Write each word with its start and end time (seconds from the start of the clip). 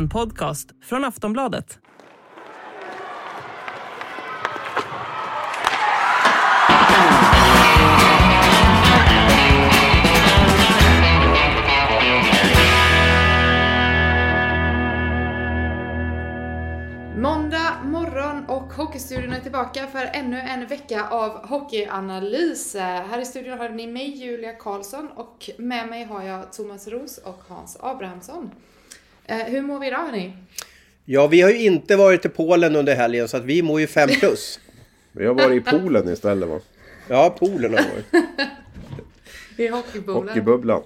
En 0.00 0.08
podcast 0.08 0.70
från 0.82 1.04
Aftonbladet. 1.04 1.78
Måndag 17.16 17.82
morgon 17.84 18.44
och 18.48 18.72
Hockeystudion 18.72 19.32
är 19.32 19.40
tillbaka 19.40 19.86
för 19.86 20.10
ännu 20.12 20.40
en 20.40 20.66
vecka 20.66 21.08
av 21.08 21.46
hockeyanalys. 21.48 22.74
Här 22.74 23.20
i 23.20 23.24
studion 23.24 23.58
har 23.58 23.68
ni 23.68 23.86
mig, 23.86 24.10
Julia 24.10 24.52
Karlsson, 24.52 25.08
och 25.14 25.50
med 25.58 25.88
mig 25.88 26.04
har 26.04 26.22
jag 26.22 26.52
Thomas 26.52 26.88
Ros 26.88 27.18
och 27.18 27.42
Hans 27.48 27.76
Abrahamsson. 27.80 28.50
Eh, 29.30 29.36
hur 29.46 29.62
mår 29.62 29.80
vi 29.80 29.86
idag 29.86 29.98
hörni? 29.98 30.32
Ja, 31.04 31.26
vi 31.26 31.40
har 31.40 31.50
ju 31.50 31.58
inte 31.62 31.96
varit 31.96 32.24
i 32.24 32.28
Polen 32.28 32.76
under 32.76 32.94
helgen 32.96 33.28
så 33.28 33.36
att 33.36 33.44
vi 33.44 33.62
mår 33.62 33.80
ju 33.80 33.86
5 33.86 34.08
plus. 34.20 34.60
Vi 35.12 35.26
har 35.26 35.34
varit 35.34 35.56
i 35.68 35.70
poolen 35.70 36.08
istället 36.12 36.48
va? 36.48 36.60
Ja, 37.08 37.36
Polen 37.38 37.74
har 37.74 37.80
varit. 37.82 38.06
I 39.56 39.68
hockeypoolen. 39.68 40.28
Hockeybubblan. 40.28 40.82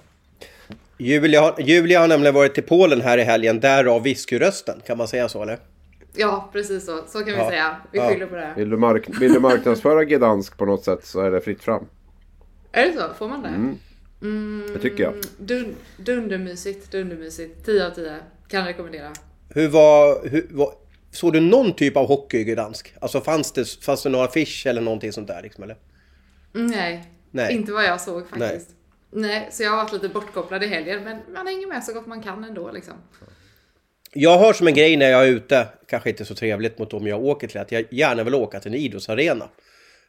Julia, 0.97 1.41
har- 1.41 1.59
Julia 1.61 1.99
har 1.99 2.07
nämligen 2.07 2.35
varit 2.35 2.57
i 2.57 2.61
Polen 2.61 3.01
här 3.01 3.17
i 3.17 3.23
helgen, 3.23 3.59
därav 3.59 4.03
whiskyrösten. 4.03 4.81
Kan 4.87 4.97
man 4.97 5.07
säga 5.07 5.29
så 5.29 5.41
eller? 5.43 5.59
Ja, 6.15 6.49
precis 6.53 6.85
så. 6.85 7.03
Så 7.07 7.17
kan 7.19 7.25
vi 7.25 7.31
Ja. 7.39 7.49
säga. 7.49 7.75
Vi 7.91 7.97
Ja. 7.99 8.09
skyller 8.09 8.25
på 8.25 8.35
det. 8.35 8.53
Vill 8.57 8.69
du, 8.69 8.77
mark- 8.77 9.21
vill 9.21 9.33
du 9.33 9.39
marknadsföra 9.39 10.03
Gdansk 10.05 10.57
på 10.57 10.65
något 10.65 10.83
sätt 10.83 11.05
så 11.05 11.19
är 11.21 11.31
det 11.31 11.41
fritt 11.41 11.63
fram. 11.63 11.85
Är 12.71 12.85
det 12.85 12.93
så? 12.93 13.13
Får 13.17 13.27
man 13.29 13.41
det? 13.41 13.75
Det 14.73 14.79
tycker 14.79 15.03
jag. 15.03 15.13
Dun- 15.39 15.73
dundermysigt, 15.97 16.91
dundermysigt. 16.91 17.65
10 17.65 17.85
av 17.87 17.89
10. 17.89 18.15
Kan 18.55 18.65
rekommendera. 18.65 19.13
Hur 19.49 19.67
var, 19.67 20.27
hur 20.29 20.47
var... 20.51 20.73
Såg 21.11 21.33
du 21.33 21.39
någon 21.39 21.73
typ 21.73 21.97
av 21.97 22.07
hockey 22.07 22.37
i 22.37 22.43
Gdansk? 22.43 22.93
Alltså 23.01 23.21
fanns 23.21 23.51
det, 23.51 23.65
fanns 23.83 24.03
det 24.03 24.09
några 24.09 24.25
affisch 24.25 24.65
eller 24.67 24.81
någonting 24.81 25.11
sånt 25.11 25.27
där 25.27 25.41
liksom 25.41 25.63
eller? 25.63 25.77
Mm, 26.55 26.67
Nej, 26.67 27.05
Nej. 27.31 27.53
inte 27.53 27.71
vad 27.71 27.83
jag 27.83 28.01
såg 28.01 28.29
faktiskt. 28.29 28.69
Nej. 29.11 29.47
så 29.51 29.63
jag 29.63 29.69
har 29.69 29.77
varit 29.77 29.93
lite 29.93 30.09
bortkopplad 30.09 30.63
i 30.63 30.67
helgen, 30.67 31.03
men 31.03 31.17
man 31.33 31.47
hänger 31.47 31.67
med 31.67 31.83
så 31.83 31.93
gott 31.93 32.05
man 32.05 32.21
kan 32.23 32.43
ändå 32.43 32.71
liksom. 32.71 32.93
Jag 34.13 34.37
har 34.37 34.53
som 34.53 34.67
en 34.67 34.73
grej 34.73 34.97
när 34.97 35.09
jag 35.09 35.27
är 35.27 35.31
ute, 35.31 35.67
kanske 35.87 36.09
inte 36.09 36.25
så 36.25 36.35
trevligt 36.35 36.79
mot 36.79 36.91
dem 36.91 37.07
jag 37.07 37.23
åker 37.23 37.47
till, 37.47 37.61
att 37.61 37.71
jag 37.71 37.85
gärna 37.89 38.23
vill 38.23 38.35
åka 38.35 38.59
till 38.59 38.73
en 38.73 38.79
idrottsarena. 38.79 39.49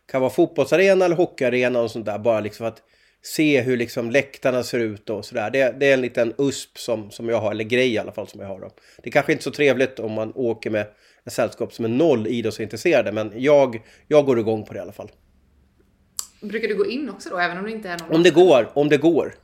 Kan 0.07 0.21
vara 0.21 0.31
fotbollsarena 0.31 1.05
eller 1.05 1.17
hockeyarena 1.17 1.81
och 1.81 1.91
sånt 1.91 2.07
där, 2.07 2.19
bara 2.19 2.41
liksom 2.41 2.67
att 2.67 2.83
se 3.27 3.61
hur 3.61 3.77
liksom 3.77 4.11
läktarna 4.11 4.63
ser 4.63 4.79
ut 4.79 5.11
och 5.11 5.25
sådär. 5.25 5.51
Det, 5.51 5.81
det 5.81 5.87
är 5.87 5.95
en 5.95 6.01
liten 6.01 6.35
USP 6.39 6.79
som, 6.79 7.11
som 7.11 7.29
jag 7.29 7.41
har, 7.41 7.51
eller 7.51 7.65
grej 7.65 7.93
i 7.93 7.99
alla 7.99 8.13
fall 8.13 8.29
som 8.29 8.41
jag 8.41 8.49
har. 8.49 8.61
Då. 8.61 8.71
Det 9.03 9.09
är 9.09 9.13
kanske 9.13 9.33
inte 9.33 9.45
så 9.45 9.51
trevligt 9.51 9.99
om 9.99 10.13
man 10.13 10.33
åker 10.35 10.71
med 10.71 10.87
ett 11.25 11.33
sällskap 11.33 11.73
som 11.73 11.85
är 11.85 11.89
noll 11.89 12.27
idrottsintresserade, 12.27 13.13
men 13.13 13.33
jag, 13.37 13.83
jag 14.09 14.27
går 14.27 14.39
igång 14.39 14.65
på 14.65 14.73
det 14.73 14.79
i 14.79 14.83
alla 14.83 14.93
fall. 14.93 15.11
Brukar 16.41 16.69
du 16.69 16.75
gå 16.75 16.87
in 16.87 17.11
också 17.11 17.29
då, 17.31 17.39
även 17.39 17.59
om 17.59 17.65
det 17.65 17.71
inte 17.71 17.89
är 17.89 17.99
någon 17.99 18.17
Om 18.17 18.23
det 18.23 18.31
går, 18.31 18.71
om 18.75 18.89
det 18.89 18.97
går. 18.97 19.35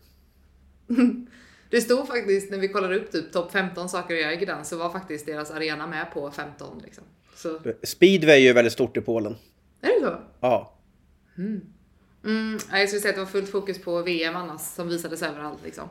Det 1.70 1.80
stod 1.80 2.06
faktiskt 2.06 2.50
när 2.50 2.58
vi 2.58 2.68
kollade 2.68 2.96
upp 2.96 3.12
typ 3.12 3.32
topp 3.32 3.52
15 3.52 3.88
saker 3.88 4.14
att 4.14 4.20
göra 4.20 4.32
i 4.32 4.36
Gdansk 4.36 4.70
så 4.70 4.76
var 4.76 4.90
faktiskt 4.90 5.26
deras 5.26 5.50
arena 5.50 5.86
med 5.86 6.12
på 6.14 6.30
15 6.30 6.80
liksom. 6.84 7.04
Så, 7.36 7.58
Speedway 7.82 8.34
är 8.34 8.40
ju 8.40 8.52
väldigt 8.52 8.72
stort 8.72 8.96
i 8.96 9.00
Polen. 9.00 9.36
är 9.80 10.00
det 10.00 10.06
så? 10.06 10.16
Ja. 10.40 10.78
Mm, 11.38 11.60
ja, 12.70 12.78
jag 12.78 12.88
skulle 12.88 13.00
säga 13.00 13.10
att 13.10 13.16
det 13.16 13.24
var 13.24 13.30
fullt 13.30 13.50
fokus 13.50 13.82
på 13.82 14.02
VM 14.02 14.36
annars 14.36 14.60
som 14.60 14.88
visades 14.88 15.22
överallt 15.22 15.58
liksom. 15.64 15.88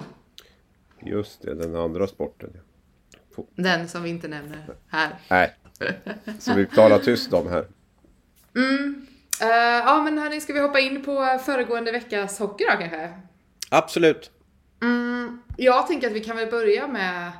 Just 1.00 1.42
det, 1.42 1.56
den 1.56 1.76
andra 1.76 2.08
sporten. 2.08 2.50
Den 3.56 3.90
som 3.90 4.04
vi 4.04 4.10
inte 4.10 4.28
nämner 4.28 4.76
här. 4.88 5.20
Nej. 5.30 5.56
Som 6.40 6.56
vi 6.56 6.66
talar 6.66 7.00
tyst 7.00 7.34
om 7.34 7.48
här. 7.48 7.68
Eh, 9.42 9.48
ja 9.86 10.02
men 10.04 10.18
hörni, 10.18 10.42
ska 10.42 10.54
vi 10.54 10.60
hoppa 10.60 10.80
in 10.80 11.04
på 11.04 11.40
föregående 11.46 11.92
veckas 11.92 12.40
hockey 12.40 12.64
då 12.64 12.78
kanske? 12.80 13.14
Absolut. 13.70 14.32
Jag 15.58 15.88
tänker 15.88 16.08
att 16.08 16.14
vi 16.14 16.24
kan 16.24 16.38
väl 16.38 16.52
börja 16.52 16.88
med... 16.88 17.32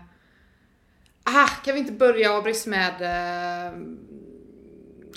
Ah, 1.24 1.48
kan 1.48 1.74
vi 1.74 1.80
inte 1.80 1.92
börja 1.92 2.38
Abris 2.38 2.68
med 2.68 3.02
eh, 3.02 3.74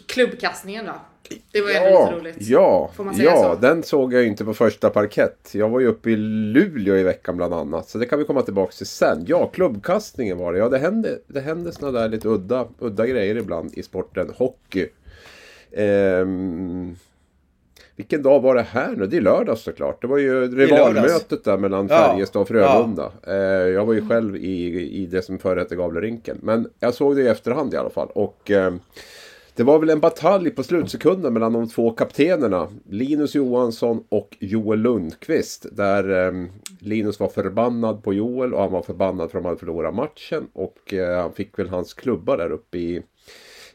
klubbkastningen 0.07 0.87
då? 0.87 1.01
Det 1.53 1.61
var 1.61 1.69
ju 1.69 1.75
Ja, 1.75 2.05
lite 2.11 2.21
roligt. 2.21 2.37
ja, 2.49 2.91
Får 2.97 3.05
man 3.05 3.15
säga 3.15 3.31
ja 3.31 3.55
så? 3.55 3.61
den 3.67 3.83
såg 3.83 4.13
jag 4.15 4.23
ju 4.23 4.29
inte 4.29 4.45
på 4.45 4.55
första 4.55 4.91
parkett. 4.91 5.51
Jag 5.53 5.69
var 5.69 5.81
ju 5.81 5.87
uppe 5.87 6.11
i 6.11 6.17
Luleå 6.17 6.97
i 6.97 7.03
veckan 7.03 7.37
bland 7.37 7.55
annat. 7.55 7.89
Så 7.89 7.99
det 7.99 8.07
kan 8.07 8.19
vi 8.19 8.25
komma 8.25 8.43
tillbaka 8.43 8.73
till 8.73 8.87
sen. 8.87 9.25
Ja, 9.27 9.47
klubbkastningen 9.47 10.39
var 10.39 10.53
det. 10.53 10.59
Ja, 10.59 10.69
det 10.69 10.79
hände, 10.79 11.19
det 11.27 11.41
hände 11.41 11.73
såna 11.73 11.93
där 11.93 12.09
lite 12.09 12.29
udda, 12.29 12.67
udda 12.79 13.07
grejer 13.07 13.37
ibland 13.37 13.75
i 13.75 13.83
sporten 13.83 14.31
hockey. 14.37 14.89
Ehm, 15.73 16.97
vilken 17.97 18.23
dag 18.23 18.41
var 18.41 18.55
det 18.55 18.63
här 18.63 18.93
nu? 18.97 19.07
Det 19.07 19.17
är 19.17 19.21
lördag 19.21 19.59
såklart. 19.59 20.01
Det 20.03 20.07
var 20.07 20.19
ju 20.19 20.47
rivalmötet 20.57 21.45
där 21.45 21.57
mellan 21.57 21.87
Ja, 21.91 21.97
Färjestad 21.97 22.43
och 22.43 22.49
Frölunda. 22.49 23.13
Eh, 23.27 23.35
jag 23.69 23.85
var 23.87 23.95
ju 23.95 24.09
själv 24.09 24.37
i, 24.37 24.81
i 25.03 25.07
det 25.07 25.23
som 25.23 25.39
förr 25.39 25.57
hette 25.57 25.77
Gavlerinken. 25.77 26.39
Men 26.43 26.69
jag 26.81 26.95
såg 26.95 27.17
det 27.17 27.23
i 27.23 27.29
efterhand 27.29 27.75
i 27.75 27.77
alla 27.77 27.91
fall. 27.91 28.09
Och 28.15 28.51
ehm, 28.51 28.81
det 29.57 29.63
var 29.63 29.79
väl 29.79 29.91
en 29.91 30.01
batalj 30.01 30.51
på 30.51 30.63
slutsekunden 30.63 31.33
mellan 31.33 31.53
de 31.53 31.69
två 31.69 31.91
kaptenerna. 31.91 32.69
Linus 32.89 33.35
Johansson 33.35 34.05
och 34.09 34.37
Joel 34.41 34.79
Lundqvist. 34.79 35.67
Där 35.73 36.27
eh, 36.27 36.47
Linus 36.79 37.21
var 37.21 37.29
förbannad 37.29 38.03
på 38.03 38.15
Joel 38.15 38.55
och 38.55 38.61
han 38.61 38.73
var 38.73 38.83
förbannad 38.83 39.31
för 39.31 39.39
att 39.39 39.43
de 39.45 39.49
hade 39.49 39.59
förlorat 39.59 39.95
matchen. 39.95 40.49
Och 40.53 40.95
eh, 40.95 41.21
han 41.21 41.33
fick 41.33 41.59
väl 41.59 41.69
hans 41.69 41.95
klubba 41.95 42.37
där 42.37 42.51
uppe 42.51 42.79
i 42.79 43.03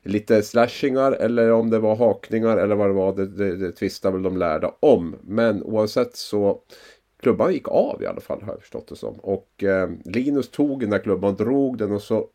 lite 0.04 0.44
slashingar 0.44 1.12
eller 1.12 1.52
om 1.52 1.70
det 1.70 1.80
var 1.80 1.96
hakningar 1.96 2.58
eller 2.58 2.76
vad 2.76 2.90
det 2.90 2.94
var. 2.94 3.16
Det, 3.16 3.28
det, 3.28 3.58
det 3.58 3.72
tvistade 3.72 4.14
väl 4.14 4.24
de 4.24 4.38
lärda 4.38 4.72
om. 4.80 5.16
Men 5.22 5.64
oavsett 5.64 6.16
så 6.16 6.62
klubban 7.22 7.54
gick 7.54 7.68
av 7.68 8.04
i 8.04 8.06
alla 8.06 8.22
fall 8.22 8.42
har 8.42 8.54
jag 8.54 8.62
förstått 8.62 8.88
det 8.88 8.96
som. 8.96 9.16
Och 9.16 9.64
eh, 9.64 9.90
Linus 10.06 10.50
tog 10.50 10.80
den 10.80 10.90
där 10.90 11.00
klubban, 11.00 11.36
drog 11.36 11.78
den 11.78 11.92
och 11.92 12.02
så 12.02 12.28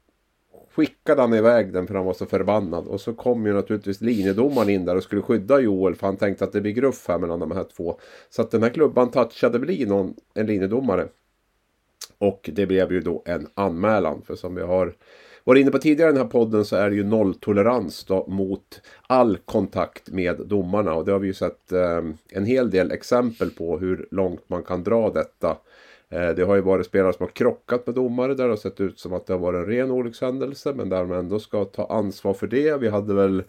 skickade 0.77 1.21
han 1.21 1.35
iväg 1.35 1.73
den 1.73 1.87
för 1.87 1.95
han 1.95 2.05
var 2.05 2.13
så 2.13 2.27
förbannad. 2.27 2.87
Och 2.87 3.01
så 3.01 3.15
kom 3.15 3.47
ju 3.47 3.53
naturligtvis 3.53 4.01
linjedomaren 4.01 4.69
in 4.69 4.85
där 4.85 4.97
och 4.97 5.03
skulle 5.03 5.23
skydda 5.23 5.61
Joel 5.61 5.95
för 5.95 6.07
han 6.07 6.17
tänkte 6.17 6.45
att 6.45 6.53
det 6.53 6.61
blir 6.61 6.73
gruff 6.73 7.09
här 7.09 7.19
mellan 7.19 7.41
de 7.41 7.51
här 7.51 7.65
två. 7.77 7.99
Så 8.31 8.43
att 8.43 8.51
den 8.51 8.63
här 8.63 8.71
klubban 8.71 9.11
touchade 9.11 9.59
väl 9.59 9.71
i 9.71 9.87
någon, 9.87 10.15
en 10.35 10.47
linjedomare. 10.47 11.09
Och 12.19 12.51
det 12.53 12.67
blev 12.67 12.93
ju 12.93 13.01
då 13.01 13.23
en 13.27 13.47
anmälan. 13.55 14.23
För 14.23 14.35
som 14.35 14.55
vi 14.55 14.63
har 14.63 14.95
varit 15.45 15.61
inne 15.61 15.71
på 15.71 15.79
tidigare 15.79 16.11
i 16.11 16.13
den 16.13 16.23
här 16.23 16.31
podden 16.31 16.65
så 16.65 16.77
är 16.77 16.91
det 16.91 16.97
ju 16.97 17.05
nolltolerans 17.05 18.05
då 18.05 18.27
mot 18.29 18.81
all 19.07 19.37
kontakt 19.37 20.11
med 20.11 20.37
domarna. 20.47 20.95
Och 20.95 21.05
det 21.05 21.13
har 21.13 21.19
vi 21.19 21.27
ju 21.27 21.35
sett 21.35 21.73
eh, 21.73 22.03
en 22.31 22.45
hel 22.45 22.71
del 22.71 22.91
exempel 22.91 23.51
på 23.51 23.79
hur 23.79 24.09
långt 24.11 24.49
man 24.49 24.63
kan 24.63 24.85
dra 24.85 25.11
detta. 25.11 25.57
Eh, 26.15 26.29
det 26.31 26.43
har 26.45 26.55
ju 26.55 26.61
varit 26.61 26.87
spelare 26.87 27.13
som 27.13 27.23
har 27.27 27.31
krockat 27.33 27.87
med 27.87 27.95
domare 27.95 28.35
där 28.35 28.45
det 28.45 28.51
har 28.51 28.57
sett 28.57 28.81
ut 28.81 28.99
som 28.99 29.13
att 29.13 29.27
det 29.27 29.33
har 29.33 29.41
varit 29.41 29.59
en 29.59 29.67
ren 29.67 29.91
olyckshändelse. 29.91 30.73
Men 30.73 30.89
där 30.89 31.05
man 31.05 31.19
ändå 31.19 31.39
ska 31.39 31.65
ta 31.65 31.87
ansvar 31.87 32.35
för 32.35 32.47
det. 32.47 32.77
Vi 32.81 32.89
hade 32.89 33.15
väl 33.15 33.43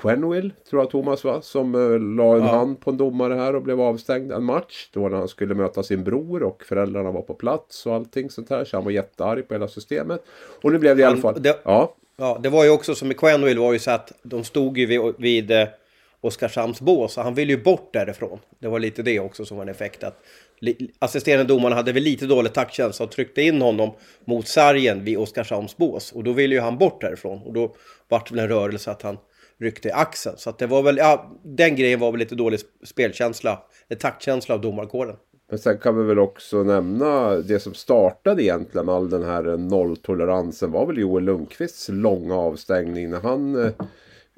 Quenville, 0.00 0.50
tror 0.70 0.82
jag 0.82 0.90
Thomas 0.90 1.24
va? 1.24 1.40
Som 1.42 1.74
eh, 1.74 1.98
la 2.16 2.36
en 2.36 2.42
hand 2.42 2.80
på 2.80 2.90
en 2.90 2.96
domare 2.96 3.34
här 3.34 3.56
och 3.56 3.62
blev 3.62 3.80
avstängd 3.80 4.32
en 4.32 4.44
match. 4.44 4.88
Då 4.92 5.08
när 5.08 5.16
han 5.16 5.28
skulle 5.28 5.54
möta 5.54 5.82
sin 5.82 6.04
bror 6.04 6.42
och 6.42 6.62
föräldrarna 6.64 7.10
var 7.10 7.22
på 7.22 7.34
plats 7.34 7.86
och 7.86 7.94
allting 7.94 8.30
sånt 8.30 8.50
här. 8.50 8.64
Så 8.64 8.76
han 8.76 8.84
var 8.84 8.90
jättearg 8.90 9.48
på 9.48 9.54
hela 9.54 9.68
systemet. 9.68 10.22
Och 10.62 10.72
nu 10.72 10.78
blev 10.78 10.96
det 10.96 11.02
i 11.02 11.04
alla 11.04 11.16
fall... 11.16 11.42
det- 11.42 11.60
Ja, 11.64 11.94
Ja, 12.18 12.38
det 12.42 12.48
var 12.48 12.64
ju 12.64 12.70
också 12.70 12.94
som 12.94 13.10
i 13.10 13.14
Quenville 13.14 13.60
var 13.60 13.72
ju 13.72 13.78
så 13.78 13.90
att 13.90 14.12
de 14.22 14.44
stod 14.44 14.78
ju 14.78 14.86
vid, 14.86 15.00
vid 15.18 15.50
eh, 15.50 15.66
Oskarshamns 16.20 16.80
bås 16.80 17.16
och 17.18 17.24
han 17.24 17.34
ville 17.34 17.52
ju 17.52 17.62
bort 17.62 17.90
därifrån. 17.92 18.38
Det 18.58 18.68
var 18.68 18.78
lite 18.78 19.02
det 19.02 19.20
också 19.20 19.44
som 19.44 19.56
var 19.56 19.64
en 19.64 19.68
effekt. 19.68 20.04
Att 20.04 20.22
assisterande 20.98 21.44
domaren 21.44 21.76
hade 21.76 21.92
väl 21.92 22.02
lite 22.02 22.26
dålig 22.26 22.52
taktkänsla 22.52 23.04
och 23.04 23.12
tryckte 23.12 23.42
in 23.42 23.62
honom 23.62 23.90
mot 24.24 24.48
sargen 24.48 25.04
vid 25.04 25.18
Oskarshamns 25.18 25.76
bås. 25.76 26.12
Och 26.12 26.24
då 26.24 26.32
ville 26.32 26.54
ju 26.54 26.60
han 26.60 26.78
bort 26.78 27.00
därifrån. 27.00 27.42
Och 27.42 27.52
då 27.52 27.74
vart 28.08 28.28
det 28.28 28.34
väl 28.34 28.44
en 28.44 28.48
rörelse 28.48 28.90
att 28.90 29.02
han 29.02 29.18
ryckte 29.58 29.88
i 29.88 29.92
axeln. 29.92 30.36
Så 30.38 30.50
att 30.50 30.58
det 30.58 30.66
var 30.66 30.82
väl, 30.82 30.96
ja, 30.96 31.30
den 31.42 31.76
grejen 31.76 32.00
var 32.00 32.12
väl 32.12 32.18
lite 32.18 32.34
dålig 32.34 32.60
spelkänsla, 32.84 33.62
eh, 33.88 33.98
taktkänsla 33.98 34.54
av 34.54 34.60
domarkåren. 34.60 35.16
Men 35.50 35.58
sen 35.58 35.78
kan 35.78 35.98
vi 35.98 36.04
väl 36.04 36.18
också 36.18 36.62
nämna 36.62 37.36
det 37.36 37.60
som 37.60 37.74
startade 37.74 38.42
egentligen 38.42 38.88
all 38.88 39.10
den 39.10 39.22
här 39.22 39.48
eh, 39.48 39.58
nolltoleransen 39.58 40.72
var 40.72 40.86
väl 40.86 40.98
Joel 40.98 41.24
Lundqvists 41.24 41.88
långa 41.88 42.34
avstängning 42.34 43.10
när 43.10 43.20
han 43.20 43.56
eh, 43.56 43.66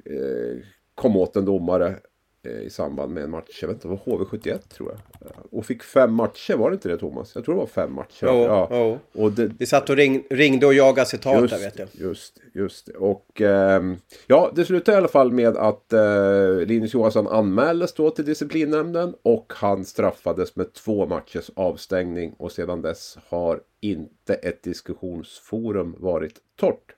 eh 0.05 0.57
kom 0.95 1.17
åt 1.17 1.35
en 1.35 1.45
domare 1.45 1.95
i 2.43 2.69
samband 2.69 3.13
med 3.13 3.23
en 3.23 3.29
match. 3.29 3.59
Jag 3.61 3.67
vet 3.67 3.75
inte, 3.75 3.87
det 3.87 3.99
var 4.05 4.17
HV71 4.17 4.57
tror 4.57 4.91
jag. 4.91 5.31
Och 5.51 5.65
fick 5.65 5.83
fem 5.83 6.13
matcher, 6.13 6.55
var 6.55 6.69
det 6.69 6.73
inte 6.73 6.89
det 6.89 6.97
Thomas? 6.97 7.35
Jag 7.35 7.45
tror 7.45 7.55
det 7.55 7.59
var 7.59 7.67
fem 7.67 7.93
matcher. 7.93 8.25
Jo, 8.25 8.43
ja. 8.43 8.67
jo. 8.71 8.99
Och 9.23 9.31
det, 9.31 9.51
Vi 9.59 9.65
satt 9.65 9.89
och 9.89 9.95
ring, 9.95 10.23
ringde 10.29 10.65
och 10.65 10.73
jagade 10.73 11.09
citat 11.09 11.41
just, 11.41 11.53
där 11.53 11.59
vet 11.59 11.79
jag. 11.79 11.87
Just, 11.91 12.37
just 12.53 12.85
det. 12.85 12.93
Och 12.93 13.41
eh, 13.41 13.81
ja, 14.27 14.51
det 14.55 14.65
slutade 14.65 14.95
i 14.95 14.97
alla 14.97 15.07
fall 15.07 15.31
med 15.31 15.57
att 15.57 15.93
eh, 15.93 16.55
Linus 16.65 16.93
Johansson 16.93 17.27
anmäldes 17.27 17.93
då 17.93 18.09
till 18.09 18.25
disciplinnämnden. 18.25 19.15
Och 19.21 19.53
han 19.55 19.85
straffades 19.85 20.55
med 20.55 20.73
två 20.73 21.05
matchers 21.05 21.51
avstängning. 21.55 22.33
Och 22.37 22.51
sedan 22.51 22.81
dess 22.81 23.17
har 23.29 23.61
inte 23.81 24.33
ett 24.33 24.63
diskussionsforum 24.63 25.95
varit 25.99 26.33
torrt. 26.55 26.95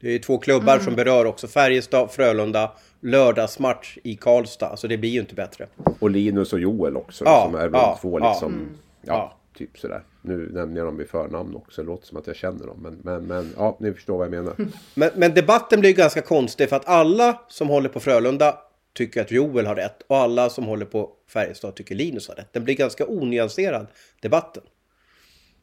Det 0.00 0.14
är 0.14 0.18
två 0.18 0.38
klubbar 0.38 0.72
mm. 0.72 0.84
som 0.84 0.94
berör 0.94 1.24
också. 1.24 1.48
Färjestad, 1.48 2.10
Frölunda, 2.10 2.72
lördagsmatch 3.00 3.98
i 4.04 4.16
Karlstad. 4.16 4.76
Så 4.76 4.86
det 4.86 4.98
blir 4.98 5.10
ju 5.10 5.20
inte 5.20 5.34
bättre. 5.34 5.66
Och 5.98 6.10
Linus 6.10 6.52
och 6.52 6.60
Joel 6.60 6.96
också. 6.96 7.24
Ja, 7.24 7.44
som 7.44 7.54
är 7.54 7.70
ja, 7.72 7.98
två 8.00 8.18
liksom. 8.18 8.52
Mm. 8.52 8.68
Ja, 9.02 9.12
ja, 9.12 9.38
typ 9.58 9.78
sådär. 9.78 10.02
Nu 10.22 10.50
nämner 10.52 10.76
jag 10.76 10.86
dem 10.86 11.00
i 11.00 11.04
förnamn 11.04 11.56
också. 11.56 11.82
Det 11.82 11.86
låter 11.86 12.06
som 12.06 12.18
att 12.18 12.26
jag 12.26 12.36
känner 12.36 12.66
dem. 12.66 12.78
Men, 12.82 13.00
men, 13.02 13.24
men 13.24 13.52
ja, 13.56 13.76
ni 13.80 13.92
förstår 13.92 14.18
vad 14.18 14.26
jag 14.26 14.30
menar. 14.30 14.54
Men, 14.94 15.10
men 15.14 15.34
debatten 15.34 15.80
blir 15.80 15.92
ganska 15.92 16.20
konstig. 16.20 16.68
För 16.68 16.76
att 16.76 16.88
alla 16.88 17.40
som 17.48 17.68
håller 17.68 17.88
på 17.88 18.00
Frölunda 18.00 18.58
tycker 18.92 19.20
att 19.20 19.30
Joel 19.30 19.66
har 19.66 19.74
rätt. 19.74 20.02
Och 20.06 20.16
alla 20.16 20.50
som 20.50 20.64
håller 20.64 20.86
på 20.86 21.10
Färjestad 21.28 21.74
tycker 21.74 21.94
Linus 21.94 22.28
har 22.28 22.34
rätt. 22.34 22.52
Den 22.52 22.64
blir 22.64 22.74
ganska 22.74 23.06
onyanserad, 23.06 23.86
debatten. 24.20 24.62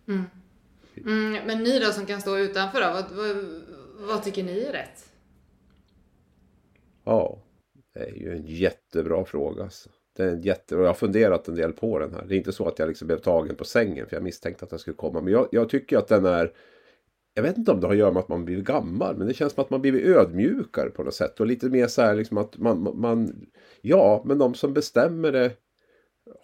Mm. 0.07 0.23
Mm, 0.97 1.45
men 1.47 1.63
ni 1.63 1.79
då 1.79 1.91
som 1.91 2.05
kan 2.05 2.21
stå 2.21 2.37
utanför 2.37 2.81
då? 2.81 2.87
Vad, 2.87 3.05
vad, 3.11 3.61
vad 3.99 4.23
tycker 4.23 4.43
ni 4.43 4.59
är 4.59 4.71
rätt? 4.71 5.11
Ja, 7.03 7.39
det 7.93 7.99
är 7.99 8.15
ju 8.15 8.31
en 8.31 8.45
jättebra 8.45 9.25
fråga. 9.25 9.63
Alltså. 9.63 9.89
Det 10.15 10.23
är 10.23 10.27
en 10.27 10.41
jätte... 10.41 10.75
Jag 10.75 10.87
har 10.87 10.93
funderat 10.93 11.47
en 11.47 11.55
del 11.55 11.73
på 11.73 11.99
den 11.99 12.13
här. 12.13 12.25
Det 12.25 12.35
är 12.35 12.37
inte 12.37 12.51
så 12.51 12.67
att 12.67 12.79
jag 12.79 12.87
liksom 12.87 13.07
blev 13.07 13.17
tagen 13.17 13.55
på 13.55 13.65
sängen 13.65 14.07
för 14.07 14.15
jag 14.15 14.23
misstänkte 14.23 14.63
att 14.65 14.69
den 14.69 14.79
skulle 14.79 14.95
komma. 14.95 15.21
Men 15.21 15.33
jag, 15.33 15.47
jag 15.51 15.69
tycker 15.69 15.97
att 15.97 16.07
den 16.07 16.25
är... 16.25 16.53
Jag 17.33 17.43
vet 17.43 17.57
inte 17.57 17.71
om 17.71 17.79
det 17.79 17.87
har 17.87 17.93
att 17.93 17.99
göra 17.99 18.11
med 18.11 18.19
att 18.19 18.29
man 18.29 18.45
blivit 18.45 18.65
gammal. 18.65 19.17
Men 19.17 19.27
det 19.27 19.33
känns 19.33 19.53
som 19.53 19.63
att 19.63 19.69
man 19.69 19.81
blivit 19.81 20.05
ödmjukare 20.05 20.89
på 20.89 21.03
något 21.03 21.13
sätt. 21.13 21.39
Och 21.39 21.47
lite 21.47 21.69
mer 21.69 21.87
så 21.87 22.01
här 22.01 22.15
liksom 22.15 22.37
att 22.37 22.57
man... 22.57 22.99
man 22.99 23.45
ja, 23.81 24.23
men 24.25 24.37
de 24.37 24.53
som 24.53 24.73
bestämmer 24.73 25.31
det 25.31 25.51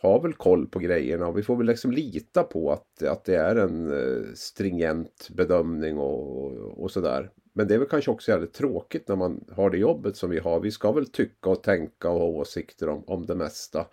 har 0.01 0.21
väl 0.21 0.33
koll 0.33 0.68
på 0.68 0.80
grejerna 0.80 1.27
och 1.27 1.38
vi 1.38 1.44
får 1.44 1.56
väl 1.56 1.65
liksom 1.65 1.92
lita 1.92 2.44
på 2.44 2.71
att, 2.71 3.04
att 3.04 3.25
det 3.25 3.36
är 3.36 3.56
en 3.56 3.92
eh, 3.92 4.33
stringent 4.33 5.30
bedömning 5.31 5.97
och, 5.97 6.83
och 6.83 6.92
sådär. 6.92 7.31
Men 7.53 7.68
det 7.68 7.74
är 7.74 7.77
väl 7.77 7.88
kanske 7.88 8.12
också 8.12 8.31
jävligt 8.31 8.53
tråkigt 8.53 9.07
när 9.07 9.15
man 9.15 9.45
har 9.51 9.69
det 9.69 9.77
jobbet 9.77 10.15
som 10.15 10.30
vi 10.30 10.39
har. 10.39 10.59
Vi 10.59 10.71
ska 10.71 10.92
väl 10.92 11.06
tycka 11.06 11.50
och 11.50 11.63
tänka 11.63 12.09
och 12.09 12.19
ha 12.19 12.27
åsikter 12.27 12.89
om, 12.89 13.03
om 13.07 13.25
det 13.25 13.36
mesta. 13.36 13.88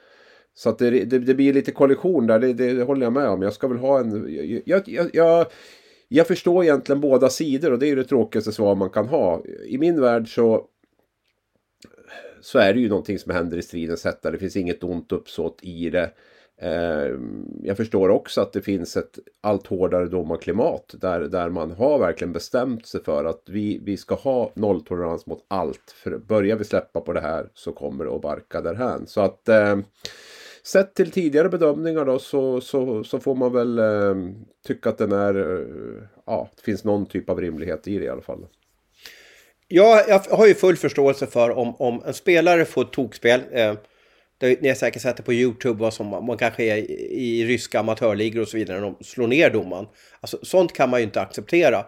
Så 0.55 0.69
att 0.69 0.78
det, 0.78 0.90
det, 0.90 1.19
det 1.19 1.34
blir 1.34 1.52
lite 1.52 1.72
kollision 1.72 2.26
där, 2.26 2.38
det, 2.38 2.52
det, 2.52 2.82
håller 2.82 3.06
jag 3.06 3.12
med 3.12 3.28
om. 3.28 3.43
Jag 3.43 3.52
ska 3.52 3.69
väl 3.69 3.78
ha 3.78 4.00
en... 4.00 4.26
Jag, 4.64 4.88
jag, 4.88 5.10
jag, 5.12 5.46
jag 6.08 6.26
förstår 6.26 6.64
egentligen 6.64 7.00
båda 7.00 7.31
sidor 7.31 7.72
och 7.72 7.78
det 7.78 7.90
är 7.90 7.96
det 7.96 8.05
tråkigaste 8.05 8.52
svar 8.52 8.75
man 8.75 8.90
kan 8.90 9.08
ha. 9.08 9.43
I 9.66 9.78
min 9.78 10.00
värld 10.00 10.34
så 10.34 10.69
så 12.40 12.58
är 12.58 12.75
det 12.75 12.81
ju 12.81 12.88
någonting 12.88 13.19
som 13.19 13.32
händer 13.32 13.56
i 13.56 13.62
stridens 13.62 14.04
hetta. 14.04 14.31
Det 14.31 14.38
finns 14.38 14.56
inget 14.56 14.84
ont 14.84 15.12
uppsåt 15.12 15.58
i 15.62 15.90
det. 15.90 16.11
Ehm, 16.60 17.46
jag 17.62 17.76
förstår 17.76 18.08
också 18.08 18.40
att 18.40 18.52
det 18.52 18.62
finns 18.62 18.96
ett 18.96 19.19
allt 19.40 19.66
hårdare 19.66 20.06
domarklimat 20.06 20.94
där, 21.00 21.20
där 21.20 21.49
man 21.49 21.70
har 21.70 21.99
verkligen 21.99 22.32
bestämt 22.32 22.87
sig 22.87 23.05
för 23.05 23.25
att 23.25 23.43
vi, 23.46 23.81
vi 23.84 23.96
ska 23.96 24.14
ha 24.14 24.52
nolltolerans 24.55 25.26
mot 25.26 25.44
allt. 25.49 25.94
För 26.02 26.19
börjar 26.19 26.56
vi 26.56 26.64
släppa 26.64 27.00
på 27.00 27.12
det 27.12 27.20
här 27.20 27.49
så 27.55 27.72
kommer 27.72 28.05
det 28.05 28.14
att 28.14 28.22
barka 28.22 28.60
därhän. 28.60 29.06
Så 29.06 29.20
att 29.20 29.49
eh, 29.49 29.78
sett 30.62 30.94
till 30.94 31.10
tidigare 31.10 31.49
bedömningar 31.49 32.05
då 32.05 32.19
så, 32.19 32.61
så, 32.61 33.04
så 33.04 33.20
får 33.20 33.34
man 33.34 33.52
väl 33.52 33.78
eh, 33.78 34.14
tycka 34.66 34.88
att 34.88 34.99
den 34.99 35.12
är, 35.12 35.34
eh, 35.34 36.02
ja, 36.26 36.50
det 36.56 36.62
finns 36.62 36.84
någon 36.84 37.06
typ 37.06 37.31
av 37.31 37.40
rimlighet 37.40 37.88
i 37.88 37.99
det 37.99 38.04
i 38.04 38.08
alla 38.08 38.22
fall. 38.22 38.46
Ja, 39.69 40.04
jag 40.08 40.19
har 40.19 40.46
ju 40.46 40.54
full 40.54 40.76
förståelse 40.76 41.26
för 41.26 41.50
om, 41.50 41.75
om 41.76 42.02
en 42.06 42.14
spelare 42.14 42.64
får 42.64 42.82
ett 42.82 42.93
tokspel. 42.93 43.40
Ehm, 43.52 43.76
det, 44.38 44.62
ni 44.62 44.69
har 44.69 44.75
säkert 44.75 45.02
sett 45.02 45.17
det 45.17 45.23
på 45.23 45.32
YouTube, 45.32 45.81
vad 45.81 45.94
som, 45.94 46.06
man 46.06 46.37
kanske 46.37 46.64
är 46.64 46.76
i, 46.76 47.40
i 47.40 47.46
ryska 47.46 47.81
amatörligor 47.81 48.43
och 48.43 48.49
så 48.49 48.56
vidare, 48.56 48.81
när 48.81 48.87
de 48.87 49.05
slår 49.05 49.26
ner 49.26 49.50
domaren. 49.50 49.87
Alltså, 50.20 50.38
sånt 50.43 50.73
kan 50.73 50.90
man 50.90 51.00
ju 51.00 51.05
inte 51.05 51.20
acceptera. 51.20 51.79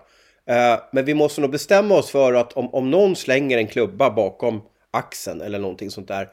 Eh, 0.47 0.81
men 0.93 1.05
vi 1.05 1.15
måste 1.15 1.41
nog 1.41 1.51
bestämma 1.51 1.95
oss 1.95 2.11
för 2.11 2.35
att 2.35 2.53
om, 2.53 2.75
om 2.75 2.91
någon 2.91 3.17
slänger 3.17 3.59
en 3.59 3.67
klubba 3.67 4.11
bakom 4.11 4.63
axeln 4.91 5.41
eller 5.41 5.59
någonting 5.59 5.91
sånt 5.91 6.09
där 6.09 6.29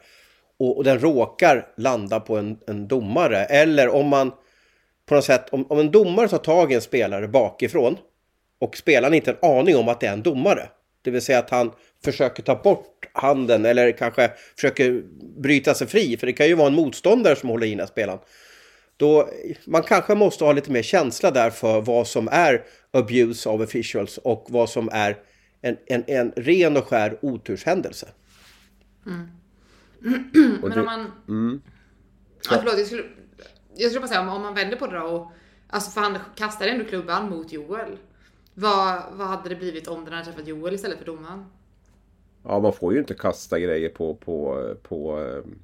och, 0.58 0.76
och 0.76 0.84
den 0.84 0.98
råkar 0.98 1.66
landa 1.76 2.20
på 2.20 2.36
en, 2.36 2.58
en 2.66 2.88
domare 2.88 3.44
eller 3.44 3.88
om 3.88 4.06
man 4.06 4.32
på 5.06 5.14
något 5.14 5.24
sätt, 5.24 5.48
om, 5.50 5.66
om 5.68 5.78
en 5.78 5.90
domare 5.90 6.28
tar 6.28 6.38
tag 6.38 6.72
i 6.72 6.74
en 6.74 6.80
spelare 6.80 7.28
bakifrån 7.28 7.96
och 8.60 8.76
spelaren 8.76 9.14
inte 9.14 9.36
har 9.40 9.50
en 9.52 9.58
aning 9.58 9.76
om 9.76 9.88
att 9.88 10.00
det 10.00 10.06
är 10.06 10.12
en 10.12 10.22
domare 10.22 10.68
det 11.02 11.10
vill 11.10 11.22
säga 11.22 11.38
att 11.38 11.50
han 11.50 11.72
försöker 12.04 12.42
ta 12.42 12.54
bort 12.54 13.06
handen 13.12 13.64
eller 13.64 13.92
kanske 13.92 14.30
försöker 14.54 15.02
bryta 15.40 15.74
sig 15.74 15.86
fri. 15.86 16.16
För 16.16 16.26
det 16.26 16.32
kan 16.32 16.46
ju 16.46 16.54
vara 16.54 16.66
en 16.66 16.74
motståndare 16.74 17.36
som 17.36 17.48
håller 17.48 17.66
i 17.66 17.70
den 17.70 17.78
här 17.78 17.86
spelaren. 17.86 18.18
Då, 18.96 19.28
man 19.66 19.82
kanske 19.82 20.14
måste 20.14 20.44
ha 20.44 20.52
lite 20.52 20.70
mer 20.70 20.82
känsla 20.82 21.30
där 21.30 21.50
för 21.50 21.80
vad 21.80 22.06
som 22.06 22.28
är 22.32 22.64
abuse 22.90 23.48
of 23.48 23.60
officials 23.60 24.18
och 24.18 24.46
vad 24.48 24.70
som 24.70 24.88
är 24.92 25.16
en, 25.60 25.76
en, 25.86 26.04
en 26.06 26.32
ren 26.36 26.76
och 26.76 26.86
skär 26.86 27.18
oturshändelse. 27.22 28.08
Mm. 29.06 29.28
Men 30.62 30.78
om 30.78 30.84
man... 30.84 31.12
Mm. 31.28 31.62
Ja, 32.50 32.56
förlåt, 32.58 32.78
jag 32.78 32.86
skulle, 32.86 33.04
jag 33.76 33.90
skulle 33.90 34.00
bara 34.00 34.08
säga 34.08 34.20
om, 34.20 34.28
om 34.28 34.42
man 34.42 34.54
vänder 34.54 34.76
på 34.76 34.86
det 34.86 34.98
då 34.98 35.04
och... 35.04 35.32
Alltså 35.70 35.90
för 35.90 36.00
han 36.00 36.18
kastade 36.36 36.70
ändå 36.70 36.84
klubban 36.84 37.30
mot 37.30 37.52
Joel. 37.52 37.98
Vad, 38.54 39.02
vad 39.12 39.28
hade 39.28 39.48
det 39.48 39.56
blivit 39.56 39.88
om 39.88 40.04
den 40.04 40.12
hade 40.12 40.24
träffat 40.24 40.48
Joel 40.48 40.74
istället 40.74 40.98
för 40.98 41.06
domaren? 41.06 41.44
Ja, 42.48 42.60
man 42.60 42.72
får 42.72 42.92
ju 42.92 42.98
inte 42.98 43.14
kasta 43.14 43.58
grejer 43.58 43.88
på, 43.88 44.14
på, 44.14 44.64
på 44.82 45.18
um, 45.18 45.58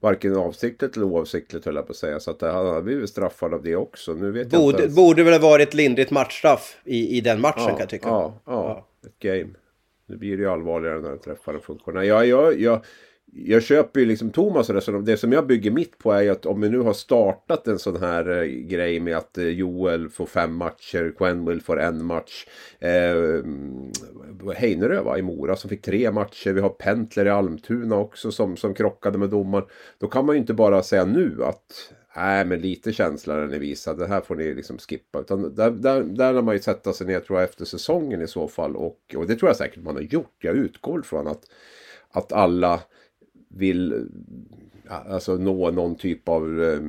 varken 0.00 0.36
avsiktligt 0.36 0.96
eller 0.96 1.06
oavsiktligt 1.06 1.64
höll 1.64 1.74
jag 1.74 1.86
på 1.86 1.90
att 1.90 1.96
säga. 1.96 2.20
Så 2.20 2.30
att 2.30 2.40
han 2.40 2.66
hade 2.66 2.82
blivit 2.82 3.10
straffad 3.10 3.54
av 3.54 3.62
det 3.62 3.76
också. 3.76 4.12
Nu 4.12 4.30
vet 4.30 4.50
borde, 4.50 4.62
jag 4.62 4.70
inte 4.70 4.82
ens... 4.82 4.96
borde 4.96 5.22
väl 5.22 5.32
ha 5.32 5.50
varit 5.50 5.74
lindrigt 5.74 6.10
matchstraff 6.10 6.76
i, 6.84 7.16
i 7.16 7.20
den 7.20 7.40
matchen 7.40 7.62
ja, 7.62 7.68
kan 7.68 7.78
jag 7.78 7.88
tycka. 7.88 8.08
Ja, 8.08 8.40
ja, 8.44 8.86
ja, 9.02 9.08
ett 9.08 9.18
game. 9.18 9.54
Nu 10.06 10.16
blir 10.16 10.36
det 10.36 10.42
ju 10.42 10.50
allvarligare 10.50 11.00
när 11.00 11.08
den 11.08 11.18
träffar 11.18 11.54
en 11.54 11.60
funktionär. 11.60 12.02
Jag, 12.02 12.26
jag, 12.26 12.60
jag, 12.60 12.84
jag 13.32 13.62
köper 13.62 14.00
ju 14.00 14.06
liksom 14.06 14.30
Thomas 14.30 14.70
resonemang. 14.70 15.04
Det 15.04 15.16
som 15.16 15.32
jag 15.32 15.46
bygger 15.46 15.70
mitt 15.70 15.98
på 15.98 16.12
är 16.12 16.22
ju 16.22 16.30
att 16.30 16.46
om 16.46 16.60
vi 16.60 16.68
nu 16.68 16.78
har 16.78 16.92
startat 16.92 17.66
en 17.66 17.78
sån 17.78 17.96
här 17.96 18.42
eh, 18.42 18.44
grej 18.44 19.00
med 19.00 19.16
att 19.16 19.38
eh, 19.38 19.48
Joel 19.48 20.08
får 20.08 20.26
fem 20.26 20.54
matcher, 20.54 21.14
Quenville 21.18 21.60
får 21.60 21.80
en 21.80 22.04
match. 22.04 22.46
Eh, 22.78 23.42
Heinerö 24.56 25.02
va, 25.02 25.18
i 25.18 25.22
Mora 25.22 25.56
som 25.56 25.70
fick 25.70 25.82
tre 25.82 26.10
matcher. 26.10 26.52
Vi 26.52 26.60
har 26.60 26.68
Pentler 26.68 27.26
i 27.26 27.30
Almtuna 27.30 27.96
också 27.96 28.32
som, 28.32 28.56
som 28.56 28.74
krockade 28.74 29.18
med 29.18 29.30
domaren. 29.30 29.66
Då 29.98 30.06
kan 30.06 30.26
man 30.26 30.34
ju 30.34 30.40
inte 30.40 30.54
bara 30.54 30.82
säga 30.82 31.04
nu 31.04 31.44
att 31.44 31.92
Nej, 32.16 32.44
men 32.44 32.60
lite 32.60 32.92
känsla 32.92 33.34
när 33.34 33.46
ni 33.46 33.58
visade. 33.58 34.02
Det 34.02 34.08
här 34.08 34.20
får 34.20 34.36
ni 34.36 34.54
liksom 34.54 34.78
skippa. 34.78 35.20
Utan 35.20 35.54
där, 35.54 35.70
där, 35.70 36.02
där 36.02 36.32
lär 36.32 36.42
man 36.42 36.54
ju 36.54 36.60
sätta 36.60 36.92
sig 36.92 37.06
ner 37.06 37.20
tror 37.20 37.38
jag 37.38 37.48
efter 37.48 37.64
säsongen 37.64 38.22
i 38.22 38.26
så 38.26 38.48
fall. 38.48 38.76
Och, 38.76 39.14
och 39.16 39.26
det 39.26 39.36
tror 39.36 39.48
jag 39.48 39.56
säkert 39.56 39.82
man 39.82 39.94
har 39.94 40.02
gjort. 40.02 40.34
Jag 40.38 40.56
utgår 40.56 41.02
från 41.02 41.26
att, 41.26 41.42
att 42.10 42.32
alla 42.32 42.80
vill 43.56 44.08
alltså, 44.88 45.36
nå 45.36 45.70
någon 45.70 45.96
typ 45.96 46.28
av 46.28 46.62
eh, 46.62 46.80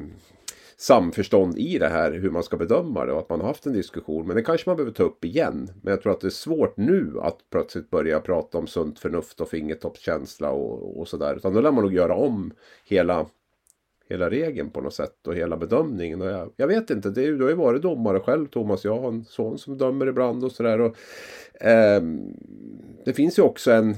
samförstånd 0.78 1.58
i 1.58 1.78
det 1.78 1.88
här 1.88 2.12
hur 2.12 2.30
man 2.30 2.44
ska 2.44 2.58
bedöma 2.58 3.06
det 3.06 3.14
och 3.14 3.20
att 3.20 3.30
man 3.30 3.40
har 3.40 3.48
haft 3.48 3.66
en 3.66 3.74
diskussion. 3.74 4.28
Men 4.28 4.36
det 4.36 4.42
kanske 4.42 4.70
man 4.70 4.78
behöver 4.78 4.94
ta 4.94 5.04
upp 5.04 5.26
igen. 5.26 5.70
Men 5.82 5.92
jag 5.92 6.02
tror 6.02 6.12
att 6.12 6.22
det 6.22 6.28
är 6.28 6.30
svårt 6.30 6.78
nu 6.78 7.14
att 7.22 7.38
plötsligt 7.52 7.90
börja 7.90 8.20
prata 8.20 8.58
om 8.58 8.68
sunt 8.68 9.00
förnuft 9.00 9.42
och 9.42 9.50
fingertoppskänsla 9.50 10.52
och, 10.52 11.00
och 11.00 11.08
sådär. 11.08 11.36
Utan 11.36 11.54
då 11.54 11.62
lär 11.62 11.72
man 11.72 11.84
nog 11.84 11.94
göra 11.94 12.16
om 12.16 12.52
hela, 12.86 13.26
hela 14.10 14.30
regeln 14.30 14.70
på 14.70 14.82
något 14.82 14.94
sätt 14.94 15.28
och 15.28 15.36
hela 15.36 15.58
bedömningen. 15.58 16.22
Och 16.22 16.28
jag, 16.28 16.52
jag 16.56 16.68
vet 16.68 16.90
inte, 16.90 17.10
det 17.10 17.24
är, 17.24 17.32
du 17.32 17.44
har 17.44 17.50
ju 17.50 17.56
varit 17.56 17.82
domare 17.82 18.20
själv 18.20 18.48
Thomas. 18.48 18.86
Jag 18.86 19.00
har 19.00 19.08
en 19.08 19.26
son 19.26 19.58
som 19.58 19.78
dömer 19.78 20.08
ibland 20.08 20.44
och 20.44 20.52
sådär. 20.52 20.80
Eh, 21.54 22.02
det 23.06 23.14
finns 23.14 23.40
ju 23.40 23.44
också 23.44 23.72
en 23.72 23.96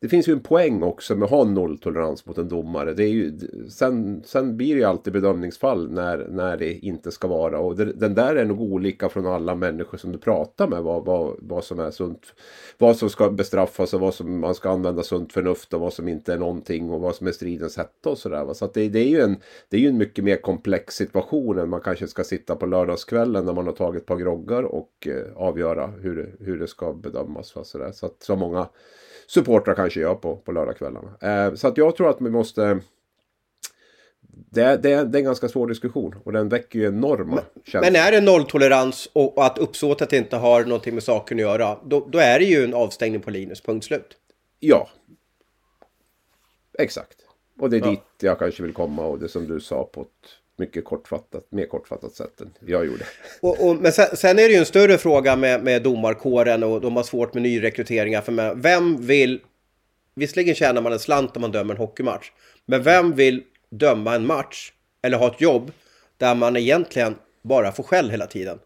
det 0.00 0.08
finns 0.08 0.28
ju 0.28 0.32
en 0.32 0.40
poäng 0.40 0.82
också 0.82 1.16
med 1.16 1.24
att 1.24 1.30
ha 1.30 1.44
nolltolerans 1.44 2.26
mot 2.26 2.38
en 2.38 2.48
domare. 2.48 2.94
Det 2.94 3.04
är 3.04 3.08
ju, 3.08 3.38
sen, 3.68 4.22
sen 4.24 4.56
blir 4.56 4.74
det 4.74 4.80
ju 4.80 4.84
alltid 4.84 5.12
bedömningsfall 5.12 5.90
när, 5.90 6.26
när 6.30 6.56
det 6.56 6.72
inte 6.72 7.10
ska 7.10 7.28
vara. 7.28 7.58
Och 7.58 7.76
det, 7.76 7.84
den 7.84 8.14
där 8.14 8.36
är 8.36 8.44
nog 8.44 8.60
olika 8.60 9.08
från 9.08 9.26
alla 9.26 9.54
människor 9.54 9.98
som 9.98 10.12
du 10.12 10.18
pratar 10.18 10.68
med. 10.68 10.82
Vad, 10.82 11.04
vad, 11.04 11.36
vad 11.38 11.64
som 11.64 11.80
är 11.80 11.90
sunt. 11.90 12.34
Vad 12.78 12.96
som 12.96 13.10
ska 13.10 13.30
bestraffas 13.30 13.94
och 13.94 14.00
vad 14.00 14.14
som 14.14 14.40
man 14.40 14.54
ska 14.54 14.70
använda 14.70 15.02
sunt 15.02 15.32
förnuft 15.32 15.74
och 15.74 15.80
vad 15.80 15.92
som 15.92 16.08
inte 16.08 16.32
är 16.32 16.38
någonting. 16.38 16.90
Och 16.90 17.00
vad 17.00 17.14
som 17.14 17.26
är 17.26 17.32
stridens 17.32 17.76
hetta 17.76 18.10
och 18.10 18.18
sådär. 18.18 18.54
Så 18.54 18.64
att 18.64 18.74
det, 18.74 18.88
det, 18.88 19.00
är 19.00 19.08
ju 19.08 19.20
en, 19.20 19.36
det 19.68 19.76
är 19.76 19.80
ju 19.80 19.88
en 19.88 19.98
mycket 19.98 20.24
mer 20.24 20.36
komplex 20.36 20.94
situation 20.94 21.58
än 21.58 21.68
man 21.68 21.80
kanske 21.80 22.06
ska 22.06 22.24
sitta 22.24 22.56
på 22.56 22.66
lördagskvällen 22.66 23.44
när 23.44 23.52
man 23.52 23.66
har 23.66 23.72
tagit 23.72 24.02
ett 24.02 24.06
par 24.06 24.16
groggar 24.16 24.62
och 24.62 25.06
eh, 25.06 25.36
avgöra 25.36 25.86
hur, 25.86 26.16
det, 26.16 26.44
hur 26.44 26.58
det 26.58 26.66
ska 26.66 26.92
bedömas. 26.92 27.54
Så, 27.64 27.78
där. 27.78 27.92
så 27.92 28.06
att 28.06 28.22
så 28.22 28.36
många 28.36 28.68
supportrar 29.34 29.74
kanske 29.74 30.00
gör 30.00 30.14
på, 30.14 30.36
på 30.36 30.52
lördagskvällarna. 30.52 31.10
Eh, 31.20 31.54
så 31.54 31.68
att 31.68 31.76
jag 31.76 31.96
tror 31.96 32.10
att 32.10 32.20
vi 32.20 32.30
måste... 32.30 32.80
Det, 34.50 34.76
det, 34.76 34.78
det 34.82 34.90
är 34.90 35.16
en 35.16 35.24
ganska 35.24 35.48
svår 35.48 35.66
diskussion 35.66 36.14
och 36.24 36.32
den 36.32 36.48
väcker 36.48 36.78
ju 36.78 36.86
enorma 36.86 37.34
men, 37.34 37.44
känslor. 37.64 37.80
Men 37.80 37.96
är 37.96 38.12
det 38.12 38.20
nolltolerans 38.20 39.08
och, 39.12 39.38
och 39.38 39.46
att 39.46 39.58
uppsåtet 39.58 40.12
inte 40.12 40.36
har 40.36 40.64
någonting 40.64 40.94
med 40.94 41.02
saken 41.02 41.38
att 41.38 41.42
göra, 41.42 41.78
då, 41.84 42.08
då 42.12 42.18
är 42.18 42.38
det 42.38 42.44
ju 42.44 42.64
en 42.64 42.74
avstängning 42.74 43.20
på 43.20 43.30
Linus, 43.30 43.60
punkt 43.60 43.84
slut. 43.84 44.16
Ja. 44.60 44.88
Exakt. 46.78 47.16
Och 47.58 47.70
det 47.70 47.76
är 47.76 47.80
ja. 47.80 47.90
dit 47.90 48.00
jag 48.20 48.38
kanske 48.38 48.62
vill 48.62 48.72
komma 48.72 49.06
och 49.06 49.18
det 49.18 49.28
som 49.28 49.46
du 49.48 49.60
sa 49.60 49.84
på 49.84 50.00
ett 50.02 50.41
mycket 50.56 50.84
kortfattat, 50.84 51.46
mer 51.48 51.66
kortfattat 51.66 52.12
sätt 52.12 52.40
än 52.40 52.50
jag 52.60 52.86
gjorde. 52.86 53.04
Och, 53.40 53.68
och, 53.68 53.76
men 53.76 53.92
sen, 53.92 54.16
sen, 54.16 54.38
är 54.38 54.42
det 54.42 54.52
ju 54.52 54.58
en 54.58 54.66
större 54.66 54.98
fråga 54.98 55.36
med, 55.36 55.62
med 55.64 55.82
domarkåren 55.82 56.62
och 56.62 56.80
de 56.80 56.96
har 56.96 57.02
svårt 57.02 57.34
med 57.34 57.42
nyrekryteringar. 57.42 58.20
För 58.20 58.54
vem 58.54 59.06
vill... 59.06 59.40
Visserligen 60.14 60.54
tjänar 60.54 60.82
man 60.82 60.92
en 60.92 60.98
slant 60.98 61.36
om 61.36 61.40
man 61.40 61.52
dömer 61.52 61.74
en 61.74 61.80
hockeymatch. 61.80 62.30
Men 62.66 62.82
vem 62.82 63.14
vill 63.14 63.42
döma 63.70 64.14
en 64.14 64.26
match 64.26 64.72
eller 65.02 65.18
ha 65.18 65.26
ett 65.34 65.40
jobb 65.40 65.72
där 66.16 66.34
man 66.34 66.56
egentligen 66.56 67.14
bara 67.42 67.72
får 67.72 67.82
skäll 67.82 68.10
hela 68.10 68.26
tiden? 68.26 68.58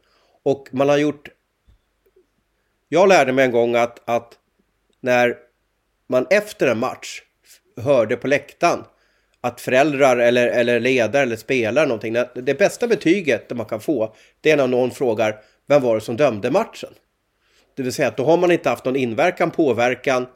Och 0.43 0.69
man 0.71 0.89
har 0.89 0.99
gjort... 0.99 1.29
Jag 2.89 3.09
lärde 3.09 3.33
mig 3.33 3.45
en 3.45 3.51
gång 3.51 3.75
att, 3.75 4.03
att 4.05 4.39
när 5.01 5.37
man 6.07 6.27
efter 6.31 6.67
en 6.67 6.79
match 6.79 7.23
hörde 7.77 8.17
på 8.17 8.27
läktaren 8.27 8.85
att 9.47 9.61
föräldrar 9.61 10.17
eller, 10.17 10.47
eller 10.47 10.81
ledare 10.81 11.23
eller 11.23 11.37
spelare 11.37 11.87
någonting. 11.87 12.17
Det 12.35 12.59
bästa 12.59 12.87
betyget 12.87 13.57
man 13.57 13.67
kan 13.67 13.81
få 13.81 14.15
det 14.41 14.51
är 14.51 14.57
när 14.57 14.67
någon 14.67 14.91
frågar 14.91 15.37
vem 15.69 15.83
var 15.83 15.95
det 15.95 16.01
som 16.01 16.17
dömde 16.17 16.51
matchen? 16.51 16.91
Det 17.77 17.83
vill 17.83 17.93
säga 17.93 18.09
att 18.09 18.17
då 18.17 18.25
har 18.25 18.37
man 18.37 18.51
inte 18.51 18.69
haft 18.69 18.85
någon 18.85 18.97
inverkan, 18.97 19.51
påverkan 19.51 20.27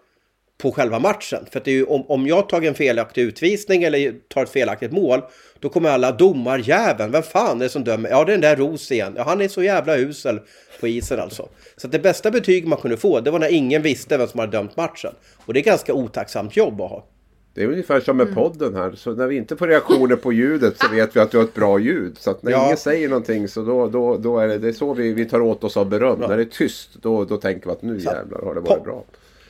på 0.58 0.72
själva 0.72 0.98
matchen. 0.98 1.46
För 1.50 1.58
att 1.58 1.64
det 1.64 1.70
är 1.70 1.74
ju, 1.74 1.84
om, 1.84 2.04
om 2.10 2.26
jag 2.26 2.48
tar 2.48 2.62
en 2.62 2.74
felaktig 2.74 3.22
utvisning 3.22 3.82
eller 3.82 4.14
tar 4.28 4.42
ett 4.42 4.50
felaktigt 4.50 4.92
mål, 4.92 5.20
då 5.60 5.68
kommer 5.68 5.90
alla 5.90 6.12
domarjäveln, 6.12 7.12
vem 7.12 7.22
fan 7.22 7.60
är 7.60 7.64
det 7.64 7.68
som 7.68 7.84
dömer? 7.84 8.10
Ja, 8.10 8.24
det 8.24 8.32
är 8.32 8.34
den 8.34 8.40
där 8.40 8.56
Ros 8.56 8.92
igen. 8.92 9.14
Ja, 9.16 9.22
han 9.22 9.40
är 9.40 9.48
så 9.48 9.62
jävla 9.62 9.96
usel 9.96 10.40
på 10.80 10.88
isen 10.88 11.20
alltså. 11.20 11.48
Så 11.76 11.86
att 11.86 11.92
det 11.92 11.98
bästa 11.98 12.30
betyg 12.30 12.66
man 12.66 12.78
kunde 12.78 12.96
få, 12.96 13.20
det 13.20 13.30
var 13.30 13.38
när 13.38 13.52
ingen 13.52 13.82
visste 13.82 14.18
vem 14.18 14.28
som 14.28 14.40
hade 14.40 14.52
dömt 14.52 14.76
matchen. 14.76 15.12
Och 15.46 15.54
det 15.54 15.60
är 15.60 15.64
ganska 15.64 15.94
otacksamt 15.94 16.56
jobb 16.56 16.80
att 16.80 16.90
ha. 16.90 17.06
Det 17.54 17.62
är 17.62 17.66
ungefär 17.66 18.00
som 18.00 18.16
med 18.16 18.24
mm. 18.24 18.34
podden 18.34 18.74
här. 18.74 18.92
Så 18.92 19.14
när 19.14 19.26
vi 19.26 19.36
inte 19.36 19.56
får 19.56 19.66
reaktioner 19.66 20.16
på 20.16 20.32
ljudet 20.32 20.78
så 20.78 20.88
vet 20.88 21.16
vi 21.16 21.20
att 21.20 21.30
du 21.30 21.36
har 21.36 21.44
ett 21.44 21.54
bra 21.54 21.78
ljud. 21.78 22.18
Så 22.18 22.30
att 22.30 22.42
när 22.42 22.52
ja. 22.52 22.64
ingen 22.64 22.76
säger 22.76 23.08
någonting 23.08 23.48
så 23.48 23.62
då, 23.62 23.88
då, 23.88 24.16
då 24.16 24.38
är 24.38 24.48
det, 24.48 24.58
det 24.58 24.68
är 24.68 24.72
så 24.72 24.94
vi, 24.94 25.12
vi 25.12 25.24
tar 25.24 25.40
åt 25.40 25.64
oss 25.64 25.76
av 25.76 25.88
beröm. 25.88 26.18
Ja. 26.20 26.28
När 26.28 26.36
det 26.36 26.42
är 26.42 26.44
tyst 26.44 26.90
då, 27.02 27.24
då 27.24 27.36
tänker 27.36 27.66
vi 27.66 27.72
att 27.72 27.82
nu 27.82 28.00
så. 28.00 28.10
jävlar 28.10 28.42
har 28.42 28.54
det 28.54 28.60
varit 28.60 28.84
bra. 28.84 29.04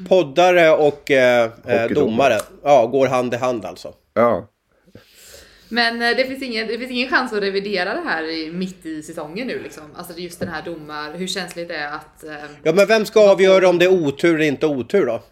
Poddare 0.09 0.71
och 0.71 1.11
eh, 1.11 1.50
eh 1.66 1.90
domare 1.90 2.38
ja, 2.62 2.87
går 2.87 3.07
hand 3.07 3.35
i 3.35 3.37
hand 3.37 3.64
alltså. 3.64 3.95
Ja. 4.14 4.49
Men 5.69 6.02
eh, 6.02 6.16
det 6.16 6.25
finns, 6.25 6.42
ingen, 6.42 6.66
det 6.66 6.78
finns 6.78 6.90
ingen 6.90 7.09
chans 7.09 7.33
att 7.33 7.42
revidera 7.42 7.95
det 7.95 8.00
här 8.00 8.52
mitt 8.52 8.87
i 8.87 9.02
säsongen 9.02 9.47
nu 9.47 9.62
liksom. 9.62 9.85
Alltså 9.95 10.19
just 10.19 10.40
den 10.40 10.49
här 10.49 10.62
domar, 10.62 11.12
hur 11.12 11.26
känsligt 11.26 11.69
det 11.69 11.76
är 11.76 11.92
att... 11.92 12.25
Eh, 12.25 12.33
ja 12.62 12.73
men 12.73 12.87
vem 12.87 13.07
ska 13.07 13.30
avgöra 13.30 13.69
om 13.69 13.78
det 13.78 13.85
är 13.85 13.92
otur 13.92 14.35
eller 14.35 14.45
inte 14.45 14.66
otur 14.66 15.07
då? 15.07 15.23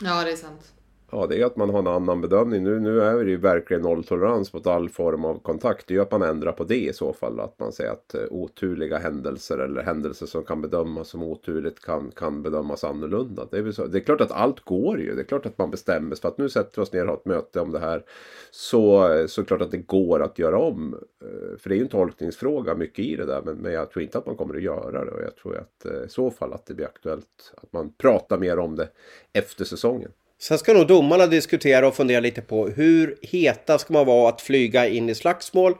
Ja 0.00 0.24
det 0.24 0.32
är 0.32 0.36
sant. 0.36 0.73
Ja, 1.16 1.26
det 1.26 1.40
är 1.40 1.46
att 1.46 1.56
man 1.56 1.70
har 1.70 1.78
en 1.78 1.86
annan 1.86 2.20
bedömning. 2.20 2.62
Nu, 2.64 2.80
nu 2.80 3.00
är 3.00 3.24
det 3.24 3.30
ju 3.30 3.36
verkligen 3.36 3.82
nolltolerans 3.82 4.52
mot 4.52 4.66
all 4.66 4.88
form 4.88 5.24
av 5.24 5.38
kontakt. 5.38 5.86
Det 5.86 5.94
är 5.94 5.96
ju 5.96 6.02
att 6.02 6.10
man 6.10 6.22
ändrar 6.22 6.52
på 6.52 6.64
det 6.64 6.88
i 6.88 6.92
så 6.92 7.12
fall. 7.12 7.40
Att 7.40 7.58
man 7.58 7.72
säger 7.72 7.90
att 7.90 8.14
eh, 8.14 8.20
oturliga 8.30 8.98
händelser 8.98 9.58
eller 9.58 9.82
händelser 9.82 10.26
som 10.26 10.44
kan 10.44 10.62
bedömas 10.62 11.08
som 11.08 11.22
oturligt 11.22 11.80
kan, 11.80 12.10
kan 12.10 12.42
bedömas 12.42 12.84
annorlunda. 12.84 13.48
Det 13.50 13.58
är, 13.58 13.72
så, 13.72 13.86
det 13.86 13.98
är 13.98 14.00
klart 14.00 14.20
att 14.20 14.32
allt 14.32 14.60
går 14.60 15.00
ju. 15.00 15.14
Det 15.14 15.22
är 15.22 15.24
klart 15.24 15.46
att 15.46 15.58
man 15.58 15.70
bestämmer 15.70 16.14
sig 16.14 16.22
för 16.22 16.28
att 16.28 16.38
nu 16.38 16.48
sätter 16.48 16.76
vi 16.76 16.82
oss 16.82 16.92
ner 16.92 17.02
och 17.02 17.08
har 17.08 17.16
ett 17.16 17.24
möte 17.24 17.60
om 17.60 17.72
det 17.72 17.78
här. 17.78 18.04
Så, 18.50 19.08
så 19.28 19.44
klart 19.44 19.60
att 19.60 19.70
det 19.70 19.86
går 19.86 20.22
att 20.22 20.38
göra 20.38 20.58
om. 20.58 20.94
Eh, 21.24 21.58
för 21.58 21.68
det 21.68 21.74
är 21.74 21.76
ju 21.76 21.82
en 21.82 21.88
tolkningsfråga 21.88 22.74
mycket 22.74 23.04
i 23.04 23.16
det 23.16 23.26
där. 23.26 23.42
Men, 23.44 23.56
men 23.56 23.72
jag 23.72 23.90
tror 23.90 24.02
inte 24.02 24.18
att 24.18 24.26
man 24.26 24.36
kommer 24.36 24.54
att 24.54 24.62
göra 24.62 25.04
det. 25.04 25.10
Och 25.10 25.22
jag 25.22 25.36
tror 25.36 25.56
att 25.58 25.86
eh, 25.86 26.04
i 26.06 26.08
så 26.08 26.30
fall 26.30 26.52
att 26.52 26.66
det 26.66 26.74
blir 26.74 26.86
aktuellt 26.86 27.54
att 27.56 27.72
man 27.72 27.92
pratar 27.92 28.38
mer 28.38 28.58
om 28.58 28.76
det 28.76 28.88
efter 29.32 29.64
säsongen. 29.64 30.10
Sen 30.40 30.58
ska 30.58 30.72
nog 30.72 30.86
domarna 30.86 31.26
diskutera 31.26 31.88
och 31.88 31.96
fundera 31.96 32.20
lite 32.20 32.42
på 32.42 32.68
hur 32.68 33.18
heta 33.22 33.78
ska 33.78 33.92
man 33.92 34.06
vara 34.06 34.28
att 34.28 34.40
flyga 34.40 34.88
in 34.88 35.08
i 35.08 35.14
slagsmål 35.14 35.74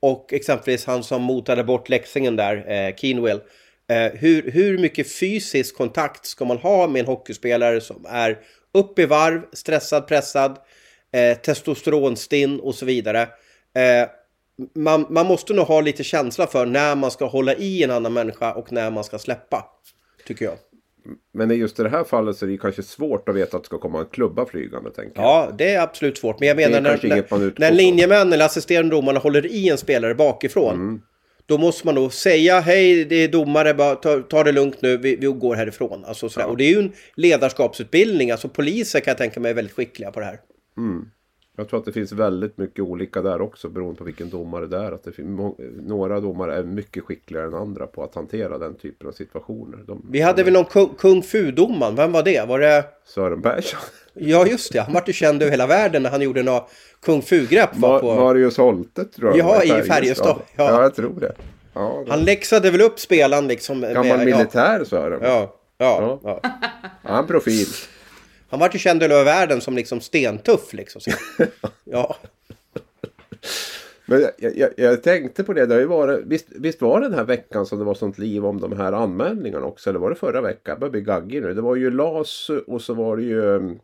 och 0.00 0.32
exempelvis 0.32 0.84
han 0.84 1.02
som 1.02 1.22
motade 1.22 1.64
bort 1.64 1.88
läxingen 1.88 2.36
där, 2.36 2.70
eh, 2.70 2.94
Keenwell. 2.96 3.40
Eh, 3.90 4.12
hur, 4.12 4.50
hur 4.50 4.78
mycket 4.78 5.12
fysisk 5.18 5.76
kontakt 5.76 6.26
ska 6.26 6.44
man 6.44 6.56
ha 6.56 6.86
med 6.86 7.00
en 7.00 7.06
hockeyspelare 7.06 7.80
som 7.80 8.06
är 8.08 8.38
upp 8.74 8.98
i 8.98 9.06
varv, 9.06 9.42
stressad, 9.52 10.06
pressad, 10.06 10.58
eh, 11.12 11.38
testosteronstinn 11.38 12.60
och 12.60 12.74
så 12.74 12.86
vidare. 12.86 13.22
Eh, 13.74 14.08
man, 14.74 15.06
man 15.10 15.26
måste 15.26 15.52
nog 15.54 15.66
ha 15.66 15.80
lite 15.80 16.04
känsla 16.04 16.46
för 16.46 16.66
när 16.66 16.96
man 16.96 17.10
ska 17.10 17.26
hålla 17.26 17.54
i 17.54 17.82
en 17.82 17.90
annan 17.90 18.12
människa 18.12 18.52
och 18.52 18.72
när 18.72 18.90
man 18.90 19.04
ska 19.04 19.18
släppa, 19.18 19.64
tycker 20.26 20.44
jag. 20.44 20.54
Men 21.34 21.50
just 21.50 21.80
i 21.80 21.82
det 21.82 21.88
här 21.88 22.04
fallet 22.04 22.36
så 22.36 22.46
är 22.46 22.50
det 22.50 22.56
kanske 22.56 22.82
svårt 22.82 23.28
att 23.28 23.34
veta 23.34 23.56
att 23.56 23.62
det 23.62 23.66
ska 23.66 23.78
komma 23.78 24.00
en 24.00 24.06
klubba 24.06 24.46
flygande. 24.46 24.90
Tänker 24.90 25.20
jag. 25.20 25.28
Ja, 25.28 25.52
det 25.58 25.74
är 25.74 25.82
absolut 25.82 26.18
svårt. 26.18 26.40
Men 26.40 26.48
jag 26.48 26.56
menar 26.56 26.80
när, 26.80 27.08
när, 27.08 27.60
när 27.60 27.72
linjemän 27.72 28.32
eller 28.32 28.44
assisterande 28.44 28.96
domarna 28.96 29.18
håller 29.18 29.46
i 29.46 29.68
en 29.68 29.78
spelare 29.78 30.14
bakifrån. 30.14 30.74
Mm. 30.74 31.00
Då 31.46 31.58
måste 31.58 31.86
man 31.86 31.94
då 31.94 32.10
säga 32.10 32.60
hej, 32.60 33.04
det 33.04 33.16
är 33.16 33.28
domare, 33.28 33.74
bara, 33.74 33.94
ta, 33.94 34.20
ta 34.20 34.44
det 34.44 34.52
lugnt 34.52 34.82
nu, 34.82 34.96
vi, 34.96 35.16
vi 35.16 35.26
går 35.26 35.54
härifrån. 35.54 36.04
Alltså, 36.04 36.28
ja. 36.36 36.46
Och 36.46 36.56
det 36.56 36.64
är 36.64 36.70
ju 36.70 36.78
en 36.78 36.92
ledarskapsutbildning. 37.14 38.30
Alltså 38.30 38.48
poliser 38.48 39.00
kan 39.00 39.10
jag 39.10 39.18
tänka 39.18 39.40
mig 39.40 39.50
är 39.50 39.54
väldigt 39.54 39.74
skickliga 39.74 40.10
på 40.10 40.20
det 40.20 40.26
här. 40.26 40.40
Mm. 40.76 41.04
Jag 41.60 41.68
tror 41.68 41.80
att 41.80 41.86
det 41.86 41.92
finns 41.92 42.12
väldigt 42.12 42.58
mycket 42.58 42.84
olika 42.84 43.22
där 43.22 43.40
också 43.40 43.68
beroende 43.68 43.98
på 43.98 44.04
vilken 44.04 44.30
domare 44.30 44.66
det 44.66 44.76
är. 44.76 44.92
Att 44.92 45.04
det 45.04 45.12
finns, 45.12 45.40
några 45.82 46.20
domare 46.20 46.56
är 46.56 46.62
mycket 46.62 47.04
skickligare 47.04 47.46
än 47.46 47.54
andra 47.54 47.86
på 47.86 48.04
att 48.04 48.14
hantera 48.14 48.58
den 48.58 48.74
typen 48.74 49.08
av 49.08 49.12
situationer. 49.12 49.78
De, 49.86 50.06
Vi 50.10 50.20
hade 50.20 50.36
de, 50.36 50.42
väl 50.42 50.52
någon 50.52 50.64
kung, 50.64 50.88
kung 50.98 51.22
fu-domaren, 51.22 51.96
vem 51.96 52.12
var 52.12 52.22
det? 52.22 52.48
Var 52.48 52.58
det... 52.58 52.84
Sören 53.04 53.42
Persson. 53.42 53.80
Ja 54.14 54.46
just 54.46 54.72
det, 54.72 54.80
han 54.80 54.92
vart 54.92 55.08
ju 55.08 55.12
känd 55.12 55.42
över 55.42 55.50
hela 55.50 55.66
världen 55.66 56.02
när 56.02 56.10
han 56.10 56.22
gjorde 56.22 56.42
några 56.42 56.62
kung 57.02 57.22
fu-grepp. 57.22 57.76
Var, 57.76 58.00
på... 58.00 58.14
Marius 58.14 58.56
Holte 58.56 59.04
tror 59.04 59.36
jag. 59.36 59.64
Ja, 59.66 59.78
i 59.78 59.82
Färjestad. 59.82 60.36
Ja. 60.56 60.70
ja, 60.70 60.82
jag 60.82 60.94
tror 60.94 61.20
det. 61.20 61.34
Ja, 61.74 62.02
det... 62.04 62.10
Han 62.10 62.24
läxade 62.24 62.70
väl 62.70 62.80
upp 62.80 63.00
spelaren 63.00 63.48
liksom. 63.48 63.80
Gammal 63.80 64.04
med, 64.04 64.26
militär. 64.26 64.84
Sören. 64.84 65.20
Ja, 65.22 65.54
ja. 65.78 66.20
ja. 66.24 66.40
ja. 66.42 66.50
Han 67.02 67.26
profil. 67.26 67.66
Han 68.50 68.60
var 68.60 68.70
ju 68.72 68.78
känd 68.78 69.02
över 69.02 69.24
världen 69.24 69.60
som 69.60 69.76
liksom 69.76 70.00
stentuff 70.00 70.72
liksom. 70.72 71.00
Så, 71.00 71.10
ja. 71.84 72.16
Men 74.06 74.20
jag, 74.38 74.56
jag, 74.56 74.70
jag, 74.76 75.02
tänkte 75.02 75.44
på 75.44 75.52
det, 75.52 75.66
det 75.66 75.74
har 75.74 75.80
ju 75.80 75.86
varit, 75.86 76.24
visst, 76.26 76.46
visst 76.50 76.82
var 76.82 77.00
det 77.00 77.08
den 77.08 77.18
här 77.18 77.24
veckan 77.24 77.66
som 77.66 77.78
det 77.78 77.84
var 77.84 77.94
sånt 77.94 78.18
liv 78.18 78.46
om 78.46 78.60
de 78.60 78.72
här 78.72 78.92
anmälningarna 78.92 79.66
också? 79.66 79.90
Eller 79.90 80.00
var 80.00 80.10
det 80.10 80.16
förra 80.16 80.40
veckan? 80.40 80.72
Jag 80.72 80.80
börjar 80.80 80.90
bli 80.92 81.00
gaggig 81.00 81.42
nu. 81.42 81.54
Det 81.54 81.60
var 81.60 81.76
ju 81.76 81.90
LAS 81.90 82.50
och 82.66 82.82
så 82.82 82.94
var 82.94 83.16
det 83.16 83.22
ju 83.22 83.40
um, 83.40 83.78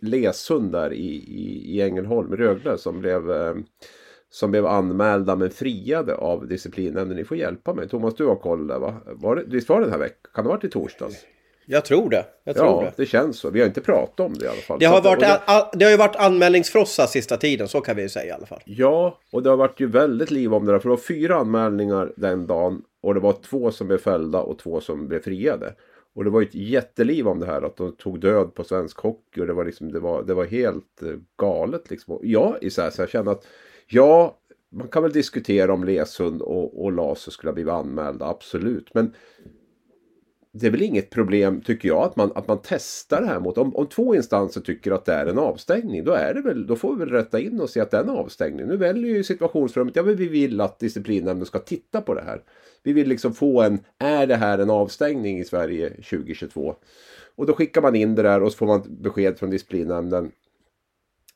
Lesund 0.00 0.72
där 0.72 0.92
i, 0.92 1.06
i, 1.14 1.76
i 1.76 1.82
Ängelholm, 1.82 2.36
Rögle, 2.36 2.78
som 2.78 3.00
blev 3.00 3.30
um, 3.30 3.64
som 4.30 4.50
blev 4.50 4.66
anmälda 4.66 5.36
men 5.36 5.50
friade 5.50 6.14
av 6.14 6.48
disciplinnämnden. 6.48 7.16
Ni 7.16 7.24
får 7.24 7.36
hjälpa 7.36 7.74
mig. 7.74 7.88
Thomas, 7.88 8.14
du 8.14 8.26
har 8.26 8.36
koll 8.36 8.66
där 8.66 8.78
va? 8.78 8.94
Var 9.06 9.36
det, 9.36 9.44
visst 9.46 9.68
var 9.68 9.80
det 9.80 9.86
den 9.86 9.92
här 9.92 9.98
veckan? 9.98 10.30
Kan 10.34 10.44
det 10.44 10.50
ha 10.50 10.56
varit 10.56 10.64
i 10.64 10.70
torsdags? 10.70 11.26
Jag 11.70 11.84
tror 11.84 12.10
det. 12.10 12.24
Jag 12.44 12.56
tror 12.56 12.68
ja, 12.68 12.80
det. 12.80 13.02
det. 13.02 13.06
känns 13.06 13.38
så. 13.38 13.50
Vi 13.50 13.60
har 13.60 13.66
inte 13.66 13.80
pratat 13.80 14.20
om 14.20 14.34
det 14.34 14.44
i 14.44 14.48
alla 14.48 14.56
fall. 14.56 14.78
Det 14.78 14.86
har, 14.86 15.02
varit, 15.02 15.20
det... 15.20 15.40
det 15.72 15.84
har 15.84 15.90
ju 15.92 15.96
varit 15.96 16.16
anmälningsfrossa 16.16 17.06
sista 17.06 17.36
tiden, 17.36 17.68
så 17.68 17.80
kan 17.80 17.96
vi 17.96 18.02
ju 18.02 18.08
säga 18.08 18.26
i 18.26 18.30
alla 18.30 18.46
fall. 18.46 18.60
Ja, 18.64 19.18
och 19.32 19.42
det 19.42 19.50
har 19.50 19.56
varit 19.56 19.80
ju 19.80 19.86
väldigt 19.86 20.30
liv 20.30 20.54
om 20.54 20.66
det 20.66 20.72
där. 20.72 20.78
För 20.78 20.88
det 20.88 20.94
var 20.94 21.02
fyra 21.02 21.36
anmälningar 21.36 22.12
den 22.16 22.46
dagen. 22.46 22.82
Och 23.02 23.14
det 23.14 23.20
var 23.20 23.32
två 23.32 23.70
som 23.70 23.86
blev 23.86 23.98
fällda 23.98 24.38
och 24.38 24.58
två 24.58 24.80
som 24.80 25.08
blev 25.08 25.22
friade. 25.22 25.74
Och 26.14 26.24
det 26.24 26.30
var 26.30 26.40
ju 26.40 26.46
ett 26.46 26.54
jätteliv 26.54 27.28
om 27.28 27.40
det 27.40 27.46
här 27.46 27.62
att 27.62 27.76
de 27.76 27.96
tog 27.96 28.20
död 28.20 28.54
på 28.54 28.64
svensk 28.64 28.98
hockey. 28.98 29.40
Och 29.40 29.46
det 29.46 29.52
var, 29.52 29.64
liksom, 29.64 29.92
det 29.92 30.00
var, 30.00 30.22
det 30.22 30.34
var 30.34 30.44
helt 30.44 31.02
eh, 31.02 31.08
galet 31.36 31.90
liksom. 31.90 32.18
Ja, 32.22 32.56
så, 32.70 32.82
här, 32.82 32.90
så 32.90 33.02
jag 33.02 33.08
känner 33.08 33.32
att 33.32 33.46
ja, 33.86 34.38
man 34.72 34.88
kan 34.88 35.02
väl 35.02 35.12
diskutera 35.12 35.72
om 35.72 35.84
Lesund 35.84 36.42
och, 36.42 36.84
och 36.84 36.92
Laser 36.92 37.30
skulle 37.30 37.50
ha 37.50 37.54
blivit 37.54 37.72
anmälda, 37.72 38.26
absolut. 38.26 38.94
Men 38.94 39.14
det 40.52 40.66
är 40.66 40.70
väl 40.70 40.82
inget 40.82 41.10
problem, 41.10 41.60
tycker 41.60 41.88
jag, 41.88 42.02
att 42.02 42.16
man, 42.16 42.32
att 42.34 42.48
man 42.48 42.58
testar 42.62 43.20
det 43.20 43.26
här 43.26 43.40
mot... 43.40 43.58
Om, 43.58 43.76
om 43.76 43.86
två 43.86 44.14
instanser 44.14 44.60
tycker 44.60 44.92
att 44.92 45.04
det 45.04 45.12
är 45.12 45.26
en 45.26 45.38
avstängning, 45.38 46.04
då, 46.04 46.12
är 46.12 46.34
det 46.34 46.40
väl, 46.40 46.66
då 46.66 46.76
får 46.76 46.92
vi 46.92 46.98
väl 46.98 47.10
rätta 47.10 47.40
in 47.40 47.60
och 47.60 47.70
se 47.70 47.80
att 47.80 47.90
det 47.90 47.96
är 47.96 48.02
en 48.02 48.10
avstängning. 48.10 48.66
Nu 48.66 48.76
väljer 48.76 49.14
ju 49.14 49.24
situationsrummet, 49.24 49.96
ja 49.96 50.02
men 50.02 50.16
vi 50.16 50.28
vill 50.28 50.60
att 50.60 50.78
disciplinnämnden 50.78 51.46
ska 51.46 51.58
titta 51.58 52.00
på 52.00 52.14
det 52.14 52.22
här. 52.22 52.42
Vi 52.82 52.92
vill 52.92 53.08
liksom 53.08 53.34
få 53.34 53.62
en, 53.62 53.78
är 53.98 54.26
det 54.26 54.36
här 54.36 54.58
en 54.58 54.70
avstängning 54.70 55.38
i 55.38 55.44
Sverige 55.44 55.90
2022? 55.90 56.74
Och 57.36 57.46
då 57.46 57.52
skickar 57.52 57.82
man 57.82 57.96
in 57.96 58.14
det 58.14 58.22
där 58.22 58.42
och 58.42 58.52
så 58.52 58.58
får 58.58 58.66
man 58.66 58.82
besked 58.88 59.38
från 59.38 59.50
disciplinnämnden. 59.50 60.32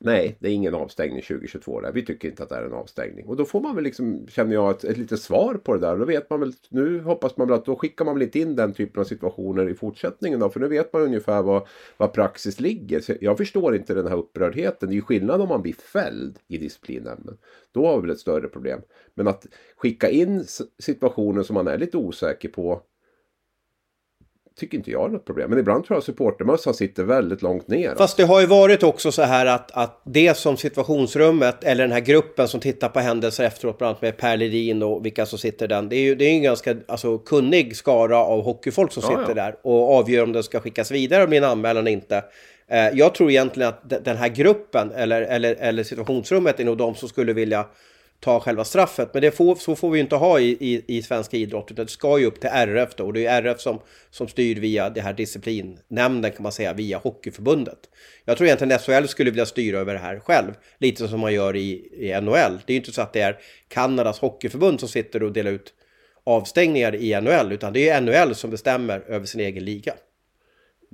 Nej, 0.04 0.36
det 0.38 0.48
är 0.48 0.52
ingen 0.52 0.74
avstängning 0.74 1.22
2022 1.22 1.80
där. 1.80 1.92
Vi 1.92 2.04
tycker 2.04 2.28
inte 2.28 2.42
att 2.42 2.48
det 2.48 2.56
är 2.56 2.62
en 2.62 2.72
avstängning. 2.72 3.26
Och 3.26 3.36
då 3.36 3.44
får 3.44 3.60
man 3.60 3.74
väl 3.74 3.84
liksom, 3.84 4.26
känner 4.28 4.54
jag, 4.54 4.70
ett, 4.70 4.84
ett 4.84 4.96
litet 4.96 5.20
svar 5.20 5.54
på 5.54 5.74
det 5.74 5.80
där. 5.80 5.96
Då 5.96 6.04
vet 6.04 6.30
man 6.30 6.40
väl, 6.40 6.52
nu 6.68 7.00
hoppas 7.00 7.36
man 7.36 7.48
väl 7.48 7.58
att 7.58 7.64
då 7.64 7.76
skickar 7.76 8.04
man 8.04 8.14
väl 8.14 8.22
inte 8.22 8.38
in 8.38 8.56
den 8.56 8.72
typen 8.72 9.00
av 9.00 9.04
situationer 9.04 9.68
i 9.68 9.74
fortsättningen 9.74 10.40
då. 10.40 10.48
För 10.50 10.60
nu 10.60 10.68
vet 10.68 10.92
man 10.92 11.02
ungefär 11.02 11.42
vad, 11.42 11.66
vad 11.96 12.12
praxis 12.12 12.60
ligger. 12.60 13.00
Så 13.00 13.12
jag 13.20 13.36
förstår 13.36 13.76
inte 13.76 13.94
den 13.94 14.06
här 14.06 14.16
upprördheten. 14.16 14.88
Det 14.88 14.92
är 14.92 14.96
ju 14.96 15.02
skillnad 15.02 15.40
om 15.40 15.48
man 15.48 15.62
blir 15.62 15.72
fälld 15.72 16.38
i 16.48 16.58
disciplinnämnden. 16.58 17.36
Då 17.72 17.86
har 17.86 17.96
vi 17.96 18.00
väl 18.00 18.10
ett 18.10 18.18
större 18.18 18.48
problem. 18.48 18.80
Men 19.14 19.28
att 19.28 19.46
skicka 19.76 20.10
in 20.10 20.44
situationer 20.78 21.42
som 21.42 21.54
man 21.54 21.68
är 21.68 21.78
lite 21.78 21.96
osäker 21.96 22.48
på 22.48 22.82
tycker 24.60 24.76
inte 24.78 24.90
jag 24.90 25.04
är 25.04 25.08
något 25.08 25.24
problem. 25.24 25.50
Men 25.50 25.58
ibland 25.58 25.84
tror 25.84 25.96
jag 25.96 26.04
supportermössan 26.04 26.74
sitter 26.74 27.04
väldigt 27.04 27.42
långt 27.42 27.68
ner. 27.68 27.94
Fast 27.94 28.16
det 28.16 28.24
har 28.24 28.40
ju 28.40 28.46
varit 28.46 28.82
också 28.82 29.12
så 29.12 29.22
här 29.22 29.46
att, 29.46 29.70
att 29.70 30.00
det 30.04 30.36
som 30.36 30.56
situationsrummet 30.56 31.64
eller 31.64 31.84
den 31.84 31.92
här 31.92 32.00
gruppen 32.00 32.48
som 32.48 32.60
tittar 32.60 32.88
på 32.88 33.00
händelser 33.00 33.44
efteråt, 33.44 33.78
bland 33.78 33.88
annat 33.88 34.02
med 34.02 34.16
Per 34.16 34.36
Ledin 34.36 34.82
och 34.82 35.06
vilka 35.06 35.26
som 35.26 35.38
sitter 35.38 35.68
där. 35.68 35.82
Det 35.82 35.96
är 35.96 36.02
ju 36.02 36.14
det 36.14 36.24
är 36.24 36.30
en 36.30 36.42
ganska 36.42 36.76
alltså, 36.88 37.18
kunnig 37.18 37.76
skara 37.76 38.18
av 38.18 38.42
hockeyfolk 38.42 38.92
som 38.92 39.02
sitter 39.02 39.28
ja, 39.28 39.34
där 39.34 39.56
och 39.62 39.94
avgör 39.94 40.22
om 40.22 40.32
det 40.32 40.42
ska 40.42 40.60
skickas 40.60 40.90
vidare 40.90 41.26
bli 41.26 41.36
en 41.36 41.44
anmälan 41.44 41.80
eller 41.80 41.92
inte. 41.92 42.24
Eh, 42.68 42.88
jag 42.88 43.14
tror 43.14 43.30
egentligen 43.30 43.68
att 43.68 44.04
den 44.04 44.16
här 44.16 44.28
gruppen 44.28 44.90
eller, 44.90 45.22
eller, 45.22 45.54
eller 45.54 45.82
situationsrummet 45.82 46.60
är 46.60 46.64
nog 46.64 46.76
de 46.76 46.94
som 46.94 47.08
skulle 47.08 47.32
vilja 47.32 47.66
ta 48.24 48.40
själva 48.40 48.64
straffet. 48.64 49.10
Men 49.12 49.22
det 49.22 49.30
får, 49.30 49.54
så 49.54 49.76
får 49.76 49.90
vi 49.90 50.00
inte 50.00 50.16
ha 50.16 50.40
i, 50.40 50.56
i, 50.60 50.84
i 50.86 51.02
svenska 51.02 51.36
idrott, 51.36 51.70
utan 51.70 51.84
det 51.84 51.90
ska 51.90 52.18
ju 52.18 52.26
upp 52.26 52.40
till 52.40 52.50
RF 52.52 52.94
då. 52.96 53.04
Och 53.04 53.12
det 53.12 53.26
är 53.26 53.42
RF 53.42 53.60
som, 53.60 53.80
som 54.10 54.28
styr 54.28 54.60
via 54.60 54.90
det 54.90 55.00
här 55.00 55.12
disciplinnämnden 55.12 56.30
kan 56.30 56.42
man 56.42 56.52
säga, 56.52 56.72
via 56.72 56.98
Hockeyförbundet. 56.98 57.78
Jag 58.24 58.36
tror 58.36 58.46
egentligen 58.46 58.78
SHL 58.78 59.06
skulle 59.06 59.30
vilja 59.30 59.46
styra 59.46 59.78
över 59.78 59.94
det 59.94 60.00
här 60.00 60.18
själv, 60.18 60.52
lite 60.78 61.08
som 61.08 61.20
man 61.20 61.34
gör 61.34 61.56
i, 61.56 61.88
i 61.92 62.20
NHL. 62.20 62.60
Det 62.66 62.72
är 62.72 62.74
ju 62.74 62.76
inte 62.76 62.92
så 62.92 63.02
att 63.02 63.12
det 63.12 63.20
är 63.20 63.38
Kanadas 63.68 64.18
hockeyförbund 64.18 64.80
som 64.80 64.88
sitter 64.88 65.22
och 65.22 65.32
delar 65.32 65.50
ut 65.50 65.74
avstängningar 66.24 66.94
i 66.94 67.20
NHL, 67.20 67.52
utan 67.52 67.72
det 67.72 67.88
är 67.88 68.00
NHL 68.00 68.34
som 68.34 68.50
bestämmer 68.50 69.00
över 69.00 69.26
sin 69.26 69.40
egen 69.40 69.64
liga. 69.64 69.94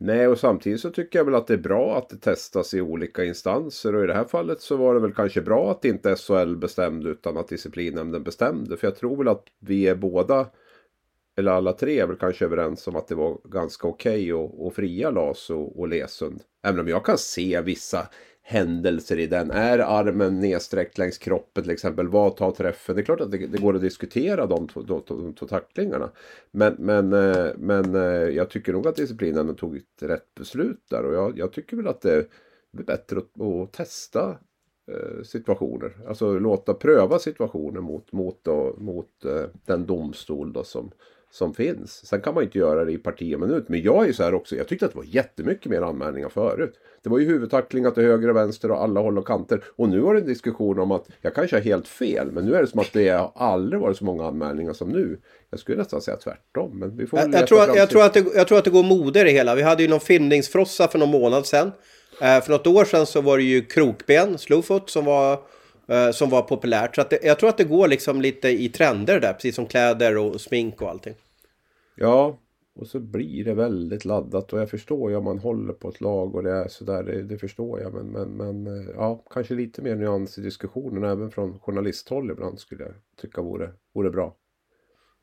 Nej, 0.02 0.28
och 0.28 0.38
samtidigt 0.38 0.80
så 0.80 0.90
tycker 0.90 1.18
jag 1.18 1.24
väl 1.24 1.34
att 1.34 1.46
det 1.46 1.54
är 1.54 1.58
bra 1.58 1.98
att 1.98 2.08
det 2.08 2.16
testas 2.16 2.74
i 2.74 2.80
olika 2.80 3.24
instanser. 3.24 3.94
Och 3.94 4.04
i 4.04 4.06
det 4.06 4.14
här 4.14 4.24
fallet 4.24 4.60
så 4.60 4.76
var 4.76 4.94
det 4.94 5.00
väl 5.00 5.14
kanske 5.14 5.40
bra 5.40 5.70
att 5.70 5.84
inte 5.84 6.16
SHL 6.16 6.56
bestämde 6.56 7.10
utan 7.10 7.36
att 7.36 7.48
disciplinnämnden 7.48 8.22
bestämde. 8.22 8.76
För 8.76 8.86
jag 8.86 8.96
tror 8.96 9.16
väl 9.16 9.28
att 9.28 9.44
vi 9.58 9.88
är 9.88 9.94
båda, 9.94 10.46
eller 11.36 11.52
alla 11.52 11.72
tre 11.72 12.00
är 12.00 12.06
väl 12.06 12.16
kanske 12.16 12.44
överens 12.44 12.86
om 12.88 12.96
att 12.96 13.08
det 13.08 13.14
var 13.14 13.38
ganska 13.44 13.88
okej 13.88 14.32
okay 14.32 14.66
att, 14.66 14.74
fria 14.74 15.10
LAS 15.10 15.50
och, 15.50 15.80
och 15.80 15.88
Lesund. 15.88 16.42
Även 16.62 16.80
om 16.80 16.88
jag 16.88 17.04
kan 17.04 17.18
se 17.18 17.60
vissa 17.60 18.08
händelser 18.50 19.18
i 19.18 19.26
den. 19.26 19.50
Är 19.50 19.78
armen 19.78 20.40
nedsträckt 20.40 20.98
längs 20.98 21.18
kroppen 21.18 21.62
till 21.62 21.72
exempel? 21.72 22.08
Vad 22.08 22.36
tar 22.36 22.50
träffen? 22.50 22.96
Det 22.96 23.02
är 23.02 23.04
klart 23.04 23.20
att 23.20 23.30
det, 23.30 23.46
det 23.46 23.58
går 23.58 23.74
att 23.74 23.80
diskutera 23.80 24.46
de 24.46 24.68
två, 24.68 24.82
de, 24.82 25.02
de, 25.06 25.34
två 25.34 25.46
tacklingarna. 25.46 26.10
Men, 26.50 26.76
men, 26.78 27.12
eh, 27.12 27.46
men 27.58 27.94
eh, 27.94 28.02
jag 28.28 28.50
tycker 28.50 28.72
nog 28.72 28.86
att 28.86 28.96
disciplinen 28.96 29.54
tog 29.54 29.76
ett 29.76 30.02
rätt 30.02 30.34
beslut 30.34 30.80
där. 30.90 31.04
Och 31.04 31.14
jag, 31.14 31.38
jag 31.38 31.52
tycker 31.52 31.76
väl 31.76 31.88
att 31.88 32.00
det 32.00 32.12
är 32.12 32.26
bättre 32.70 33.18
att, 33.18 33.40
att 33.40 33.72
testa 33.72 34.38
eh, 34.92 35.22
situationer. 35.24 35.96
Alltså 36.08 36.38
låta 36.38 36.74
pröva 36.74 37.18
situationer 37.18 37.80
mot, 37.80 38.12
mot, 38.12 38.44
då, 38.44 38.74
mot 38.78 39.24
den 39.66 39.86
domstol 39.86 40.52
då 40.52 40.64
som, 40.64 40.90
som 41.30 41.54
finns. 41.54 42.06
Sen 42.06 42.20
kan 42.20 42.34
man 42.34 42.42
inte 42.42 42.58
göra 42.58 42.84
det 42.84 42.92
i 42.92 42.98
parti 42.98 43.34
och 43.34 43.40
minut. 43.40 43.68
Men 43.68 43.82
jag 43.82 44.08
är 44.08 44.12
så 44.12 44.22
här 44.22 44.34
också. 44.34 44.56
Jag 44.56 44.68
tyckte 44.68 44.86
att 44.86 44.92
det 44.92 44.98
var 44.98 45.06
jättemycket 45.08 45.70
mer 45.70 45.82
anmälningar 45.82 46.28
förut. 46.28 46.74
Det 47.02 47.10
var 47.10 47.18
ju 47.18 47.26
huvudtacklingar 47.26 47.90
till 47.90 48.02
höger 48.02 48.28
och 48.28 48.36
vänster 48.36 48.70
och 48.70 48.82
alla 48.82 49.00
håll 49.00 49.18
och 49.18 49.26
kanter. 49.26 49.64
Och 49.76 49.88
nu 49.88 50.00
var 50.00 50.14
det 50.14 50.20
en 50.20 50.26
diskussion 50.26 50.78
om 50.78 50.90
att 50.90 51.06
jag 51.20 51.34
kanske 51.34 51.56
har 51.56 51.60
helt 51.60 51.88
fel. 51.88 52.32
Men 52.32 52.44
nu 52.44 52.54
är 52.54 52.60
det 52.60 52.66
som 52.66 52.80
att 52.80 52.92
det 52.92 53.08
har 53.08 53.32
aldrig 53.34 53.80
varit 53.82 53.96
så 53.96 54.04
många 54.04 54.26
anmälningar 54.26 54.72
som 54.72 54.88
nu. 54.88 55.18
Jag 55.50 55.60
skulle 55.60 55.78
nästan 55.78 56.00
säga 56.00 56.16
tvärtom. 56.16 56.78
Men 56.78 56.96
vi 56.96 57.06
får 57.06 57.18
jag, 57.18 57.34
jag, 57.34 57.46
tror 57.46 57.62
att, 57.62 57.76
jag, 57.76 57.90
tror 57.90 58.02
att 58.02 58.14
det, 58.14 58.24
jag 58.34 58.48
tror 58.48 58.58
att 58.58 58.64
det 58.64 58.70
går 58.70 58.82
mode 58.82 59.20
i 59.20 59.24
det 59.24 59.30
hela. 59.30 59.54
Vi 59.54 59.62
hade 59.62 59.82
ju 59.82 59.88
någon 59.88 60.00
filmningsfrossa 60.00 60.88
för 60.88 60.98
någon 60.98 61.10
månad 61.10 61.46
sedan. 61.46 61.72
Eh, 62.22 62.40
för 62.40 62.50
något 62.50 62.66
år 62.66 62.84
sedan 62.84 63.06
så 63.06 63.20
var 63.20 63.36
det 63.36 63.44
ju 63.44 63.64
krokben, 63.64 64.38
slowfoot, 64.38 64.90
som 64.90 65.04
var 65.04 65.40
som 66.12 66.30
var 66.30 66.42
populärt. 66.42 66.94
Så 66.94 67.00
att 67.00 67.10
det, 67.10 67.18
jag 67.22 67.38
tror 67.38 67.48
att 67.48 67.56
det 67.56 67.64
går 67.64 67.88
liksom 67.88 68.20
lite 68.20 68.48
i 68.48 68.68
trender 68.68 69.20
där, 69.20 69.32
precis 69.32 69.54
som 69.54 69.66
kläder 69.66 70.18
och 70.18 70.40
smink 70.40 70.82
och 70.82 70.90
allting. 70.90 71.14
Ja, 71.94 72.38
och 72.74 72.86
så 72.86 73.00
blir 73.00 73.44
det 73.44 73.54
väldigt 73.54 74.04
laddat 74.04 74.52
och 74.52 74.60
jag 74.60 74.70
förstår 74.70 75.10
ju 75.10 75.16
om 75.16 75.24
man 75.24 75.38
håller 75.38 75.72
på 75.72 75.88
ett 75.88 76.00
lag 76.00 76.34
och 76.34 76.42
det 76.42 76.50
är 76.50 76.68
sådär, 76.68 77.02
det, 77.02 77.22
det 77.22 77.38
förstår 77.38 77.80
jag. 77.80 77.94
Men, 77.94 78.06
men, 78.06 78.28
men 78.36 78.66
eh, 78.66 78.90
ja, 78.96 79.24
kanske 79.30 79.54
lite 79.54 79.82
mer 79.82 79.96
nyans 79.96 80.38
i 80.38 80.40
diskussionen 80.40 81.04
även 81.04 81.30
från 81.30 81.58
journalisthåll 81.58 82.30
ibland 82.30 82.60
skulle 82.60 82.84
jag 82.84 82.92
tycka 83.20 83.42
vore, 83.42 83.70
vore 83.92 84.10
bra. 84.10 84.34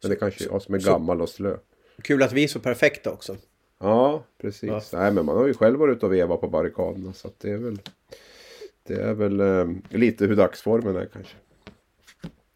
Men 0.02 0.10
det 0.10 0.16
kanske 0.16 0.46
är 0.46 0.52
jag 0.52 0.62
som 0.62 0.76
är 0.76 0.80
gammal 0.80 1.22
och 1.22 1.30
slö. 1.30 1.58
Kul 2.02 2.24
att 2.24 2.34
vi 2.34 2.44
är 2.44 2.48
så 2.48 2.60
perfekta 2.60 3.12
också. 3.12 3.36
Ja, 3.80 4.24
precis. 4.42 4.70
Ja. 4.70 4.82
Nej, 4.94 5.12
men 5.12 5.26
man 5.26 5.38
har 5.38 5.48
ju 5.48 5.54
själv 5.54 5.80
varit 5.80 5.98
ute 5.98 6.06
och 6.06 6.14
vevat 6.14 6.42
på 6.42 6.48
barrikaderna 6.48 7.14
så 7.14 7.28
att 7.28 7.40
det 7.40 7.52
är 7.52 7.58
väl 7.58 7.80
det 8.88 9.02
är 9.02 9.14
väl 9.14 9.40
eh, 9.40 9.66
lite 9.90 10.26
hur 10.26 10.36
dagsformen 10.36 10.96
är 10.96 11.06
kanske. 11.06 11.36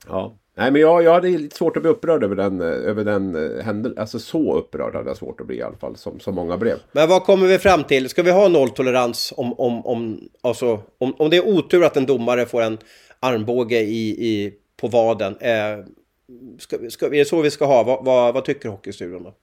Ja. 0.08 0.38
Nej 0.56 0.72
men 0.72 0.82
jag, 0.82 1.04
jag 1.04 1.14
hade 1.14 1.30
lite 1.30 1.56
svårt 1.56 1.78
att 1.78 1.84
bli 1.84 1.92
upprörd 1.92 2.24
över 2.24 2.36
den, 2.36 2.62
eh, 2.62 2.68
över 2.68 3.04
den 3.04 3.36
eh, 3.36 3.64
händelsen. 3.64 4.00
Alltså 4.00 4.20
så 4.20 4.58
upprörd 4.58 4.96
hade 4.96 5.10
jag 5.10 5.18
svårt 5.18 5.42
att 5.42 5.48
bli 5.48 5.58
i 5.58 5.62
alla 5.62 5.78
fall. 5.78 5.96
Som, 5.96 6.20
som 6.20 6.36
många 6.36 6.58
blev. 6.58 6.78
Men 6.92 7.10
vad 7.10 7.24
kommer 7.24 7.48
vi 7.48 7.58
fram 7.58 7.84
till? 7.84 8.10
Ska 8.10 8.24
vi 8.24 8.32
ha 8.32 8.48
nolltolerans 8.48 9.34
om, 9.38 9.54
om, 9.54 9.86
om, 9.86 10.30
alltså, 10.42 10.80
om, 10.98 11.14
om 11.18 11.30
det 11.30 11.38
är 11.38 11.48
otur 11.48 11.84
att 11.84 11.98
en 11.98 12.06
domare 12.06 12.46
får 12.46 12.62
en 12.62 12.78
armbåge 13.20 13.80
i, 13.80 14.10
i, 14.10 14.54
på 14.78 14.88
vaden? 14.88 15.36
Eh, 15.40 15.86
ska, 16.60 16.78
ska, 16.90 17.06
är 17.06 17.12
det 17.12 17.26
så 17.26 17.42
vi 17.42 17.52
ska 17.52 17.66
ha? 17.66 17.84
Va, 17.84 18.02
va, 18.02 18.32
vad 18.32 18.46
tycker 18.46 18.70
Hockeystudion 18.70 19.24
då? 19.24 19.34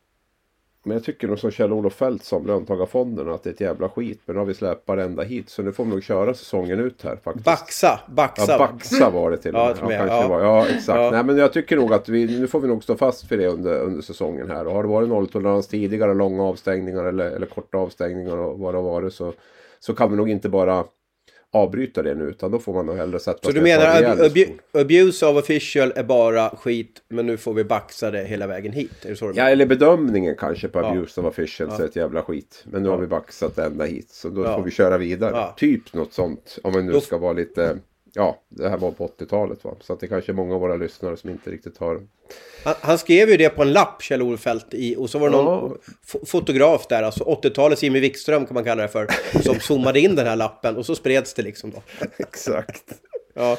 Men 0.89 0.97
jag 0.97 1.05
tycker 1.05 1.29
nog 1.29 1.39
som 1.39 1.51
Kjell-Olof 1.51 1.93
Feldt 1.93 2.25
som 2.25 2.47
löntagarfonderna 2.47 3.35
att 3.35 3.43
det 3.43 3.51
är 3.51 3.55
ett 3.55 3.61
jävla 3.61 3.89
skit. 3.89 4.21
Men 4.25 4.35
nu 4.35 4.41
har 4.41 4.47
vi 4.47 4.55
släppt 4.55 4.89
varenda 4.89 5.23
hit 5.23 5.51
så 5.51 5.63
nu 5.63 5.73
får 5.73 5.85
vi 5.85 5.91
nog 5.91 6.03
köra 6.03 6.35
säsongen 6.35 6.81
ut 6.81 7.03
här 7.03 7.17
faktiskt. 7.17 7.45
Baxa! 7.45 8.01
Baxa! 8.07 8.53
Ja, 8.53 8.59
Baxa 8.59 9.11
var 9.11 9.31
det 9.31 9.37
till 9.37 9.57
och 9.57 9.61
med. 9.61 9.77
Ja, 9.81 10.07
ja, 10.07 10.07
ja. 10.07 10.29
Var. 10.29 10.41
ja 10.41 10.67
exakt. 10.67 10.99
Ja. 10.99 11.11
Nej 11.11 11.25
men 11.25 11.37
jag 11.37 11.53
tycker 11.53 11.77
nog 11.77 11.93
att 11.93 12.09
vi, 12.09 12.41
nu 12.41 12.47
får 12.47 12.61
vi 12.61 12.69
nog 12.69 12.83
stå 12.83 12.97
fast 12.97 13.29
för 13.29 13.37
det 13.37 13.47
under, 13.47 13.81
under 13.81 14.03
säsongen 14.03 14.51
här. 14.51 14.67
Och 14.67 14.73
har 14.73 14.83
det 14.83 14.89
varit 14.89 15.09
nolltolerans 15.09 15.69
tidigare, 15.69 16.15
långa 16.15 16.43
avstängningar 16.43 17.05
eller, 17.05 17.31
eller 17.31 17.47
korta 17.47 17.79
avstängningar 17.79 18.37
och 18.37 18.59
vad 18.59 18.75
det 18.75 18.79
har 18.79 18.85
varit 18.85 19.15
så, 19.15 19.33
så 19.81 19.95
kan 19.95 20.11
vi 20.11 20.17
nog 20.17 20.31
inte 20.31 20.49
bara 20.49 20.85
avbryta 21.53 22.03
det 22.03 22.15
nu 22.15 22.25
utan 22.25 22.51
då 22.51 22.59
får 22.59 22.75
man 22.75 22.87
nog 22.87 22.97
hellre 22.97 23.21
sätta 23.21 23.39
Så 23.43 23.53
du 23.53 23.61
menar 23.61 23.87
att 23.87 24.21
abu 24.21 24.47
abuse 24.73 25.27
of 25.27 25.37
official 25.37 25.93
är 25.97 26.03
bara 26.03 26.51
skit 26.51 27.03
men 27.09 27.27
nu 27.27 27.37
får 27.37 27.55
vi 27.55 27.65
baxa 27.65 28.11
det 28.11 28.25
hela 28.25 28.47
vägen 28.47 28.73
hit? 28.73 29.05
Är 29.05 29.09
det 29.09 29.17
så 29.17 29.33
ja 29.35 29.51
eller 29.51 29.67
bedömningen 29.67 30.37
kanske 30.37 30.69
på 30.69 30.79
abuse 30.79 31.21
ja. 31.21 31.23
of 31.23 31.29
official 31.29 31.69
ja. 31.71 31.85
är 31.85 31.89
ett 31.89 31.97
jävla 31.97 32.23
skit. 32.23 32.65
Men 32.65 32.83
nu 32.83 32.89
ja. 32.89 32.95
har 32.95 33.01
vi 33.01 33.07
baxat 33.07 33.59
ända 33.59 33.85
hit 33.85 34.11
så 34.11 34.29
då 34.29 34.45
får 34.45 34.63
vi 34.63 34.71
köra 34.71 34.99
vidare. 34.99 35.47
Typ 35.57 35.95
något 35.95 36.13
sånt 36.13 36.59
om 36.63 36.73
man 36.73 36.87
nu 36.87 36.93
då... 36.93 37.01
ska 37.01 37.19
vara 37.19 37.33
lite 37.33 37.79
ja, 38.19 38.43
det 38.49 38.69
här 38.69 38.77
var 38.77 38.91
på 38.91 39.07
80-talet 39.07 39.65
va. 39.65 39.75
Så 39.81 39.93
att 39.93 40.01
det 40.01 40.09
kanske 40.09 40.33
är 40.33 40.35
många 40.35 40.55
av 40.55 40.61
våra 40.61 40.77
lyssnare 40.77 41.17
som 41.17 41.31
inte 41.31 41.51
riktigt 41.51 41.79
har... 41.79 42.01
Han, 42.65 42.75
han 42.81 42.99
skrev 42.99 43.31
ju 43.31 43.37
det 43.37 43.49
på 43.49 43.63
en 43.63 43.73
lapp, 43.73 44.03
Kjell-Olof 44.03 44.47
i, 44.71 44.97
och 44.97 45.11
så 45.11 45.19
var 45.19 45.31
det 45.31 45.37
någon 45.37 45.79
ja. 46.13 46.21
fotograf 46.27 46.87
där, 46.87 47.03
alltså 47.03 47.25
80-talets 47.25 47.83
Jimmy 47.83 48.01
Wikström 48.01 48.47
kan 48.47 48.55
man 48.55 48.65
kalla 48.65 48.83
det 48.83 48.89
för, 48.89 49.07
som 49.43 49.61
zoomade 49.61 50.01
in 50.01 50.17
den 50.17 50.27
här 50.27 50.37
lappen 50.37 50.77
och 50.77 50.87
så 50.87 50.95
spreds 50.95 51.35
det 51.35 51.43
liksom 51.43 51.71
då. 51.71 51.83
Exakt. 52.19 52.85
ja. 53.35 53.59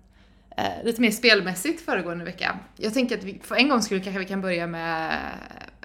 eh, 0.57 0.83
lite 0.83 1.01
mer 1.01 1.11
spelmässigt 1.11 1.85
föregående 1.85 2.25
vecka. 2.25 2.59
Jag 2.75 2.93
tänker 2.93 3.17
att 3.17 3.23
vi 3.23 3.41
för 3.43 3.55
en 3.55 3.69
gång 3.69 3.81
skulle 3.81 3.99
kanske 3.99 4.19
vi 4.19 4.25
kan 4.25 4.41
börja 4.41 4.67
med, 4.67 5.19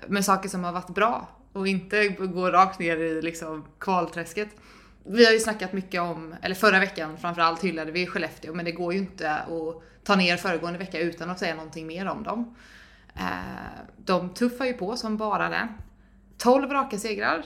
med 0.07 0.24
saker 0.24 0.48
som 0.48 0.64
har 0.64 0.72
varit 0.72 0.94
bra 0.94 1.29
och 1.52 1.68
inte 1.68 2.09
gå 2.09 2.50
rakt 2.50 2.79
ner 2.79 2.96
i 2.96 3.22
liksom 3.22 3.64
kvalträsket. 3.79 4.48
Vi 5.05 5.24
har 5.24 5.33
ju 5.33 5.40
snackat 5.40 5.72
mycket 5.72 6.00
om, 6.00 6.35
eller 6.42 6.55
förra 6.55 6.79
veckan 6.79 7.18
framförallt 7.18 7.64
hyllade 7.64 7.92
vi 7.92 8.07
Skellefteå, 8.07 8.55
men 8.55 8.64
det 8.64 8.72
går 8.72 8.92
ju 8.92 8.98
inte 8.98 9.31
att 9.31 9.83
ta 10.05 10.16
ner 10.16 10.37
föregående 10.37 10.79
vecka 10.79 10.98
utan 11.00 11.31
att 11.31 11.38
säga 11.38 11.55
någonting 11.55 11.87
mer 11.87 12.07
om 12.07 12.22
dem. 12.22 12.57
Eh, 13.14 13.81
de 13.96 14.35
tuffar 14.35 14.64
ju 14.64 14.72
på 14.72 14.96
som 14.96 15.16
bara 15.16 15.48
det. 15.48 15.68
12 16.38 16.70
raka 16.70 16.98
segrar. 16.98 17.44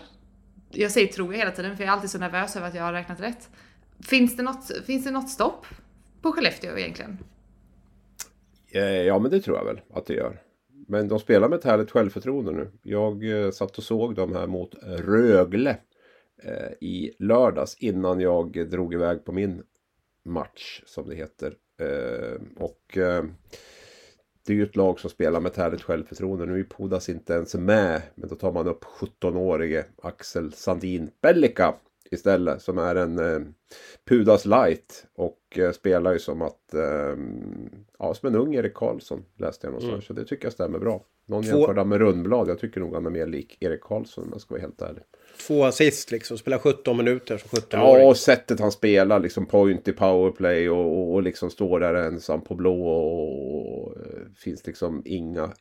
Jag 0.71 0.91
säger 0.91 1.07
tror 1.07 1.33
jag 1.33 1.39
hela 1.39 1.51
tiden 1.51 1.77
för 1.77 1.85
jag 1.85 1.89
är 1.89 1.93
alltid 1.93 2.11
så 2.11 2.19
nervös 2.19 2.57
över 2.57 2.69
att 2.69 2.75
jag 2.75 2.83
har 2.83 2.93
räknat 2.93 3.21
rätt. 3.21 3.49
Finns 4.01 4.37
det 4.37 4.43
något, 4.43 4.71
finns 4.87 5.05
det 5.05 5.11
något 5.11 5.31
stopp 5.31 5.67
på 6.23 6.33
Skellefteå 6.33 6.79
egentligen? 6.79 7.19
Eh, 8.73 8.83
ja, 8.83 9.19
men 9.19 9.31
det 9.31 9.41
tror 9.41 9.57
jag 9.57 9.65
väl 9.65 9.81
att 9.93 10.07
det 10.07 10.15
gör. 10.15 10.43
Men 10.89 11.09
de 11.09 11.19
spelar 11.19 11.49
med 11.49 11.59
ett 11.59 11.65
härligt 11.65 11.91
självförtroende 11.91 12.53
nu. 12.53 12.71
Jag 12.83 13.45
eh, 13.45 13.51
satt 13.51 13.79
och 13.79 13.85
såg 13.85 14.15
dem 14.15 14.35
här 14.35 14.47
mot 14.47 14.75
eh, 14.83 14.89
Rögle 14.89 15.77
eh, 16.43 16.73
i 16.81 17.13
lördags 17.19 17.77
innan 17.79 18.21
jag 18.21 18.71
drog 18.71 18.95
iväg 18.95 19.25
på 19.25 19.33
min 19.33 19.63
match 20.25 20.83
som 20.87 21.09
det 21.09 21.15
heter. 21.15 21.55
Eh, 21.81 22.41
och 22.57 22.97
eh, 22.97 23.25
det 24.47 24.53
är 24.53 24.57
ju 24.57 24.63
ett 24.63 24.77
lag 24.77 25.01
som 25.01 25.11
spelar 25.11 25.41
med 25.41 25.51
ett 25.51 25.57
härligt 25.57 25.83
självförtroende. 25.83 26.47
Nu 26.47 26.61
är 26.61 26.65
Pudas 26.65 27.09
inte 27.09 27.33
ens 27.33 27.55
med. 27.55 28.03
Men 28.15 28.29
då 28.29 28.35
tar 28.35 28.53
man 28.53 28.69
upp 28.69 28.85
17-årige 28.85 29.85
Axel 30.03 30.53
Sandin 30.53 31.11
Bellika 31.23 31.75
istället. 32.11 32.63
Som 32.63 32.79
är 32.79 32.95
en 32.95 33.19
eh, 33.19 33.41
Pudas 34.09 34.45
light. 34.45 35.07
Och 35.15 35.59
eh, 35.59 35.73
spelar 35.73 36.13
ju 36.13 36.19
som 36.19 36.43
att... 36.43 36.75
Eh, 36.75 37.17
ja, 37.99 38.15
som 38.15 38.29
en 38.29 38.37
ung 38.37 38.55
Erik 38.55 38.75
Karlsson 38.75 39.25
läste 39.39 39.67
jag 39.67 39.73
någonstans. 39.73 39.93
Mm. 39.93 40.03
Så 40.03 40.13
det 40.13 40.25
tycker 40.25 40.45
jag 40.45 40.53
stämmer 40.53 40.79
bra. 40.79 41.05
Någon 41.27 41.43
Två... 41.43 41.59
jämförde 41.59 41.85
med 41.85 41.99
Rundblad. 41.99 42.49
Jag 42.49 42.59
tycker 42.59 42.81
nog 42.81 42.95
han 42.95 43.07
är 43.07 43.11
mer 43.11 43.27
lik 43.27 43.57
Erik 43.61 43.81
Karlsson 43.81 44.25
om 44.25 44.31
jag 44.33 44.41
ska 44.41 44.55
vara 44.55 44.63
helt 44.63 44.83
ärlig. 44.83 45.03
Två 45.47 45.65
assist 45.65 46.11
liksom, 46.11 46.39
spelar 46.39 46.59
17 46.59 46.97
minuter 46.97 47.39
som 47.39 47.49
17 47.49 47.81
Ja, 47.81 48.09
och 48.09 48.17
sättet 48.17 48.61
han 48.61 48.73
spelar 48.73 49.21
liksom 49.21 49.47
point 49.47 49.89
i 49.89 49.93
powerplay 49.93 50.71
och, 50.71 50.99
och, 50.99 51.15
och 51.15 51.23
liksom 51.23 51.51
står 51.51 51.81
där 51.81 51.95
ensam 51.95 52.41
på 52.41 52.55
blå 52.55 52.89
och, 52.89 53.87
och 53.87 53.95
finns 54.37 54.67
liksom 54.67 55.03
inga 55.05 55.53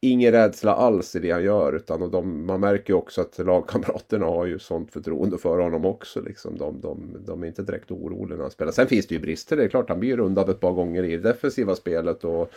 ingen 0.00 0.32
rädsla 0.32 0.74
alls 0.74 1.16
i 1.16 1.18
det 1.18 1.30
han 1.30 1.44
gör. 1.44 1.72
Utan 1.72 2.02
och 2.02 2.10
de, 2.10 2.46
man 2.46 2.60
märker 2.60 2.92
ju 2.92 2.98
också 2.98 3.20
att 3.20 3.38
lagkamraterna 3.38 4.26
har 4.26 4.46
ju 4.46 4.58
sånt 4.58 4.92
förtroende 4.92 5.38
för 5.38 5.58
honom 5.58 5.84
också. 5.84 6.20
Liksom. 6.20 6.58
De, 6.58 6.80
de, 6.80 7.16
de 7.26 7.42
är 7.42 7.46
inte 7.46 7.62
direkt 7.62 7.90
oroliga 7.90 8.36
när 8.36 8.44
han 8.44 8.50
spelar. 8.50 8.72
Sen 8.72 8.86
finns 8.86 9.06
det 9.06 9.14
ju 9.14 9.20
brister. 9.20 9.56
Det 9.56 9.64
är 9.64 9.68
klart 9.68 9.88
han 9.88 10.00
blir 10.00 10.10
ju 10.10 10.16
rundad 10.16 10.48
ett 10.48 10.60
par 10.60 10.72
gånger 10.72 11.02
i 11.02 11.16
det 11.16 11.22
defensiva 11.22 11.74
spelet. 11.74 12.24
Och, 12.24 12.52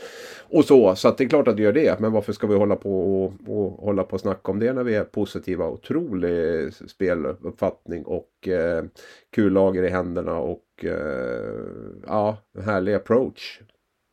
och 0.49 0.65
så. 0.65 0.95
Så 0.95 1.07
att 1.07 1.17
det 1.17 1.23
är 1.23 1.29
klart 1.29 1.47
att 1.47 1.57
det 1.57 1.63
gör 1.63 1.73
det. 1.73 1.99
Men 1.99 2.11
varför 2.11 2.33
ska 2.33 2.47
vi 2.47 2.55
hålla 2.55 2.75
på 2.75 3.23
och, 3.23 3.33
och 3.47 3.71
hålla 3.71 4.03
på 4.03 4.13
och 4.13 4.21
snacka 4.21 4.51
om 4.51 4.59
det 4.59 4.73
när 4.73 4.83
vi 4.83 4.95
är 4.95 5.03
positiva? 5.03 5.69
Otrolig 5.69 6.73
speluppfattning 6.73 8.03
och 8.05 8.47
eh, 8.47 8.83
kul 9.29 9.53
lager 9.53 9.83
i 9.83 9.89
händerna. 9.89 10.39
Och 10.39 10.85
eh, 10.85 11.65
ja, 12.07 12.37
en 12.57 12.63
härlig 12.63 12.93
approach. 12.93 13.59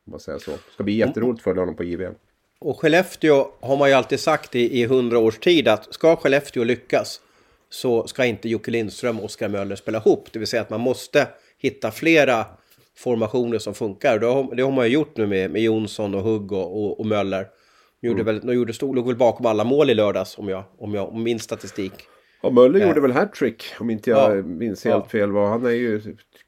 Om 0.05 0.11
man 0.11 0.19
säger 0.19 0.39
så. 0.39 0.51
Det 0.51 0.73
ska 0.73 0.83
bli 0.83 0.93
jätteroligt 0.93 1.39
att 1.39 1.43
följa 1.43 1.61
honom 1.61 1.75
på 1.75 1.83
JVM. 1.83 2.13
Och 2.61 2.79
Skellefteå 2.79 3.47
har 3.59 3.77
man 3.77 3.89
ju 3.89 3.95
alltid 3.95 4.19
sagt 4.19 4.55
i 4.55 4.85
hundra 4.85 5.19
års 5.19 5.39
tid 5.39 5.67
att 5.67 5.93
ska 5.93 6.15
Skellefteå 6.15 6.63
lyckas 6.63 7.21
så 7.69 8.07
ska 8.07 8.25
inte 8.25 8.49
Jocke 8.49 8.71
Lindström 8.71 9.19
och 9.19 9.25
Oskar 9.25 9.49
Möller 9.49 9.75
spela 9.75 9.97
ihop. 9.97 10.27
Det 10.31 10.39
vill 10.39 10.47
säga 10.47 10.61
att 10.61 10.69
man 10.69 10.79
måste 10.79 11.27
hitta 11.57 11.91
flera 11.91 12.45
formationer 12.97 13.59
som 13.59 13.73
funkar. 13.73 14.19
Det 14.19 14.25
har, 14.25 14.55
det 14.55 14.63
har 14.63 14.71
man 14.71 14.85
ju 14.85 14.91
gjort 14.91 15.17
nu 15.17 15.27
med, 15.27 15.51
med 15.51 15.61
Jonsson 15.61 16.15
och 16.15 16.21
Hugg 16.21 16.51
och, 16.51 16.85
och, 16.85 16.99
och 16.99 17.05
Möller. 17.05 17.47
De 18.01 18.07
gjorde 18.07 18.21
mm. 18.21 18.35
väl, 18.35 18.47
de 18.47 18.53
gjorde 18.53 18.73
stod, 18.73 18.95
låg 18.95 19.07
väl 19.07 19.15
bakom 19.15 19.45
alla 19.45 19.63
mål 19.63 19.89
i 19.89 19.93
lördags 19.93 20.37
om 20.37 20.49
jag, 20.49 20.63
om 20.77 20.93
jag 20.93 21.09
om 21.09 21.23
min 21.23 21.39
statistik. 21.39 21.93
Ja, 22.41 22.49
Möller 22.49 22.87
gjorde 22.87 23.01
väl 23.01 23.11
hattrick 23.11 23.63
om 23.79 23.89
inte 23.89 24.09
jag 24.09 24.37
ja. 24.37 24.43
minns 24.43 24.85
helt 24.85 25.03
ja. 25.03 25.09
fel. 25.09 25.31
Han 25.31 25.65
är 25.65 25.69
ju 25.69 26.01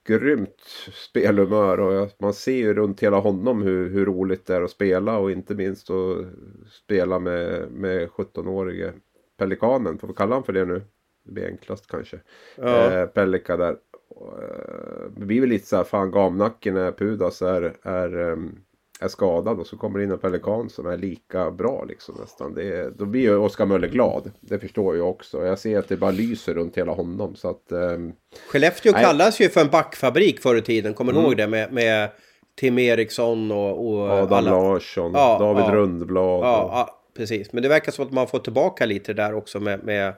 grymt 0.08 0.62
spelhumör 1.10 1.80
och 1.80 2.10
man 2.20 2.34
ser 2.34 2.58
ju 2.58 2.74
runt 2.74 3.04
hela 3.04 3.20
honom 3.20 3.62
hur, 3.62 3.90
hur 3.90 4.06
roligt 4.06 4.46
det 4.46 4.56
är 4.56 4.62
att 4.62 4.72
spela 4.72 5.18
och 5.18 5.32
inte 5.32 5.56
minst 5.56 5.90
att 5.90 6.26
spela 6.72 7.20
med, 7.20 7.72
med 7.72 8.10
17-årige 8.10 8.94
Pelikanen. 9.38 9.98
Får 9.98 10.08
vi 10.08 10.14
kalla 10.14 10.36
honom 10.36 10.44
för 10.44 10.54
det 10.54 10.66
nu? 10.66 10.82
Det 11.26 11.32
blir 11.32 11.48
enklast 11.48 11.88
kanske. 11.88 12.20
Ja. 12.56 12.92
Eh, 12.92 13.06
Pellika 13.06 13.58
där. 13.58 13.72
Eh, 13.72 15.12
det 15.16 15.26
blir 15.26 15.42
väl 15.42 15.50
lite 15.50 15.68
så 15.68 15.76
här, 15.76 15.84
fan 15.84 16.12
gamnacken 16.12 16.74
när 16.74 16.92
Pudas 16.92 17.42
är, 17.42 17.76
är 17.82 18.18
um, 18.18 18.60
är 19.04 19.08
skadad 19.08 19.60
och 19.60 19.68
så 19.68 19.78
kommer 19.78 20.00
det 20.00 20.06
in 20.06 20.12
en 20.12 20.20
pelikan 20.20 20.70
som 20.70 20.86
är 20.86 20.98
lika 20.98 21.52
bra 21.52 21.86
liksom 21.88 22.16
nästan. 22.20 22.54
Det, 22.54 22.98
då 22.98 23.06
blir 23.06 23.22
ju 23.22 23.36
Oskar 23.36 23.66
Möller 23.66 23.88
glad. 23.88 24.32
Det 24.42 24.60
förstår 24.60 24.98
jag 24.98 25.10
också. 25.10 25.46
Jag 25.46 25.60
ser 25.60 25.80
att 25.80 25.88
det 25.88 25.98
bara 25.98 26.12
lyser 26.12 26.54
runt 26.54 26.78
hela 26.78 26.92
honom. 26.92 27.36
Så 27.36 27.50
att, 27.50 27.66
um, 27.70 28.14
Skellefteå 28.48 28.92
nej. 28.92 29.04
kallas 29.04 29.42
ju 29.42 29.50
för 29.50 29.62
en 29.62 29.70
backfabrik 29.70 30.40
förr 30.40 30.56
i 30.56 30.62
tiden. 30.62 30.94
Kommer 30.94 31.12
mm. 31.12 31.24
ihåg 31.24 31.38
det? 31.38 31.48
Med, 31.48 31.74
med 31.74 32.10
Tim 32.56 32.80
Eriksson 32.80 33.52
och... 33.52 33.88
och 33.88 34.10
Adam 34.10 34.34
alla... 34.34 34.52
Larsson, 34.52 35.12
ja, 35.14 35.40
David 35.40 35.64
ja, 35.64 35.72
Rundblad. 35.72 36.40
Och... 36.40 36.46
Ja, 36.46 37.02
precis. 37.18 37.54
Men 37.54 37.64
det 37.64 37.70
verkar 37.70 37.92
som 37.92 38.06
att 38.06 38.14
man 38.14 38.28
får 38.28 38.40
tillbaka 38.40 38.86
lite 38.86 39.14
där 39.14 39.34
också 39.34 39.60
med, 39.60 39.84
med, 39.84 40.14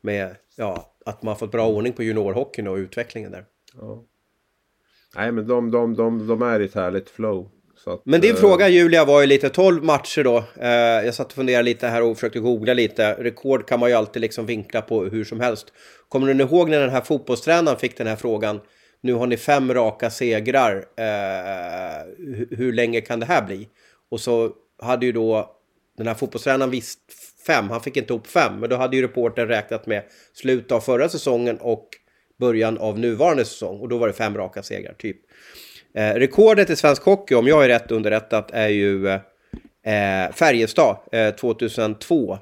med 0.00 0.36
ja, 0.56 0.94
att 1.06 1.22
man 1.22 1.36
fått 1.36 1.52
bra 1.52 1.68
ordning 1.68 1.92
på 1.92 2.02
juniorhockeyn 2.02 2.68
och 2.68 2.76
utvecklingen 2.76 3.30
där. 3.32 3.44
Ja. 3.80 4.04
Nej, 5.16 5.32
men 5.32 5.46
de, 5.46 5.70
de, 5.70 5.96
de, 5.96 6.26
de 6.26 6.42
är 6.42 6.60
i 6.60 6.64
ett 6.64 6.74
härligt 6.74 7.10
flow. 7.10 7.50
Att, 7.86 8.02
Men 8.04 8.20
din 8.20 8.34
eh... 8.34 8.36
fråga 8.36 8.68
Julia 8.68 9.04
var 9.04 9.20
ju 9.20 9.26
lite 9.26 9.48
12 9.48 9.84
matcher 9.84 10.24
då. 10.24 10.44
Eh, 10.60 10.68
jag 11.04 11.14
satt 11.14 11.26
och 11.26 11.32
funderade 11.32 11.62
lite 11.62 11.88
här 11.88 12.02
och 12.02 12.16
försökte 12.16 12.38
googla 12.38 12.74
lite. 12.74 13.14
Rekord 13.14 13.68
kan 13.68 13.80
man 13.80 13.88
ju 13.88 13.94
alltid 13.94 14.22
liksom 14.22 14.46
vinkla 14.46 14.82
på 14.82 15.04
hur 15.04 15.24
som 15.24 15.40
helst. 15.40 15.72
Kommer 16.08 16.34
du 16.34 16.44
ihåg 16.44 16.70
när 16.70 16.80
den 16.80 16.90
här 16.90 17.00
fotbollstränaren 17.00 17.78
fick 17.78 17.96
den 17.96 18.06
här 18.06 18.16
frågan? 18.16 18.60
Nu 19.00 19.12
har 19.12 19.26
ni 19.26 19.36
fem 19.36 19.74
raka 19.74 20.10
segrar. 20.10 20.76
Eh, 20.96 22.06
hur, 22.18 22.56
hur 22.56 22.72
länge 22.72 23.00
kan 23.00 23.20
det 23.20 23.26
här 23.26 23.42
bli? 23.42 23.68
Och 24.10 24.20
så 24.20 24.50
hade 24.82 25.06
ju 25.06 25.12
då 25.12 25.56
den 25.96 26.06
här 26.06 26.14
fotbollstränaren 26.14 26.70
visst 26.70 26.98
fem. 27.46 27.70
Han 27.70 27.80
fick 27.80 27.96
inte 27.96 28.12
ihop 28.12 28.26
fem. 28.26 28.60
Men 28.60 28.70
då 28.70 28.76
hade 28.76 28.96
ju 28.96 29.02
reporten 29.02 29.48
räknat 29.48 29.86
med 29.86 30.02
slutet 30.32 30.72
av 30.72 30.80
förra 30.80 31.08
säsongen 31.08 31.56
och 31.56 31.88
början 32.38 32.78
av 32.78 32.98
nuvarande 32.98 33.44
säsong. 33.44 33.80
Och 33.80 33.88
då 33.88 33.98
var 33.98 34.06
det 34.06 34.12
fem 34.12 34.36
raka 34.36 34.62
segrar 34.62 34.94
typ. 34.98 35.16
Eh, 35.96 36.14
rekordet 36.14 36.70
i 36.70 36.76
svensk 36.76 37.02
hockey, 37.02 37.34
om 37.34 37.46
jag 37.46 37.64
är 37.64 37.68
rätt 37.68 37.90
underrättat, 37.90 38.50
är 38.50 38.68
ju 38.68 39.08
eh, 39.08 40.32
Färjestad 40.32 40.96
eh, 41.12 41.34
2002. 41.34 42.38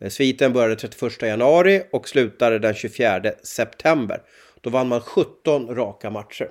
Eh, 0.00 0.08
sviten 0.08 0.52
började 0.52 0.76
31 0.76 1.22
januari 1.22 1.82
och 1.92 2.08
slutade 2.08 2.58
den 2.58 2.74
24 2.74 3.22
september. 3.42 4.22
Då 4.60 4.70
vann 4.70 4.88
man 4.88 5.00
17 5.00 5.74
raka 5.74 6.10
matcher. 6.10 6.50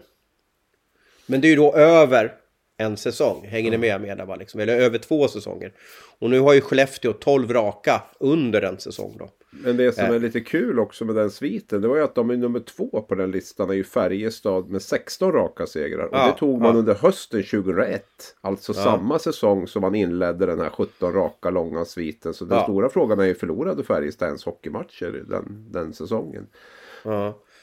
Men 1.25 1.41
det 1.41 1.47
är 1.47 1.49
ju 1.49 1.55
då 1.55 1.75
över 1.75 2.33
en 2.77 2.97
säsong. 2.97 3.47
Hänger 3.47 3.71
ni 3.71 3.77
med? 3.77 4.01
med 4.01 4.17
där, 4.17 4.37
liksom? 4.37 4.59
Eller 4.59 4.75
över 4.75 4.97
två 4.97 5.27
säsonger. 5.27 5.71
Och 6.19 6.29
nu 6.29 6.39
har 6.39 6.53
ju 6.53 6.61
Skellefteå 6.61 7.13
12 7.13 7.53
raka 7.53 8.03
under 8.19 8.61
en 8.61 8.79
säsong 8.79 9.15
då. 9.19 9.29
Men 9.63 9.77
det 9.77 9.95
som 9.95 10.05
är 10.05 10.19
lite 10.19 10.41
kul 10.41 10.79
också 10.79 11.05
med 11.05 11.15
den 11.15 11.31
sviten. 11.31 11.81
Det 11.81 11.87
var 11.87 11.95
ju 11.95 12.03
att 12.03 12.15
de 12.15 12.29
är 12.29 12.37
nummer 12.37 12.59
två 12.59 13.01
på 13.01 13.15
den 13.15 13.31
listan. 13.31 13.69
är 13.69 13.73
ju 13.73 13.83
Färjestad 13.83 14.69
med 14.69 14.81
16 14.81 15.31
raka 15.31 15.67
segrar. 15.67 16.05
Och 16.05 16.15
ja, 16.15 16.27
det 16.27 16.39
tog 16.39 16.61
man 16.61 16.73
ja. 16.73 16.79
under 16.79 16.95
hösten 16.95 17.43
2001. 17.43 18.05
Alltså 18.41 18.73
ja. 18.75 18.83
samma 18.83 19.19
säsong 19.19 19.67
som 19.67 19.81
man 19.81 19.95
inledde 19.95 20.45
den 20.45 20.59
här 20.59 20.69
17 20.69 21.13
raka 21.13 21.49
långa 21.49 21.85
sviten. 21.85 22.33
Så 22.33 22.45
den 22.45 22.63
stora 22.63 22.89
frågan 22.89 23.19
är 23.19 23.25
ju 23.25 23.35
förlorade 23.35 23.83
Färjestad 23.83 24.27
ens 24.27 24.45
hockeymatcher 24.45 25.23
den, 25.27 25.71
den 25.71 25.93
säsongen. 25.93 26.47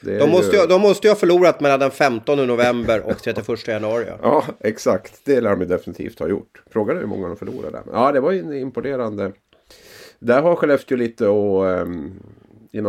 De 0.01 0.29
måste, 0.31 0.55
ju, 0.55 0.67
de 0.67 0.81
måste 0.81 1.07
ju 1.07 1.11
ha 1.11 1.15
förlorat 1.15 1.59
mellan 1.59 1.79
den 1.79 1.91
15 1.91 2.47
november 2.47 3.01
och 3.05 3.17
31 3.17 3.67
januari. 3.67 4.05
Ja, 4.07 4.17
ja 4.21 4.43
exakt. 4.59 5.21
Det 5.25 5.41
lär 5.41 5.55
de 5.55 5.65
definitivt 5.65 6.19
ha 6.19 6.27
gjort. 6.27 6.63
Frågan 6.71 6.95
är 6.95 7.01
hur 7.01 7.07
många 7.07 7.27
de 7.27 7.37
förlorade. 7.37 7.83
Ja, 7.91 8.11
det 8.11 8.19
var 8.19 8.31
ju 8.31 8.39
en 8.39 8.53
imponerande. 8.53 9.31
Där 10.23 10.41
har 10.41 10.55
Skellefteå 10.55 10.97
lite 10.97 11.27
och 11.27 11.63
um, 11.63 12.23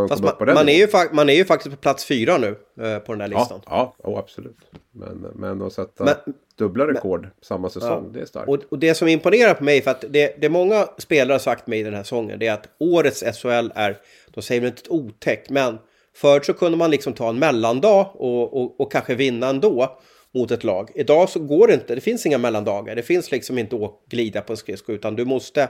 Fast 0.09 0.23
man, 0.23 0.55
man, 0.55 0.68
är 0.68 0.73
ju, 0.73 0.88
man 1.12 1.29
är 1.29 1.35
ju 1.35 1.44
faktiskt 1.44 1.70
på 1.70 1.81
plats 1.81 2.05
fyra 2.05 2.38
nu 2.38 2.49
uh, 2.49 2.99
på 2.99 3.12
den 3.12 3.20
här 3.20 3.29
listan. 3.29 3.61
Ja, 3.66 3.94
ja 4.03 4.09
oh, 4.09 4.18
absolut. 4.18 4.57
Men, 4.92 5.27
men 5.35 5.62
att 5.62 5.73
sätta 5.73 6.05
men, 6.05 6.14
dubbla 6.59 6.87
rekord 6.87 7.20
men, 7.20 7.31
samma 7.42 7.70
säsong, 7.70 8.05
ja. 8.07 8.11
det 8.12 8.20
är 8.20 8.27
starkt. 8.27 8.49
Och, 8.49 8.59
och, 8.68 8.79
det 8.79 8.94
som 8.94 9.09
imponerar 9.09 9.55
på 9.55 9.64
mig, 9.64 9.83
för 9.83 9.90
att 9.90 10.05
det, 10.09 10.40
det 10.40 10.49
många 10.49 10.88
spelare 10.99 11.35
har 11.35 11.38
sagt 11.38 11.66
mig 11.66 11.81
i 11.81 11.83
den 11.83 11.94
här 11.94 12.03
säsongen, 12.03 12.38
det 12.38 12.47
är 12.47 12.53
att 12.53 12.68
årets 12.79 13.25
SHL 13.42 13.73
är, 13.75 13.97
de 14.31 14.42
säger 14.42 14.61
väl 14.61 14.68
inte 14.68 14.81
ett 14.81 14.90
otäckt, 14.90 15.51
men 15.51 15.79
Förut 16.16 16.44
så 16.44 16.53
kunde 16.53 16.79
man 16.79 16.90
liksom 16.90 17.12
ta 17.12 17.29
en 17.29 17.38
mellandag 17.38 18.11
och, 18.14 18.62
och, 18.62 18.81
och 18.81 18.92
kanske 18.92 19.14
vinna 19.14 19.49
ändå 19.49 19.99
mot 20.35 20.51
ett 20.51 20.64
lag. 20.64 20.90
Idag 20.94 21.29
så 21.29 21.40
går 21.40 21.66
det 21.66 21.75
inte, 21.75 21.94
det 21.94 22.01
finns 22.01 22.27
inga 22.27 22.38
mellandagar. 22.38 22.97
Det 22.97 23.03
finns 23.03 23.31
liksom 23.31 23.59
inte 23.59 23.77
att 23.77 24.01
glida 24.09 24.40
på 24.40 24.53
en 24.53 24.57
skridsko 24.57 24.92
utan 24.92 25.16
du 25.16 25.25
måste 25.25 25.68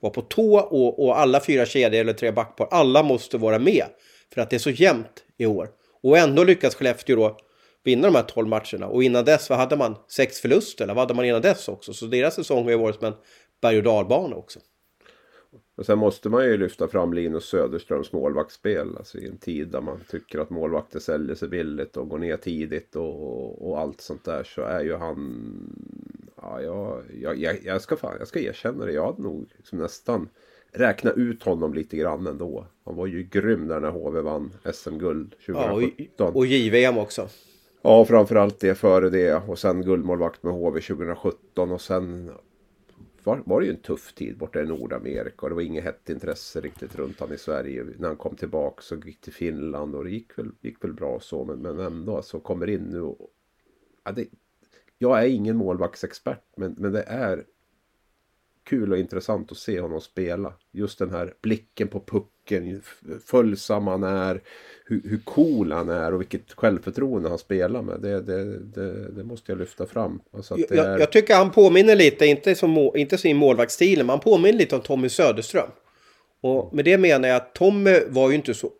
vara 0.00 0.12
på 0.12 0.22
tå 0.22 0.58
och, 0.58 1.04
och 1.04 1.18
alla 1.18 1.40
fyra 1.40 1.66
kedjor 1.66 2.00
eller 2.00 2.12
tre 2.12 2.30
backpar, 2.30 2.68
alla 2.70 3.02
måste 3.02 3.38
vara 3.38 3.58
med. 3.58 3.84
För 4.34 4.40
att 4.40 4.50
det 4.50 4.56
är 4.56 4.60
så 4.60 4.70
jämnt 4.70 5.24
i 5.38 5.46
år. 5.46 5.68
Och 6.02 6.18
ändå 6.18 6.44
lyckas 6.44 6.74
Skellefteå 6.74 7.16
då 7.16 7.36
vinna 7.84 8.06
de 8.06 8.14
här 8.14 8.22
12 8.22 8.48
matcherna. 8.48 8.86
Och 8.86 9.02
innan 9.02 9.24
dess, 9.24 9.50
vad 9.50 9.58
hade 9.58 9.76
man? 9.76 9.96
Sex 10.08 10.40
förluster, 10.40 10.84
eller 10.84 10.94
vad 10.94 11.02
hade 11.02 11.14
man 11.14 11.24
innan 11.24 11.42
dess 11.42 11.68
också? 11.68 11.92
Så 11.92 12.06
deras 12.06 12.34
säsong 12.34 12.64
har 12.64 12.70
ju 12.70 12.76
varit 12.76 12.96
som 12.96 13.06
en 13.06 13.14
berg 13.62 13.76
och 13.76 13.82
dalbana 13.82 14.36
också. 14.36 14.60
Och 15.76 15.86
sen 15.86 15.98
måste 15.98 16.28
man 16.28 16.44
ju 16.44 16.56
lyfta 16.56 16.88
fram 16.88 17.12
Linus 17.12 17.44
Söderströms 17.44 18.12
målvaktsspel. 18.12 18.96
Alltså 18.96 19.18
i 19.18 19.28
en 19.28 19.38
tid 19.38 19.68
där 19.68 19.80
man 19.80 20.00
tycker 20.10 20.38
att 20.38 20.50
målvakter 20.50 20.98
säljer 20.98 21.34
sig 21.34 21.48
billigt 21.48 21.96
och 21.96 22.08
går 22.08 22.18
ner 22.18 22.36
tidigt 22.36 22.96
och, 22.96 23.68
och 23.68 23.80
allt 23.80 24.00
sånt 24.00 24.24
där. 24.24 24.44
Så 24.44 24.62
är 24.62 24.80
ju 24.80 24.94
han... 24.94 25.52
Ja, 26.42 26.60
jag, 26.60 27.02
jag, 27.36 27.64
jag, 27.64 27.82
ska, 27.82 27.96
fan, 27.96 28.16
jag 28.18 28.28
ska 28.28 28.40
erkänna 28.40 28.84
det. 28.84 28.92
Jag 28.92 29.06
hade 29.06 29.22
nog 29.22 29.46
liksom 29.56 29.78
nästan 29.78 30.28
räkna 30.72 31.10
ut 31.10 31.42
honom 31.42 31.74
lite 31.74 31.96
grann 31.96 32.26
ändå. 32.26 32.66
Han 32.84 32.96
var 32.96 33.06
ju 33.06 33.22
grym 33.22 33.68
där 33.68 33.80
när 33.80 33.90
HV 33.90 34.20
vann 34.20 34.52
SM-guld 34.72 35.34
2017. 35.46 36.08
Ja, 36.16 36.24
och, 36.24 36.36
och 36.36 36.46
JVM 36.46 36.98
också. 36.98 37.28
Ja, 37.82 38.04
framförallt 38.04 38.60
det 38.60 38.74
före 38.74 39.10
det. 39.10 39.42
Och 39.48 39.58
sen 39.58 39.82
guldmålvakt 39.82 40.42
med 40.42 40.52
HV 40.52 40.80
2017. 40.80 41.72
Och 41.72 41.80
sen 41.80 42.30
var, 43.26 43.42
var 43.46 43.60
det 43.60 43.66
ju 43.66 43.72
en 43.72 43.82
tuff 43.82 44.14
tid 44.14 44.38
borta 44.38 44.62
i 44.62 44.66
Nordamerika. 44.66 45.46
Och 45.46 45.48
det 45.48 45.54
var 45.54 45.62
inget 45.62 45.84
hett 45.84 46.10
intresse 46.10 46.60
riktigt 46.60 46.96
runt 46.96 47.20
han 47.20 47.32
i 47.32 47.38
Sverige. 47.38 47.86
När 47.98 48.08
han 48.08 48.16
kom 48.16 48.36
tillbaka 48.36 48.82
så 48.82 48.96
gick 48.96 49.20
till 49.20 49.32
Finland. 49.32 49.94
Och 49.94 50.04
det 50.04 50.10
gick 50.10 50.38
väl, 50.38 50.50
gick 50.60 50.84
väl 50.84 50.92
bra 50.92 51.20
så. 51.20 51.44
Men, 51.44 51.58
men 51.58 51.80
ändå, 51.80 52.16
alltså 52.16 52.40
kommer 52.40 52.68
in 52.68 52.82
nu. 52.82 53.00
Och, 53.00 53.30
ja, 54.04 54.12
det, 54.12 54.28
jag 54.98 55.24
är 55.24 55.28
ingen 55.28 55.56
målvaktsexpert. 55.56 56.42
Men, 56.56 56.74
men 56.78 56.92
det 56.92 57.02
är 57.02 57.44
kul 58.66 58.92
och 58.92 58.98
intressant 58.98 59.52
att 59.52 59.58
se 59.58 59.80
honom 59.80 60.00
spela. 60.00 60.52
Just 60.72 60.98
den 60.98 61.10
här 61.10 61.34
blicken 61.42 61.88
på 61.88 62.00
pucken, 62.00 62.82
följsam 63.26 63.86
han 63.86 64.02
är, 64.02 64.40
hur, 64.84 65.02
hur 65.04 65.20
cool 65.24 65.72
han 65.72 65.88
är 65.88 66.14
och 66.14 66.20
vilket 66.20 66.52
självförtroende 66.52 67.28
han 67.28 67.38
spelar 67.38 67.82
med. 67.82 68.00
Det, 68.00 68.20
det, 68.20 68.58
det, 68.58 69.12
det 69.12 69.24
måste 69.24 69.52
jag 69.52 69.58
lyfta 69.58 69.86
fram. 69.86 70.20
Alltså 70.32 70.54
är... 70.54 70.66
jag, 70.70 71.00
jag, 71.00 71.12
tycker 71.12 71.34
han 71.34 71.50
påminner 71.50 71.96
lite, 71.96 72.26
inte, 72.26 72.54
som, 72.54 72.90
inte 72.94 73.18
sin 73.18 73.36
målvaktsstil, 73.36 73.98
men 73.98 74.08
han 74.08 74.20
påminner 74.20 74.58
lite 74.58 74.76
om 74.76 74.82
Tommy 74.82 75.08
Söderström. 75.08 75.70
Och 76.40 76.74
med 76.74 76.84
det 76.84 76.98
menar 76.98 77.28
jag 77.28 77.36
att 77.36 77.54
Tommy 77.54 78.00
var 78.08 78.30
ju 78.30 78.36
inte 78.36 78.54
så 78.54 78.70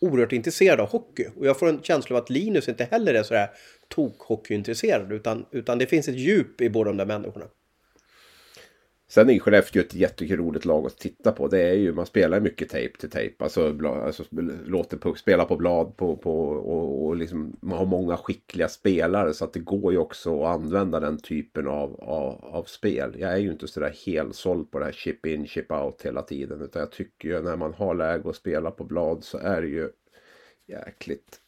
oerhört 0.00 0.32
intresserad 0.32 0.80
av 0.80 0.88
hockey. 0.88 1.26
Och 1.36 1.46
jag 1.46 1.58
får 1.58 1.68
en 1.68 1.82
känsla 1.82 2.16
av 2.16 2.22
att 2.22 2.30
Linus 2.30 2.68
inte 2.68 2.84
heller 2.84 3.14
är 3.14 3.22
sådär 3.22 3.48
tok-hockeyintresserad. 3.88 5.12
Utan, 5.12 5.46
utan 5.50 5.78
det 5.78 5.86
finns 5.86 6.08
ett 6.08 6.16
djup 6.16 6.60
i 6.60 6.70
båda 6.70 6.90
de 6.90 6.96
där 6.96 7.06
människorna. 7.06 7.46
Sen 9.08 9.30
är 9.30 9.38
Skellefteå 9.38 9.82
ett 9.82 9.94
jätteroligt 9.94 10.64
lag 10.64 10.86
att 10.86 10.98
titta 10.98 11.32
på. 11.32 11.48
Det 11.48 11.60
är 11.60 11.74
ju, 11.74 11.92
man 11.92 12.06
spelar 12.06 12.40
mycket 12.40 12.68
tejp 12.68 12.98
till 12.98 13.10
tejp. 13.10 13.44
Alltså, 13.44 13.78
alltså 14.04 14.24
låter 14.64 14.96
puck 14.96 15.18
spela 15.18 15.44
på 15.44 15.56
blad 15.56 15.96
på, 15.96 16.16
på, 16.16 16.48
och, 16.48 17.06
och 17.06 17.16
liksom, 17.16 17.56
man 17.60 17.78
har 17.78 17.86
många 17.86 18.16
skickliga 18.16 18.68
spelare. 18.68 19.34
Så 19.34 19.44
att 19.44 19.52
det 19.52 19.60
går 19.60 19.92
ju 19.92 19.98
också 19.98 20.42
att 20.42 20.54
använda 20.54 21.00
den 21.00 21.18
typen 21.18 21.66
av, 21.66 22.00
av, 22.00 22.44
av 22.44 22.64
spel. 22.64 23.16
Jag 23.18 23.32
är 23.32 23.36
ju 23.36 23.52
inte 23.52 23.68
sådär 23.68 23.94
helsåld 24.06 24.70
på 24.70 24.78
det 24.78 24.84
här 24.84 24.92
chip 24.92 25.26
in, 25.26 25.46
chip 25.46 25.70
out 25.72 26.02
hela 26.02 26.22
tiden. 26.22 26.62
Utan 26.62 26.80
jag 26.80 26.92
tycker 26.92 27.28
ju 27.28 27.42
när 27.42 27.56
man 27.56 27.74
har 27.74 27.94
läge 27.94 28.28
att 28.28 28.36
spela 28.36 28.70
på 28.70 28.84
blad 28.84 29.24
så 29.24 29.38
är 29.38 29.62
det 29.62 29.68
ju 29.68 29.88
jäkligt 30.66 31.40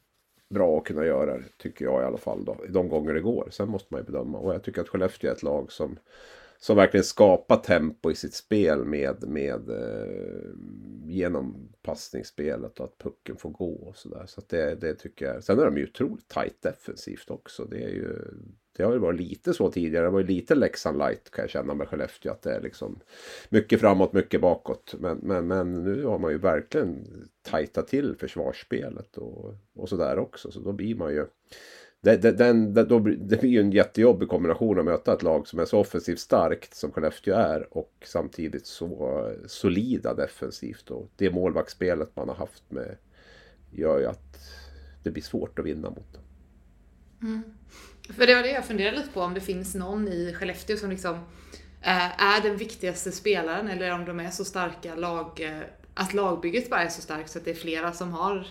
bra 0.51 0.79
att 0.79 0.85
kunna 0.85 1.07
göra 1.07 1.39
det. 1.39 1.45
Tycker 1.57 1.85
jag 1.85 2.03
i 2.03 2.05
alla 2.05 2.19
fall 2.19 2.45
då. 2.45 2.57
De 2.69 2.89
gånger 2.89 3.15
det 3.15 3.21
går. 3.21 3.49
Sen 3.51 3.69
måste 3.69 3.95
man 3.95 4.01
ju 4.01 4.05
bedöma. 4.05 4.39
Och 4.39 4.55
jag 4.55 4.63
tycker 4.63 4.81
att 4.81 4.89
Skellefteå 4.89 5.31
är 5.31 5.35
ett 5.35 5.43
lag 5.43 5.73
som 5.73 5.99
som 6.59 6.77
verkligen 6.77 7.05
skapar 7.05 7.57
tempo 7.57 8.11
i 8.11 8.15
sitt 8.15 8.35
spel 8.35 8.85
med, 8.85 9.29
med 9.29 9.71
eh, 9.71 10.51
genom 11.05 11.69
passningsspelet 11.83 12.81
och 12.81 12.87
att 12.87 12.99
pucken 12.99 13.37
får 13.37 13.51
gå 13.51 13.73
och 13.73 13.97
sådär. 13.97 14.25
Så, 14.27 14.41
så 14.41 14.47
det, 14.49 14.75
det 14.75 14.95
tycker 14.95 15.27
jag. 15.27 15.45
Sen 15.45 15.59
är 15.59 15.65
de 15.65 15.77
ju 15.77 15.85
otroligt 15.85 16.29
tight 16.29 16.63
defensivt 16.63 17.31
också. 17.31 17.65
Det 17.65 17.83
är 17.83 17.89
ju 17.89 18.19
det 18.77 18.83
har 18.83 18.93
ju 18.93 18.99
varit 18.99 19.21
lite 19.21 19.55
så 19.55 19.71
tidigare. 19.71 20.05
Det 20.05 20.11
var 20.11 20.21
ju 20.21 20.27
lite 20.27 20.55
Leksand 20.55 20.99
light 20.99 21.31
kan 21.31 21.43
jag 21.43 21.51
känna 21.51 21.75
med 21.75 21.89
Skellefteå. 21.89 22.33
Att 22.33 22.43
det 22.43 22.53
är 22.53 22.61
liksom 22.61 23.01
mycket 23.49 23.81
framåt, 23.81 24.13
mycket 24.13 24.41
bakåt. 24.41 24.95
Men, 24.99 25.19
men, 25.23 25.47
men 25.47 25.85
nu 25.85 26.05
har 26.05 26.19
man 26.19 26.33
ju 26.33 26.39
verkligen 26.39 27.07
tajtat 27.43 27.89
till 27.89 28.17
försvarsspelet 28.17 29.17
och, 29.17 29.55
och 29.75 29.89
sådär 29.89 30.19
också. 30.19 30.51
Så 30.51 30.61
då 30.61 30.73
blir 30.73 30.95
man 30.95 31.13
ju 31.13 31.27
det, 32.01 32.17
det, 32.17 32.33
den, 32.33 32.75
det, 32.75 32.85
då, 32.85 32.99
det 32.99 33.41
blir 33.41 33.51
ju 33.51 33.61
en 33.61 33.73
jättejobbig 33.73 34.29
kombination 34.29 34.79
att 34.79 34.85
möta 34.85 35.13
ett 35.13 35.23
lag 35.23 35.49
som 35.49 35.59
är 35.59 35.65
så 35.65 35.79
offensivt 35.79 36.19
starkt 36.19 36.75
som 36.75 36.93
Skellefteå 36.93 37.35
är 37.35 37.77
och 37.77 37.93
samtidigt 38.05 38.67
så 38.67 39.33
solida 39.47 40.15
defensivt. 40.15 40.91
Och 40.91 41.11
det 41.17 41.31
målvaktsspelet 41.31 42.17
man 42.17 42.29
har 42.29 42.37
haft 42.37 42.71
med 42.71 42.97
gör 43.71 43.99
ju 43.99 44.07
att 44.07 44.39
det 45.03 45.11
blir 45.11 45.23
svårt 45.23 45.59
att 45.59 45.65
vinna 45.65 45.91
mot 45.91 46.13
dem. 46.13 46.23
Mm. 47.23 47.43
För 48.17 48.27
det 48.27 48.35
var 48.35 48.43
det 48.43 48.51
jag 48.51 48.65
funderade 48.65 48.97
lite 48.97 49.09
på, 49.13 49.21
om 49.21 49.35
det 49.35 49.41
finns 49.41 49.75
någon 49.75 50.09
i 50.09 50.35
Skellefteå 50.35 50.77
som 50.77 50.91
liksom 50.91 51.15
eh, 51.83 52.23
är 52.23 52.43
den 52.43 52.57
viktigaste 52.57 53.13
spelaren 53.13 53.69
eller 53.69 53.91
om 53.91 54.05
de 54.05 54.21
är 54.21 54.31
så 54.31 54.45
starka 54.45 54.95
lag, 54.95 55.41
eh, 55.41 55.61
att 55.95 56.15
lagbygget 56.15 56.71
bara 56.71 56.83
är 56.83 56.89
så 56.89 57.03
starkt 57.03 57.31
så 57.31 57.39
att 57.39 57.45
det 57.45 57.51
är 57.51 57.55
flera 57.55 57.93
som 57.93 58.13
har 58.13 58.47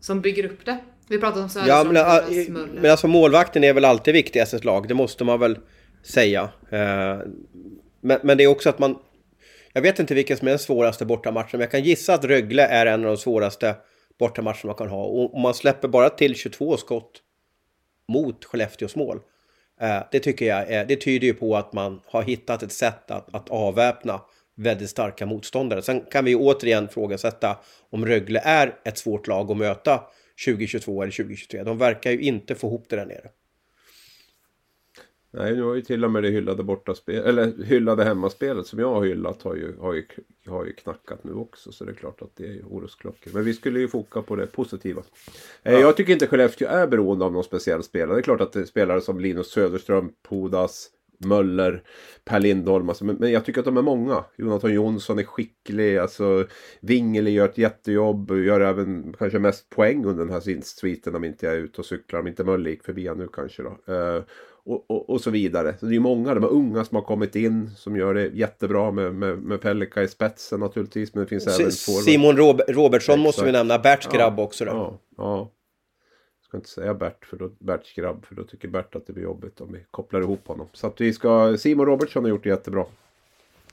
som 0.00 0.20
bygger 0.20 0.44
upp 0.44 0.64
det. 0.64 0.78
Vi 1.10 1.18
pratar 1.18 1.42
om 1.42 1.48
Söderström, 1.48 1.96
ja, 1.96 2.24
men, 2.48 2.68
men 2.68 2.90
alltså 2.90 3.08
målvakten 3.08 3.64
är 3.64 3.72
väl 3.72 3.84
alltid 3.84 4.14
viktigast 4.14 4.52
i 4.52 4.56
ett 4.56 4.64
lag, 4.64 4.88
det 4.88 4.94
måste 4.94 5.24
man 5.24 5.40
väl 5.40 5.58
säga. 6.02 6.42
Eh, 6.70 7.18
men, 8.00 8.18
men 8.22 8.36
det 8.36 8.44
är 8.44 8.46
också 8.46 8.68
att 8.68 8.78
man... 8.78 8.98
Jag 9.72 9.82
vet 9.82 9.98
inte 9.98 10.14
vilken 10.14 10.36
som 10.36 10.48
är 10.48 10.52
den 10.52 10.58
svåraste 10.58 11.06
bortamatchen, 11.06 11.48
men 11.52 11.60
jag 11.60 11.70
kan 11.70 11.82
gissa 11.82 12.14
att 12.14 12.24
Rögle 12.24 12.66
är 12.66 12.86
en 12.86 13.00
av 13.04 13.06
de 13.06 13.16
svåraste 13.16 13.74
bortamatcherna 14.18 14.60
man 14.64 14.74
kan 14.74 14.88
ha. 14.88 15.04
Och 15.04 15.34
om 15.34 15.42
man 15.42 15.54
släpper 15.54 15.88
bara 15.88 16.10
till 16.10 16.34
22 16.34 16.76
skott 16.76 17.22
mot 18.08 18.44
Skellefteås 18.44 18.96
mål. 18.96 19.20
Eh, 19.80 19.98
det 20.12 20.20
tycker 20.20 20.46
jag 20.46 20.88
det 20.88 20.96
tyder 20.96 21.26
ju 21.26 21.34
på 21.34 21.56
att 21.56 21.72
man 21.72 22.00
har 22.06 22.22
hittat 22.22 22.62
ett 22.62 22.72
sätt 22.72 23.10
att, 23.10 23.34
att 23.34 23.50
avväpna 23.50 24.20
väldigt 24.56 24.90
starka 24.90 25.26
motståndare. 25.26 25.82
Sen 25.82 26.00
kan 26.00 26.24
vi 26.24 26.34
återigen 26.34 26.88
frågasätta 26.88 27.56
om 27.90 28.06
Rögle 28.06 28.40
är 28.44 28.74
ett 28.84 28.98
svårt 28.98 29.26
lag 29.26 29.50
att 29.50 29.56
möta 29.56 30.00
2022 30.44 31.02
eller 31.02 31.12
2023. 31.12 31.62
De 31.62 31.78
verkar 31.78 32.10
ju 32.10 32.20
inte 32.20 32.54
få 32.54 32.66
ihop 32.66 32.84
det 32.88 32.96
där 32.96 33.06
nere. 33.06 33.30
Nej, 35.32 35.56
nu 35.56 35.62
har 35.62 35.74
ju 35.74 35.82
till 35.82 36.04
och 36.04 36.10
med 36.10 36.22
det 36.22 36.28
hyllade 36.28 36.62
bortaspel, 36.62 37.24
eller 37.24 37.64
hyllade 37.64 38.04
hemmaspelet 38.04 38.66
som 38.66 38.78
jag 38.78 38.94
har 38.94 39.04
hyllat 39.04 39.42
har 39.42 39.54
ju, 39.54 39.76
har 39.76 39.94
ju, 39.94 40.04
har 40.46 40.64
ju 40.64 40.72
knackat 40.72 41.24
nu 41.24 41.32
också. 41.32 41.72
Så 41.72 41.84
det 41.84 41.90
är 41.90 41.94
klart 41.94 42.22
att 42.22 42.36
det 42.36 42.46
är 42.46 42.62
orosklockor. 42.62 43.30
Men 43.34 43.44
vi 43.44 43.54
skulle 43.54 43.80
ju 43.80 43.88
foka 43.88 44.22
på 44.22 44.36
det 44.36 44.46
positiva. 44.46 45.02
Eh, 45.62 45.72
ja. 45.72 45.80
Jag 45.80 45.96
tycker 45.96 46.12
inte 46.12 46.26
Skellefteå 46.26 46.68
är 46.68 46.86
beroende 46.86 47.24
av 47.24 47.32
någon 47.32 47.44
speciell 47.44 47.82
spelare. 47.82 48.16
Det 48.16 48.20
är 48.20 48.22
klart 48.22 48.40
att 48.40 48.52
det 48.52 48.60
är 48.60 48.64
spelare 48.64 49.00
som 49.00 49.20
Linus 49.20 49.50
Söderström, 49.50 50.12
Podas, 50.22 50.90
Möller, 51.24 51.82
Per 52.24 52.40
Lindholm. 52.40 52.88
Alltså, 52.88 53.04
men, 53.04 53.16
men, 53.16 53.32
jag 53.32 53.44
tycker 53.44 53.60
att 53.60 53.64
de 53.64 53.76
är 53.76 53.82
många. 53.82 54.24
Jonathan 54.36 54.74
Jonsson 54.74 55.18
är 55.18 55.24
skicklig. 55.24 55.98
Alltså, 55.98 56.46
Wingeli 56.80 57.30
gör 57.30 57.48
ett 57.48 57.58
jättejobb. 57.58 58.30
Gör 58.30 58.60
även 58.60 59.14
kanske 59.18 59.38
mest 59.38 59.70
poäng 59.70 60.04
under 60.04 60.24
den 60.24 60.32
här 60.32 60.62
sviten 60.62 61.14
om 61.14 61.24
inte 61.24 61.46
jag 61.46 61.54
är 61.54 61.58
ute 61.58 61.80
och 61.80 61.86
cyklar. 61.86 62.20
Om 62.20 62.26
inte 62.26 62.44
Möller 62.44 62.70
gick 62.70 62.84
förbi 62.84 63.10
nu 63.16 63.28
kanske 63.32 63.62
då. 63.62 63.92
Uh, 63.92 64.22
och, 64.64 64.90
och, 64.90 65.10
och, 65.10 65.20
så 65.20 65.30
vidare. 65.30 65.74
Så 65.80 65.86
det 65.86 65.96
är 65.96 66.00
många, 66.00 66.34
de 66.34 66.44
är 66.44 66.48
unga 66.48 66.84
som 66.84 66.94
har 66.94 67.02
kommit 67.02 67.36
in 67.36 67.70
som 67.76 67.96
gör 67.96 68.14
det 68.14 68.26
jättebra 68.26 68.90
med, 68.90 69.14
med, 69.14 69.38
med 69.38 69.60
Pellika 69.60 70.02
i 70.02 70.08
spetsen 70.08 70.60
naturligtvis. 70.60 71.14
Men 71.14 71.24
det 71.24 71.28
finns 71.28 71.46
S 71.46 71.60
även 71.60 71.72
Simon 71.72 72.36
Rob 72.36 72.60
Robertsson 72.68 73.12
Exakt. 73.12 73.22
måste 73.22 73.44
vi 73.44 73.52
nämna, 73.52 73.78
Berts 73.78 74.08
grabb 74.12 74.34
ja, 74.36 74.42
också 74.42 74.64
då. 74.64 74.70
Ja, 74.70 75.00
ja 75.16 75.50
ska 76.50 76.56
inte 76.56 76.68
säga 76.68 76.94
Bert, 76.94 77.24
för 77.26 77.36
då, 77.36 77.50
Berts 77.58 77.94
grabb, 77.94 78.26
för 78.26 78.34
då 78.34 78.44
tycker 78.44 78.68
Bert 78.68 78.94
att 78.94 79.06
det 79.06 79.12
blir 79.12 79.24
jobbigt 79.24 79.60
om 79.60 79.72
vi 79.72 79.84
kopplar 79.90 80.20
ihop 80.20 80.48
honom. 80.48 80.68
Så 80.72 80.86
att 80.86 81.00
vi 81.00 81.12
ska, 81.12 81.56
Simon 81.56 81.86
Robertsson 81.86 82.24
har 82.24 82.30
gjort 82.30 82.42
det 82.42 82.48
jättebra. 82.48 82.84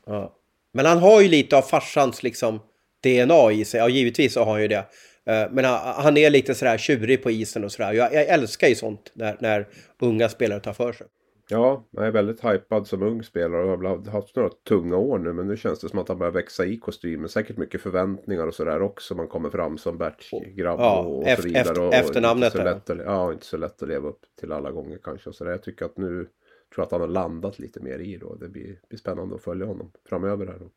Ja. 0.06 0.34
Men 0.72 0.86
han 0.86 0.98
har 0.98 1.22
ju 1.22 1.28
lite 1.28 1.58
av 1.58 1.62
farsans 1.62 2.24
liksom 2.24 2.60
DNA 3.04 3.52
i 3.52 3.66
sig, 3.66 3.80
ja 3.80 3.90
givetvis 3.90 4.34
så 4.34 4.44
har 4.44 4.52
han 4.52 4.62
ju 4.62 4.68
det. 4.68 4.86
Eh, 5.26 5.52
men 5.52 5.66
han 5.66 6.18
är 6.18 6.30
lite 6.30 6.56
sådär 6.56 6.78
tjurig 6.78 7.24
på 7.24 7.32
isen 7.32 7.64
och 7.64 7.72
sådär. 7.72 7.94
Jag, 7.94 8.14
jag 8.14 8.28
älskar 8.28 8.68
ju 8.68 8.76
sånt 8.76 9.12
när, 9.14 9.38
när 9.40 9.68
unga 10.00 10.30
spelare 10.30 10.60
tar 10.60 10.74
för 10.74 10.94
sig. 10.94 11.08
Ja, 11.50 11.86
han 11.96 12.06
är 12.06 12.12
väldigt 12.12 12.46
hypad 12.46 12.88
som 12.88 13.04
ung 13.04 13.24
spelare 13.24 13.64
och 13.64 13.80
har 13.80 14.12
haft 14.12 14.36
några 14.36 14.50
tunga 14.50 14.98
år 14.98 15.20
nu. 15.20 15.34
Men 15.34 15.48
nu 15.48 15.58
känns 15.58 15.80
det 15.80 15.90
som 15.90 16.00
att 16.00 16.08
han 16.08 16.18
börjar 16.18 16.32
växa 16.32 16.66
i 16.66 16.78
kostymen. 16.78 17.30
Säkert 17.30 17.58
mycket 17.58 17.82
förväntningar 17.82 18.48
och 18.48 18.54
sådär 18.54 18.82
också. 18.82 19.16
Man 19.16 19.28
kommer 19.28 19.50
fram 19.50 19.78
som 19.78 19.98
Berts-grabb 19.98 20.80
ja, 20.80 21.00
och, 21.00 21.28
så 21.28 21.42
vidare. 21.42 21.88
Och, 21.88 21.94
efternamnet. 21.94 22.56
Och 22.56 22.60
inte 22.60 22.70
så 22.70 22.76
lätt 22.76 22.90
att, 22.90 23.06
ja, 23.06 23.34
inte 23.34 23.46
så 23.46 23.58
lätt 23.58 23.82
att 23.82 23.90
leva 23.90 24.08
upp 24.08 24.22
till 24.40 24.52
alla 24.52 24.72
gånger 24.72 25.00
kanske. 25.04 25.34
Så 25.34 25.46
jag 25.46 25.64
tycker 25.64 25.86
att 25.86 25.98
nu 25.98 26.08
tror 26.16 26.30
jag 26.76 26.84
att 26.84 26.92
han 26.92 27.02
har 27.02 27.08
landat 27.08 27.60
lite 27.60 27.80
mer 27.80 28.00
i 28.00 28.18
då. 28.18 28.36
Det 28.36 28.50
blir, 28.50 28.80
blir 28.90 29.00
spännande 29.00 29.36
att 29.36 29.44
följa 29.44 29.66
honom 29.66 29.92
framöver 30.10 30.48
här. 30.48 30.60
Då. 30.60 30.70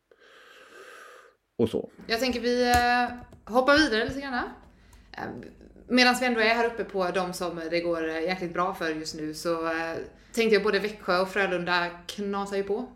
Och 1.59 1.69
så. 1.69 1.91
Jag 2.07 2.21
tänker 2.21 2.41
vi 2.41 2.71
uh, 2.71 3.55
hoppar 3.55 3.77
vidare 3.77 4.09
lite 4.09 4.21
grann. 4.21 4.39
Medan 5.91 6.15
vi 6.21 6.27
ändå 6.27 6.41
är 6.41 6.45
här 6.45 6.67
uppe 6.67 6.85
på 6.85 7.07
de 7.15 7.33
som 7.33 7.61
det 7.71 7.81
går 7.81 8.07
jäkligt 8.09 8.53
bra 8.53 8.75
för 8.75 8.89
just 8.89 9.15
nu 9.15 9.35
så 9.35 9.67
eh, 9.67 9.73
tänkte 10.35 10.55
jag 10.55 10.63
både 10.63 10.79
Växjö 10.79 11.21
och 11.21 11.29
Frölunda 11.29 11.87
knasar 12.07 12.57
ju 12.57 12.63
på. 12.63 12.87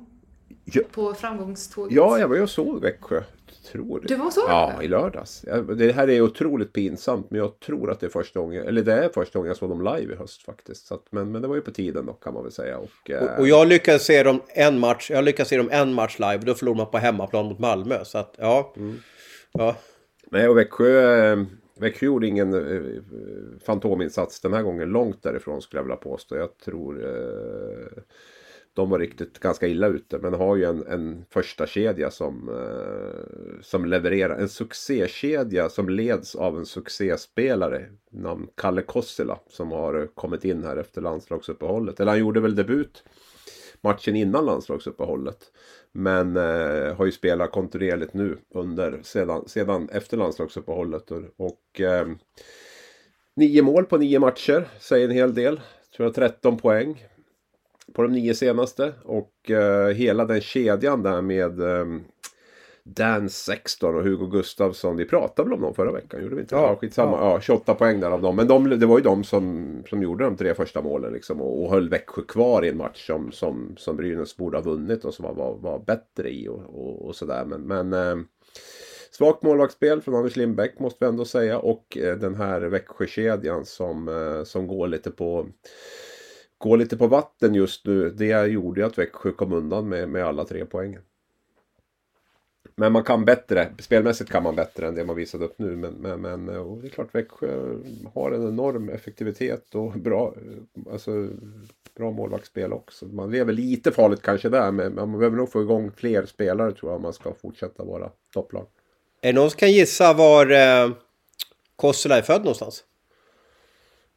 Ja. 0.65 0.83
på 0.93 1.15
framgångståget? 1.15 1.97
Ja, 1.97 2.19
jag 2.19 2.29
var 2.29 2.37
ju 2.37 2.43
och 2.43 2.51
såg 2.51 2.81
Växjö. 2.83 3.23
Tror 3.73 4.01
det. 4.01 4.09
Du 4.09 4.17
var 4.17 4.31
såg 4.31 4.45
Ja, 4.49 4.73
det? 4.79 4.85
i 4.85 4.89
lördags. 4.89 5.45
Det 5.77 5.93
här 5.93 6.11
är 6.11 6.21
otroligt 6.21 6.73
pinsamt 6.73 7.31
men 7.31 7.39
jag 7.41 7.61
tror 7.61 7.91
att 7.91 8.01
det 8.01 8.07
är 8.07 8.11
första 8.11 8.41
gången, 8.41 8.67
eller 8.67 8.83
det 8.83 8.93
är 8.93 9.09
första 9.09 9.39
gången 9.39 9.49
jag 9.49 9.57
såg 9.57 9.69
dem 9.69 9.85
live 9.85 10.13
i 10.15 10.17
höst 10.17 10.43
faktiskt. 10.43 10.87
Så 10.87 10.95
att, 10.95 11.03
men, 11.11 11.33
men 11.33 11.43
det 11.43 11.49
var 11.49 11.55
ju 11.55 11.61
på 11.61 11.71
tiden 11.71 12.07
då 12.07 12.13
kan 12.13 12.35
man 12.35 12.43
väl 12.43 12.53
säga. 12.53 12.79
Och, 12.79 13.11
eh, 13.11 13.23
Och, 13.23 13.39
och 13.39 13.49
jag 13.49 13.67
lyckades 13.69 14.05
se 14.05 14.23
dem 14.23 14.41
en 14.49 14.79
match, 14.79 15.11
jag 15.11 15.25
lyckades 15.25 15.49
se 15.49 15.57
dem 15.57 15.69
en 15.73 15.95
match 15.95 16.19
live 16.19 16.39
och 16.39 16.45
då 16.45 16.55
förlorade 16.55 16.79
man 16.83 16.91
på 16.91 16.99
hemmaplan 16.99 17.47
mot 17.47 17.59
Malmö. 17.59 18.05
Så 18.05 18.19
att, 18.19 18.35
ja. 18.39 18.75
ja. 19.53 19.77
Nej, 20.31 20.49
och 20.49 20.57
Växjö, 20.59 21.33
eh, 21.33 21.39
Växjö 21.77 22.07
gjorde 22.07 22.27
ingen 22.27 22.55
eh, 22.55 23.03
fantominsats 23.67 24.41
den 24.41 24.53
här 24.53 24.63
gången. 24.63 24.89
Långt 24.89 25.23
därifrån 25.23 25.63
skulle 25.63 25.79
jag 25.79 25.85
vilja 25.85 25.97
påstå. 25.97 26.37
Jag 26.37 26.59
tror 26.59 27.07
eh, 27.07 28.03
de 28.75 28.91
var 28.91 28.99
riktigt 28.99 29.39
ganska 29.39 29.67
illa 29.67 29.87
ute. 29.87 30.19
Men 30.19 30.35
har 30.35 30.57
ju 30.57 30.65
en, 30.65 30.87
en 30.87 31.25
första 31.31 31.67
kedja 31.67 32.11
som, 32.11 32.49
eh, 32.49 33.61
som 33.63 33.85
levererar. 33.85 34.37
En 34.39 34.49
succékedja 34.49 35.69
som 35.69 35.89
leds 35.89 36.35
av 36.35 36.59
en 36.59 36.67
succéspelare. 36.67 37.87
Namn 38.11 38.49
Kalle 38.55 38.83
Kossila. 38.83 39.39
Som 39.49 39.73
har 39.73 40.07
kommit 40.15 40.45
in 40.45 40.65
här 40.65 40.77
efter 40.77 41.01
landslagsuppehållet. 41.01 42.01
Eller 42.01 42.13
han 42.13 42.21
gjorde 42.21 42.41
väl 42.41 42.55
debut 42.55 43.05
matchen 43.85 44.17
innan 44.17 44.47
landslagsuppehållet. 44.47 45.39
Men 45.93 46.37
eh, 46.37 46.97
har 46.97 47.05
ju 47.05 47.13
spelat 47.13 47.53
kontinuerligt 47.53 48.15
nu 48.15 48.39
under, 48.55 49.01
sedan, 49.03 49.49
sedan 49.49 49.89
efter 49.93 50.17
landslagsuppehållet. 50.17 51.11
Och, 51.11 51.23
och 51.37 51.81
eh, 51.81 52.07
nio 53.37 53.63
mål 53.63 53.85
på 53.85 53.99
nio 53.99 54.19
matcher, 54.19 54.69
säger 54.81 55.09
en 55.09 55.15
hel 55.15 55.35
del. 55.35 55.61
Tror 55.97 56.07
jag 56.07 56.15
13 56.15 56.57
poäng 56.57 57.05
på 57.93 58.03
de 58.03 58.13
nio 58.13 58.35
senaste. 58.35 58.93
Och 59.05 59.51
eh, 59.51 59.89
hela 59.89 60.25
den 60.25 60.41
kedjan 60.41 61.03
där 61.03 61.23
med 61.23 61.61
eh, 61.61 61.87
Dan 62.85 63.31
Sexton 63.31 63.97
och 63.97 64.03
Hugo 64.03 64.27
Gustafsson. 64.27 64.97
Vi 64.97 65.05
pratade 65.05 65.49
väl 65.49 65.55
om 65.55 65.63
dem 65.63 65.75
förra 65.75 65.93
veckan? 65.93 66.23
Gjorde 66.23 66.35
vi 66.35 66.41
inte? 66.41 66.55
Ja. 66.55 66.63
Ja, 66.63 66.77
skitsamma. 66.77 67.17
Ja, 67.17 67.41
28 67.41 67.75
poäng 67.75 68.01
där 68.01 68.11
av 68.11 68.23
dem. 68.23 68.37
Men 68.37 68.47
de, 68.47 68.69
det 68.79 68.87
var 68.87 68.99
ju 68.99 69.05
de 69.05 69.25
som, 69.25 69.83
som 69.89 70.03
gjorde 70.03 70.25
de 70.25 70.37
tre 70.37 70.55
första 70.55 70.83
målen 70.83 71.13
liksom. 71.13 71.41
Och, 71.41 71.63
och 71.63 71.71
höll 71.71 71.89
Växjö 71.89 72.23
kvar 72.23 72.65
i 72.65 72.69
en 72.69 72.77
match 72.77 73.07
som, 73.07 73.33
som, 73.33 73.75
som 73.77 73.97
Brynäs 73.97 74.37
borde 74.37 74.57
ha 74.57 74.63
vunnit 74.63 75.05
och 75.05 75.15
som 75.15 75.25
var, 75.25 75.35
var, 75.35 75.57
var 75.59 75.79
bättre 75.79 76.31
i 76.31 76.49
och, 76.49 76.59
och, 76.59 77.07
och 77.07 77.17
sådär. 77.17 77.45
Men, 77.45 77.63
men 77.63 77.93
eh, 77.93 78.25
Svagt 79.11 79.43
målvaktsspel 79.43 80.01
från 80.01 80.15
Anders 80.15 80.37
Lindbäck 80.37 80.79
måste 80.79 81.05
vi 81.05 81.09
ändå 81.09 81.25
säga. 81.25 81.59
Och 81.59 81.99
eh, 81.99 82.17
den 82.17 82.35
här 82.35 82.61
Växjökedjan 82.61 83.65
som, 83.65 84.09
eh, 84.09 84.45
som 84.45 84.67
går 84.67 84.89
lite 84.89 85.11
på 85.11 85.47
Går 86.59 86.77
lite 86.77 86.97
på 86.97 87.07
vatten 87.07 87.55
just 87.55 87.87
nu. 87.87 88.11
Det 88.11 88.47
gjorde 88.47 88.81
ju 88.81 88.87
att 88.87 88.99
Växjö 88.99 89.33
kom 89.33 89.53
undan 89.53 89.89
med, 89.89 90.09
med 90.09 90.25
alla 90.25 90.45
tre 90.45 90.65
poängen. 90.65 91.03
Men 92.77 92.93
man 92.93 93.05
kan 93.05 93.25
bättre. 93.25 93.69
Spelmässigt 93.79 94.31
kan 94.31 94.43
man 94.43 94.57
bättre 94.57 94.89
än 94.89 94.95
det 94.95 95.05
man 95.05 95.17
visade 95.17 95.45
upp 95.45 95.59
nu. 95.59 95.77
Men, 95.77 95.95
men, 95.95 96.21
men 96.21 96.49
eh, 96.49 96.77
det 96.77 96.87
är 96.87 96.91
klart 96.91 97.15
Växjö 97.15 97.79
har 98.15 98.31
en 98.33 98.49
enorm 98.49 98.89
effektivitet 98.89 99.75
och 99.75 99.93
bra, 99.93 100.35
eh, 100.37 100.93
alltså, 100.93 101.29
bra 101.97 102.11
målvaktsspel 102.11 102.73
också. 102.73 103.07
Man 103.07 103.31
lever 103.31 103.53
lite 103.53 103.93
farligt 103.93 104.23
kanske 104.23 104.49
där. 104.49 104.71
Men 104.71 104.85
men 104.95 105.11
man 105.11 105.19
behöver 105.19 105.37
nog 105.37 105.53
få 105.53 105.63
igång 105.63 105.91
fler 105.97 106.27
spelare 106.27 106.73
tror 106.73 106.91
jag 106.91 106.97
om 106.97 107.03
man 107.03 107.13
ska 107.13 107.35
fortsätta 107.35 107.85
vara 107.85 108.11
topplag. 108.33 108.67
Är 109.21 109.33
det 109.33 109.41
någon 109.41 109.51
som 109.51 109.59
kan 109.59 109.73
gissa 109.73 110.13
var 110.13 110.51
eh, 110.51 110.91
Kossela 111.77 112.19
är 112.19 112.23
född 112.23 112.41
någonstans? 112.41 112.85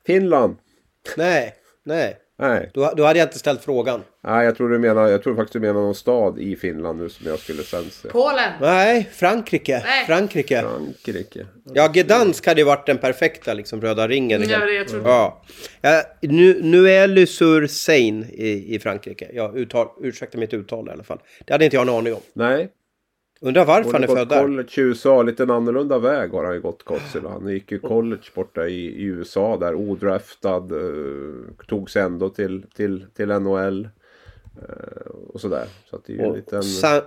Finland! 0.05 0.55
Nej, 1.17 1.55
nej. 1.83 2.19
Nej, 2.39 2.71
Då, 2.73 2.93
då 2.97 3.03
hade 3.03 3.19
jag 3.19 3.25
inte 3.25 3.39
ställt 3.39 3.63
frågan. 3.63 4.03
Nej 4.23 4.45
jag 4.45 4.57
tror 4.57 4.69
du 4.69 4.79
menar, 4.79 5.07
jag 5.07 5.23
tror 5.23 5.35
faktiskt 5.35 5.53
du 5.53 5.59
menar 5.59 5.73
någon 5.73 5.95
stad 5.95 6.39
i 6.39 6.55
Finland 6.55 6.99
nu 6.99 7.09
som 7.09 7.27
jag 7.27 7.39
skulle 7.39 7.63
sen 7.63 7.89
se. 7.89 8.09
Polen! 8.09 8.51
Nej, 8.61 9.09
Frankrike. 9.13 9.81
Nej. 9.85 10.05
Frankrike. 10.05 10.61
Frankrike. 10.61 11.45
Ja, 11.73 11.87
Gdansk 11.87 12.47
hade 12.47 12.61
ju 12.61 12.65
varit 12.65 12.85
den 12.85 12.97
perfekta 12.97 13.53
liksom, 13.53 13.81
röda 13.81 14.07
ringen. 14.07 14.49
Ja, 14.49 14.59
det 14.59 14.73
jag 14.73 14.87
trodde. 14.87 15.09
Ja. 15.09 15.43
ja 15.81 16.03
nu, 16.21 16.59
nu 16.63 16.89
är 16.89 17.07
le 17.07 17.27
sur 17.27 17.67
Seine 17.67 18.25
i, 18.25 18.75
i 18.75 18.79
Frankrike. 18.79 19.27
Jag 19.33 19.57
uttal, 19.57 19.87
ursäkta 20.01 20.37
mitt 20.37 20.53
uttal 20.53 20.87
i 20.87 20.91
alla 20.91 21.03
fall. 21.03 21.19
Det 21.45 21.53
hade 21.53 21.65
inte 21.65 21.77
jag 21.77 21.87
en 21.87 21.93
aning 21.93 22.13
om. 22.13 22.21
Nej, 22.33 22.69
Undrar 23.41 23.65
varför 23.65 23.91
han 23.93 24.03
är 24.03 24.07
född 24.07 24.29
där. 24.29 24.41
college 24.41 24.69
i 24.77 24.81
USA. 24.81 25.23
Lite 25.23 25.43
en 25.43 25.51
annorlunda 25.51 25.99
väg 25.99 26.31
har 26.31 26.43
han 26.43 26.53
ju 26.53 26.61
gått 26.61 26.83
Kossila. 26.83 27.29
Han 27.29 27.47
gick 27.47 27.71
ju 27.71 27.79
college 27.79 28.21
borta 28.35 28.67
i, 28.67 28.85
i 28.85 29.03
USA 29.03 29.57
där. 29.57 29.75
Odraftad. 29.75 30.73
Uh, 30.73 31.43
tog 31.67 31.89
sig 31.89 32.01
ändå 32.01 32.29
till, 32.29 32.63
till, 32.75 33.05
till 33.15 33.27
NHL. 33.27 33.89
eh, 34.55 35.11
och 35.33 35.41
sådär. 35.41 35.65
Så 35.89 35.95
att 35.95 36.05
det 36.05 36.13
är 36.13 36.17
ju 36.17 36.23
en 36.23 36.33
liten... 36.33 36.59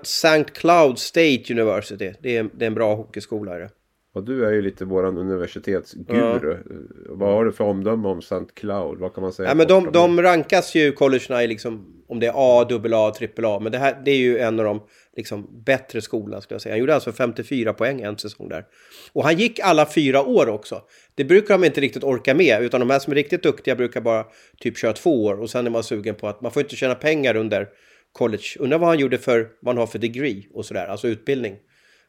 St. 0.02 0.44
Cloud 0.44 0.98
State 0.98 1.42
University. 1.50 2.12
Det 2.20 2.36
är, 2.36 2.48
det 2.52 2.64
är 2.64 2.66
en 2.66 2.74
bra 2.74 2.94
hockeyskola. 2.94 3.54
Är 3.54 3.60
det. 3.60 3.70
Och 4.12 4.24
du 4.24 4.46
är 4.46 4.50
ju 4.52 4.62
lite 4.62 4.84
våran 4.84 5.18
universitetsguru. 5.18 6.52
Eh, 6.52 6.58
Vad 7.08 7.32
har 7.32 7.44
du 7.44 7.52
för 7.52 7.64
omdöme 7.64 8.08
om 8.08 8.18
St. 8.18 8.44
Cloud? 8.54 8.98
Vad 8.98 9.14
kan 9.14 9.22
man 9.22 9.32
säga? 9.32 9.48
Ja, 9.48 9.54
men 9.54 9.66
de, 9.66 9.92
de 9.92 10.22
rankas 10.22 10.74
ju 10.74 10.92
collegena 10.92 11.44
i 11.44 11.46
liksom, 11.46 12.02
om 12.08 12.20
det 12.20 12.26
är 12.26 12.32
A, 12.36 12.66
AA, 12.70 13.12
AAA. 13.44 13.60
Men 13.60 13.72
det 13.72 13.78
här 13.78 14.02
det 14.04 14.10
är 14.10 14.16
ju 14.16 14.38
en 14.38 14.58
av 14.58 14.64
de 14.64 14.80
liksom, 15.20 15.62
bättre 15.64 16.00
skola 16.00 16.40
skulle 16.40 16.54
jag 16.54 16.62
säga. 16.62 16.72
Han 16.72 16.80
gjorde 16.80 16.94
alltså 16.94 17.12
54 17.12 17.72
poäng 17.72 18.00
en 18.00 18.18
säsong 18.18 18.48
där. 18.48 18.64
Och 19.12 19.24
han 19.24 19.38
gick 19.38 19.60
alla 19.60 19.86
fyra 19.86 20.22
år 20.22 20.48
också. 20.48 20.82
Det 21.14 21.24
brukar 21.24 21.58
de 21.58 21.64
inte 21.64 21.80
riktigt 21.80 22.04
orka 22.04 22.34
med. 22.34 22.62
Utan 22.62 22.80
de 22.80 22.90
här 22.90 22.98
som 22.98 23.10
är 23.10 23.14
riktigt 23.14 23.42
duktiga 23.42 23.76
brukar 23.76 24.00
bara 24.00 24.26
typ 24.58 24.78
köra 24.78 24.92
två 24.92 25.24
år. 25.24 25.40
Och 25.40 25.50
sen 25.50 25.66
är 25.66 25.70
man 25.70 25.82
sugen 25.82 26.14
på 26.14 26.28
att 26.28 26.40
man 26.40 26.52
får 26.52 26.62
inte 26.62 26.76
tjäna 26.76 26.94
pengar 26.94 27.36
under 27.36 27.68
college. 28.12 28.44
Undrar 28.58 28.78
vad 28.78 28.88
han 28.88 28.98
gjorde 28.98 29.18
för, 29.18 29.48
vad 29.60 29.74
han 29.74 29.80
har 29.80 29.86
för 29.86 29.98
degree 29.98 30.46
och 30.54 30.66
sådär. 30.66 30.86
Alltså 30.86 31.08
utbildning. 31.08 31.56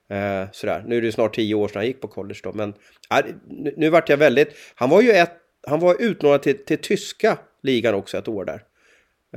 Eh, 0.10 0.46
sådär. 0.52 0.84
Nu 0.88 0.98
är 0.98 1.02
det 1.02 1.06
ju 1.06 1.12
snart 1.12 1.36
tio 1.36 1.56
år 1.56 1.68
sedan 1.68 1.80
han 1.80 1.86
gick 1.86 2.02
på 2.02 2.08
college 2.08 2.40
då. 2.44 2.54
Men 2.54 2.74
ja, 3.10 3.22
nu, 3.48 3.74
nu 3.78 3.90
vart 3.90 4.10
jag 4.10 4.18
väldigt... 4.18 4.50
Han 4.76 4.90
var 4.90 5.02
ju 5.02 5.12
ett... 5.12 5.38
Han 5.68 5.80
var 5.80 6.02
utlånad 6.02 6.44
till, 6.44 6.66
till 6.66 6.78
tyska 6.78 7.38
ligan 7.64 7.94
också 7.96 8.18
ett 8.18 8.28
år 8.28 8.46
där. 8.46 8.62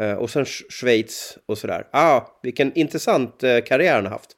Eh, 0.01 0.13
och 0.13 0.31
sen 0.31 0.45
Schweiz 0.47 1.39
och 1.47 1.59
sådär. 1.59 1.89
Ah, 1.91 2.21
vilken 2.43 2.73
intressant 2.75 3.43
eh, 3.43 3.61
karriär 3.61 3.95
han 3.95 4.05
har 4.05 4.13
haft. 4.13 4.37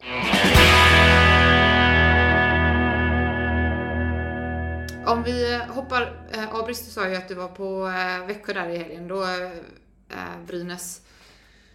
Om 5.07 5.23
vi 5.23 5.55
eh, 5.55 5.61
hoppar, 5.61 6.03
eh, 6.33 6.55
Abris 6.55 6.85
du 6.85 6.91
sa 6.91 7.09
ju 7.09 7.17
att 7.17 7.29
du 7.29 7.35
var 7.35 7.49
på 7.49 7.87
eh, 7.87 8.27
Växjö 8.27 8.53
där 8.53 8.69
i 8.69 8.79
helgen, 8.79 9.09
då 9.09 9.23
eh, 9.23 9.43
eh 10.11 10.47
Brynäs 10.47 11.01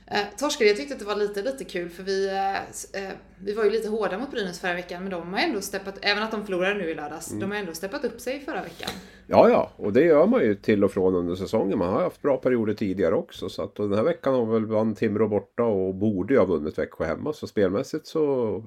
eh, 0.07 0.37
torskade. 0.37 0.69
Jag 0.69 0.77
tyckte 0.77 0.93
att 0.93 0.99
det 0.99 1.05
var 1.05 1.15
lite, 1.15 1.41
lite 1.41 1.63
kul 1.63 1.89
för 1.89 2.03
vi, 2.03 2.27
eh, 2.27 2.55
eh, 3.03 3.15
vi 3.39 3.53
var 3.53 3.63
ju 3.63 3.69
lite 3.69 3.89
hårda 3.89 4.17
mot 4.17 4.31
Brynäs 4.31 4.59
förra 4.59 4.73
veckan, 4.73 5.03
men 5.03 5.11
de 5.11 5.33
har 5.33 5.39
ändå 5.39 5.61
steppat, 5.61 5.97
även 6.01 6.23
att 6.23 6.31
de 6.31 6.45
förlorade 6.45 6.73
nu 6.73 6.89
i 6.89 6.95
lördags, 6.95 7.31
de 7.39 7.51
har 7.51 7.57
ändå 7.57 7.73
steppat 7.73 8.05
upp 8.05 8.21
sig 8.21 8.39
förra 8.39 8.63
veckan. 8.63 8.89
Ja, 9.33 9.49
ja, 9.49 9.71
och 9.75 9.93
det 9.93 10.03
gör 10.03 10.27
man 10.27 10.41
ju 10.41 10.55
till 10.55 10.83
och 10.83 10.91
från 10.91 11.15
under 11.15 11.35
säsongen. 11.35 11.77
Man 11.77 11.93
har 11.93 12.01
haft 12.01 12.21
bra 12.21 12.37
perioder 12.37 12.73
tidigare 12.73 13.15
också. 13.15 13.49
Så 13.49 13.63
att, 13.63 13.75
den 13.75 13.93
här 13.93 14.03
veckan 14.03 14.33
har 14.33 14.45
väl 14.45 14.65
vann 14.65 14.95
Timrå 14.95 15.27
borta 15.27 15.63
och 15.63 15.95
borde 15.95 16.33
ju 16.33 16.39
ha 16.39 16.45
vunnit 16.45 16.77
Växjö 16.77 17.05
hemma. 17.05 17.33
Så 17.33 17.47
spelmässigt 17.47 18.07
så, 18.07 18.63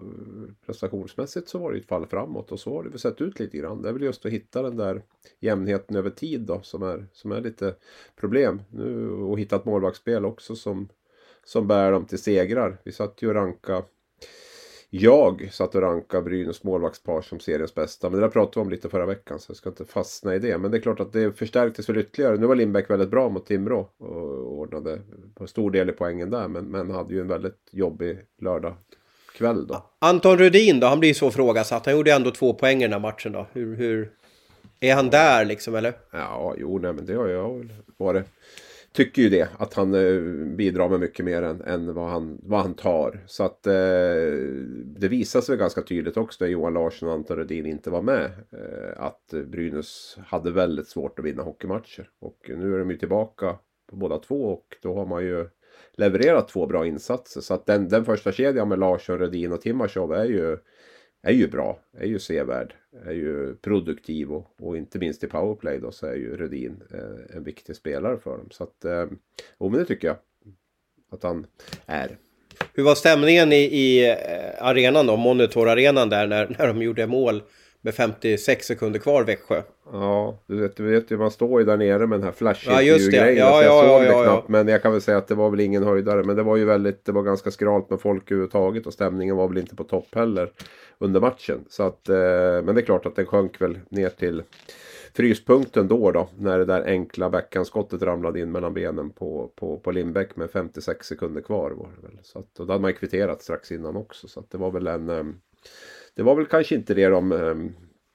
prestationsmässigt 0.66 1.48
så 1.48 1.58
var 1.58 1.72
det 1.72 1.78
ett 1.78 1.88
fall 1.88 2.06
framåt. 2.06 2.52
Och 2.52 2.60
så 2.60 2.76
har 2.76 2.82
det 2.82 2.88
väl 2.88 2.98
sett 2.98 3.20
ut 3.20 3.40
lite 3.40 3.58
grann. 3.58 3.82
Det 3.82 3.88
är 3.88 3.92
väl 3.92 4.02
just 4.02 4.26
att 4.26 4.32
hitta 4.32 4.62
den 4.62 4.76
där 4.76 5.02
jämnheten 5.40 5.96
över 5.96 6.10
tid 6.10 6.40
då 6.40 6.60
som 6.62 6.82
är, 6.82 7.06
som 7.12 7.32
är 7.32 7.40
lite 7.40 7.74
problem. 8.16 8.62
Nu, 8.70 9.10
och 9.10 9.38
hitta 9.38 9.56
ett 9.56 9.64
målvaktsspel 9.64 10.24
också 10.24 10.56
som, 10.56 10.88
som 11.44 11.68
bär 11.68 11.92
dem 11.92 12.06
till 12.06 12.18
segrar. 12.18 12.78
Vi 12.84 12.92
satt 12.92 13.22
ju 13.22 13.28
och 13.28 13.34
ranka 13.34 13.82
jag 14.96 15.48
satt 15.52 15.74
och 15.74 15.82
rankade 15.82 16.22
Brynäs 16.22 16.62
målvaktspar 16.62 17.22
som 17.22 17.40
seriens 17.40 17.74
bästa. 17.74 18.10
Men 18.10 18.20
det 18.20 18.26
där 18.26 18.30
pratade 18.30 18.60
vi 18.60 18.60
om 18.60 18.70
lite 18.70 18.88
förra 18.88 19.06
veckan 19.06 19.38
så 19.38 19.50
jag 19.50 19.56
ska 19.56 19.68
inte 19.68 19.84
fastna 19.84 20.34
i 20.34 20.38
det. 20.38 20.58
Men 20.58 20.70
det 20.70 20.76
är 20.76 20.80
klart 20.80 21.00
att 21.00 21.12
det 21.12 21.38
förstärktes 21.38 21.88
väl 21.88 21.98
ytterligare. 21.98 22.36
Nu 22.36 22.46
var 22.46 22.54
Lindbäck 22.54 22.90
väldigt 22.90 23.10
bra 23.10 23.28
mot 23.28 23.46
Timrå 23.46 23.88
och 23.98 24.58
ordnade 24.58 25.00
på 25.34 25.46
stor 25.46 25.70
del 25.70 25.88
i 25.90 25.92
poängen 25.92 26.30
där. 26.30 26.48
Men, 26.48 26.64
men 26.64 26.90
hade 26.90 27.14
ju 27.14 27.20
en 27.20 27.28
väldigt 27.28 27.68
jobbig 27.70 28.18
lördag 28.40 28.74
kväll 29.36 29.66
då. 29.66 29.84
Anton 29.98 30.38
Rudin 30.38 30.80
då, 30.80 30.86
han 30.86 31.00
blir 31.00 31.14
så 31.14 31.30
frågasatt. 31.30 31.86
Han 31.86 31.96
gjorde 31.96 32.12
ändå 32.12 32.30
två 32.30 32.54
poäng 32.54 32.78
i 32.78 32.82
den 32.82 32.92
här 32.92 33.00
matchen 33.00 33.32
då. 33.32 33.46
Hur, 33.52 33.76
hur... 33.76 34.10
Är 34.80 34.94
han 34.94 35.10
där 35.10 35.44
liksom 35.44 35.74
eller? 35.74 35.94
Ja, 36.10 36.54
jo, 36.58 36.78
nej, 36.78 36.92
men 36.92 37.06
det 37.06 37.14
har 37.14 37.28
jag 37.28 37.58
väl 37.58 37.72
varit. 37.96 38.26
Tycker 38.96 39.22
ju 39.22 39.28
det, 39.28 39.48
att 39.58 39.74
han 39.74 39.94
eh, 39.94 40.20
bidrar 40.56 40.88
med 40.88 41.00
mycket 41.00 41.24
mer 41.24 41.42
än, 41.42 41.60
än 41.60 41.94
vad, 41.94 42.10
han, 42.10 42.38
vad 42.42 42.60
han 42.60 42.74
tar. 42.74 43.24
Så 43.26 43.44
att 43.44 43.66
eh, 43.66 43.72
det 44.84 45.08
visar 45.08 45.40
sig 45.40 45.56
ganska 45.56 45.82
tydligt 45.82 46.16
också 46.16 46.44
när 46.44 46.50
Johan 46.50 46.74
Larsson 46.74 47.08
och 47.08 47.14
Anton 47.14 47.36
Rudin 47.36 47.66
inte 47.66 47.90
var 47.90 48.02
med. 48.02 48.24
Eh, 48.24 49.02
att 49.02 49.34
Brynäs 49.46 50.18
hade 50.26 50.50
väldigt 50.50 50.88
svårt 50.88 51.18
att 51.18 51.24
vinna 51.24 51.42
hockeymatcher. 51.42 52.10
Och 52.20 52.38
nu 52.48 52.74
är 52.74 52.78
de 52.78 52.90
ju 52.90 52.96
tillbaka 52.96 53.58
på 53.90 53.96
båda 53.96 54.18
två 54.18 54.44
och 54.44 54.76
då 54.82 54.94
har 54.94 55.06
man 55.06 55.24
ju 55.24 55.48
levererat 55.92 56.48
två 56.48 56.66
bra 56.66 56.86
insatser. 56.86 57.40
Så 57.40 57.54
att 57.54 57.66
den, 57.66 57.88
den 57.88 58.04
första 58.04 58.32
kedjan 58.32 58.68
med 58.68 58.78
Larsson, 58.78 59.18
Rudin 59.18 59.52
och 59.52 59.60
Timashov 59.60 60.12
är 60.12 60.24
ju 60.24 60.58
är 61.24 61.32
ju 61.32 61.48
bra, 61.48 61.78
är 61.98 62.06
ju 62.06 62.18
sevärd, 62.18 62.74
är 63.06 63.12
ju 63.12 63.54
produktiv 63.54 64.32
och, 64.32 64.54
och 64.60 64.76
inte 64.76 64.98
minst 64.98 65.24
i 65.24 65.26
powerplay 65.26 65.78
då 65.78 65.92
så 65.92 66.06
är 66.06 66.14
ju 66.14 66.36
Rudin 66.36 66.82
eh, 66.90 67.36
en 67.36 67.44
viktig 67.44 67.76
spelare 67.76 68.18
för 68.18 68.30
dem. 68.30 68.48
Så 68.50 68.64
att, 68.64 68.84
eh, 68.84 69.06
jo 69.60 69.68
men 69.68 69.72
det 69.80 69.84
tycker 69.84 70.08
jag 70.08 70.16
att 71.12 71.22
han 71.22 71.46
är. 71.86 72.18
hur 72.74 72.82
var 72.82 72.94
stämningen 72.94 73.52
i, 73.52 73.56
i 73.56 74.10
eh, 74.10 74.66
arenan 74.66 75.06
då, 75.06 75.16
monitorarenan 75.16 76.08
där 76.08 76.26
när, 76.26 76.56
när 76.58 76.66
de 76.66 76.82
gjorde 76.82 77.06
mål 77.06 77.42
med 77.84 77.94
56 77.94 78.66
sekunder 78.66 79.00
kvar 79.00 79.24
Växjö? 79.24 79.62
Ja, 79.92 80.38
du 80.46 80.60
vet, 80.60 80.76
du 80.76 80.84
vet 80.84 81.10
ju 81.10 81.18
man 81.18 81.30
står 81.30 81.60
ju 81.60 81.66
där 81.66 81.76
nere 81.76 82.06
med 82.06 82.18
den 82.18 82.22
här 82.22 82.32
flash 82.32 82.68
Ja, 82.68 82.82
Ja, 83.38 83.58
så 83.58 83.64
jag 83.64 83.64
ja, 83.64 83.82
såg 83.82 84.04
ja, 84.04 84.18
det 84.18 84.24
knappt. 84.24 84.48
Men 84.48 84.68
jag 84.68 84.82
kan 84.82 84.92
väl 84.92 85.00
säga 85.00 85.18
att 85.18 85.28
det 85.28 85.34
var 85.34 85.50
väl 85.50 85.60
ingen 85.60 85.82
höjdare. 85.82 86.24
Men 86.24 86.36
det 86.36 86.42
var 86.42 86.56
ju 86.56 86.64
väldigt, 86.64 87.04
det 87.04 87.12
var 87.12 87.22
ganska 87.22 87.50
skralt 87.50 87.90
med 87.90 88.00
folk 88.00 88.30
överhuvudtaget 88.30 88.86
och 88.86 88.92
stämningen 88.92 89.36
var 89.36 89.48
väl 89.48 89.58
inte 89.58 89.76
på 89.76 89.84
topp 89.84 90.06
heller 90.14 90.50
under 90.98 91.20
matchen. 91.20 91.64
Så 91.68 91.82
att, 91.82 92.08
eh, 92.08 92.16
men 92.64 92.74
det 92.74 92.80
är 92.80 92.84
klart 92.84 93.06
att 93.06 93.16
den 93.16 93.26
sjönk 93.26 93.60
väl 93.60 93.78
ner 93.88 94.08
till 94.08 94.42
fryspunkten 95.14 95.88
då 95.88 96.10
då. 96.10 96.28
När 96.38 96.58
det 96.58 96.64
där 96.64 96.84
enkla 96.86 97.30
backhandskottet 97.30 98.02
ramlade 98.02 98.40
in 98.40 98.52
mellan 98.52 98.74
benen 98.74 99.10
på, 99.10 99.50
på, 99.56 99.78
på 99.78 99.90
Lindbäck 99.90 100.36
med 100.36 100.50
56 100.50 101.06
sekunder 101.06 101.40
kvar. 101.40 101.70
Var 101.70 101.88
det 101.96 102.06
väl. 102.06 102.18
Så 102.22 102.38
att, 102.38 102.58
och 102.58 102.66
då 102.66 102.72
hade 102.72 102.82
man 102.82 102.94
kvitterat 102.94 103.42
strax 103.42 103.72
innan 103.72 103.96
också. 103.96 104.28
Så 104.28 104.40
att 104.40 104.50
det 104.50 104.58
var 104.58 104.70
väl 104.70 104.86
en... 104.86 105.40
Det 106.16 106.22
var 106.22 106.34
väl 106.34 106.46
kanske 106.46 106.74
inte 106.74 106.94
det 106.94 107.06
de 107.06 107.32
eh, 107.32 107.54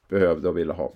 behövde 0.10 0.50
och 0.50 0.58
ville 0.58 0.74
ha. 0.74 0.94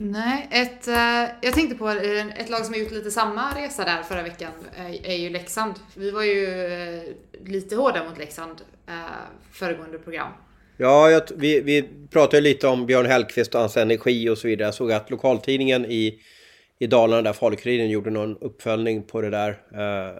Nej, 0.00 0.48
ett, 0.50 0.88
eh, 0.88 1.34
jag 1.42 1.54
tänkte 1.54 1.76
på 1.76 1.88
eh, 1.88 2.40
ett 2.40 2.50
lag 2.50 2.64
som 2.64 2.74
har 2.74 2.80
gjort 2.80 2.90
lite 2.90 3.10
samma 3.10 3.56
resa 3.56 3.84
där 3.84 4.02
förra 4.02 4.22
veckan 4.22 4.52
eh, 4.76 5.10
är 5.10 5.16
ju 5.16 5.30
Leksand. 5.30 5.74
Vi 5.94 6.10
var 6.10 6.22
ju 6.22 7.16
lite 7.46 7.76
hårda 7.76 8.04
mot 8.04 8.18
Leksand 8.18 8.60
föregående 9.52 9.98
program. 9.98 10.32
Ja, 10.76 11.10
jag, 11.10 11.22
vi, 11.36 11.60
vi 11.60 11.88
pratade 12.10 12.40
lite 12.40 12.68
om 12.68 12.86
Björn 12.86 13.06
Hellkvist 13.06 13.54
och 13.54 13.60
hans 13.60 13.76
energi 13.76 14.28
och 14.28 14.38
så 14.38 14.48
vidare. 14.48 14.66
Jag 14.66 14.74
såg 14.74 14.92
att 14.92 15.10
lokaltidningen 15.10 15.86
i, 15.86 16.20
i 16.78 16.86
Dalarna, 16.86 17.22
där 17.22 17.32
Falukuriden 17.32 17.90
gjorde 17.90 18.10
någon 18.10 18.36
uppföljning 18.36 19.02
på 19.02 19.20
det 19.20 19.30
där. 19.30 19.58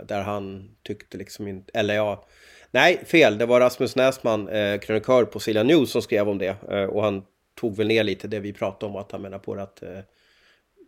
Där 0.04 0.22
han 0.22 0.70
tyckte 0.82 1.18
liksom 1.18 1.48
inte, 1.48 1.70
eller 1.74 1.94
ja, 1.94 2.26
nej 2.70 3.04
fel, 3.06 3.38
det 3.38 3.46
var 3.46 3.60
Rasmus 3.60 3.96
Näsman, 3.96 4.48
eh, 4.48 4.78
krönikör 4.78 5.24
på 5.24 5.40
Silja 5.40 5.62
News 5.62 5.90
som 5.90 6.02
skrev 6.02 6.28
om 6.28 6.38
det. 6.38 6.56
Eh, 6.70 6.84
och 6.84 7.02
han 7.02 7.22
tog 7.54 7.76
väl 7.76 7.86
ner 7.86 8.04
lite 8.04 8.28
det 8.28 8.40
vi 8.40 8.52
pratade 8.52 8.92
om, 8.92 8.96
att 8.96 9.12
han 9.12 9.22
menar 9.22 9.38
på 9.38 9.54
att 9.54 9.82
eh, 9.82 9.98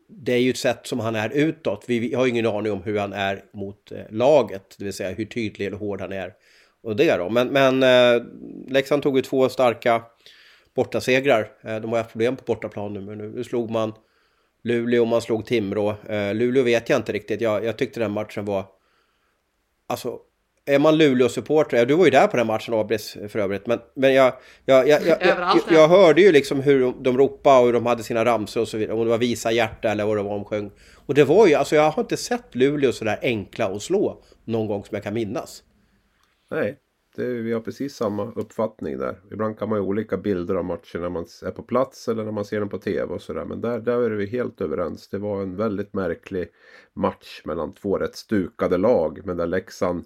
det 0.09 0.33
är 0.33 0.39
ju 0.39 0.51
ett 0.51 0.57
sätt 0.57 0.87
som 0.87 1.01
han 1.01 1.17
är 1.17 1.31
utåt. 1.31 1.85
Vi, 1.89 1.99
vi 1.99 2.15
har 2.15 2.25
ju 2.25 2.31
ingen 2.31 2.47
aning 2.47 2.73
om 2.73 2.83
hur 2.83 2.99
han 2.99 3.13
är 3.13 3.45
mot 3.53 3.93
eh, 3.93 3.99
laget, 4.11 4.75
det 4.79 4.85
vill 4.85 4.93
säga 4.93 5.11
hur 5.11 5.25
tydlig 5.25 5.67
eller 5.67 5.77
hård 5.77 6.01
han 6.01 6.13
är. 6.13 6.35
Och 6.83 6.97
det 6.97 7.17
då. 7.17 7.29
Men, 7.29 7.49
men 7.49 7.83
eh, 7.83 8.23
Leksand 8.69 9.03
tog 9.03 9.17
ju 9.17 9.23
två 9.23 9.49
starka 9.49 10.03
bortasegrar. 10.75 11.53
Eh, 11.63 11.81
de 11.81 11.91
har 11.91 11.99
haft 11.99 12.11
problem 12.11 12.37
på 12.37 12.43
bortaplan 12.47 12.93
nu, 12.93 13.01
men 13.01 13.19
nu, 13.19 13.29
nu 13.29 13.45
slog 13.45 13.71
man 13.71 13.93
Luleå 14.63 15.03
och 15.03 15.09
man 15.09 15.23
slog 15.23 15.47
Timrå. 15.47 15.95
Eh, 16.09 16.35
Luleå 16.35 16.63
vet 16.63 16.89
jag 16.89 16.99
inte 16.99 17.13
riktigt. 17.13 17.41
Jag, 17.41 17.65
jag 17.65 17.77
tyckte 17.79 18.01
den 18.01 18.11
matchen 18.11 18.45
var... 18.45 18.65
Alltså, 19.87 20.19
är 20.75 20.79
man 20.79 20.99
Luleå-supporter, 20.99 21.77
ja, 21.77 21.85
du 21.85 21.95
var 21.95 22.05
ju 22.05 22.11
där 22.11 22.27
på 22.27 22.37
den 22.37 22.47
matchen 22.47 22.75
Abris 22.75 23.17
för 23.29 23.39
övrigt, 23.39 23.67
men, 23.67 23.79
men 23.95 24.15
jag, 24.15 24.33
jag, 24.65 24.89
jag, 24.89 25.03
jag, 25.03 25.09
jag, 25.21 25.27
Överallt, 25.27 25.65
jag, 25.69 25.81
jag 25.81 25.89
hörde 25.89 26.21
ju 26.21 26.33
liksom 26.33 26.61
hur 26.61 26.81
de, 26.81 27.03
de 27.03 27.19
ropade 27.19 27.61
och 27.61 27.67
hur 27.67 27.73
de 27.73 27.87
hade 27.87 28.03
sina 28.03 28.25
ramsor 28.25 28.61
och 28.61 28.69
så 28.69 28.79
vidare, 28.79 28.97
om 28.97 29.05
det 29.05 29.11
var 29.11 29.19
Visa 29.19 29.53
hjärta 29.53 29.91
eller 29.91 30.05
vad 30.07 30.17
det 30.17 30.23
var 30.23 30.31
de 30.31 30.45
sjöng. 30.45 30.71
Och 31.07 31.15
det 31.15 31.25
var 31.25 31.47
ju, 31.47 31.55
alltså 31.55 31.77
jag 31.77 31.91
har 31.91 32.03
inte 32.03 32.17
sett 32.17 32.55
Luleå 32.55 32.93
sådär 32.93 33.19
enkla 33.23 33.67
att 33.67 33.83
slå 33.83 34.23
någon 34.45 34.67
gång 34.67 34.85
som 34.85 34.95
jag 34.95 35.05
kan 35.05 35.15
minnas. 35.15 35.63
Nej, 36.51 36.79
det, 37.17 37.25
vi 37.25 37.53
har 37.53 37.61
precis 37.61 37.95
samma 37.95 38.33
uppfattning 38.33 38.99
där. 38.99 39.21
Ibland 39.33 39.59
kan 39.59 39.69
man 39.69 39.79
ju 39.79 39.85
olika 39.85 40.17
bilder 40.17 40.55
av 40.55 40.65
matchen 40.65 41.01
när 41.01 41.09
man 41.09 41.27
är 41.45 41.51
på 41.51 41.63
plats 41.63 42.09
eller 42.09 42.25
när 42.25 42.33
man 42.33 42.45
ser 42.45 42.61
den 42.61 42.69
på 42.69 42.79
tv 42.79 43.15
och 43.15 43.23
sådär. 43.23 43.45
Men 43.45 43.61
där, 43.61 43.79
där 43.79 44.01
är 44.01 44.11
vi 44.11 44.27
helt 44.27 44.61
överens. 44.61 45.09
Det 45.09 45.19
var 45.19 45.43
en 45.43 45.57
väldigt 45.57 45.95
märklig 45.95 46.49
match 46.95 47.43
mellan 47.45 47.73
två 47.73 47.99
rätt 47.99 48.17
stukade 48.17 48.77
lag. 48.77 49.21
Men 49.25 49.37
där 49.37 49.47
Leksand 49.47 50.05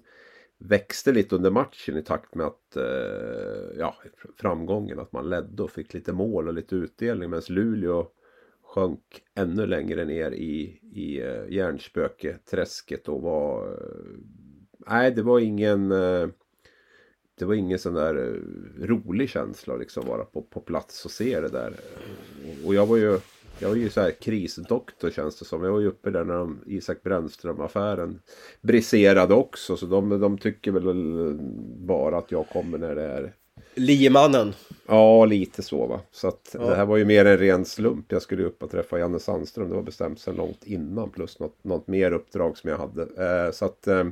växte 0.57 1.11
lite 1.11 1.35
under 1.35 1.51
matchen 1.51 1.97
i 1.97 2.03
takt 2.03 2.35
med 2.35 2.45
att 2.47 2.75
eh, 2.75 3.77
ja, 3.79 3.95
framgången. 4.37 4.99
Att 4.99 5.11
man 5.11 5.29
ledde 5.29 5.63
och 5.63 5.71
fick 5.71 5.93
lite 5.93 6.13
mål 6.13 6.47
och 6.47 6.53
lite 6.53 6.75
utdelning. 6.75 7.29
Medan 7.29 7.43
Luleå 7.49 8.07
sjönk 8.63 9.21
ännu 9.35 9.65
längre 9.65 10.05
ner 10.05 10.31
i, 10.31 10.79
i 10.93 11.21
eh, 11.21 11.49
hjärnspöketräsket 11.49 13.07
och 13.07 13.21
var... 13.21 13.67
eh, 13.67 14.17
nej, 14.87 15.11
det 15.11 15.21
var 15.21 15.39
ingen... 15.39 15.91
eh, 15.91 16.27
det 17.37 17.45
var 17.45 17.53
ingen 17.53 17.79
sån 17.79 17.93
där 17.93 18.15
eh, 18.15 18.85
rolig 18.85 19.29
känsla 19.29 19.73
att 19.73 19.79
liksom 19.79 20.07
vara 20.07 20.25
på, 20.25 20.41
på 20.41 20.59
plats 20.59 21.05
och 21.05 21.11
se 21.11 21.39
det 21.39 21.49
där. 21.49 21.73
Och 22.65 22.75
jag 22.75 22.85
var 22.85 22.97
ju, 22.97 23.19
jag 23.59 23.69
var 23.69 23.75
ju 23.75 23.89
så 23.89 24.01
här 24.01 24.11
krisdoktor 24.11 25.09
känns 25.09 25.39
det 25.39 25.45
som. 25.45 25.63
Jag 25.63 25.71
var 25.71 25.79
ju 25.79 25.87
uppe 25.87 26.09
där 26.09 26.23
när 26.23 26.35
de, 26.35 26.61
Isak 26.65 27.03
Brännström-affären 27.03 28.19
briserade 28.61 29.33
också. 29.33 29.77
Så 29.77 29.85
de, 29.85 30.21
de 30.21 30.37
tycker 30.37 30.71
väl 30.71 31.37
bara 31.77 32.17
att 32.17 32.31
jag 32.31 32.49
kommer 32.49 32.77
när 32.77 32.95
det 32.95 33.03
är 33.03 33.33
Liemannen. 33.75 34.53
Ja, 34.87 35.25
lite 35.25 35.61
så 35.61 35.87
va. 35.87 35.99
Så 36.11 36.27
att 36.27 36.51
det 36.51 36.75
här 36.75 36.85
var 36.85 36.97
ju 36.97 37.05
mer 37.05 37.25
en 37.25 37.37
ren 37.37 37.65
slump. 37.65 38.11
Jag 38.11 38.21
skulle 38.21 38.43
upp 38.43 38.63
och 38.63 38.71
träffa 38.71 38.99
Janne 38.99 39.19
Sandström. 39.19 39.69
Det 39.69 39.75
var 39.75 39.83
bestämt 39.83 40.19
sedan 40.19 40.35
långt 40.35 40.63
innan. 40.63 41.09
Plus 41.09 41.39
något, 41.39 41.63
något 41.63 41.87
mer 41.87 42.11
uppdrag 42.11 42.57
som 42.57 42.69
jag 42.69 42.77
hade. 42.77 43.01
Eh, 43.01 43.51
så 43.51 43.65
att... 43.65 43.87
Eh, 43.87 44.03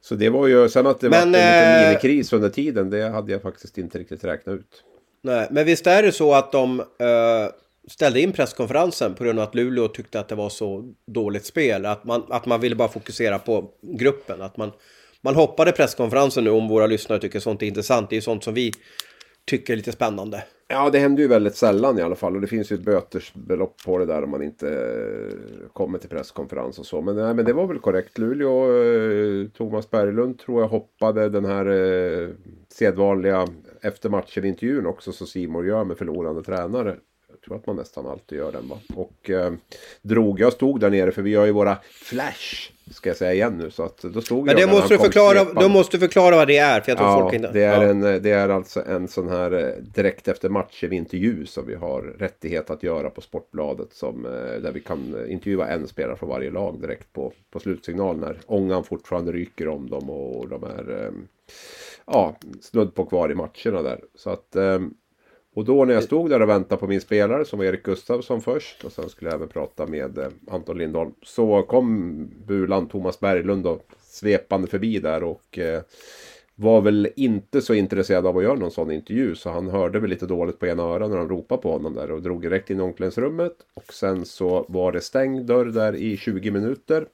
så 0.00 0.14
det 0.14 0.30
var 0.30 0.46
ju... 0.46 0.68
Sen 0.68 0.86
att 0.86 1.00
det 1.00 1.10
Men, 1.10 1.18
var 1.18 1.26
en 1.26 1.32
liten 1.32 1.82
eh, 1.82 1.88
minikris 1.88 2.32
under 2.32 2.48
tiden. 2.48 2.90
Det 2.90 3.08
hade 3.08 3.32
jag 3.32 3.42
faktiskt 3.42 3.78
inte 3.78 3.98
riktigt 3.98 4.24
räknat 4.24 4.54
ut. 4.54 4.84
Nej, 5.22 5.48
men 5.50 5.64
visst 5.64 5.86
är 5.86 6.02
det 6.02 6.12
så 6.12 6.34
att 6.34 6.52
de 6.52 6.80
eh, 6.80 7.48
ställde 7.88 8.20
in 8.20 8.32
presskonferensen 8.32 9.14
på 9.14 9.24
grund 9.24 9.38
av 9.38 9.48
att 9.48 9.54
Luleå 9.54 9.88
tyckte 9.88 10.20
att 10.20 10.28
det 10.28 10.34
var 10.34 10.48
så 10.48 10.94
dåligt 11.06 11.46
spel. 11.46 11.86
Att 11.86 12.04
man, 12.04 12.24
att 12.28 12.46
man 12.46 12.60
ville 12.60 12.76
bara 12.76 12.88
fokusera 12.88 13.38
på 13.38 13.70
gruppen. 13.82 14.42
Att 14.42 14.56
man, 14.56 14.72
man 15.20 15.34
hoppade 15.34 15.72
presskonferensen 15.72 16.44
nu 16.44 16.50
om 16.50 16.68
våra 16.68 16.86
lyssnare 16.86 17.20
tycker 17.20 17.40
sånt 17.40 17.62
är 17.62 17.66
intressant. 17.66 18.10
Det 18.10 18.14
är 18.14 18.18
ju 18.18 18.22
sånt 18.22 18.44
som 18.44 18.54
vi 18.54 18.72
tycker 19.44 19.72
är 19.72 19.76
lite 19.76 19.92
spännande. 19.92 20.44
Ja, 20.68 20.90
det 20.90 20.98
händer 20.98 21.22
ju 21.22 21.28
väldigt 21.28 21.56
sällan 21.56 21.98
i 21.98 22.02
alla 22.02 22.14
fall. 22.14 22.34
Och 22.34 22.40
det 22.40 22.46
finns 22.46 22.72
ju 22.72 22.74
ett 22.74 22.84
bötesbelopp 22.84 23.76
på 23.84 23.98
det 23.98 24.06
där 24.06 24.24
om 24.24 24.30
man 24.30 24.42
inte 24.42 24.96
kommer 25.72 25.98
till 25.98 26.08
presskonferens 26.08 26.78
och 26.78 26.86
så. 26.86 27.00
Men, 27.00 27.16
nej, 27.16 27.34
men 27.34 27.44
det 27.44 27.52
var 27.52 27.66
väl 27.66 27.78
korrekt. 27.78 28.18
Luleå, 28.18 28.82
eh, 28.82 29.48
Thomas 29.48 29.90
Berglund 29.90 30.38
tror 30.38 30.60
jag 30.60 30.68
hoppade 30.68 31.28
den 31.28 31.44
här 31.44 31.66
eh, 31.66 32.28
sedvanliga 32.68 33.48
efter 33.80 34.08
matchen-intervjun 34.08 34.86
också. 34.86 35.12
som 35.12 35.26
Simon 35.26 35.66
gör 35.66 35.84
med 35.84 35.98
förlorande 35.98 36.42
tränare. 36.42 36.96
Jag 37.44 37.48
tror 37.48 37.58
att 37.58 37.66
man 37.66 37.76
nästan 37.76 38.06
alltid 38.06 38.38
gör 38.38 38.52
den 38.52 38.68
va. 38.68 38.78
Och 38.94 39.30
eh, 39.30 39.52
drog, 40.02 40.40
jag 40.40 40.52
stod 40.52 40.80
där 40.80 40.90
nere 40.90 41.12
för 41.12 41.22
vi 41.22 41.30
gör 41.30 41.46
ju 41.46 41.52
våra 41.52 41.78
flash. 41.90 42.70
Ska 42.90 43.10
jag 43.10 43.16
säga 43.16 43.32
igen 43.32 43.58
nu. 43.58 43.70
Så 43.70 43.82
att 43.82 44.02
då 44.02 44.20
stod 44.20 44.46
Men 44.46 44.58
jag 44.58 44.68
det 44.68 44.72
måste 44.72 44.94
du 44.94 44.98
förklara, 44.98 45.44
du 45.44 45.68
måste 45.68 45.98
förklara 45.98 46.36
vad 46.36 46.48
det 46.48 46.58
är. 46.58 46.80
För 46.80 46.90
jag 46.90 46.98
tror 46.98 47.10
Ja, 47.10 47.20
folk 47.20 47.34
inte... 47.34 47.52
det 47.52 47.62
är, 47.62 47.82
ja. 47.82 47.88
en, 47.88 48.00
det 48.00 48.30
är 48.30 48.48
alltså 48.48 48.82
en 48.86 49.08
sån 49.08 49.28
här 49.28 49.52
eh, 49.52 49.82
direkt 49.82 50.28
efter 50.28 50.48
matchen 50.48 50.92
intervju 50.92 51.46
som 51.46 51.66
vi 51.66 51.74
har 51.74 52.02
rättighet 52.02 52.70
att 52.70 52.82
göra 52.82 53.10
på 53.10 53.20
Sportbladet. 53.20 53.92
Som, 53.92 54.26
eh, 54.26 54.62
där 54.62 54.72
vi 54.72 54.80
kan 54.80 55.14
eh, 55.14 55.32
intervjua 55.32 55.68
en 55.68 55.88
spelare 55.88 56.16
från 56.16 56.28
varje 56.28 56.50
lag 56.50 56.80
direkt 56.80 57.12
på, 57.12 57.32
på 57.50 57.60
slutsignal 57.60 58.18
när 58.18 58.40
ångan 58.46 58.84
fortfarande 58.84 59.32
ryker 59.32 59.68
om 59.68 59.90
dem 59.90 60.10
och 60.10 60.48
de 60.48 60.64
är 60.64 61.04
eh, 61.04 61.12
ja, 62.06 62.36
snudd 62.60 62.94
på 62.94 63.04
kvar 63.06 63.30
i 63.30 63.34
matcherna 63.34 63.82
där. 63.82 64.00
Så 64.14 64.30
att, 64.30 64.56
eh, 64.56 64.80
och 65.54 65.64
då 65.64 65.84
när 65.84 65.94
jag 65.94 66.02
stod 66.02 66.30
där 66.30 66.42
och 66.42 66.48
väntade 66.48 66.80
på 66.80 66.86
min 66.86 67.00
spelare 67.00 67.44
som 67.44 67.58
var 67.58 67.66
Erik 67.66 67.82
Gustafsson 67.82 68.40
först 68.40 68.84
och 68.84 68.92
sen 68.92 69.08
skulle 69.08 69.30
jag 69.30 69.36
även 69.36 69.48
prata 69.48 69.86
med 69.86 70.18
eh, 70.18 70.28
Anton 70.50 70.78
Lindholm. 70.78 71.12
Så 71.22 71.62
kom 71.62 72.30
Bulan 72.46 72.88
Thomas 72.88 73.20
Berglund 73.20 73.66
och 73.66 73.86
svepande 74.02 74.68
förbi 74.68 74.98
där 74.98 75.22
och 75.22 75.58
eh, 75.58 75.82
var 76.54 76.80
väl 76.80 77.08
inte 77.16 77.62
så 77.62 77.74
intresserad 77.74 78.26
av 78.26 78.38
att 78.38 78.42
göra 78.44 78.54
någon 78.54 78.70
sån 78.70 78.90
intervju 78.90 79.34
så 79.34 79.50
han 79.50 79.68
hörde 79.68 80.00
väl 80.00 80.10
lite 80.10 80.26
dåligt 80.26 80.58
på 80.58 80.66
ena 80.66 80.82
örat 80.82 81.10
när 81.10 81.16
de 81.16 81.28
ropade 81.28 81.62
på 81.62 81.72
honom 81.72 81.94
där 81.94 82.10
och 82.10 82.22
drog 82.22 82.42
direkt 82.42 82.70
in 82.70 82.78
i 82.78 82.82
omklädningsrummet 82.82 83.56
och 83.74 83.92
sen 83.92 84.24
så 84.24 84.66
var 84.68 84.92
det 84.92 85.00
stängd 85.00 85.46
dörr 85.46 85.64
där 85.64 85.94
i 85.94 86.16
20 86.16 86.50
minuter. 86.50 87.06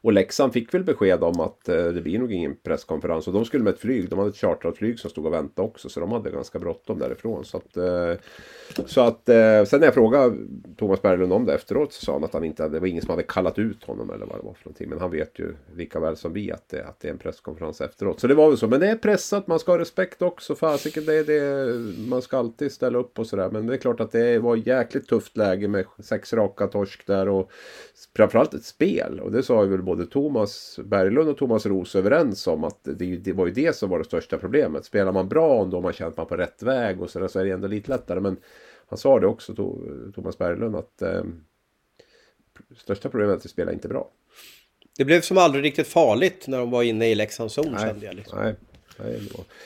Och 0.00 0.12
Leksand 0.12 0.52
fick 0.52 0.74
väl 0.74 0.84
besked 0.84 1.24
om 1.24 1.40
att 1.40 1.68
eh, 1.68 1.84
det 1.84 2.02
blir 2.02 2.18
nog 2.18 2.32
ingen 2.32 2.56
presskonferens. 2.56 3.26
Och 3.26 3.32
de 3.32 3.44
skulle 3.44 3.64
med 3.64 3.74
ett 3.74 3.80
flyg. 3.80 4.08
De 4.08 4.18
hade 4.18 4.30
ett 4.30 4.36
chartrat 4.36 4.76
flyg 4.76 4.98
som 4.98 5.10
stod 5.10 5.26
och 5.26 5.32
väntade 5.32 5.68
också. 5.68 5.88
Så 5.88 6.00
de 6.00 6.12
hade 6.12 6.30
ganska 6.30 6.58
bråttom 6.58 6.98
därifrån. 6.98 7.44
Så 7.44 7.56
att, 7.56 7.76
eh, 7.76 8.14
så 8.86 9.00
att 9.00 9.28
eh, 9.28 9.64
sen 9.64 9.80
när 9.80 9.86
jag 9.86 9.94
frågade 9.94 10.36
Thomas 10.76 11.02
Berglund 11.02 11.32
om 11.32 11.44
det 11.44 11.54
efteråt 11.54 11.92
så 11.92 12.04
sa 12.04 12.12
han 12.12 12.24
att 12.24 12.32
han 12.32 12.44
inte 12.44 12.62
hade, 12.62 12.76
det 12.76 12.80
var 12.80 12.86
ingen 12.86 13.02
som 13.02 13.10
hade 13.10 13.22
kallat 13.22 13.58
ut 13.58 13.84
honom 13.84 14.10
eller 14.10 14.26
vad 14.26 14.38
det 14.38 14.46
var 14.46 14.54
för 14.54 14.64
någonting. 14.64 14.88
Men 14.88 15.00
han 15.00 15.10
vet 15.10 15.38
ju 15.38 15.54
lika 15.76 16.00
väl 16.00 16.16
som 16.16 16.32
vi 16.32 16.52
att 16.52 16.68
det, 16.68 16.84
att 16.84 17.00
det 17.00 17.08
är 17.08 17.12
en 17.12 17.18
presskonferens 17.18 17.80
efteråt. 17.80 18.20
Så 18.20 18.26
det 18.26 18.34
var 18.34 18.48
väl 18.48 18.58
så. 18.58 18.68
Men 18.68 18.80
det 18.80 18.88
är 18.88 18.96
pressat, 18.96 19.46
man 19.46 19.58
ska 19.58 19.72
ha 19.72 19.78
respekt 19.78 20.22
också. 20.22 20.54
Fasiken, 20.54 21.04
det 21.04 21.22
det, 21.22 21.74
man 22.08 22.22
ska 22.22 22.38
alltid 22.38 22.72
ställa 22.72 22.98
upp 22.98 23.18
och 23.18 23.26
sådär. 23.26 23.50
Men 23.50 23.66
det 23.66 23.74
är 23.74 23.78
klart 23.78 24.00
att 24.00 24.12
det 24.12 24.38
var 24.38 24.56
jäkligt 24.56 25.08
tufft 25.08 25.36
läge 25.36 25.68
med 25.68 25.84
sex 25.98 26.32
raka 26.32 26.66
torsk 26.66 27.06
där. 27.06 27.28
Och 27.28 27.50
framförallt 28.16 28.54
ett 28.54 28.64
spel. 28.64 29.20
Och 29.20 29.32
det 29.32 29.42
sa 29.42 29.64
ju 29.64 29.70
väl 29.70 29.82
både 29.82 30.06
Thomas 30.06 30.78
Berglund 30.84 31.28
och 31.28 31.36
Thomas 31.36 31.66
Roos 31.66 31.96
överens 31.96 32.46
om 32.46 32.64
att 32.64 32.78
det, 32.82 33.16
det 33.16 33.32
var 33.32 33.46
ju 33.46 33.52
det 33.52 33.76
som 33.76 33.90
var 33.90 33.98
det 33.98 34.04
största 34.04 34.38
problemet. 34.38 34.84
Spelar 34.84 35.12
man 35.12 35.28
bra 35.28 35.60
och 35.60 35.68
då 35.68 35.76
har 35.76 35.82
man 35.82 35.92
känt 35.92 36.16
man 36.16 36.26
på 36.26 36.36
rätt 36.36 36.62
väg 36.62 37.02
och 37.02 37.10
sådär 37.10 37.28
så 37.28 37.38
är 37.38 37.44
det 37.44 37.50
ändå 37.50 37.68
lite 37.68 37.90
lättare. 37.90 38.20
Men 38.20 38.36
han 38.88 38.98
sa 38.98 39.20
det 39.20 39.26
också, 39.26 39.54
Thomas 40.14 40.38
Berglund, 40.38 40.76
att 40.76 41.02
eh, 41.02 41.22
största 42.76 43.08
problemet 43.08 43.32
är 43.34 43.36
att 43.38 43.44
vi 43.44 43.48
spelar 43.48 43.72
inte 43.72 43.88
bra. 43.88 44.10
Det 44.96 45.04
blev 45.04 45.20
som 45.20 45.38
aldrig 45.38 45.64
riktigt 45.64 45.86
farligt 45.88 46.48
när 46.48 46.58
de 46.58 46.70
var 46.70 46.82
inne 46.82 47.08
i 47.10 47.14
Leksands 47.14 47.54
zon 47.54 47.78
kände 47.78 48.06
jag. 48.06 48.14
Liksom. 48.14 48.38
Nej, 48.38 48.54
nej, 48.98 49.20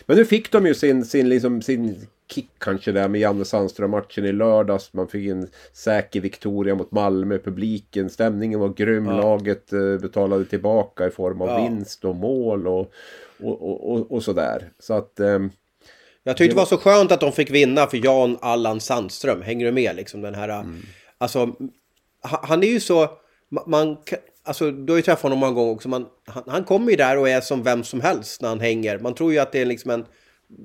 Men 0.06 0.16
nu 0.16 0.24
fick 0.24 0.52
de 0.52 0.66
ju 0.66 0.74
sin, 0.74 1.04
sin, 1.04 1.28
liksom, 1.28 1.62
sin 1.62 2.06
kick 2.28 2.50
kanske 2.58 2.92
där 2.92 3.08
med 3.08 3.20
Janne 3.20 3.44
Sandström-matchen 3.44 4.24
i 4.24 4.32
lördags. 4.32 4.92
Man 4.92 5.08
fick 5.08 5.28
en 5.28 5.48
säker 5.72 6.20
Victoria 6.20 6.74
mot 6.74 6.90
Malmö. 6.90 7.38
Publiken, 7.38 8.10
stämningen 8.10 8.60
var 8.60 8.68
grym. 8.68 9.04
Laget 9.04 9.72
eh, 9.72 9.98
betalade 9.98 10.44
tillbaka 10.44 11.06
i 11.06 11.10
form 11.10 11.40
av 11.42 11.48
Ja. 11.48 11.56
vinst 11.68 12.04
och 12.04 12.16
mål 12.16 12.66
och, 12.66 12.92
och, 13.40 13.62
och, 13.62 13.92
och, 13.92 14.12
och 14.12 14.22
sådär. 14.22 14.70
Så 14.78 14.94
att... 14.94 15.20
ehm, 15.20 15.50
Jag 16.24 16.36
tyckte 16.36 16.54
det 16.54 16.58
var 16.58 16.66
så 16.66 16.78
skönt 16.78 17.12
att 17.12 17.20
de 17.20 17.32
fick 17.32 17.50
vinna 17.50 17.86
för 17.86 18.04
Jan 18.04 18.38
Allan 18.40 18.80
Sandström. 18.80 19.42
Hänger 19.42 19.66
du 19.66 19.72
med 19.72 19.96
liksom 19.96 20.20
den 20.20 20.34
här... 20.34 20.48
Mm. 20.48 20.82
Alltså, 21.18 21.48
han, 22.20 22.62
är 22.62 22.66
ju 22.66 22.80
så... 22.80 23.04
ma- 23.50 23.66
Man, 23.66 23.96
alltså, 24.44 24.70
du 24.70 24.92
har 24.92 24.96
ju 24.96 25.02
träffat 25.02 25.22
honom 25.22 25.38
många 25.38 25.52
gånger 25.52 25.72
också. 25.72 25.88
Man, 25.88 26.06
han, 26.26 26.42
han 26.46 26.64
kommer 26.64 26.90
ju 26.90 26.96
där 26.96 27.18
och 27.18 27.28
är 27.28 27.40
som 27.40 27.62
vem 27.62 27.84
som 27.84 28.00
helst 28.00 28.42
när 28.42 28.48
han 28.48 28.60
hänger. 28.60 28.98
Man 28.98 29.14
tror 29.14 29.32
ju 29.32 29.38
att 29.38 29.52
det 29.52 29.60
är 29.60 29.64
liksom 29.64 29.90
en 29.90 30.04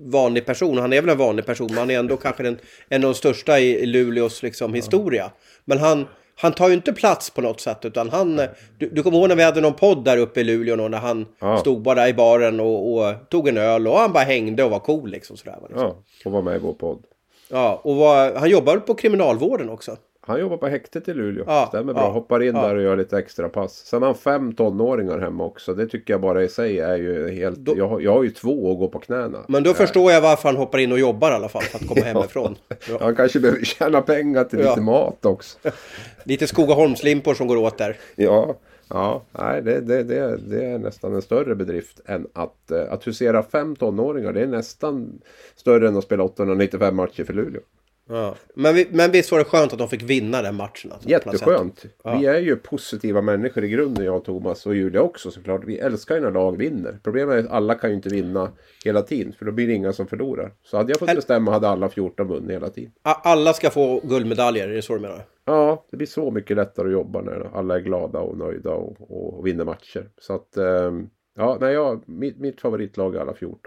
vanlig 0.06 0.46
person. 0.46 0.78
Han 0.78 0.94
är 0.94 1.02
väl 1.02 1.10
en 1.10 1.18
vanlig 1.18 1.46
person, 1.46 1.68
men 1.68 1.78
han 1.78 1.92
är 1.92 2.00
ändå 2.00 2.18
kanske 2.18 2.44
den, 2.44 2.58
en 2.90 3.04
av 3.04 3.12
de 3.12 3.18
största 3.18 3.60
i, 3.60 3.80
i 3.80 3.86
Luleås 3.86 4.44
liksom, 4.44 4.74
historia. 4.74 5.32
Men 5.66 5.78
han, 5.78 6.08
han 6.38 6.54
tar 6.54 6.68
ju 6.68 6.74
inte 6.74 6.94
plats 6.94 7.30
på 7.30 7.42
något 7.42 7.62
sätt, 7.62 7.86
utan 7.86 8.10
han... 8.10 8.36
Du, 8.78 8.90
du 8.90 9.04
kommer 9.04 9.18
ihåg 9.18 9.28
när 9.30 9.36
vi 9.36 9.44
hade 9.44 9.62
någon 9.62 9.74
podd 9.74 10.04
där 10.04 10.18
uppe 10.18 10.40
i 10.42 10.44
Luleå, 10.44 10.88
när 10.88 10.98
han 10.98 11.26
Ja. 11.40 11.58
stod 11.58 11.82
bara 11.82 12.10
i 12.10 12.14
baren 12.14 12.60
och, 12.60 12.94
och 12.94 13.30
tog 13.30 13.48
en 13.48 13.58
öl 13.58 13.88
och 13.88 13.98
han 13.98 14.14
bara 14.14 14.24
hängde 14.24 14.64
och 14.64 14.72
var 14.72 14.80
cool 14.80 15.10
liksom 15.10 15.38
sådär. 15.38 15.58
Liksom. 15.62 15.82
ja, 15.88 15.96
och 16.26 16.32
var 16.32 16.42
med 16.42 16.56
i 16.56 16.60
vår 16.60 16.74
podd. 16.74 17.04
Ja, 17.50 17.82
och 17.84 17.96
var, 17.96 18.36
han 18.36 18.50
jobbar 18.50 18.78
på 18.78 18.94
kriminalvården 18.96 19.70
också. 19.70 19.98
Han 20.28 20.40
jobbar 20.40 20.58
på 20.58 20.68
häktet 20.68 21.08
i 21.08 21.14
Luleå. 21.14 21.44
Ja, 21.48 21.66
Stämmer 21.68 21.94
bra. 21.94 22.04
ja, 22.04 22.10
Hoppar 22.10 22.44
in 22.44 22.56
ja. 22.56 22.68
där 22.68 22.76
och 22.76 22.82
gör 22.82 22.96
lite 22.98 23.18
extra 23.18 23.50
pass. 23.50 23.74
Sen 23.86 24.02
har 24.02 24.08
han 24.10 24.18
fem 24.18 24.54
tonåringar 24.54 25.20
hemma 25.20 25.44
också. 25.46 25.74
Det 25.74 25.88
tycker 25.88 26.14
jag 26.14 26.22
bara 26.22 26.44
i 26.44 26.48
sig 26.50 26.80
är 26.80 26.96
ju 26.98 27.30
helt... 27.32 27.58
Då- 27.58 27.78
Jag, 27.78 27.88
har- 27.88 28.02
jag 28.02 28.14
har 28.14 28.24
ju 28.24 28.30
två 28.30 28.72
att 28.72 28.78
gå 28.80 28.88
på 28.88 29.00
knäna. 29.00 29.46
Men 29.48 29.64
då 29.64 29.74
förstår 29.74 30.12
jag 30.12 30.22
varför 30.22 30.50
han 30.50 30.58
hoppar 30.58 30.78
in 30.80 30.92
och 30.92 31.00
jobbar 31.00 31.32
i 31.32 31.34
alla 31.34 31.50
fall, 31.50 31.62
för 31.62 31.78
att 31.80 31.88
komma 31.88 32.02
hemifrån. 32.06 32.56
Ja. 32.90 32.98
Han 33.02 33.16
kanske 33.16 33.40
behöver 33.40 33.64
tjäna 33.66 34.02
pengar 34.02 34.44
till 34.44 34.60
lite 34.60 34.82
mat 34.82 35.26
också. 35.26 35.58
Lite 36.24 36.48
Skogaholmslimpor 36.48 37.34
som 37.34 37.48
går 37.48 37.58
åt 37.58 37.78
där. 37.78 37.98
Ja, 38.16 38.56
ja 38.90 39.22
nej, 39.32 39.62
det, 39.62 39.80
det, 39.80 40.04
det, 40.04 40.38
det 40.38 40.66
är 40.66 40.78
nästan 40.80 41.16
en 41.16 41.22
större 41.22 41.56
bedrift 41.56 42.00
än 42.06 42.28
att, 42.34 42.72
eh, 42.72 42.94
att 42.94 43.08
husera 43.08 43.44
fem 43.44 43.76
tonåringar. 43.76 44.34
Det 44.34 44.42
är 44.42 44.48
nästan 44.48 45.22
större 45.56 45.88
än 45.88 45.98
att 45.98 46.04
spela 46.04 46.24
895 46.24 46.96
matcher 46.96 47.24
för 47.24 47.34
Luleå. 47.34 47.62
Ja. 48.10 48.36
Men, 48.54 48.76
vi, 48.76 48.88
men 48.92 49.12
visst 49.12 49.32
var 49.32 49.40
det 49.40 49.46
skönt 49.46 49.74
att 49.74 49.80
de 49.80 49.90
fick 49.90 50.02
vinna 50.04 50.42
den 50.42 50.56
matchen? 50.56 50.92
Alltså. 50.92 51.10
Jätteskönt. 51.10 51.86
Vi 52.04 52.26
är 52.26 52.40
ju 52.40 52.56
positiva 52.56 53.22
människor 53.22 53.64
i 53.64 53.70
grunden, 53.70 54.06
jag 54.06 54.16
och 54.16 54.26
Thomas 54.26 54.66
och 54.66 54.76
Julia 54.76 55.02
också 55.02 55.32
såklart. 55.32 55.62
Vi 55.66 55.78
älskar 55.80 56.16
ju 56.16 56.22
när 56.22 56.32
lag 56.32 56.58
vinner. 56.58 57.00
Problemet 57.04 57.36
är 57.36 57.40
att 57.40 57.52
alla 57.52 57.76
kan 57.76 57.90
ju 57.90 57.96
inte 57.96 58.10
vinna 58.10 58.52
hela 58.86 59.02
tiden, 59.02 59.34
för 59.34 59.46
då 59.46 59.52
blir 59.52 59.68
det 59.68 59.74
inga 59.74 59.94
som 59.94 60.08
förlorar. 60.08 60.52
Så 60.64 60.78
hade 60.78 60.92
jag 60.92 61.00
fått 61.00 61.10
Hel- 61.10 61.16
bestämma 61.18 61.52
hade 61.52 61.68
alla 61.70 61.90
14 61.90 62.28
vunnit 62.28 62.52
hela 62.52 62.70
tiden. 62.70 62.92
Alla 63.02 63.54
ska 63.54 63.70
få 63.70 64.00
guldmedaljer, 64.04 64.68
är 64.70 64.74
det 64.74 64.82
så 64.82 64.94
du 64.94 65.00
menar? 65.00 65.22
Ja, 65.46 65.86
det 65.92 65.98
blir 65.98 66.08
så 66.08 66.32
mycket 66.32 66.58
lättare 66.58 66.88
att 66.88 66.94
jobba 66.94 67.22
när 67.22 67.50
alla 67.58 67.76
är 67.76 67.80
glada 67.80 68.20
och 68.20 68.38
nöjda 68.38 68.72
och, 68.72 68.96
och 69.38 69.48
vinner 69.48 69.66
matcher. 69.66 70.10
Så 70.22 70.34
att, 70.36 70.58
ehm, 70.58 71.10
ja, 71.36 71.58
nej, 71.62 71.74
jag, 71.74 72.04
mitt, 72.06 72.40
mitt 72.40 72.62
favoritlag 72.62 73.16
är 73.16 73.20
alla 73.20 73.34
14. 73.34 73.60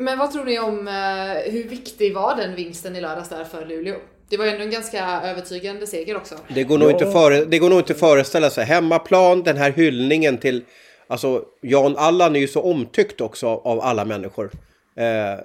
Men 0.00 0.18
vad 0.18 0.32
tror 0.32 0.44
ni 0.44 0.58
om 0.58 0.88
eh, 0.88 1.52
hur 1.52 1.68
viktig 1.68 2.14
var 2.14 2.36
den 2.36 2.54
vinsten 2.54 2.96
i 2.96 3.00
lördags 3.00 3.28
där 3.28 3.44
för 3.44 3.66
Luleå? 3.66 3.96
Det 4.28 4.36
var 4.36 4.44
ju 4.44 4.50
ändå 4.50 4.64
en 4.64 4.70
ganska 4.70 5.20
övertygande 5.24 5.86
seger 5.86 6.16
också. 6.16 6.34
Det 6.54 6.64
går, 6.64 6.78
nog 6.78 6.90
inte 6.90 7.10
före, 7.10 7.44
det 7.44 7.58
går 7.58 7.70
nog 7.70 7.78
inte 7.78 7.92
att 7.92 7.98
föreställa 7.98 8.50
sig. 8.50 8.64
Hemmaplan, 8.64 9.42
den 9.42 9.56
här 9.56 9.70
hyllningen 9.70 10.38
till... 10.38 10.64
Alltså, 11.06 11.44
Jan 11.60 11.96
Allan 11.96 12.36
är 12.36 12.40
ju 12.40 12.48
så 12.48 12.62
omtyckt 12.62 13.20
också 13.20 13.46
av, 13.46 13.80
alla 13.80 14.04
människor. 14.04 14.50
Eh, 14.96 15.32
eh, 15.32 15.38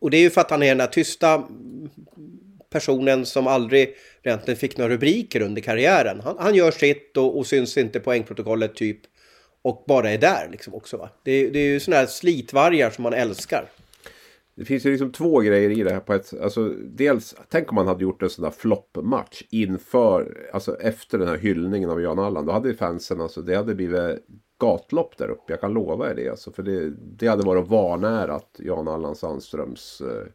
och 0.00 0.10
det 0.10 0.16
är 0.16 0.20
ju 0.20 0.30
för 0.30 0.40
att 0.40 0.50
han 0.50 0.62
är 0.62 0.68
den 0.68 0.78
där 0.78 0.86
tysta 0.86 1.42
personen 2.70 3.26
som 3.26 3.46
aldrig 3.46 3.96
egentligen 4.22 4.58
fick 4.58 4.76
några 4.76 4.92
rubriker 4.92 5.40
under 5.40 5.62
karriären. 5.62 6.20
Han, 6.20 6.36
han 6.38 6.54
gör 6.54 6.70
sitt 6.70 7.16
och, 7.16 7.38
och 7.38 7.46
syns 7.46 7.76
inte 7.76 7.98
på 8.00 8.04
poängprotokollet 8.04 8.74
typ. 8.74 9.00
Och 9.66 9.84
bara 9.86 10.10
är 10.10 10.18
där 10.18 10.48
liksom 10.50 10.74
också 10.74 10.96
va. 10.96 11.08
Det, 11.22 11.30
är- 11.32 11.50
det 11.50 11.58
är 11.58 11.66
ju 11.68 11.80
sådana 11.80 12.00
här 12.00 12.06
slitvargar 12.06 12.90
som 12.90 13.02
man 13.02 13.12
älskar. 13.12 13.64
Det 14.54 14.64
finns 14.64 14.86
ju 14.86 14.90
liksom 14.90 15.12
två 15.12 15.40
grejer 15.40 15.70
i 15.70 15.82
det 15.82 15.92
här. 15.92 16.00
På 16.00 16.14
ett, 16.14 16.32
alltså, 16.42 16.68
dels, 16.84 17.34
tänk 17.48 17.68
om 17.70 17.74
man 17.74 17.86
hade 17.86 18.02
gjort 18.02 18.22
en 18.22 18.30
sån 18.30 18.42
där 18.42 18.50
floppmatch 18.50 19.42
inför, 19.50 20.48
alltså 20.52 20.76
efter 20.80 21.18
den 21.18 21.28
här 21.28 21.36
hyllningen 21.36 21.90
av 21.90 22.00
Jan 22.02 22.18
Allan. 22.18 22.46
Då 22.46 22.52
hade 22.52 22.74
fansen, 22.74 23.20
alltså, 23.20 23.42
det 23.42 23.56
hade 23.56 23.74
blivit 23.74 24.18
gatlopp 24.60 25.18
där 25.18 25.28
uppe. 25.30 25.52
Jag 25.52 25.60
kan 25.60 25.72
lova 25.72 26.10
er 26.10 26.14
det. 26.14 26.28
Alltså, 26.28 26.52
för 26.52 26.62
det, 26.62 26.90
det 27.18 27.26
hade 27.26 27.42
varit 27.46 27.68
vanärat 27.68 28.50
Jan 28.58 28.88
Allan 28.88 29.16
Sandströms 29.16 30.00
eh, 30.00 30.26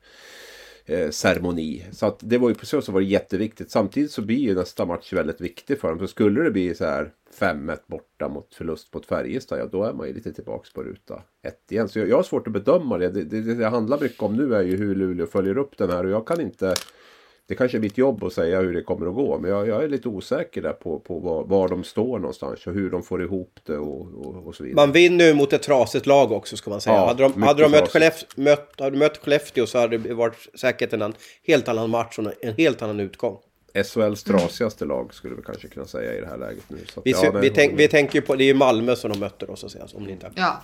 eh, 0.92 1.10
ceremoni. 1.10 1.86
Så 1.92 2.06
att 2.06 2.20
det 2.20 2.38
var 2.38 2.50
ju 2.50 2.56
på 2.56 2.66
så 2.66 2.82
sätt 2.82 2.94
var 2.94 3.02
det 3.02 3.08
jätteviktigt. 3.08 3.72
Samtidigt 3.72 4.12
så 4.12 4.22
blir 4.22 4.38
ju 4.38 4.56
nästa 4.56 4.86
match 4.86 5.14
väldigt 5.14 5.42
viktig 5.42 5.80
för 5.80 5.90
dem. 5.90 6.00
Så 6.00 6.08
skulle 6.08 6.42
det 6.42 6.52
bli 6.52 6.76
så 6.76 6.86
här 6.86 7.12
5-1 7.40 7.78
borta 7.88 8.30
mot 8.30 8.56
förlust 8.56 8.94
mot 8.94 9.06
Färjestad, 9.06 9.60
ja 9.60 9.66
då 9.66 9.84
är 9.84 9.94
man 9.94 10.08
ju 10.08 10.14
lite 10.14 10.34
tillbaks 10.34 10.74
på 10.74 10.84
ruta 10.84 11.22
ett 11.44 11.72
igen. 11.72 11.90
Så 11.90 12.00
jag, 12.00 12.10
jag 12.10 12.16
har 12.16 12.24
svårt 12.24 12.48
att 12.48 12.54
bedöma. 12.54 12.98
Det, 12.98 13.10
det. 13.10 13.24
det 13.24 13.56
det 13.56 13.68
handlar 13.68 14.00
mycket 14.00 14.22
om 14.24 14.36
nu 14.36 14.56
är 14.56 14.62
ju 14.62 14.78
hur 14.78 14.96
Luleå 14.96 15.28
följer 15.28 15.58
upp 15.58 15.78
den 15.78 15.90
här 15.90 16.04
och 16.04 16.12
jag 16.12 16.28
kan 16.28 16.42
inte 16.42 16.76
det 17.52 17.56
kanske 17.56 17.78
är 17.78 17.80
mitt 17.80 17.98
jobb 17.98 18.24
att 18.24 18.34
säga 18.34 18.60
hur 18.62 18.74
det 18.74 18.82
kommer 18.82 19.08
att 19.08 19.16
gå. 19.16 19.40
Men 19.40 19.52
jag, 19.52 19.68
jag 19.68 19.84
är 19.84 19.88
lite 19.88 20.08
osäker 20.08 20.62
där 20.62 20.74
på, 20.74 21.00
på 21.00 21.20
var, 21.20 21.44
var 21.44 21.70
de 21.70 21.84
står 21.84 22.20
någonstans 22.20 22.68
och 22.68 22.74
hur 22.74 22.92
de 22.92 23.04
får 23.04 23.24
ihop 23.24 23.60
det 23.66 23.78
och, 23.78 24.02
och, 24.02 24.48
och 24.48 24.56
så 24.56 24.64
vidare. 24.64 24.86
Man 24.86 24.92
vinner 24.92 25.26
ju 25.26 25.34
mot 25.34 25.54
ett 25.54 25.62
trasigt 25.62 26.06
lag 26.06 26.32
också 26.32 26.58
ska 26.58 26.70
man 26.70 26.82
säga. 26.82 26.96
Ja, 26.96 27.08
hade, 27.08 27.24
de, 27.24 27.44
hade, 27.44 27.64
de 27.64 27.72
mött. 27.72 27.90
Skellefteå, 27.90 28.44
mött, 28.44 28.74
hade 28.80 28.92
de 28.92 28.98
mött 28.98 29.18
Skellefteå 29.18 29.66
så 29.66 29.80
hade 29.80 29.98
det 29.98 30.14
varit 30.14 30.36
säkert 30.60 30.94
en 30.94 31.14
helt 31.48 31.68
annan 31.68 31.90
match 31.90 32.20
och 32.20 32.34
en 32.42 32.54
helt 32.54 32.82
annan 32.82 33.00
utgång. 33.00 33.38
SHLs 33.74 34.24
trasigaste 34.24 34.86
lag 34.86 35.14
skulle 35.14 35.36
vi 35.36 35.42
kanske 35.42 35.68
kunna 35.68 35.86
säga 35.86 36.14
i 36.14 36.22
det 36.22 36.28
här 36.28 36.38
läget 36.38 36.64
nu. 36.68 36.78
Så 36.94 37.00
att, 37.00 37.06
Vi, 37.06 37.12
ja, 37.12 37.32
vi, 37.32 37.50
tänk, 37.50 37.80
vi 37.80 37.88
tänker 37.88 38.16
ju 38.16 38.22
på, 38.22 38.36
det 38.36 38.44
är 38.44 38.46
ju 38.46 38.54
Malmö 38.54 38.96
som 38.96 39.12
de 39.12 39.20
mötte 39.20 39.46
då 39.46 39.56
så 39.56 39.66
att 39.66 39.72
säga. 39.72 39.88
Om 39.94 40.04
ni 40.04 40.12
inte... 40.12 40.32
Ja. 40.36 40.62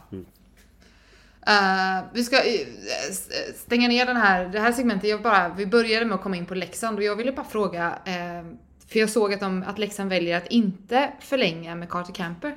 Uh, 1.47 2.05
vi 2.13 2.23
ska 2.23 2.35
eh, 2.35 2.53
eh, 2.53 3.53
stänga 3.55 3.87
ner 3.87 4.05
den 4.05 4.17
här, 4.17 4.45
det 4.45 4.59
här 4.59 4.71
segmentet. 4.71 5.09
Jag 5.09 5.21
bara, 5.21 5.53
vi 5.57 5.65
började 5.65 6.05
med 6.05 6.15
att 6.15 6.21
komma 6.21 6.37
in 6.37 6.45
på 6.45 6.55
Leksand 6.55 6.97
och 6.97 7.03
jag 7.03 7.15
ville 7.15 7.31
bara 7.31 7.45
fråga, 7.45 7.87
uh, 8.07 8.53
för 8.87 8.99
jag 8.99 9.09
såg 9.09 9.33
att, 9.33 9.39
de, 9.39 9.63
att 9.67 9.79
Leksand 9.79 10.09
väljer 10.09 10.37
att 10.37 10.47
inte 10.47 11.09
förlänga 11.19 11.75
med 11.75 11.89
Carter 11.89 12.13
Camper. 12.13 12.49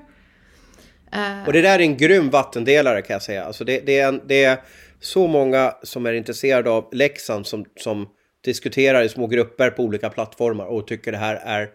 Uh, 1.15 1.47
Och 1.47 1.53
det 1.53 1.63
där 1.63 1.79
är 1.79 1.83
en 1.83 1.97
grym 1.97 2.31
vattendelare 2.31 3.03
kan 3.03 3.15
jag 3.15 3.23
säga. 3.23 3.45
Alltså 3.45 3.65
det, 3.65 3.81
det, 3.87 3.99
är 3.99 4.09
en, 4.09 4.21
det 4.27 4.45
är 4.45 4.59
så 5.01 5.27
många 5.27 5.75
som 5.83 6.07
är 6.07 6.13
intresserade 6.13 6.71
av 6.71 6.89
Leksand 6.93 7.47
som, 7.47 7.65
som 7.77 8.09
diskuterar 8.45 9.03
i 9.03 9.09
små 9.09 9.27
grupper 9.27 9.71
på 9.71 9.83
olika 9.83 10.11
plattformar 10.11 10.67
och 10.67 10.87
tycker 10.87 11.13
det 11.13 11.19
här 11.19 11.37
är... 11.45 11.69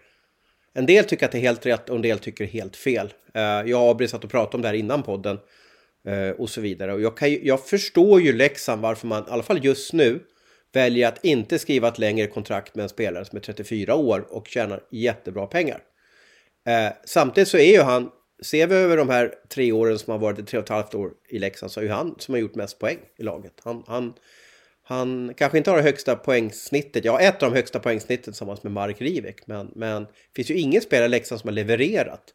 En 0.74 0.86
del 0.86 1.05
tycker 1.05 1.26
att 1.26 1.32
det 1.32 1.38
är 1.38 1.41
helt 1.41 1.66
rätt 1.66 1.89
och 1.89 1.95
en 1.95 2.01
del 2.01 2.20
tycker 2.20 2.45
helt 2.45 2.76
fel. 2.76 3.13
Jag 3.66 3.84
och 3.84 3.91
Abri 3.91 4.07
satt 4.07 4.24
och 4.24 4.30
pratade 4.30 4.55
om 4.55 4.61
det 4.61 4.68
här 4.68 4.76
innan 4.76 5.03
podden 5.03 5.39
Eh, 6.06 6.30
och 6.30 6.49
så 6.49 6.62
vidare. 6.62 6.93
Och 6.93 7.01
jag, 7.01 7.18
kan 7.18 7.32
ju, 7.32 7.39
jag 7.43 7.66
förstår 7.66 8.22
ju 8.22 8.34
Leksand 8.34 8.82
varför 8.82 9.08
man, 9.08 9.24
i 9.24 9.32
alla 9.32 9.43
fall 9.43 9.66
just 9.66 9.93
nu, 9.93 10.20
väljer 10.74 11.08
att 11.08 11.26
inte 11.26 11.60
skriva 11.60 11.88
ett 11.88 11.99
längre 11.99 12.28
kontrakt 12.28 12.76
med 12.76 12.84
en 12.84 12.89
spelare 12.89 13.26
som 13.26 13.38
är 13.38 13.41
34 13.41 13.95
år 13.95 14.28
och 14.30 14.47
tjänar 14.47 14.84
jättebra 14.91 15.47
pengar. 15.47 15.82
Eh, 16.68 16.93
samtidigt 17.06 17.47
så 17.47 17.58
är 17.58 17.72
ju 17.72 17.82
han, 17.82 18.12
ser 18.43 18.68
vi 18.68 18.76
över 18.76 18.97
de 18.97 19.10
här 19.10 19.34
tre 19.49 19.72
åren 19.72 19.99
som 19.99 20.12
har 20.12 20.20
varit, 20.20 20.47
tre 20.47 20.60
och 20.60 20.64
ett 20.64 20.70
halvt 20.70 20.95
år 20.95 21.12
i 21.30 21.39
Leksand, 21.39 21.72
så 21.72 21.80
är 21.80 21.84
ju 21.84 21.89
han 21.89 22.16
som 22.20 22.34
har 22.34 22.39
gjort 22.39 22.56
mest 22.56 22.80
poäng 22.80 22.97
i 23.18 23.24
laget. 23.24 23.53
Han, 23.64 23.84
han, 23.88 24.14
han 24.84 25.34
kanske 25.38 25.58
inte 25.58 25.70
har 25.70 25.78
det 25.78 25.84
högsta 25.84 26.16
poängsnittet, 26.16 27.06
ja 27.06 27.20
ett 27.20 27.43
av 27.43 27.51
de 27.51 27.56
högsta 27.56 27.80
poängsnittet 27.80 28.26
tillsammans 28.26 28.64
med 28.64 28.72
Mark 28.72 29.01
Rivik, 29.01 29.47
men, 29.47 29.72
men 29.76 30.03
det 30.03 30.10
finns 30.36 30.51
ju 30.51 30.56
ingen 30.56 30.82
spelare 30.82 31.06
i 31.06 31.10
Leksand 31.10 31.41
som 31.41 31.47
har 31.47 31.56
levererat 31.56 32.34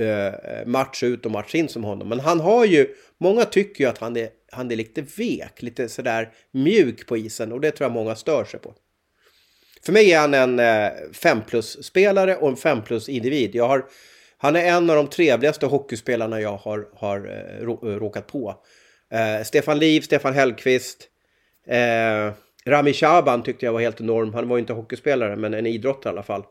eh, 0.00 0.66
match 0.66 1.02
ut 1.02 1.26
och 1.26 1.32
match 1.32 1.54
in 1.54 1.68
som 1.68 1.84
honom. 1.84 2.08
Men 2.08 2.20
han 2.20 2.40
har 2.40 2.64
ju, 2.64 2.86
många 3.18 3.44
tycker 3.44 3.84
ju 3.84 3.90
att 3.90 3.98
han 3.98 4.16
är, 4.16 4.28
han 4.52 4.70
är 4.70 4.76
lite 4.76 5.02
vek, 5.02 5.62
lite 5.62 5.88
sådär 5.88 6.32
mjuk 6.50 7.06
på 7.06 7.16
isen 7.16 7.52
och 7.52 7.60
det 7.60 7.70
tror 7.70 7.84
jag 7.84 7.92
många 7.92 8.14
stör 8.14 8.44
sig 8.44 8.60
på. 8.60 8.74
För 9.84 9.92
mig 9.92 10.12
är 10.12 10.20
han 10.20 10.34
en 10.34 10.58
eh, 10.58 10.92
5 11.12 11.42
plus-spelare 11.48 12.36
och 12.36 12.48
en 12.48 12.56
5 12.56 12.82
plus-individ. 12.82 13.54
Jag 13.54 13.68
har, 13.68 13.84
han 14.38 14.56
är 14.56 14.64
en 14.64 14.90
av 14.90 14.96
de 14.96 15.06
trevligaste 15.06 15.66
hockeyspelarna 15.66 16.40
jag 16.40 16.56
har, 16.56 16.88
har 16.94 17.26
eh, 17.26 17.60
eh, 17.60 17.98
råkat 17.98 18.26
på. 18.26 18.54
Eh, 19.12 19.44
Stefan 19.44 19.78
Liv, 19.78 20.00
Stefan 20.00 20.34
Hellqvist, 20.34 21.08
eh, 21.66 22.32
Rami 22.66 22.92
Shaban 22.92 23.42
tyckte 23.42 23.66
jag 23.66 23.72
var 23.72 23.80
helt 23.80 24.00
enorm. 24.00 24.34
Han 24.34 24.48
var 24.48 24.56
ju 24.56 24.60
inte 24.60 24.72
hockeyspelare 24.72 25.36
men 25.36 25.54
en 25.54 25.66
idrottare 25.66 26.10
i 26.10 26.14
alla 26.14 26.22
fall. 26.22 26.44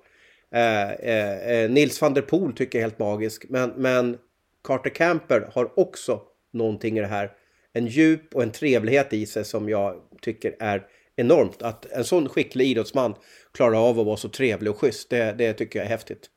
Eh, 0.54 0.91
eh, 0.91 1.49
eh, 1.52 1.70
Nils 1.70 2.02
van 2.02 2.14
der 2.14 2.22
Poel 2.22 2.54
tycker 2.54 2.80
jag 2.80 2.84
är 2.84 2.89
helt 2.89 2.99
magisk. 2.99 3.45
Men, 3.49 3.70
men 3.70 4.18
Carter 4.64 4.89
Camper 4.89 5.49
har 5.54 5.80
också 5.80 6.22
någonting 6.54 6.97
i 6.97 7.02
det 7.02 7.08
här. 7.08 7.32
En 7.74 7.88
djup 7.88 8.36
och 8.36 8.43
en 8.43 8.52
trevlighet 8.52 9.14
i 9.14 9.26
sig 9.26 9.45
som 9.45 9.70
jag 9.70 9.95
tycker 10.22 10.56
är 10.60 10.88
enormt. 11.16 11.62
Att 11.62 11.86
en 11.86 12.04
sån 12.04 12.30
skicklig 12.30 12.68
idrottsman 12.68 13.16
klarar 13.54 13.89
av 13.89 13.99
att 13.99 14.06
vara 14.06 14.18
så 14.18 14.30
trevlig 14.30 14.72
och 14.72 14.80
schysst. 14.80 15.10
Det, 15.10 15.36
det 15.38 15.54
tycker 15.54 15.80
jag 15.80 15.86
är 15.86 15.89
häftigt. 15.89 16.30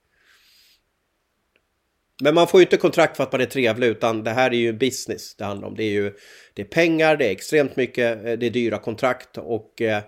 Men 2.22 2.34
man 2.34 2.48
får 2.48 2.60
ju 2.60 2.64
inte 2.64 2.76
kontrakt 2.76 3.16
för 3.16 3.22
att 3.22 3.32
man 3.32 3.40
är 3.40 3.46
trevlig 3.46 3.88
utan 3.88 4.24
det 4.24 4.30
här 4.30 4.50
är 4.50 4.56
ju 4.56 4.72
business 4.72 5.34
det 5.34 5.44
handlar 5.44 5.68
om. 5.68 5.74
Det 5.76 5.84
är 5.84 5.90
ju 5.90 6.12
det 6.54 6.62
är 6.62 6.66
pengar, 6.66 7.16
det 7.16 7.26
är 7.26 7.30
extremt 7.30 7.76
mycket, 7.76 8.24
eh, 8.24 8.32
det 8.32 8.46
är 8.46 8.50
dyra 8.50 8.78
kontrakt 8.78 9.38
och 9.38 9.82
eh, 9.82 10.02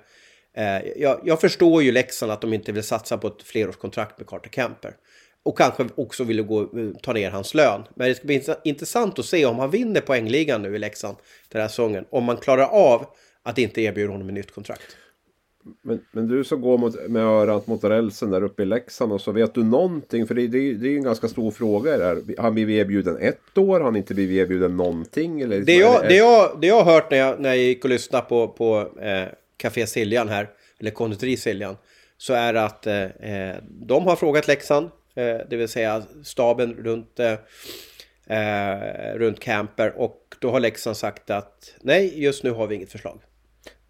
jag, 0.97 1.21
jag, 1.25 1.41
förstår 1.41 1.83
ju 1.83 1.93
Leksand 1.93 2.33
att 2.33 2.41
de 2.41 2.53
inte 2.53 2.73
vill 2.73 2.83
satsa 2.83 3.19
på 3.19 3.27
ett 3.27 3.43
flerårskontrakt 3.43 4.19
med 4.19 4.27
Carter 4.27 4.51
Camper. 4.51 4.95
Och 5.43 5.59
kanske 5.59 5.85
också 5.95 6.25
vill 6.25 6.43
gå, 6.43 6.61
eh, 6.61 6.91
ta 7.03 7.13
ner 7.13 7.31
hans 7.31 7.55
lön. 7.55 7.83
Men 7.95 8.09
det 8.09 8.15
ska 8.15 8.27
bli 8.27 8.43
intressant 8.65 9.19
att 9.19 9.25
se 9.25 9.47
om 9.47 9.59
han 9.59 9.71
vinner 9.71 10.01
poängligan 10.01 10.63
nu 10.63 10.77
i 10.77 10.79
Leksand 10.79 11.17
den 11.49 11.61
här 11.61 11.69
säsongen. 11.69 12.05
Om 12.11 12.25
man 12.25 12.37
klarar 12.37 12.67
av 12.67 13.07
att 13.43 13.59
inte 13.59 13.83
erbjuda 13.83 14.13
honom 14.13 14.29
ett 14.29 14.35
nytt 14.35 14.55
kontrakt. 14.55 14.97
Men, 15.83 16.01
men 16.13 16.29
du 16.29 16.45
som 16.45 16.61
går 16.61 16.79
mot, 16.79 17.09
med 17.09 17.23
örat 17.23 17.67
mot 17.67 17.85
rälsen 17.85 18.31
där 18.31 18.43
uppe 18.43 18.63
i 18.63 18.67
Leksand 18.67 19.13
och 19.13 19.21
så 19.21 19.33
vet 19.33 19.55
du 19.55 19.65
någonting? 19.65 20.27
För 20.27 20.35
det, 20.35 20.47
det, 20.47 20.75
det 20.75 20.89
är 20.89 20.91
ju 20.91 20.97
en 20.97 21.05
ganska 21.05 21.29
stor 21.29 21.51
fråga 21.51 21.97
där. 21.97 22.15
Har 22.37 22.43
han 22.43 22.55
blivit 22.55 22.75
erbjuden 22.75 23.17
ett 23.21 23.59
år? 23.59 23.81
Har 23.81 23.85
han 23.85 23.97
inte 23.97 24.15
blivit 24.15 24.37
erbjuden 24.37 24.77
någonting? 24.77 25.41
Eller, 25.41 25.61
det, 25.61 25.75
jag, 25.75 26.09
det, 26.09 26.17
jag, 26.17 26.61
det 26.61 26.67
jag 26.67 26.85
har 26.85 26.93
hört 26.93 27.11
när 27.11 27.19
jag, 27.19 27.41
när 27.41 27.49
jag 27.49 27.59
gick 27.59 27.85
och 27.85 27.91
lyssnade 27.91 28.25
på, 28.29 28.49
på 28.49 28.79
eh, 29.01 29.29
Café 29.57 29.87
Siljan 29.87 30.29
här, 30.29 30.49
eller 30.81 30.91
konditori 30.91 31.37
Siljan, 31.37 31.77
så 32.19 32.33
är 32.35 32.53
det 32.53 32.65
att 32.65 32.87
eh, 32.87 33.03
eh, 33.03 33.57
de 33.69 34.07
har 34.07 34.17
frågat 34.17 34.49
Leksand, 34.49 34.91
eh, 35.15 35.37
det 35.51 35.57
vill 35.57 35.69
säga 35.69 36.03
staben 36.25 36.75
runt, 36.75 37.21
eh, 37.21 37.39
eh, 38.39 39.15
runt 39.15 39.41
Camper 39.41 39.93
och 39.97 40.35
då 40.41 40.51
har 40.51 40.61
Leksand 40.61 40.97
sagt 40.97 41.31
att 41.31 41.75
nej, 41.81 42.23
just 42.23 42.43
nu 42.45 42.51
har 42.51 42.67
vi 42.67 42.75
inget 42.75 42.93
förslag. 42.93 43.21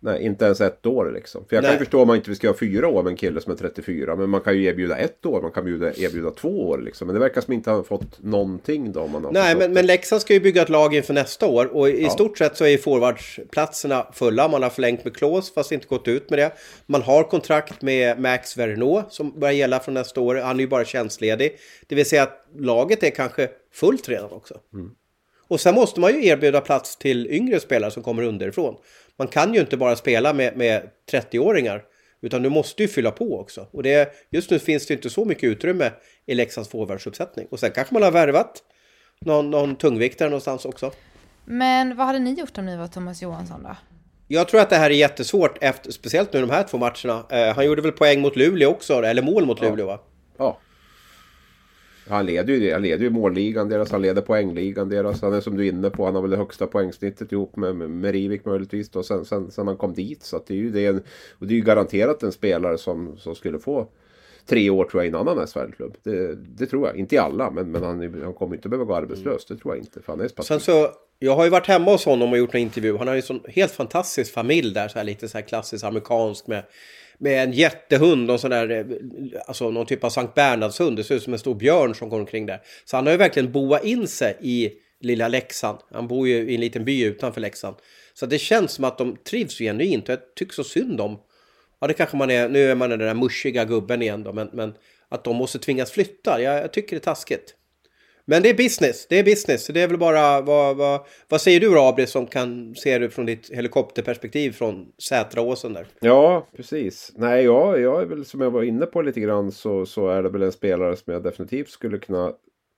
Nej, 0.01 0.23
inte 0.23 0.45
ens 0.45 0.61
ett 0.61 0.87
år 0.87 1.11
liksom. 1.15 1.45
För 1.49 1.57
jag 1.57 1.63
Nej. 1.63 1.71
kan 1.71 1.75
ju 1.75 1.79
förstå 1.79 2.01
om 2.01 2.07
man 2.07 2.17
inte 2.17 2.35
ska 2.35 2.49
ha 2.49 2.55
fyra 2.55 2.89
år 2.89 3.03
med 3.03 3.11
en 3.11 3.17
kille 3.17 3.41
som 3.41 3.53
är 3.53 3.57
34. 3.57 4.17
Men 4.17 4.31
man 4.31 4.41
kan 4.41 4.57
ju 4.57 4.65
erbjuda 4.65 4.97
ett 4.97 5.27
år, 5.27 5.43
man 5.43 5.51
kan 5.51 5.63
erbjuda, 5.63 5.93
erbjuda 5.97 6.31
två 6.31 6.69
år 6.69 6.79
liksom. 6.79 7.07
Men 7.07 7.15
det 7.15 7.21
verkar 7.21 7.41
som 7.41 7.53
inte 7.53 7.71
ha 7.71 7.83
fått 7.83 8.23
någonting 8.23 8.93
då. 8.93 9.07
Man 9.07 9.25
har 9.25 9.33
Nej, 9.33 9.57
men, 9.57 9.73
men 9.73 9.87
Leksand 9.87 10.21
ska 10.21 10.35
ju 10.35 10.41
bygga 10.41 10.63
ett 10.63 10.69
lag 10.69 10.95
inför 10.95 11.15
nästa 11.15 11.47
år. 11.47 11.77
Och 11.77 11.89
i 11.89 12.03
ja. 12.03 12.11
stort 12.11 12.39
sett 12.39 12.57
så 12.57 12.67
är 12.67 12.79
forwardsplatserna 12.79 14.07
fulla. 14.13 14.49
Man 14.49 14.63
har 14.63 14.71
förlängt 14.71 15.05
med 15.05 15.17
Klås 15.17 15.55
fast 15.55 15.73
inte 15.73 15.87
gått 15.87 16.09
ut 16.09 16.31
med 16.31 16.39
det. 16.39 16.53
Man 16.87 17.03
har 17.03 17.23
kontrakt 17.23 17.83
med 17.83 18.21
Max 18.21 18.57
Verneau 18.57 19.03
som 19.09 19.41
börjar 19.41 19.55
gälla 19.55 19.81
från 19.81 19.95
nästa 19.95 20.21
år. 20.21 20.35
Han 20.35 20.57
är 20.57 20.61
ju 20.61 20.69
bara 20.69 20.85
tjänstledig. 20.85 21.57
Det 21.87 21.95
vill 21.95 22.07
säga 22.07 22.23
att 22.23 22.47
laget 22.59 23.03
är 23.03 23.11
kanske 23.11 23.49
fullt 23.73 24.09
redan 24.09 24.33
också. 24.33 24.61
Mm. 24.75 24.91
Och 25.49 25.61
sen 25.61 25.75
måste 25.75 26.01
man 26.01 26.15
ju 26.15 26.27
erbjuda 26.27 26.61
plats 26.61 26.97
till 26.97 27.27
yngre 27.31 27.61
spelare 27.61 27.91
som 27.91 28.03
kommer 28.03 28.23
underifrån. 28.23 28.77
Man 29.19 29.29
kan 29.29 29.55
ju 29.55 29.61
inte 29.61 29.77
bara 29.77 29.97
spela 29.97 30.33
med, 30.33 30.57
med 30.57 30.91
30-åringar. 31.13 31.83
Utan 32.21 32.43
du 32.43 32.49
måste 32.49 32.83
ju 32.83 32.89
fylla 32.89 33.11
på 33.11 33.41
också. 33.41 33.67
Och 33.71 33.83
det, 33.83 34.13
just 34.31 34.51
nu 34.51 34.59
finns 34.59 34.87
det 34.87 34.95
inte 34.95 35.11
så 35.11 35.25
mycket 35.25 35.45
utrymme 35.45 35.91
i 36.27 36.35
Leksands 36.35 36.69
forwardsuppsättning. 36.71 37.47
Och 37.51 37.61
sen 37.61 37.71
kanske 37.71 37.95
man 37.95 38.03
har 38.03 38.11
värvat 38.11 38.63
någon, 39.21 39.51
någon 39.51 39.77
tungviktare 39.77 40.29
någonstans 40.29 40.65
också. 40.65 40.93
Men 41.45 41.97
vad 41.97 42.07
hade 42.07 42.19
ni 42.19 42.33
gjort 42.33 42.59
om 42.59 42.67
ni 42.67 42.77
var 42.77 42.87
Thomas 42.87 43.23
Johansson 43.23 43.63
då? 43.63 43.77
Jag 44.29 44.49
tror 44.49 44.61
att 44.61 44.71
det 44.71 44.77
här 44.77 44.91
är 44.91 44.95
jättesvårt, 44.95 45.59
efter, 45.61 45.91
speciellt 45.91 46.33
nu 46.33 46.41
de 46.41 46.51
här 46.51 46.63
två 46.63 46.79
matcherna. 46.79 47.25
Eh, 47.31 47.55
han 47.55 47.67
gjorde 47.67 47.83
väl 47.83 47.93
poäng 47.93 48.21
mot 48.21 48.37
Luleå 48.37 48.71
också, 48.71 49.03
eller 49.03 49.23
mål 49.23 49.47
mot 49.47 49.63
ja. 49.63 49.69
Luleå 49.69 49.87
va? 49.87 50.01
Ja. 50.39 50.59
Han 52.09 52.27
leder 52.27 52.55
ju, 52.55 52.73
han 52.73 52.83
leder 52.83 53.05
ju 53.05 53.11
målligan 53.11 53.69
deras, 53.69 53.93
han 53.93 54.03
leder 54.03 54.23
poängligan 54.23 54.89
deras. 54.89 55.23
Han 55.23 55.33
är 55.33 55.41
som 55.41 55.57
du 55.57 55.67
är 55.67 55.69
inne 55.69 55.91
på, 55.91 56.05
han 56.05 56.15
har 56.15 56.23
väl 56.23 56.31
det 56.31 56.37
högsta 56.37 56.67
poängsnittet 56.67 57.33
ihop 57.33 57.57
med, 57.57 57.77
med 57.77 58.13
Rivik 58.13 58.45
möjligtvis 58.45 58.89
då, 58.89 59.03
sen, 59.03 59.25
sen, 59.25 59.51
sen 59.51 59.67
han 59.67 59.77
kom 59.77 59.95
dit. 59.95 60.23
Så 60.23 60.43
det 60.47 60.55
är 60.55 60.59
ju 60.59 60.71
det, 60.71 60.91
och 61.39 61.47
det 61.47 61.55
är 61.55 61.57
ju 61.57 61.65
garanterat 61.65 62.23
en 62.23 62.33
spelare 62.33 62.79
som, 62.79 63.17
som 63.19 63.35
skulle 63.35 63.59
få 63.59 63.89
tre 64.47 64.71
år 64.71 64.85
tror 64.85 65.03
jag 65.03 65.07
i 65.07 65.09
en 65.09 65.29
annan 65.29 65.47
SHL-klubb. 65.47 65.97
Det, 66.03 66.35
det, 66.35 66.67
tror 66.67 66.89
jag. 66.89 66.97
Inte 66.97 67.15
i 67.15 67.19
alla, 67.19 67.51
men, 67.51 67.71
men 67.71 67.83
han, 67.83 68.23
han 68.23 68.35
kommer 68.35 68.57
inte 68.57 68.69
behöva 68.69 68.85
gå 68.85 68.95
arbetslös. 68.95 69.45
Det 69.47 69.57
tror 69.57 69.75
jag 69.75 69.83
inte. 69.83 70.03
För 70.03 70.13
han 70.13 70.21
är 70.21 70.43
Sen 70.43 70.61
så, 70.61 70.89
jag 71.19 71.37
har 71.37 71.45
ju 71.45 71.51
varit 71.51 71.67
hemma 71.67 71.91
hos 71.91 72.05
honom 72.05 72.33
och 72.33 72.39
gjort 72.39 72.55
en 72.55 72.61
intervju. 72.61 72.97
Han 72.97 73.09
har 73.09 73.15
ju 73.15 73.19
en 73.19 73.23
sån 73.23 73.41
helt 73.49 73.73
fantastisk 73.73 74.33
familj 74.33 74.75
där, 74.75 74.89
så 74.89 74.99
här 74.99 75.05
lite 75.05 75.29
så 75.29 75.39
här 75.39 75.45
klassisk 75.45 75.85
amerikansk 75.85 76.47
med 76.47 76.63
med 77.19 77.43
en 77.43 77.53
jättehund, 77.53 78.27
någon 78.27 78.39
sån 78.39 78.51
där, 78.51 78.71
eh, 78.71 78.87
alltså 79.47 79.71
någon 79.71 79.87
typ 79.87 80.05
av 80.05 80.11
Sankt 80.11 80.35
Bernhardshund. 80.35 80.97
Det 80.97 81.05
ser 81.05 81.15
ut 81.15 81.23
som 81.23 81.33
en 81.33 81.39
stor 81.39 81.55
björn 81.55 81.95
som 81.95 82.09
går 82.09 82.21
omkring 82.21 82.47
där. 82.47 82.61
Så 82.85 82.97
han 82.97 83.07
har 83.07 83.13
ju 83.13 83.19
verkligen 83.19 83.53
boat 83.53 83.85
in 83.85 84.09
sig 84.09 84.37
i 84.41 84.73
lilla 85.01 85.29
Leksand. 85.29 85.79
Han 85.93 86.09
bor 86.09 86.29
ju 86.29 86.35
i 86.35 86.55
en 86.55 86.61
liten 86.61 86.85
by 86.85 87.05
utanför 87.05 87.41
Leksand. 87.41 87.77
Så 88.15 88.27
det 88.27 88.39
känns 88.39 88.73
som 88.73 88.85
att 88.85 88.99
de 88.99 89.17
trivs 89.17 89.59
genuint 89.59 90.09
och 90.09 90.13
jag 90.13 90.35
tycker 90.35 90.55
så 90.55 90.65
synd 90.65 91.01
om. 91.01 91.19
Ja, 91.81 91.87
det 91.87 91.95
kanske 91.95 92.17
man 92.17 92.31
är, 92.31 92.49
nu 92.49 92.71
är 92.71 92.75
man 92.75 92.91
den 92.91 92.99
där 92.99 93.15
mushiga 93.15 93.65
gubben 93.65 94.03
igen 94.03 94.23
då, 94.23 94.33
men, 94.33 94.51
men 94.53 94.75
att 95.09 95.25
de 95.25 95.37
måste 95.37 95.59
tvingas 95.59 95.91
flytta, 95.91 96.41
jag, 96.41 96.57
jag 96.63 96.73
tycker 96.73 96.97
det 96.97 97.01
är 97.01 97.05
taskigt. 97.05 97.55
Men 98.29 98.43
det 98.43 98.51
är 98.51 98.55
business, 98.55 99.07
det 99.09 99.19
är 99.19 99.25
business. 99.25 99.65
Så 99.65 99.73
det 99.73 99.81
är 99.81 99.89
väl 99.89 99.99
bara, 99.99 100.41
vad, 100.41 100.77
vad, 100.77 101.01
vad 101.29 101.41
säger 101.41 101.61
du 101.61 101.71
Rabri 101.71 102.07
som 102.07 102.27
kan 102.27 102.75
se 102.75 102.99
det 102.99 103.11
från 103.11 103.27
ditt 103.27 103.51
helikopterperspektiv 103.51 104.53
från 104.53 104.87
Sätraåsen 104.99 105.73
där? 105.73 105.87
Ja, 106.01 106.47
precis. 106.57 107.13
Nej, 107.15 107.45
ja, 107.45 107.79
jag 107.79 108.03
är 108.03 108.07
väl 108.07 108.25
som 108.25 108.41
jag 108.41 108.51
var 108.51 108.63
inne 108.63 108.87
på 108.87 109.03
lite 109.03 109.21
grann 109.21 109.53
så, 109.53 109.87
så 109.87 110.09
är 110.09 110.23
det 110.23 110.29
väl 110.29 110.43
en 110.43 110.53
spelare 110.53 110.97
som 110.97 111.13
jag 111.13 111.23
definitivt 111.23 111.71
skulle 111.71 111.99
kunna 111.99 112.33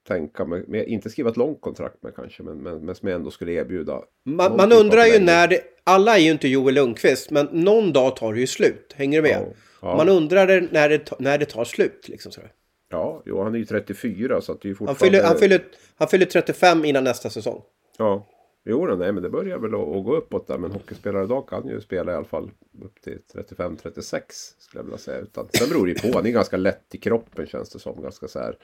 tänka 0.09 0.45
mig, 0.45 0.65
med, 0.69 0.89
inte 0.89 1.11
skriva 1.11 1.31
ett 1.31 1.37
långt 1.37 1.61
kontrakt 1.61 2.03
med 2.03 2.15
kanske, 2.17 2.43
men, 2.43 2.59
men, 2.59 2.85
men 2.85 2.95
som 2.95 3.09
jag 3.09 3.17
ändå 3.17 3.31
skulle 3.31 3.53
erbjuda. 3.53 4.03
Man, 4.25 4.57
man 4.57 4.71
typ 4.71 4.81
undrar 4.81 5.07
ju 5.07 5.19
när 5.19 5.49
det, 5.49 5.61
alla 5.85 6.17
är 6.17 6.21
ju 6.21 6.31
inte 6.31 6.49
Joel 6.49 6.75
Lundqvist, 6.75 7.31
men 7.31 7.49
någon 7.53 7.93
dag 7.93 8.17
tar 8.17 8.35
det 8.35 8.41
ju 8.41 8.47
slut, 8.47 8.95
hänger 8.97 9.23
du 9.23 9.29
med? 9.29 9.41
Ja, 9.41 9.55
ja. 9.83 9.97
Man 9.97 10.09
undrar 10.09 10.69
när 10.73 10.89
det, 10.89 11.11
när 11.19 11.39
det 11.39 11.45
tar 11.45 11.65
slut, 11.65 12.09
liksom 12.09 12.33
sådär. 12.33 12.53
Ja, 12.89 13.23
jo, 13.27 13.43
han 13.43 13.55
är 13.55 13.59
ju 13.59 13.65
34 13.65 14.41
så 14.41 14.53
att 14.53 14.61
det 14.61 14.67
är 14.67 14.71
ju 14.71 14.75
fortfarande... 14.75 14.99
Han 14.99 15.11
fyller, 15.11 15.29
han, 15.29 15.39
fyller, 15.39 15.65
han 15.97 16.09
fyller 16.09 16.27
35 16.27 16.85
innan 16.85 17.05
nästa 17.05 17.31
säsong. 17.31 17.63
Ja, 17.99 18.27
jo, 18.65 18.97
nej, 18.97 19.13
men 19.13 19.23
det 19.23 19.31
börjar 19.31 19.59
väl 19.59 19.75
att, 19.75 19.81
att 19.81 20.05
gå 20.05 20.17
uppåt 20.17 20.47
där. 20.47 20.59
Men 20.59 20.73
hockeyspelare 20.73 21.25
idag 21.25 21.49
kan 21.49 21.69
ju 21.69 21.81
spela 21.81 22.13
i 22.13 22.15
alla 22.15 22.25
fall 22.25 22.51
upp 22.83 23.01
till 23.01 23.19
35-36 23.35 24.21
skulle 24.59 24.81
jag 24.81 24.85
vilja 24.85 24.99
säga. 24.99 25.19
Utan, 25.19 25.49
sen 25.53 25.69
beror 25.69 25.87
det 25.87 25.93
ju 25.93 25.99
på, 25.99 26.17
han 26.19 26.27
är 26.27 26.31
ganska 26.31 26.57
lätt 26.57 26.95
i 26.95 26.99
kroppen 26.99 27.47
känns 27.47 27.71
det 27.71 27.79
som. 27.79 28.03
Ganska 28.03 28.29
så 28.29 28.39
här 28.39 28.57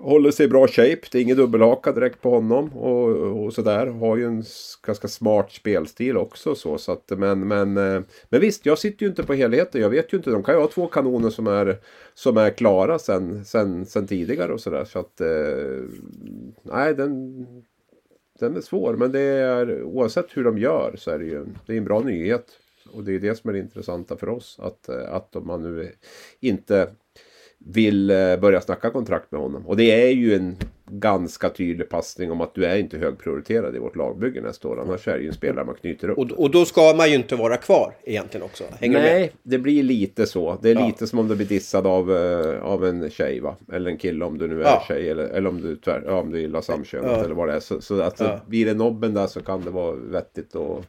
Håller 0.00 0.30
sig 0.30 0.46
i 0.46 0.48
bra 0.48 0.66
shape. 0.66 1.00
Det 1.12 1.18
är 1.18 1.22
ingen 1.22 1.36
dubbelhaka 1.36 1.92
direkt 1.92 2.22
på 2.22 2.30
honom. 2.30 2.72
Och, 2.76 3.08
och 3.44 3.52
sådär. 3.52 3.86
Har 3.86 4.16
ju 4.16 4.24
en 4.24 4.44
ganska 4.86 5.08
smart 5.08 5.52
spelstil 5.52 6.16
också. 6.16 6.54
Så, 6.54 6.78
så 6.78 6.92
att, 6.92 7.12
men, 7.18 7.48
men, 7.48 7.76
eh, 7.76 8.02
men 8.28 8.40
visst, 8.40 8.66
jag 8.66 8.78
sitter 8.78 9.02
ju 9.02 9.10
inte 9.10 9.22
på 9.22 9.34
helheten. 9.34 9.80
Jag 9.80 9.90
vet 9.90 10.12
ju 10.12 10.16
inte. 10.16 10.30
De 10.30 10.42
kan 10.42 10.54
ju 10.54 10.60
ha 10.60 10.68
två 10.68 10.86
kanoner 10.86 11.30
som 11.30 11.46
är, 11.46 11.76
som 12.14 12.36
är 12.36 12.50
klara 12.50 12.98
sen, 12.98 13.44
sen, 13.44 13.86
sen 13.86 14.06
tidigare 14.06 14.52
och 14.52 14.60
sådär. 14.60 14.84
Så 14.84 14.98
att... 14.98 15.20
Eh, 15.20 15.84
nej, 16.62 16.94
den, 16.94 17.46
den 18.38 18.56
är 18.56 18.60
svår. 18.60 18.96
Men 18.96 19.12
det 19.12 19.20
är 19.20 19.82
oavsett 19.82 20.36
hur 20.36 20.44
de 20.44 20.58
gör 20.58 20.94
så 20.98 21.10
är 21.10 21.18
det 21.18 21.24
ju 21.24 21.46
det 21.66 21.72
är 21.72 21.76
en 21.76 21.84
bra 21.84 22.00
nyhet. 22.00 22.46
Och 22.92 23.04
det 23.04 23.14
är 23.14 23.18
det 23.18 23.34
som 23.34 23.50
är 23.50 23.54
det 23.54 23.60
intressanta 23.60 24.16
för 24.16 24.28
oss. 24.28 24.58
Att, 24.62 24.88
att 24.88 25.44
man 25.44 25.62
nu 25.62 25.92
inte 26.40 26.90
vill 27.58 28.10
eh, 28.10 28.36
börja 28.36 28.60
snacka 28.60 28.90
kontrakt 28.90 29.32
med 29.32 29.40
honom. 29.40 29.66
Och 29.66 29.76
det 29.76 30.02
är 30.02 30.10
ju 30.10 30.34
en 30.34 30.56
ganska 30.90 31.50
tydlig 31.50 31.88
passning 31.88 32.30
om 32.30 32.40
att 32.40 32.54
du 32.54 32.64
är 32.64 32.76
inte 32.76 32.98
högprioriterad 32.98 33.76
i 33.76 33.78
vårt 33.78 33.96
lagbygge 33.96 34.40
nästa 34.40 34.68
år. 34.68 34.80
Annars 34.80 35.08
är 35.08 35.16
det 35.16 35.22
ju 35.22 35.28
en 35.28 35.34
spelare 35.34 35.64
man 35.64 35.74
knyter 35.74 36.10
upp. 36.10 36.18
Och, 36.18 36.30
och 36.30 36.50
då 36.50 36.64
ska 36.64 36.94
man 36.96 37.08
ju 37.10 37.14
inte 37.14 37.36
vara 37.36 37.56
kvar 37.56 37.94
egentligen 38.04 38.44
också. 38.44 38.64
Hänger 38.80 39.02
Nej, 39.02 39.32
det 39.42 39.58
blir 39.58 39.82
lite 39.82 40.26
så. 40.26 40.58
Det 40.62 40.70
är 40.70 40.74
ja. 40.74 40.86
lite 40.86 41.06
som 41.06 41.18
om 41.18 41.28
du 41.28 41.36
blir 41.36 41.46
dissad 41.46 41.86
av, 41.86 42.10
uh, 42.10 42.62
av 42.62 42.86
en 42.86 43.10
tjej 43.10 43.40
va? 43.40 43.56
Eller 43.72 43.90
en 43.90 43.98
kille 43.98 44.24
om 44.24 44.38
du 44.38 44.48
nu 44.48 44.60
är 44.60 44.64
ja. 44.64 44.84
tjej. 44.88 45.10
Eller, 45.10 45.24
eller 45.24 45.48
om 45.48 45.60
du 45.60 45.76
tvär, 45.76 46.02
ja, 46.06 46.20
om 46.20 46.32
du 46.32 46.40
gillar 46.40 46.60
samkönat 46.60 47.10
ja. 47.10 47.24
eller 47.24 47.34
vad 47.34 47.48
det 47.48 47.54
är. 47.54 47.60
Så, 47.60 47.80
så 47.80 48.02
alltså, 48.02 48.24
ja. 48.24 48.40
blir 48.46 48.66
det 48.66 48.74
nobben 48.74 49.14
där 49.14 49.26
så 49.26 49.40
kan 49.40 49.60
det 49.60 49.70
vara 49.70 49.92
vettigt 49.92 50.56
att 50.56 50.86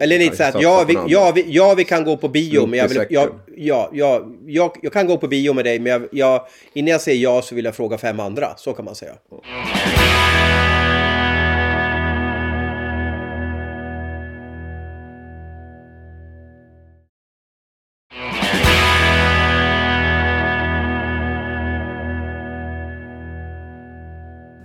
eller 0.00 0.18
lite 0.18 0.36
såhär, 0.36 0.62
ja 0.62 0.84
vi, 0.88 0.98
ja, 1.08 1.32
vi, 1.34 1.44
ja 1.48 1.74
vi 1.74 1.84
kan 1.84 2.04
gå 2.04 2.16
på 2.16 2.28
bio, 2.28 2.66
men 2.66 2.78
jag, 2.78 2.88
vill, 2.88 2.96
jag, 3.10 3.30
ja, 3.56 3.90
ja, 3.92 4.24
jag, 4.46 4.76
jag 4.82 4.92
kan 4.92 5.06
gå 5.06 5.16
på 5.16 5.28
bio 5.28 5.52
med 5.52 5.64
dig, 5.64 5.78
men 5.78 5.92
jag, 5.92 6.08
jag, 6.12 6.46
innan 6.72 6.90
jag 6.90 7.00
säger 7.00 7.22
ja 7.22 7.42
så 7.42 7.54
vill 7.54 7.64
jag 7.64 7.74
fråga 7.74 7.98
fem 7.98 8.20
andra. 8.20 8.56
Så 8.56 8.72
kan 8.72 8.84
man 8.84 8.94
säga. 8.94 9.14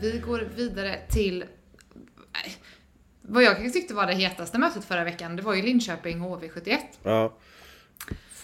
Vi 0.02 0.20
går 0.26 0.48
vidare 0.56 0.96
till 1.10 1.44
vad 3.30 3.44
jag 3.44 3.56
kanske 3.56 3.80
tyckte 3.80 3.94
var 3.94 4.08
det 4.08 4.14
hetaste 4.14 4.58
mötet 4.58 4.86
förra 4.86 5.04
veckan, 5.04 5.36
det 5.36 5.42
var 5.42 5.54
ju 5.54 5.62
Linköping 5.62 6.20
HV71. 6.20 6.78
Ja. 7.04 7.34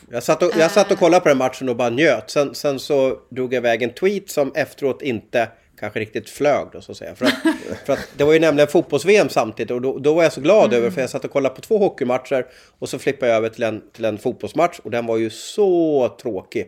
Jag 0.09 0.23
satt, 0.23 0.43
och, 0.43 0.51
jag 0.57 0.71
satt 0.71 0.91
och 0.91 0.99
kollade 0.99 1.21
på 1.21 1.29
den 1.29 1.37
matchen 1.37 1.69
och 1.69 1.75
bara 1.75 1.89
njöt. 1.89 2.29
Sen, 2.29 2.55
sen 2.55 2.79
så 2.79 3.19
drog 3.29 3.53
jag 3.53 3.59
iväg 3.59 3.83
en 3.83 3.93
tweet 3.93 4.29
som 4.29 4.51
efteråt 4.55 5.01
inte 5.01 5.49
kanske 5.79 5.99
riktigt 5.99 6.29
flög 6.29 6.67
då 6.73 6.81
så 6.81 6.91
att 6.91 6.97
säga. 6.97 7.15
För 7.15 7.25
att, 7.25 7.33
för 7.85 7.93
att 7.93 8.09
det 8.17 8.23
var 8.23 8.33
ju 8.33 8.39
nämligen 8.39 8.67
fotbolls-VM 8.67 9.29
samtidigt 9.29 9.71
och 9.71 9.81
då, 9.81 9.97
då 9.97 10.13
var 10.13 10.23
jag 10.23 10.33
så 10.33 10.41
glad 10.41 10.65
mm. 10.65 10.77
över 10.77 10.91
för 10.91 11.01
jag 11.01 11.09
satt 11.09 11.25
och 11.25 11.31
kollade 11.31 11.55
på 11.55 11.61
två 11.61 11.77
hockeymatcher 11.77 12.45
och 12.79 12.89
så 12.89 12.99
flippade 12.99 13.31
jag 13.31 13.37
över 13.37 13.49
till 13.49 13.63
en, 13.63 13.81
till 13.93 14.05
en 14.05 14.17
fotbollsmatch 14.17 14.79
och 14.79 14.91
den 14.91 15.05
var 15.05 15.17
ju 15.17 15.29
så 15.29 16.09
tråkig. 16.21 16.67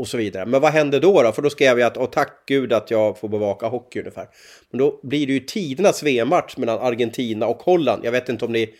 Och 0.00 0.08
så 0.08 0.16
vidare. 0.16 0.46
Men 0.46 0.60
vad 0.60 0.72
hände 0.72 1.00
då? 1.00 1.22
då? 1.22 1.32
För 1.32 1.42
då 1.42 1.50
skrev 1.50 1.78
jag 1.78 1.86
att, 1.86 1.96
och 1.96 2.12
tack 2.12 2.42
gud 2.46 2.72
att 2.72 2.90
jag 2.90 3.18
får 3.18 3.28
bevaka 3.28 3.66
hockey 3.66 3.98
ungefär. 3.98 4.28
Men 4.70 4.78
då 4.78 5.00
blir 5.02 5.26
det 5.26 5.32
ju 5.32 5.40
tidernas 5.40 6.02
VM-match 6.02 6.56
mellan 6.56 6.78
Argentina 6.78 7.46
och 7.46 7.62
Holland. 7.62 8.04
Jag 8.04 8.12
vet 8.12 8.28
inte 8.28 8.44
om 8.44 8.52
ni... 8.52 8.74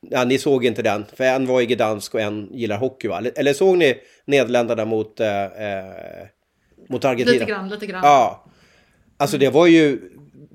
Ja, 0.00 0.24
ni 0.24 0.38
såg 0.38 0.64
inte 0.64 0.82
den, 0.82 1.04
för 1.16 1.24
en 1.24 1.46
var 1.46 1.60
i 1.60 1.66
Gdansk 1.66 2.14
och 2.14 2.20
en 2.20 2.48
gillar 2.52 2.76
hockey 2.78 3.08
va? 3.08 3.18
Eller, 3.18 3.32
eller 3.36 3.52
såg 3.52 3.78
ni 3.78 3.94
Nederländerna 4.24 4.84
mot, 4.84 5.20
eh, 5.20 5.44
eh, 5.44 6.26
mot 6.88 7.04
Argentina? 7.04 7.32
Lite 7.32 7.44
grann, 7.44 7.68
lite 7.68 7.86
grann. 7.86 8.00
Ja. 8.04 8.44
Alltså 9.16 9.38
det 9.38 9.50
var 9.50 9.66
ju... 9.66 10.00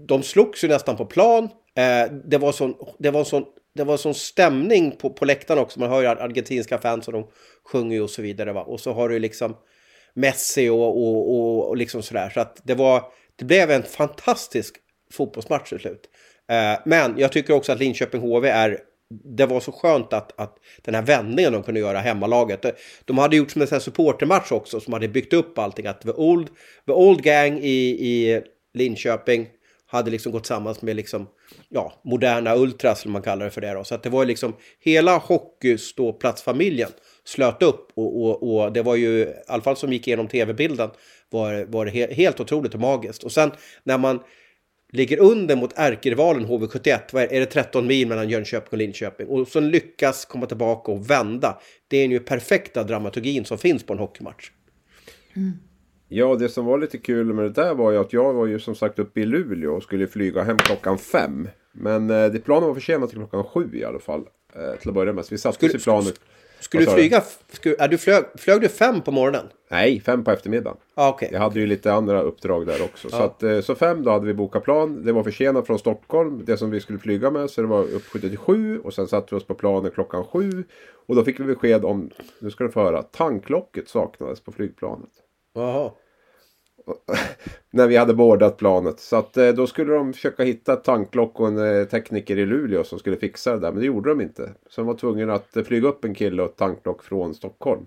De 0.08 0.24
slogs 0.24 0.64
ju 0.64 0.68
nästan 0.68 0.98
på 0.98 1.06
plan. 1.06 1.44
Eh, 1.76 2.12
det 2.26 2.38
var 2.38 2.52
sån... 2.52 2.74
Det 3.00 3.12
var 3.12 3.24
sån 3.24 3.46
det 3.76 3.84
var 3.84 3.98
sån 3.98 4.14
stämning 4.14 4.92
på, 4.92 5.10
på 5.10 5.26
läktaren 5.26 5.60
också. 5.60 5.80
Man 5.80 5.90
hör 5.90 6.02
ju 6.02 6.08
argentinska 6.08 6.78
fans 6.78 7.08
och 7.08 7.14
de 7.14 7.28
sjunger 7.72 7.96
ju 7.96 8.02
och 8.02 8.10
så 8.10 8.22
vidare. 8.22 8.54
Va? 8.54 8.62
Och 8.62 8.80
så 8.80 8.94
har 8.94 9.10
du 9.10 9.20
liksom 9.20 9.56
Messi 10.16 10.70
och, 10.70 10.80
och, 10.80 11.36
och, 11.36 11.70
och 11.70 11.78
liksom 11.78 12.04
sådär. 12.04 12.30
Så 12.30 12.40
att 12.40 12.62
det 12.64 12.76
var, 12.76 13.04
det 13.36 13.46
blev 13.46 13.72
en 13.72 13.84
fantastisk 13.84 14.76
fotbollsmatch 15.12 15.70
till 15.70 15.80
slut. 15.80 16.10
Eh, 16.52 16.80
men 16.86 17.14
jag 17.18 17.32
tycker 17.32 17.54
också 17.54 17.72
att 17.72 17.80
Linköping 17.80 18.22
HV 18.22 18.50
är 18.50 18.80
det 19.24 19.46
var 19.46 19.60
så 19.60 19.72
skönt 19.72 20.14
att, 20.14 20.40
att 20.40 20.58
den 20.82 20.96
här 20.96 21.02
vändningen 21.02 21.54
de 21.54 21.64
kunde 21.64 21.80
göra 21.80 22.00
hemmalaget. 22.00 22.66
De 23.06 23.18
hade 23.18 23.36
gjort 23.36 23.52
som 23.52 23.62
en 23.62 23.82
supportermatch 23.82 24.52
också 24.52 24.80
som 24.80 24.94
hade 24.94 25.08
byggt 25.08 25.34
upp 25.34 25.58
allting. 25.58 25.88
Att 25.88 26.02
the 26.02 26.12
old, 26.12 26.48
the 26.86 26.92
old 26.92 27.22
gang 27.24 27.60
i, 27.60 28.08
i 28.10 28.42
Linköping 28.74 29.48
hade 29.86 30.12
liksom 30.12 30.32
gått 30.32 30.46
samman 30.46 30.76
med 30.82 30.96
liksom, 30.96 31.28
ja, 31.70 32.02
moderna 32.04 32.56
ultras, 32.56 33.02
som 33.02 33.12
man 33.12 33.22
kallar 33.22 33.46
det 33.46 33.52
för 33.52 33.62
det 33.62 33.74
då. 33.74 33.84
Så 33.84 33.96
att 33.96 34.04
det 34.04 34.10
var 34.10 34.26
liksom 34.26 34.54
hela 34.80 35.18
hockeyståplatsfamiljen 35.18 36.90
slöt 37.24 37.64
upp 37.64 37.92
och, 37.94 38.24
och, 38.24 38.56
och, 38.56 38.74
det 38.74 38.82
var 38.82 38.96
ju, 38.96 39.20
i 39.20 39.34
alla 39.48 39.64
fall 39.64 39.78
som 39.78 39.94
gick 39.94 40.08
igenom 40.08 40.28
tv-bilden, 40.28 40.90
var, 41.30 41.66
var 41.66 41.86
det 41.86 41.92
he, 41.92 42.14
helt 42.14 42.40
otroligt 42.40 42.74
och 42.74 42.80
magiskt. 42.80 43.24
Och 43.24 43.32
sen 43.32 43.52
när 43.84 43.98
man 43.98 44.20
ligger 44.92 45.20
under 45.20 45.56
mot 45.56 45.74
ärkerivalen 45.76 46.46
HV71, 46.46 47.00
vad 47.12 47.24
är, 47.24 47.34
är 47.34 47.40
det 47.40 47.46
13 47.46 47.88
mil 47.88 48.08
mellan 48.08 48.30
Jönköping 48.30 48.70
och 48.72 48.78
Linköping, 48.78 49.28
och 49.28 49.48
så 49.48 49.60
lyckas 49.60 50.26
komma 50.26 50.46
tillbaka 50.46 50.92
och 50.92 51.10
vända. 51.10 51.62
Det 51.88 51.98
är 51.98 52.08
ju 52.08 52.20
perfekta 52.20 52.84
dramaturgin 52.84 53.46
som 53.46 53.58
finns 53.58 53.84
på 53.84 53.94
en 53.94 54.00
hockeymatch. 54.00 54.52
Mm. 55.36 55.52
Ja, 56.16 56.36
det 56.36 56.50
som 56.50 56.66
var 56.66 56.78
lite 56.78 56.98
kul 56.98 57.34
med 57.34 57.46
det 57.46 57.50
där 57.50 57.74
var 57.74 57.92
ju 57.92 57.98
att 57.98 58.14
jag 58.14 58.34
var 58.34 58.46
ju 58.46 58.60
som 58.60 58.76
sagt 58.76 59.00
uppe 59.00 59.22
i 59.22 59.26
Luleå 59.26 59.76
och 59.76 59.84
skulle 59.84 60.08
flyga 60.08 60.44
hem 60.44 60.58
klockan 60.58 60.98
fem. 60.98 61.48
Men 61.72 62.10
eh, 62.10 62.26
det 62.26 62.40
planen 62.40 62.68
var 62.68 62.76
försenat 62.76 63.10
till 63.10 63.20
klockan 63.20 63.44
sju 63.44 63.70
i 63.74 63.84
alla 63.84 64.00
fall. 64.00 64.24
Eh, 64.56 64.80
till 64.80 64.90
att 64.90 64.96
börja 64.96 65.14
med. 65.14 65.26
Så 65.26 65.34
vi 65.34 65.38
satte 65.38 65.66
oss 65.66 65.76
i 65.76 65.80
planet. 65.80 66.20
Skulle 66.60 66.86
du 66.86 66.92
flyga? 66.92 67.24
Skulle, 67.52 67.76
är 67.80 67.88
du 67.88 67.98
flög, 67.98 68.24
flög 68.36 68.62
du 68.62 68.70
fem 68.70 69.02
på 69.02 69.12
morgonen? 69.12 69.46
Nej, 69.72 70.00
fem 70.00 70.24
på 70.24 70.32
eftermiddagen. 70.32 70.78
Ah, 70.96 71.10
okay. 71.10 71.30
Jag 71.32 71.40
hade 71.40 71.60
ju 71.60 71.68
lite 71.68 71.94
andra 71.94 72.22
uppdrag 72.22 72.66
där 72.68 72.84
också. 72.84 73.08
Ah. 73.08 73.12
Så, 73.12 73.24
att, 73.24 73.44
eh, 73.44 73.62
så 73.62 73.76
fem 73.76 74.04
då 74.04 74.12
hade 74.12 74.26
vi 74.26 74.34
bokat 74.34 74.64
plan. 74.64 75.04
Det 75.06 75.12
var 75.12 75.24
försenat 75.24 75.68
från 75.68 75.80
Stockholm, 75.80 76.42
det 76.46 76.58
som 76.58 76.72
vi 76.72 76.80
skulle 76.80 77.00
flyga 77.00 77.32
med. 77.32 77.50
Så 77.50 77.62
det 77.62 77.68
var 77.68 77.84
uppskjutet 77.84 78.30
till 78.30 78.40
sju. 78.40 78.80
Och 78.80 78.94
sen 78.94 79.08
satte 79.08 79.36
vi 79.36 79.40
oss 79.42 79.48
på 79.48 79.54
planet 79.54 79.94
klockan 79.94 80.24
sju. 80.24 80.64
Och 81.06 81.16
då 81.16 81.24
fick 81.24 81.40
vi 81.40 81.44
besked 81.44 81.86
om, 81.86 82.10
nu 82.40 82.52
ska 82.52 82.64
du 82.64 82.70
få 82.70 82.84
höra, 82.84 83.04
tanklocket 83.04 83.90
saknades 83.90 84.42
på 84.42 84.52
flygplanet. 84.52 85.10
Jaha. 85.54 85.92
Bon. 86.86 86.98
när 87.74 87.88
vi 87.88 87.98
hade 87.98 88.14
bordat 88.14 88.58
planet. 88.58 89.00
Så 89.00 89.16
att 89.16 89.38
eh, 89.38 89.48
då 89.48 89.68
skulle 89.68 89.94
de 89.94 90.14
försöka 90.14 90.44
hitta 90.44 90.74
ett 90.74 90.84
tanklock 90.84 91.40
och 91.40 91.48
en 91.48 91.80
eh, 91.80 91.86
tekniker 91.86 92.38
i 92.38 92.46
Luleå 92.46 92.84
som 92.84 93.00
skulle 93.00 93.18
fixa 93.18 93.54
det 93.54 93.60
där. 93.60 93.72
Men 93.72 93.80
det 93.80 93.86
gjorde 93.86 94.10
de 94.10 94.22
inte. 94.22 94.50
Så 94.70 94.82
de 94.82 94.88
var 94.88 94.94
tvungna 94.94 95.34
att 95.34 95.58
eh, 95.58 95.64
flyga 95.64 95.88
upp 95.88 96.06
en 96.06 96.16
kille 96.16 96.44
och 96.44 96.50
ett 96.50 96.58
tanklock 96.58 97.04
från 97.04 97.34
Stockholm. 97.34 97.86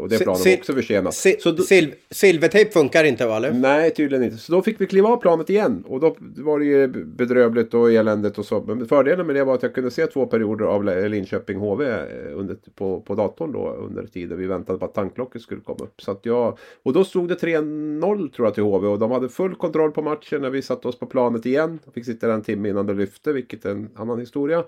Och 0.00 0.08
det 0.08 0.18
planet 0.18 0.46
var 0.46 0.56
också 0.56 0.72
försenat. 0.72 1.14
Så 1.14 1.56
sil 1.70 1.88
silvertejp 2.10 2.70
funkar 2.70 3.04
inte 3.04 3.26
va? 3.26 3.36
Eller? 3.36 3.52
Nej, 3.52 3.90
tydligen 3.90 4.24
inte. 4.24 4.36
Så 4.36 4.52
då 4.52 4.62
fick 4.62 4.80
vi 4.80 4.86
kliva 4.86 5.08
av 5.08 5.16
planet 5.16 5.50
igen. 5.50 5.84
Och 5.88 6.00
då 6.00 6.16
var 6.36 6.58
det 6.58 6.64
ju 6.64 6.88
bedrövligt 7.04 7.74
och 7.74 7.92
eländigt 7.92 8.38
och 8.38 8.44
så. 8.46 8.64
Men 8.66 8.86
fördelen 8.86 9.26
med 9.26 9.36
det 9.36 9.44
var 9.44 9.54
att 9.54 9.62
jag 9.62 9.74
kunde 9.74 9.90
se 9.90 10.06
två 10.06 10.26
perioder 10.26 10.64
av 10.64 10.84
Linköping 10.84 11.58
HV 11.58 11.84
under, 12.34 12.56
på, 12.74 13.00
på 13.00 13.14
datorn 13.14 13.52
då. 13.52 13.68
Under 13.68 14.06
tiden 14.06 14.38
vi 14.38 14.46
väntade 14.46 14.78
på 14.78 14.84
att 14.84 14.94
tanklocket 14.94 15.42
skulle 15.42 15.60
komma 15.60 15.84
upp. 15.84 16.00
Så 16.02 16.16
jag, 16.22 16.58
och 16.82 16.92
då 16.92 17.04
stod 17.04 17.28
det 17.28 17.34
3-0 17.34 18.32
tror 18.32 18.46
jag 18.46 18.54
till 18.54 18.62
HV. 18.62 18.86
Och 18.86 18.98
de 18.98 19.10
hade 19.10 19.27
full 19.28 19.54
kontroll 19.54 19.90
på 19.90 20.02
matchen 20.02 20.42
när 20.42 20.50
vi 20.50 20.62
satte 20.62 20.88
oss 20.88 20.98
på 20.98 21.06
planet 21.06 21.46
igen. 21.46 21.78
Jag 21.84 21.94
fick 21.94 22.04
sitta 22.04 22.26
där 22.26 22.34
en 22.34 22.42
timme 22.42 22.68
innan 22.68 22.86
det 22.86 22.94
lyfte, 22.94 23.32
vilket 23.32 23.64
är 23.64 23.70
en 23.70 23.90
annan 23.94 24.20
historia. 24.20 24.64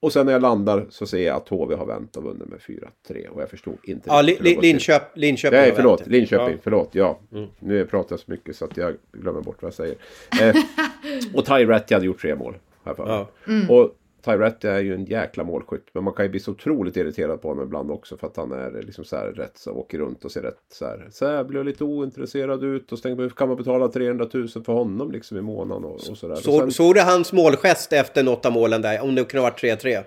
Och 0.00 0.12
sen 0.12 0.26
när 0.26 0.32
jag 0.32 0.42
landar 0.42 0.86
så 0.90 1.06
ser 1.06 1.26
jag 1.26 1.36
att 1.36 1.48
HV 1.48 1.74
har 1.74 1.86
vänt 1.86 2.16
och 2.16 2.22
vunnit 2.22 2.48
med 2.48 2.58
4-3. 2.58 3.28
Och 3.28 3.42
jag 3.42 3.50
förstod 3.50 3.78
inte. 3.82 4.02
Ja, 4.06 4.22
li, 4.22 4.38
li, 4.40 4.58
Linköp, 4.60 5.02
Linköping 5.14 5.58
Nej, 5.58 5.72
förlåt. 5.76 6.06
Linköping, 6.06 6.54
ja. 6.54 6.60
förlåt. 6.62 6.88
Ja. 6.92 7.20
Mm. 7.32 7.48
Nu 7.58 7.86
pratar 7.86 8.12
jag 8.12 8.20
så 8.20 8.30
mycket 8.30 8.56
så 8.56 8.64
att 8.64 8.76
jag 8.76 8.94
glömmer 9.12 9.40
bort 9.40 9.62
vad 9.62 9.68
jag 9.68 9.74
säger. 9.74 9.96
Eh, 10.42 10.56
och 11.34 11.46
Ty 11.46 11.64
Ratty 11.66 11.94
hade 11.94 12.06
gjort 12.06 12.20
tre 12.20 12.34
mål. 12.34 12.56
Här 12.84 12.94
ja. 12.98 13.28
mm. 13.46 13.70
Och 13.70 13.96
Tyrett 14.24 14.64
är 14.64 14.80
ju 14.80 14.94
en 14.94 15.04
jäkla 15.04 15.44
målskytt. 15.44 15.86
Men 15.92 16.04
man 16.04 16.14
kan 16.14 16.24
ju 16.24 16.28
bli 16.28 16.40
så 16.40 16.50
otroligt 16.50 16.96
irriterad 16.96 17.42
på 17.42 17.48
honom 17.48 17.64
ibland 17.64 17.90
också. 17.90 18.16
För 18.16 18.26
att 18.26 18.36
han 18.36 18.52
är 18.52 18.82
liksom 18.82 19.04
så 19.04 19.16
här 19.16 19.26
rätt 19.26 19.58
så 19.58 19.72
åker 19.72 19.98
runt 19.98 20.24
och 20.24 20.32
ser 20.32 20.42
rätt 20.42 20.58
så 20.72 20.84
här. 20.84 21.08
Så 21.10 21.26
här 21.26 21.44
blir 21.44 21.64
lite 21.64 21.84
ointresserad 21.84 22.64
ut. 22.64 22.92
Och 22.92 22.98
så 22.98 23.02
tänker 23.02 23.22
man, 23.22 23.30
kan 23.30 23.48
man 23.48 23.56
betala 23.56 23.88
300 23.88 24.28
000 24.32 24.48
för 24.48 24.72
honom 24.72 25.10
liksom 25.12 25.38
i 25.38 25.40
månaden 25.40 25.84
och, 25.84 25.94
och 25.94 26.18
sådär. 26.18 26.36
Så, 26.36 26.70
såg 26.70 26.94
du 26.94 27.00
hans 27.00 27.32
målgest 27.32 27.92
efter 27.92 28.22
något 28.22 28.46
av 28.46 28.52
målen 28.52 28.82
där? 28.82 29.02
Om 29.02 29.14
det 29.14 29.24
kunde 29.24 29.42
ha 29.42 29.50
varit 29.50 29.82
3-3? 29.84 30.04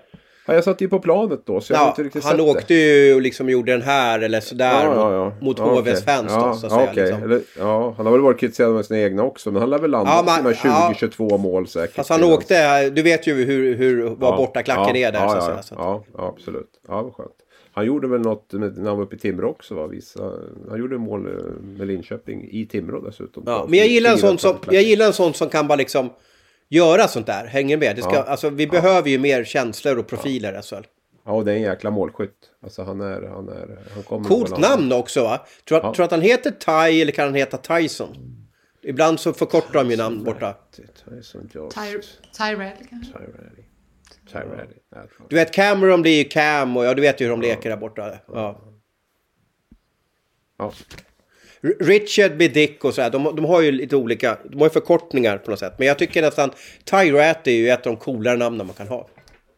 Ja, 0.48 0.54
jag 0.54 0.64
satt 0.64 0.80
ju 0.80 0.88
på 0.88 0.98
planet 0.98 1.40
då 1.44 1.60
så 1.60 1.72
jag 1.72 1.80
ja, 1.80 1.88
inte 1.88 2.02
riktigt 2.02 2.24
Han 2.24 2.40
åkte 2.40 2.74
det. 2.74 3.06
ju 3.06 3.14
och 3.14 3.22
liksom 3.22 3.48
gjorde 3.48 3.72
den 3.72 3.82
här 3.82 4.20
eller 4.20 4.40
sådär 4.40 4.84
ja, 4.84 5.12
ja, 5.14 5.32
mot, 5.40 5.58
mot 5.58 5.58
HVs 5.58 5.80
okay. 5.80 5.96
fans 5.96 6.32
då, 6.34 6.54
så 6.54 6.66
att 6.66 6.72
säga. 6.72 6.90
Okay. 6.90 7.04
Liksom. 7.04 7.22
Eller, 7.22 7.40
ja, 7.58 7.94
han 7.96 8.06
har 8.06 8.12
väl 8.12 8.20
varit 8.20 8.40
kritiserad 8.40 8.72
med 8.72 8.86
sina 8.86 9.00
egna 9.00 9.22
också 9.22 9.50
men 9.50 9.62
han 9.62 9.70
lär 9.70 9.78
väl 9.78 9.90
landa 9.90 10.24
ja, 10.26 10.54
sina 10.54 10.74
20-22 10.74 11.38
mål 11.38 11.68
säkert. 11.68 11.96
Fast 11.96 12.10
han 12.10 12.24
åkte, 12.24 12.90
du 12.90 13.02
vet 13.02 13.26
ju 13.26 13.44
hur, 13.44 13.74
hur 13.74 14.02
vad 14.08 14.36
borta 14.36 14.62
klacken 14.62 14.96
är 14.96 15.12
där. 15.12 15.20
Ja, 15.20 15.30
så 15.30 15.36
att 15.36 15.44
säga, 15.44 15.62
så 15.62 15.74
ja, 15.78 16.04
ja, 16.16 16.34
absolut. 16.36 16.70
Ja, 16.88 17.02
vad 17.02 17.14
skönt. 17.14 17.32
Han 17.72 17.86
gjorde 17.86 18.08
väl 18.08 18.20
något 18.20 18.52
med, 18.52 18.78
när 18.78 18.88
han 18.88 18.98
var 18.98 19.04
uppe 19.04 19.16
i 19.16 19.18
Timrå 19.18 19.50
också 19.50 19.74
va? 19.74 19.86
Vissa, 19.86 20.32
han 20.68 20.78
gjorde 20.78 20.98
mål 20.98 21.26
eh, 21.26 21.32
med 21.78 21.86
Linköping 21.86 22.48
i 22.50 22.66
Timrå 22.66 23.00
dessutom. 23.00 23.42
Ja, 23.46 23.66
men 23.68 23.78
jag 23.78 23.88
gillar, 23.88 24.10
en 24.10 24.18
sån 24.18 24.38
som, 24.38 24.56
jag 24.70 24.82
gillar 24.82 25.06
en 25.06 25.12
sån 25.12 25.34
som 25.34 25.48
kan 25.48 25.68
bara 25.68 25.76
liksom 25.76 26.10
göra 26.68 27.08
sånt 27.08 27.26
där. 27.26 27.46
Hänger 27.46 27.76
med. 27.76 27.96
Det 27.96 28.02
ska, 28.02 28.14
ja. 28.14 28.22
alltså, 28.22 28.50
vi 28.50 28.66
behöver 28.66 29.10
ju 29.10 29.18
mer 29.18 29.44
känslor 29.44 29.98
och 29.98 30.06
profiler 30.06 30.58
i 30.58 30.62
SHL. 30.62 30.84
Ja, 31.24 31.32
och 31.32 31.44
det 31.44 31.52
är 31.52 31.56
en 31.56 31.62
jäkla 31.62 31.90
målskytt. 31.90 32.36
Alltså 32.62 32.82
han 32.82 33.00
är... 33.00 33.22
Han 33.22 33.48
är 33.48 33.78
han 33.94 34.02
kommer 34.02 34.28
Coolt 34.28 34.58
namn 34.58 34.92
också 34.92 35.22
va? 35.22 35.46
Tror, 35.68 35.80
ja. 35.82 35.94
tror 35.94 36.04
att 36.04 36.10
han 36.10 36.22
heter 36.22 36.50
Ty 36.50 37.00
eller 37.00 37.12
kan 37.12 37.24
han 37.24 37.34
heta 37.34 37.56
Tyson? 37.56 38.16
Ibland 38.82 39.20
så 39.20 39.32
förkortar 39.32 39.84
de 39.84 39.90
ju 39.90 39.96
namn 39.96 40.24
borta. 40.24 40.56
Tyson 40.76 41.48
Tyrell 41.48 42.72
kanske? 42.90 43.12
Tyrell. 44.32 44.68
Du 45.28 45.36
vet 45.36 45.52
Cameron 45.52 46.02
blir 46.02 46.18
ju 46.18 46.24
Cam 46.24 46.76
och 46.76 46.84
ja, 46.84 46.94
du 46.94 47.02
vet 47.02 47.20
ju 47.20 47.24
hur 47.24 47.30
de 47.30 47.40
leker 47.40 47.70
där 47.70 47.76
borta. 47.76 48.18
Ja. 48.26 48.60
ja. 50.58 50.72
Richard 51.80 52.36
blir 52.36 52.48
Dick 52.48 52.84
och 52.84 52.94
så 52.94 53.02
här. 53.02 53.10
De, 53.10 53.24
de 53.36 53.44
har 53.44 53.60
ju 53.60 53.72
lite 53.72 53.96
olika, 53.96 54.38
de 54.44 54.58
har 54.58 54.66
ju 54.66 54.70
förkortningar 54.70 55.38
på 55.38 55.50
något 55.50 55.60
sätt. 55.60 55.74
Men 55.78 55.88
jag 55.88 55.98
tycker 55.98 56.22
nästan 56.22 56.50
Tyrat 56.84 57.46
är 57.46 57.52
ju 57.52 57.68
ett 57.68 57.86
av 57.86 57.92
de 57.92 57.96
coolare 57.96 58.36
namnen 58.36 58.66
man 58.66 58.74
kan 58.74 58.88
ha. 58.88 59.08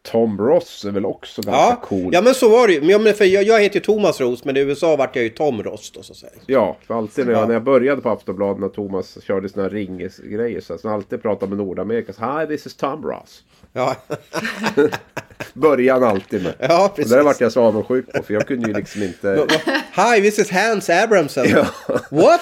Tom 0.03 0.37
Ross 0.37 0.85
är 0.85 0.91
väl 0.91 1.05
också 1.05 1.41
ganska 1.41 1.61
ja, 1.61 1.81
cool. 1.83 2.09
Ja, 2.13 2.21
men 2.21 2.33
så 2.33 2.49
var 2.49 2.67
det 2.67 2.73
ju. 2.73 2.99
Men 2.99 3.13
för 3.13 3.25
jag, 3.25 3.43
jag 3.43 3.61
heter 3.61 3.75
ju 3.75 3.81
Thomas 3.81 4.21
Ross, 4.21 4.45
men 4.45 4.57
i 4.57 4.59
USA 4.59 4.95
vart 4.95 5.15
jag 5.15 5.23
ju 5.23 5.29
Tom 5.29 5.63
Ross 5.63 5.91
då, 5.91 6.03
så 6.03 6.13
att 6.13 6.17
säga. 6.17 6.31
Ja, 6.45 6.77
för 6.87 6.93
alltid 6.93 7.25
när 7.25 7.33
jag, 7.33 7.41
ja. 7.41 7.45
när 7.45 7.53
jag 7.53 7.63
började 7.63 8.01
på 8.01 8.09
Aftonbladet 8.09 8.61
när 8.61 8.69
Thomas 8.69 9.23
körde 9.23 9.61
här 9.61 9.69
ringgrejer 9.69 10.61
så 10.61 10.77
han 10.83 10.93
alltid 10.93 11.21
pratade 11.21 11.49
med 11.49 11.65
Nordamerika. 11.65 12.13
Så, 12.13 12.39
Hi, 12.39 12.47
this 12.47 12.65
is 12.65 12.75
Tom 12.75 13.03
Ross. 13.03 13.43
Ja. 13.73 13.95
Början 15.53 16.03
alltid 16.03 16.43
med. 16.43 16.55
Ja, 16.59 16.93
precis. 16.95 17.11
Och 17.11 17.17
det 17.17 17.23
vart 17.23 17.41
jag 17.41 17.51
så 17.51 17.61
avundsjuk 17.61 18.13
på, 18.13 18.23
för 18.23 18.33
jag 18.33 18.47
kunde 18.47 18.67
ju 18.67 18.73
liksom 18.73 19.03
inte... 19.03 19.47
Hi, 19.95 20.21
this 20.21 20.39
is 20.39 20.51
Hans 20.51 20.89
Abramson. 20.89 21.49
Ja. 21.49 21.65
What? 22.09 22.41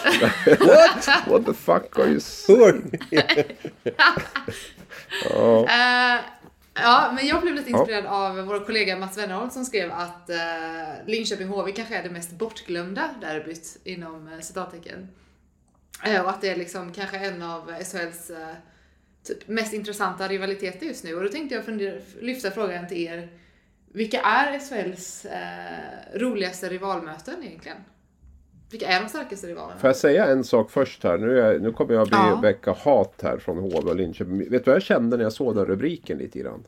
What? 0.60 1.10
What 1.28 1.46
the 1.46 1.54
fuck 1.54 2.00
are 2.00 2.08
you 2.08 2.20
saying? 2.20 3.00
Oh. 5.34 5.64
uh... 5.64 6.22
Ja, 6.82 7.12
men 7.16 7.28
jag 7.28 7.42
blev 7.42 7.56
lite 7.56 7.70
inspirerad 7.70 8.06
ja. 8.06 8.10
av 8.10 8.36
vår 8.36 8.66
kollega 8.66 8.96
Mats 8.96 9.18
Wennerholm 9.18 9.50
som 9.50 9.66
skrev 9.66 9.92
att 9.92 10.30
uh, 10.30 11.08
Linköping 11.08 11.48
HV 11.48 11.72
kanske 11.72 11.96
är 11.96 12.04
det 12.04 12.10
mest 12.10 12.32
bortglömda 12.32 13.10
derbyt 13.22 13.78
inom 13.84 14.28
uh, 14.28 14.40
citattecken. 14.40 15.08
Uh, 16.08 16.22
och 16.22 16.30
att 16.30 16.42
det 16.42 16.50
är 16.50 16.56
liksom 16.56 16.94
kanske 16.94 17.18
en 17.18 17.42
av 17.42 17.74
SHLs 17.84 18.30
uh, 18.30 18.38
typ 19.34 19.48
mest 19.48 19.74
intressanta 19.74 20.28
rivaliteter 20.28 20.86
just 20.86 21.04
nu. 21.04 21.16
Och 21.16 21.24
då 21.24 21.30
tänkte 21.30 21.56
jag 21.56 21.66
fundera, 21.66 21.94
lyfta 22.22 22.52
frågan 22.52 22.88
till 22.88 22.98
er. 22.98 23.30
Vilka 23.94 24.22
är 24.22 24.60
SHLs 24.60 25.26
uh, 25.26 26.20
roligaste 26.20 26.70
rivalmöten 26.70 27.44
egentligen? 27.44 27.78
Vilka 28.72 28.88
är 28.88 29.02
de 29.02 29.10
starkaste 29.10 29.48
rivalerna? 29.48 29.80
Får 29.80 29.88
jag 29.88 29.96
säga 29.96 30.26
en 30.26 30.44
sak 30.44 30.72
först 30.72 31.04
här? 31.04 31.18
Nu, 31.18 31.40
är, 31.40 31.60
nu 31.60 31.72
kommer 31.72 31.94
jag 31.94 32.08
bli 32.08 32.18
ja. 32.18 32.40
väcka 32.44 32.72
hat 32.72 33.20
här 33.24 33.38
från 33.38 33.58
HV 33.58 33.90
och 33.90 33.96
Linköping. 33.96 34.38
Vet 34.38 34.50
du 34.50 34.72
vad 34.72 34.76
jag 34.76 34.84
kände 34.84 35.18
när 35.18 35.24
jag 35.24 35.34
såg 35.34 35.56
den 35.56 35.66
rubriken 35.66 36.18
lite 36.18 36.40
grann? 36.40 36.64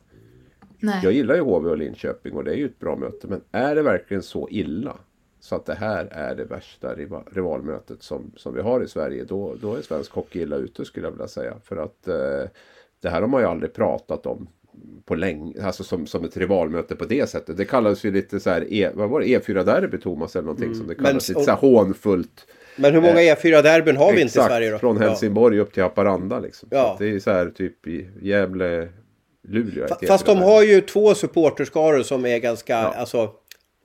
Nej. 0.78 1.00
Jag 1.02 1.12
gillar 1.12 1.34
ju 1.34 1.40
HV 1.40 1.70
och 1.70 1.78
Linköping 1.78 2.32
och 2.32 2.44
det 2.44 2.52
är 2.52 2.56
ju 2.56 2.66
ett 2.66 2.78
bra 2.78 2.96
möte. 2.96 3.26
Men 3.26 3.40
är 3.52 3.74
det 3.74 3.82
verkligen 3.82 4.22
så 4.22 4.48
illa? 4.50 4.96
Så 5.42 5.56
att 5.56 5.66
det 5.66 5.74
här 5.74 6.08
är 6.10 6.34
det 6.34 6.44
värsta 6.44 6.94
rival, 6.94 7.22
rivalmötet 7.32 8.02
som, 8.02 8.32
som 8.36 8.54
vi 8.54 8.60
har 8.60 8.82
i 8.82 8.88
Sverige. 8.88 9.24
Då, 9.24 9.54
då 9.60 9.74
är 9.74 9.82
svensk 9.82 10.12
hockey 10.12 10.40
illa 10.42 10.56
ute 10.56 10.84
skulle 10.84 11.06
jag 11.06 11.12
vilja 11.12 11.28
säga. 11.28 11.54
För 11.64 11.76
att 11.76 12.08
eh, 12.08 12.50
det 13.00 13.08
här 13.08 13.20
har 13.20 13.28
man 13.28 13.40
ju 13.40 13.46
aldrig 13.46 13.72
pratat 13.72 14.26
om 14.26 14.48
på 15.04 15.14
länge, 15.14 15.64
alltså 15.64 15.84
som, 15.84 16.06
som 16.06 16.24
ett 16.24 16.36
rivalmöte 16.36 16.96
på 16.96 17.04
det 17.04 17.30
sättet. 17.30 17.56
Det 17.56 17.64
kallas 17.64 18.04
ju 18.04 18.10
lite 18.10 18.40
så 18.40 18.50
här, 18.50 18.72
e, 18.72 18.90
vad 18.94 19.08
var 19.10 19.20
det, 19.20 19.26
E4-derby 19.26 19.98
Thomas 19.98 20.36
eller 20.36 20.46
någonting 20.46 20.74
som 20.74 20.86
det 20.86 20.94
kallas. 20.94 21.28
Men- 21.28 21.34
lite 21.36 21.44
så 21.44 21.50
här 21.50 21.58
hånfullt. 21.58 22.46
Men 22.76 22.92
hur 22.94 23.00
många 23.00 23.20
E4-derbyn 23.20 23.96
har 23.96 24.06
vi 24.12 24.12
inte 24.12 24.20
i 24.20 24.24
Exakt, 24.24 24.48
Sverige 24.48 24.70
då? 24.70 24.78
från 24.78 24.96
Helsingborg 24.96 25.58
upp 25.58 25.72
till 25.72 25.82
Haparanda 25.82 26.38
liksom. 26.40 26.68
Ja. 26.72 26.96
Det 26.98 27.10
är 27.10 27.18
så 27.18 27.30
här 27.30 27.50
typ 27.50 27.86
i 27.86 28.08
Gävle, 28.22 28.88
Luleå. 29.48 29.86
Fast 29.88 30.26
de 30.26 30.32
E4-derby. 30.32 30.44
har 30.44 30.62
ju 30.62 30.80
två 30.80 31.14
supporterskaror 31.14 32.02
som 32.02 32.26
är 32.26 32.38
ganska, 32.38 32.76
alltså, 32.76 33.30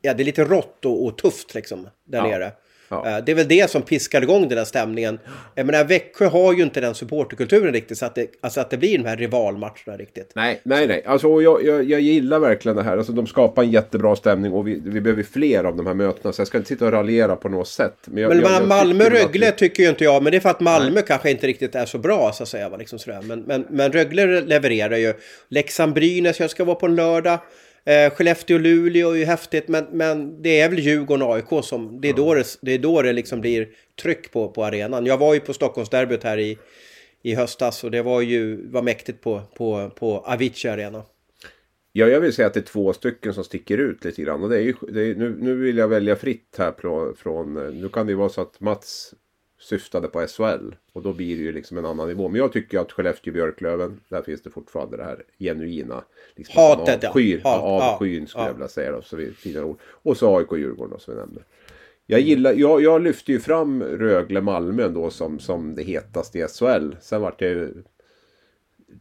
ja 0.01 0.13
det 0.13 0.23
är 0.23 0.25
lite 0.25 0.43
rått 0.43 0.85
och, 0.85 1.05
och 1.05 1.17
tufft 1.17 1.55
liksom 1.55 1.87
där 2.05 2.17
Ja. 2.17 2.23
nere. 2.27 2.51
Ja. 2.89 3.07
Eh, 3.17 3.23
Det 3.25 3.31
är 3.31 3.35
väl 3.35 3.47
det 3.47 3.69
som 3.69 3.81
piskar 3.81 4.21
igång 4.21 4.49
den 4.49 4.57
här 4.57 4.65
stämningen. 4.65 5.19
Jag 5.55 5.65
menar 5.65 5.83
Växjö 5.83 6.25
har 6.27 6.53
ju 6.53 6.63
inte 6.63 6.81
den 6.81 6.95
supporterkulturen 6.95 7.73
riktigt 7.73 7.97
så 7.97 8.05
att 8.05 8.15
det, 8.15 8.27
alltså 8.41 8.61
att 8.61 8.69
det 8.69 8.77
blir 8.77 8.97
de 8.97 9.05
här 9.09 9.17
rivalmatcherna 9.17 9.97
riktigt. 9.97 10.31
Nej, 10.35 10.61
nej, 10.63 10.87
nej. 10.87 11.03
Alltså, 11.05 11.41
jag, 11.41 11.63
jag, 11.65 11.83
jag 11.83 12.01
gillar 12.01 12.39
verkligen 12.39 12.75
det 12.75 12.83
här. 12.83 12.97
Alltså, 12.97 13.11
de 13.13 13.27
skapar 13.27 13.63
en 13.63 13.71
jättebra 13.71 14.15
stämning 14.15 14.53
och 14.53 14.67
vi, 14.67 14.81
vi 14.85 15.01
behöver 15.01 15.23
fler 15.23 15.63
av 15.63 15.75
de 15.77 15.87
här 15.87 15.93
mötena. 15.93 16.33
Så 16.33 16.39
jag 16.41 16.47
ska 16.47 16.57
inte 16.57 16.67
sitta 16.67 16.85
och 16.85 16.91
raljera 16.91 17.35
på 17.35 17.49
något 17.49 17.67
sätt. 17.67 17.95
Men, 18.05 18.23
jag, 18.23 18.29
Men 18.29 18.39
jag, 18.39 18.67
Malmö-Rögle 18.67 19.49
att- 19.49 19.57
tycker 19.57 19.83
ju 19.83 19.89
inte 19.89 20.03
jag, 20.03 20.23
men 20.23 20.31
det 20.31 20.37
är 20.37 20.41
för 20.41 20.49
att 20.49 20.59
Malmö 20.59 21.01
kanske 21.01 21.31
inte 21.31 21.47
riktigt 21.47 21.75
är 21.75 21.85
så 21.85 21.97
bra 21.97 22.31
så 22.33 22.43
att 22.43 22.49
säga. 22.49 22.77
Liksom 22.77 22.99
sådär. 22.99 23.21
Men, 23.23 23.39
men, 23.41 23.65
men 23.69 23.91
Rögle 23.91 24.41
levererar 24.41 24.97
ju. 24.97 25.13
Leksand-Brynäs, 25.49 26.39
jag 26.41 26.49
ska 26.49 26.63
vara 26.63 26.75
på 26.75 26.85
en 26.85 26.95
lördag. 26.95 27.39
Eh, 27.87 28.11
Skellefteå-Luleå 28.11 29.11
är 29.11 29.15
ju 29.15 29.25
häftigt, 29.25 29.67
men, 29.67 29.85
men 29.91 30.41
det 30.41 30.59
är 30.59 30.69
väl 30.69 30.79
Djurgården 30.79 31.27
och 31.27 31.35
AIK 31.35 31.65
som... 31.65 32.01
Det 32.01 32.09
är 32.09 32.13
då 32.13 32.33
det, 32.33 32.45
det, 32.61 32.71
är 32.71 32.79
då 32.79 33.01
det 33.01 33.13
liksom 33.13 33.41
blir 33.41 33.69
tryck 34.01 34.31
på, 34.31 34.47
på 34.47 34.65
arenan. 34.65 35.05
Jag 35.05 35.17
var 35.17 35.33
ju 35.33 35.39
på 35.39 35.53
Stockholmsderbyt 35.53 36.23
här 36.23 36.37
i, 36.37 36.57
i 37.21 37.35
höstas 37.35 37.83
och 37.83 37.91
det 37.91 38.01
var 38.01 38.21
ju 38.21 38.69
var 38.69 38.81
mäktigt 38.81 39.21
på, 39.21 39.41
på, 39.57 39.91
på 39.95 40.17
Avicii 40.17 40.71
Arena. 40.71 41.03
Ja, 41.91 42.07
jag 42.07 42.21
vill 42.21 42.33
säga 42.33 42.47
att 42.47 42.53
det 42.53 42.59
är 42.59 42.61
två 42.61 42.93
stycken 42.93 43.33
som 43.33 43.43
sticker 43.43 43.77
ut 43.77 44.05
lite 44.05 44.21
grann. 44.21 44.43
Och 44.43 44.49
det 44.49 44.57
är 44.57 44.61
ju, 44.61 44.73
det 44.89 45.01
är, 45.01 45.15
nu, 45.15 45.35
nu 45.39 45.55
vill 45.55 45.77
jag 45.77 45.87
välja 45.87 46.15
fritt 46.15 46.55
här 46.57 46.73
från, 46.77 47.15
från... 47.15 47.53
Nu 47.81 47.89
kan 47.89 48.05
det 48.05 48.11
ju 48.11 48.17
vara 48.17 48.29
så 48.29 48.41
att 48.41 48.59
Mats 48.59 49.13
syftade 49.67 50.07
på 50.07 50.27
SHL. 50.27 50.75
Och 50.93 51.01
då 51.01 51.13
blir 51.13 51.35
det 51.35 51.43
ju 51.43 51.51
liksom 51.51 51.77
en 51.77 51.85
annan 51.85 52.07
nivå. 52.07 52.29
Men 52.29 52.39
jag 52.39 52.53
tycker 52.53 52.79
att 52.79 52.91
Skellefteå-Björklöven, 52.91 53.99
där 54.09 54.21
finns 54.21 54.41
det 54.41 54.49
fortfarande 54.49 54.97
det 54.97 55.03
här 55.03 55.23
genuina... 55.39 56.03
Liksom 56.35 56.61
Hatet, 56.61 57.03
ja. 57.03 57.09
avskyr, 57.09 57.41
Hat, 57.43 57.61
ja. 57.63 57.93
Avskyn 57.93 58.27
skulle 58.27 58.43
ja. 58.43 58.47
jag 58.47 58.53
vilja 58.53 58.67
säga 58.67 58.91
då. 58.91 59.01
Så 59.01 59.15
vi, 59.15 59.31
fina 59.31 59.63
ord. 59.65 59.79
Och 59.83 60.17
så 60.17 60.37
AIK-Djurgården 60.37 60.91
då, 60.91 60.99
som 60.99 61.13
vi 61.13 61.19
nämnde. 61.19 61.41
Jag, 62.05 62.19
gillar, 62.19 62.53
jag, 62.53 62.81
jag 62.81 63.01
lyfte 63.01 63.31
ju 63.31 63.39
fram 63.39 63.83
Rögle-Malmö 63.83 64.87
då 64.87 65.09
som, 65.09 65.39
som 65.39 65.75
det 65.75 65.83
hetaste 65.83 66.39
i 66.39 66.47
SHL. 66.47 66.91
Sen 67.01 67.21
vart 67.21 67.41
jag 67.41 67.51
ju 67.51 67.73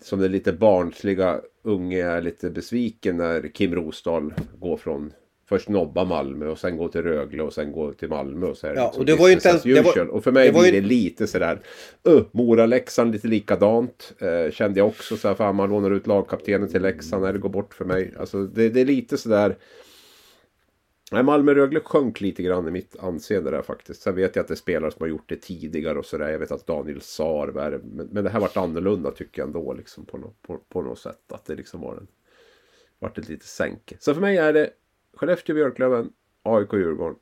som 0.01 0.21
den 0.21 0.33
lite 0.33 0.53
barnsliga 0.53 1.41
unge 1.63 2.03
är 2.03 2.23
lite 2.23 2.51
besviken 2.51 3.17
när 3.17 3.49
Kim 3.49 3.75
Rosdahl 3.75 4.35
går 4.59 4.77
från 4.77 5.13
först 5.49 5.69
nobba 5.69 6.05
Malmö 6.05 6.47
och 6.49 6.59
sen 6.59 6.77
går 6.77 6.89
till 6.89 7.03
Rögle 7.03 7.43
och 7.43 7.53
sen 7.53 7.73
går 7.73 7.93
till 7.93 8.09
Malmö. 8.09 8.47
Och 8.47 8.57
så 8.57 8.67
är 8.67 8.71
det 8.75 8.77
Ja, 8.81 8.85
liksom 8.85 9.01
och 9.01 9.07
det 9.07 9.15
var 9.15 9.29
ju 9.29 9.35
inte 9.35 9.49
ens- 9.49 9.63
det 9.63 9.81
var-. 9.83 10.09
Och 10.09 10.25
för 10.25 10.33
mig 10.33 10.47
det 10.47 10.53
var 10.55 10.61
blir 10.63 10.73
ju- 10.75 10.81
det 10.81 10.87
lite 10.87 11.27
sådär. 11.27 11.61
Uh, 12.09 12.23
Mora-Leksand 12.33 13.13
lite 13.13 13.29
likadant. 13.29 14.13
Eh, 14.19 14.51
kände 14.53 14.81
jag 14.81 14.87
också 14.89 15.17
så 15.17 15.29
här, 15.29 15.35
fan 15.35 15.57
man 15.57 15.69
lånar 15.71 15.91
ut 15.91 16.07
lagkaptenen 16.07 16.69
till 16.69 16.83
Leksand 16.83 17.23
när 17.23 17.33
det 17.33 17.39
går 17.39 17.49
bort 17.49 17.75
för 17.75 17.85
mig. 17.85 18.15
Alltså 18.19 18.43
det, 18.47 18.69
det 18.69 18.81
är 18.81 18.85
lite 18.85 19.17
sådär. 19.19 19.57
Nej, 21.13 21.23
Malmö-Rögle 21.23 21.81
sjönk 21.81 22.21
lite 22.21 22.43
grann 22.43 22.69
i 22.69 22.71
mitt 22.71 22.97
anseende 22.99 23.51
där 23.51 23.63
faktiskt. 23.63 24.03
Sen 24.03 24.15
vet 24.15 24.37
jag 24.37 24.43
att 24.43 24.49
det 24.49 24.55
är 24.55 24.57
spelare 24.57 24.91
som 24.91 25.01
har 25.03 25.09
gjort 25.09 25.29
det 25.29 25.37
tidigare 25.37 25.99
och 25.99 26.07
sådär. 26.07 26.29
Jag 26.29 26.39
vet 26.39 26.51
att 26.53 26.67
Daniel 26.67 27.01
Saar 27.01 27.49
var 27.49 27.81
men, 27.85 28.07
men 28.13 28.25
det 28.25 28.31
här 28.31 28.41
vart 28.41 28.57
annorlunda 28.57 29.11
tycker 29.11 29.43
jag 29.43 29.47
ändå 29.47 29.73
liksom 29.73 30.05
på, 30.07 30.19
nå- 30.19 30.35
på, 30.43 30.59
på 30.69 30.83
något 30.83 30.99
sätt. 30.99 31.33
Att 31.33 31.45
det 31.45 31.55
liksom 31.55 31.81
var 31.81 31.97
en... 31.97 32.07
Vart 32.99 33.19
ett 33.19 33.29
litet 33.29 33.47
sänke. 33.47 33.97
Så 33.99 34.15
för 34.15 34.21
mig 34.21 34.37
är 34.37 34.53
det 34.53 34.71
Skellefteå-Björklöven, 35.17 36.07
AIK-Djurgården. 36.45 37.17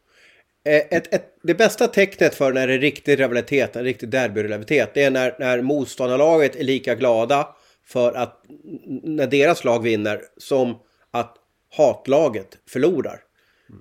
Eh, 0.67 0.97
Ett, 0.97 1.15
ett, 1.15 1.37
det 1.43 1.55
bästa 1.55 1.87
tecknet 1.89 2.35
för 2.35 2.53
när 2.53 2.67
det 2.67 2.75
är 2.75 2.79
riktig 2.79 3.21
rivalitet, 3.21 3.77
en 3.77 3.85
riktig 3.85 4.09
derbyrivalitet, 4.09 4.91
det 4.95 5.03
är 5.03 5.11
när, 5.11 5.37
när 5.39 5.63
motståndarlaget 5.63 6.57
är 6.57 6.65
lika 6.65 6.95
glada 6.95 7.49
för 7.87 8.13
att 8.13 8.43
när 9.03 9.27
deras 9.27 9.65
lag 9.65 9.83
vinner 9.83 10.21
som 10.37 10.75
att 11.11 11.37
hatlaget 11.77 12.49
förlorar. 12.69 13.21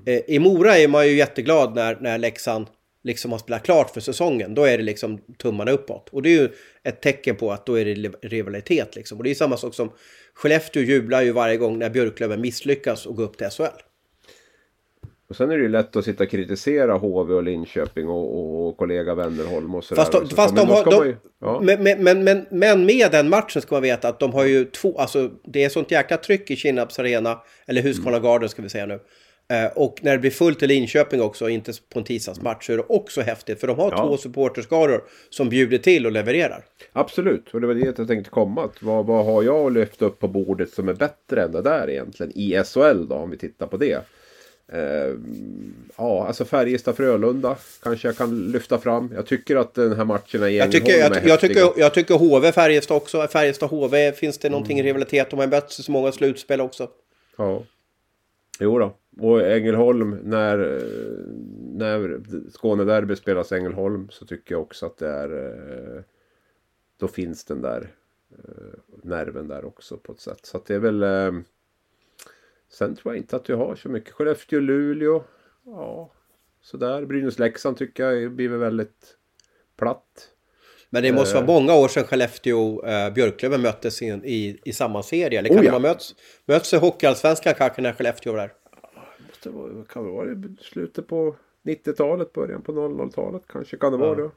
Eh, 0.05 0.21
I 0.27 0.39
Mora 0.39 0.77
är 0.77 0.87
man 0.87 1.07
ju 1.07 1.13
jätteglad 1.13 1.75
när, 1.75 1.97
när 2.01 2.17
Leksand 2.17 2.67
liksom 3.03 3.31
har 3.31 3.39
spelat 3.39 3.63
klart 3.63 3.89
för 3.89 4.01
säsongen. 4.01 4.55
Då 4.55 4.63
är 4.63 4.77
det 4.77 4.83
liksom 4.83 5.17
tummarna 5.37 5.71
uppåt. 5.71 6.09
Och 6.09 6.21
det 6.21 6.29
är 6.29 6.41
ju 6.41 6.49
ett 6.83 7.01
tecken 7.01 7.35
på 7.35 7.51
att 7.51 7.65
då 7.65 7.79
är 7.79 7.85
det 7.85 7.95
li- 7.95 8.11
rivalitet 8.21 8.95
liksom. 8.95 9.17
Och 9.17 9.23
det 9.23 9.29
är 9.29 9.35
samma 9.35 9.57
sak 9.57 9.73
som 9.73 9.91
Skellefteå 10.33 10.81
jublar 10.83 11.21
ju 11.21 11.31
varje 11.31 11.57
gång 11.57 11.79
när 11.79 11.89
Björklöven 11.89 12.41
misslyckas 12.41 13.05
och 13.05 13.15
går 13.15 13.23
upp 13.23 13.37
till 13.37 13.47
SHL. 13.49 13.63
Och 15.29 15.35
sen 15.35 15.51
är 15.51 15.57
det 15.57 15.63
ju 15.63 15.69
lätt 15.69 15.95
att 15.95 16.05
sitta 16.05 16.23
och 16.23 16.29
kritisera 16.29 16.93
HV 16.97 17.33
och 17.33 17.43
Linköping 17.43 18.07
och, 18.07 18.39
och, 18.39 18.67
och 18.67 18.77
kollega 18.77 19.15
Wennerholm 19.15 19.75
och 19.75 19.83
sådär. 19.83 20.01
Fast 20.01 20.11
de, 20.11 20.27
så- 20.29 20.35
fast 20.35 20.53
men 20.55 20.67
de 20.67 20.73
har... 20.73 20.85
De, 20.91 21.05
ju- 21.07 21.15
ja. 21.41 21.61
men, 21.63 21.83
men, 22.03 22.23
men, 22.23 22.45
men, 22.51 22.85
med 22.85 23.11
den 23.11 23.29
matchen 23.29 23.61
ska 23.61 23.75
man 23.75 23.81
veta 23.81 24.07
att 24.07 24.19
de 24.19 24.33
har 24.33 24.45
ju 24.45 24.65
två... 24.65 24.97
Alltså 24.97 25.29
det 25.43 25.63
är 25.63 25.69
sånt 25.69 25.91
jäkla 25.91 26.17
tryck 26.17 26.51
i 26.51 26.55
Kinnarps 26.55 26.99
arena. 26.99 27.39
Eller 27.67 27.81
Husqvarna 27.81 28.19
Garden 28.19 28.49
ska 28.49 28.61
vi 28.61 28.69
säga 28.69 28.85
nu. 28.85 28.99
Eh, 29.53 29.71
och 29.75 29.95
när 30.01 30.11
det 30.11 30.17
blir 30.17 30.31
fullt 30.31 30.63
i 30.63 30.67
Linköping 30.67 31.21
också, 31.21 31.49
inte 31.49 31.71
på 31.93 31.99
en 31.99 32.05
tisdagsmatch, 32.05 32.65
så 32.65 32.73
är 32.73 32.77
det 32.77 32.83
också 32.89 33.21
häftigt. 33.21 33.59
För 33.59 33.67
de 33.67 33.79
har 33.79 33.91
Ja. 33.91 33.97
två 34.07 34.17
supporterskaror 34.17 35.03
som 35.29 35.49
bjuder 35.49 35.77
till 35.77 36.05
och 36.05 36.11
levererar. 36.11 36.63
Absolut, 36.93 37.53
och 37.53 37.61
det 37.61 37.67
var 37.67 37.73
det 37.73 37.93
jag 37.97 38.07
tänkte 38.07 38.29
komma. 38.29 38.63
Att 38.63 38.83
vad, 38.83 39.05
vad 39.05 39.25
har 39.25 39.43
jag 39.43 39.65
att 39.67 39.73
lyfta 39.73 40.05
upp 40.05 40.19
på 40.19 40.27
bordet 40.27 40.69
som 40.69 40.89
är 40.89 40.93
bättre 40.93 41.43
än 41.43 41.51
det 41.51 41.61
där 41.61 41.89
egentligen? 41.89 42.31
I 42.35 42.63
SHL 42.63 43.07
då, 43.07 43.15
om 43.15 43.29
vi 43.29 43.37
tittar 43.37 43.67
på 43.67 43.77
det. 43.77 43.99
Eh, 44.73 45.15
ja, 45.97 46.27
alltså 46.27 46.43
Färjestad-Frölunda 46.45 47.55
kanske 47.83 48.07
jag 48.07 48.17
kan 48.17 48.51
lyfta 48.51 48.77
fram. 48.77 49.11
Jag 49.15 49.25
tycker 49.25 49.55
att 49.55 49.73
den 49.73 49.93
här 49.95 50.05
matchen 50.05 50.43
i 50.43 50.57
Jag 50.57 50.71
tycker, 50.71 50.91
jag, 50.99 51.17
är 51.17 51.27
jag, 51.27 51.39
tycker, 51.39 51.73
jag 51.77 51.93
tycker 51.93 52.15
HV 52.15 52.51
Färjestad 52.51 52.97
också. 52.97 53.17
Färjestad-HV 53.27 54.11
finns 54.11 54.37
det 54.37 54.49
någonting 54.49 54.77
Mm. 54.79 54.85
i 54.85 54.89
rivalitet. 54.89 55.29
De 55.29 55.39
har 55.39 55.47
mötts 55.47 55.79
i 55.79 55.83
så 55.83 55.91
många 55.91 56.11
slutspel 56.11 56.61
också. 56.61 56.89
Ja. 57.37 57.63
Jo 58.59 58.79
då. 58.79 58.93
Och 59.19 59.41
Ängelholm, 59.41 60.17
när, 60.23 60.59
eh, 60.59 60.83
när 61.73 62.19
Skånederby 62.57 63.15
spelas 63.15 63.51
i 63.51 63.55
Ängelholm 63.55 64.07
så 64.11 64.25
tycker 64.25 64.55
jag 64.55 64.61
också 64.61 64.85
att 64.85 64.97
det 64.97 65.07
är... 65.07 65.31
eh, 65.97 66.01
Då 66.99 67.07
finns 67.07 67.43
den 67.45 67.61
där 67.61 67.87
eh, 68.31 68.79
nerven 69.03 69.47
där 69.47 69.65
också 69.65 69.97
på 69.97 70.11
ett 70.11 70.19
sätt. 70.19 70.39
Så 70.45 70.57
att 70.57 70.65
det 70.65 70.75
är 70.75 70.79
väl... 70.79 71.03
eh, 72.73 72.77
Sen 72.77 72.95
tror 72.95 73.13
jag 73.13 73.21
inte 73.23 73.35
att 73.35 73.45
du 73.45 73.55
har 73.55 73.75
så 73.75 73.89
mycket. 73.89 74.13
Skellefteå, 74.13 74.59
Luleå. 74.59 75.23
Ja, 75.65 76.11
sådär. 76.61 77.05
Brynäs-Leksand 77.05 77.77
tycker 77.77 78.03
jag 78.11 78.31
blir 78.31 78.49
väl 78.49 78.59
väldigt 78.59 79.17
platt. 79.77 80.29
Men 80.89 81.03
det 81.03 81.13
måste 81.13 81.37
Eh. 81.37 81.45
vara 81.45 81.59
många 81.59 81.75
år 81.75 81.87
sedan 81.87 82.03
Skellefteå 82.03 82.85
uh, 82.85 83.13
Björklöven 83.13 83.61
möttes 83.61 84.01
i, 84.01 84.05
i, 84.05 84.59
i 84.65 84.73
samma 84.73 85.03
serie. 85.03 85.39
Eller 85.39 85.49
kan 85.49 85.57
Oh 85.59 85.65
ja. 85.65 85.71
de 85.71 85.73
ha 85.75 85.79
mötts, 85.79 86.15
mötts 86.45 86.73
i 86.73 86.77
Hockeyallsvenskan 86.77 87.53
kanske 87.57 87.81
när 87.81 87.93
Skellefteå 87.93 88.31
var 88.33 88.39
där? 88.39 88.53
Måste 89.27 89.49
vara, 89.49 89.85
kan 89.89 90.05
det 90.05 90.11
vara 90.11 90.31
i 90.31 90.35
slutet 90.61 91.07
på 91.07 91.35
90-talet, 91.63 92.33
början 92.33 92.61
på 92.61 92.71
00-talet 92.71 93.43
kanske. 93.47 93.77
Kan 93.77 93.91
det 93.91 93.97
vara 93.97 94.15
det? 94.15 94.31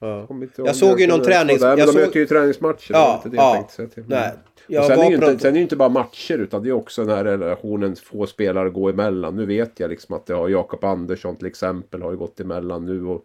Ja. 0.00 0.26
Jag 0.56 0.76
såg 0.76 1.00
ju 1.00 1.06
det. 1.06 1.12
någon 1.12 1.24
tränings- 1.26 1.58
Där, 1.60 1.68
men 1.68 1.78
jag 1.78 1.88
de 1.88 1.92
såg- 1.92 2.00
möter 2.00 2.20
ju 2.20 2.26
träningsmatcher. 2.26 2.92
Ja, 2.92 3.20
det 3.24 3.30
det 3.30 3.36
ja. 3.36 3.56
jag 3.56 3.68
tänkte 3.76 3.94
säga. 3.94 4.06
Nej. 4.08 4.30
Jag 4.70 4.84
sen, 4.86 4.98
är 5.00 5.10
ju 5.10 5.18
på- 5.18 5.30
inte, 5.30 5.42
sen 5.42 5.52
är 5.52 5.56
ju 5.56 5.62
inte 5.62 5.76
bara 5.76 5.88
matcher 5.88 6.38
utan 6.38 6.62
det 6.62 6.68
är 6.68 6.72
också 6.72 7.04
den 7.04 7.16
här 7.16 7.24
relationen 7.24 7.96
få 7.96 8.26
spelare 8.26 8.70
gå 8.70 8.88
emellan. 8.88 9.36
Nu 9.36 9.46
vet 9.46 9.80
jag 9.80 9.90
liksom 9.90 10.14
att 10.16 10.26
det 10.26 10.34
har 10.34 10.48
Jakob 10.48 10.84
Andersson 10.84 11.36
till 11.36 11.46
exempel 11.46 12.02
har 12.02 12.10
ju 12.10 12.16
gått 12.16 12.40
emellan 12.40 12.84
nu. 12.86 13.04
Och, 13.06 13.24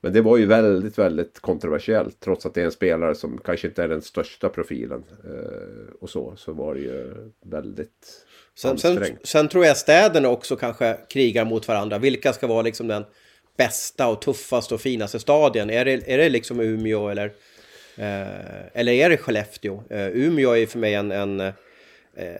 men 0.00 0.12
det 0.12 0.20
var 0.20 0.36
ju 0.36 0.46
väldigt, 0.46 0.98
väldigt 0.98 1.40
kontroversiellt. 1.40 2.20
Trots 2.20 2.46
att 2.46 2.54
det 2.54 2.60
är 2.60 2.64
en 2.64 2.72
spelare 2.72 3.14
som 3.14 3.38
kanske 3.44 3.68
inte 3.68 3.82
är 3.82 3.88
den 3.88 4.02
största 4.02 4.48
profilen. 4.48 5.04
Eh, 5.24 5.94
och 6.00 6.10
så, 6.10 6.34
så 6.36 6.52
var 6.52 6.74
det 6.74 6.80
ju 6.80 7.14
väldigt 7.44 8.24
Sen, 8.58 8.78
sen, 8.78 9.04
sen 9.24 9.48
tror 9.48 9.64
jag 9.66 9.76
städerna 9.76 10.28
också 10.28 10.56
kanske 10.56 10.96
krigar 11.08 11.44
mot 11.44 11.68
varandra. 11.68 11.98
Vilka 11.98 12.32
ska 12.32 12.46
vara 12.46 12.62
liksom 12.62 12.88
den 12.88 13.04
bästa 13.56 14.08
och 14.08 14.22
tuffaste 14.22 14.74
och 14.74 14.80
finaste 14.80 15.20
stadien? 15.20 15.70
Är 15.70 15.84
det, 15.84 16.12
är 16.12 16.18
det 16.18 16.28
liksom 16.28 16.60
Umeå 16.60 17.08
eller, 17.08 17.26
eh, 17.96 18.80
eller 18.80 18.92
är 18.92 19.10
det 19.10 19.16
Skellefteå? 19.16 19.82
Eh, 19.90 20.08
Umeå 20.08 20.56
är 20.56 20.66
för 20.66 20.78
mig 20.78 20.94
en, 20.94 21.12
en, 21.12 21.40
eh, 21.40 21.52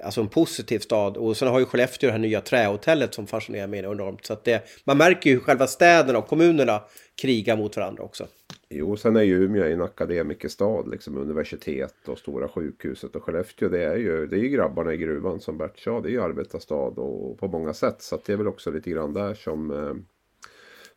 alltså 0.05 0.21
en 0.21 0.29
positiv 0.29 0.79
stad. 0.79 1.17
Och 1.17 1.37
sen 1.37 1.49
har 1.49 1.59
ju 1.59 1.65
Skellefteå 1.65 2.07
det 2.07 2.13
här 2.13 2.19
nya 2.19 2.41
trähotellet 2.41 3.15
som 3.15 3.27
fascinerar 3.27 3.67
mig 3.67 3.81
enormt. 3.81 4.27
Så 4.27 4.33
att 4.33 4.45
det, 4.45 4.63
man 4.85 4.99
märker 4.99 5.31
ju 5.31 5.37
hur 5.37 5.43
själva 5.43 5.67
städerna 5.67 6.19
och 6.19 6.27
kommunerna 6.27 6.83
krigar 7.23 7.57
mot 7.57 7.77
varandra 7.77 8.03
också. 8.03 8.27
Jo, 8.73 8.97
sen 8.97 9.17
är 9.17 9.23
ju 9.23 9.45
Umeå 9.45 9.65
en 9.65 9.83
akademikerstad, 9.83 10.91
liksom 10.91 11.17
universitet 11.17 11.95
och 12.09 12.19
stora 12.19 12.49
sjukhuset. 12.49 13.17
Och 13.17 13.25
Skellefteå, 13.25 13.69
det 13.69 13.85
är 13.85 13.97
ju, 13.97 14.27
det 14.27 14.37
är 14.37 14.41
ju 14.41 14.49
grabbarna 14.49 14.95
i 14.95 14.97
gruvan 14.97 15.41
som 15.41 15.59
Bert 15.59 15.79
sa. 15.79 16.01
Det 16.01 16.09
är 16.09 16.11
ju 16.11 16.23
arbetarstad 16.23 16.99
och 16.99 17.39
på 17.39 17.49
många 17.49 17.75
sätt. 17.75 18.03
Så 18.03 18.15
att 18.15 18.25
det 18.25 18.33
är 18.33 18.37
väl 18.37 18.49
också 18.49 18.71
lite 18.71 18.91
grann 18.91 19.13
där 19.13 19.35
som, 19.35 19.71
eh, 19.71 19.95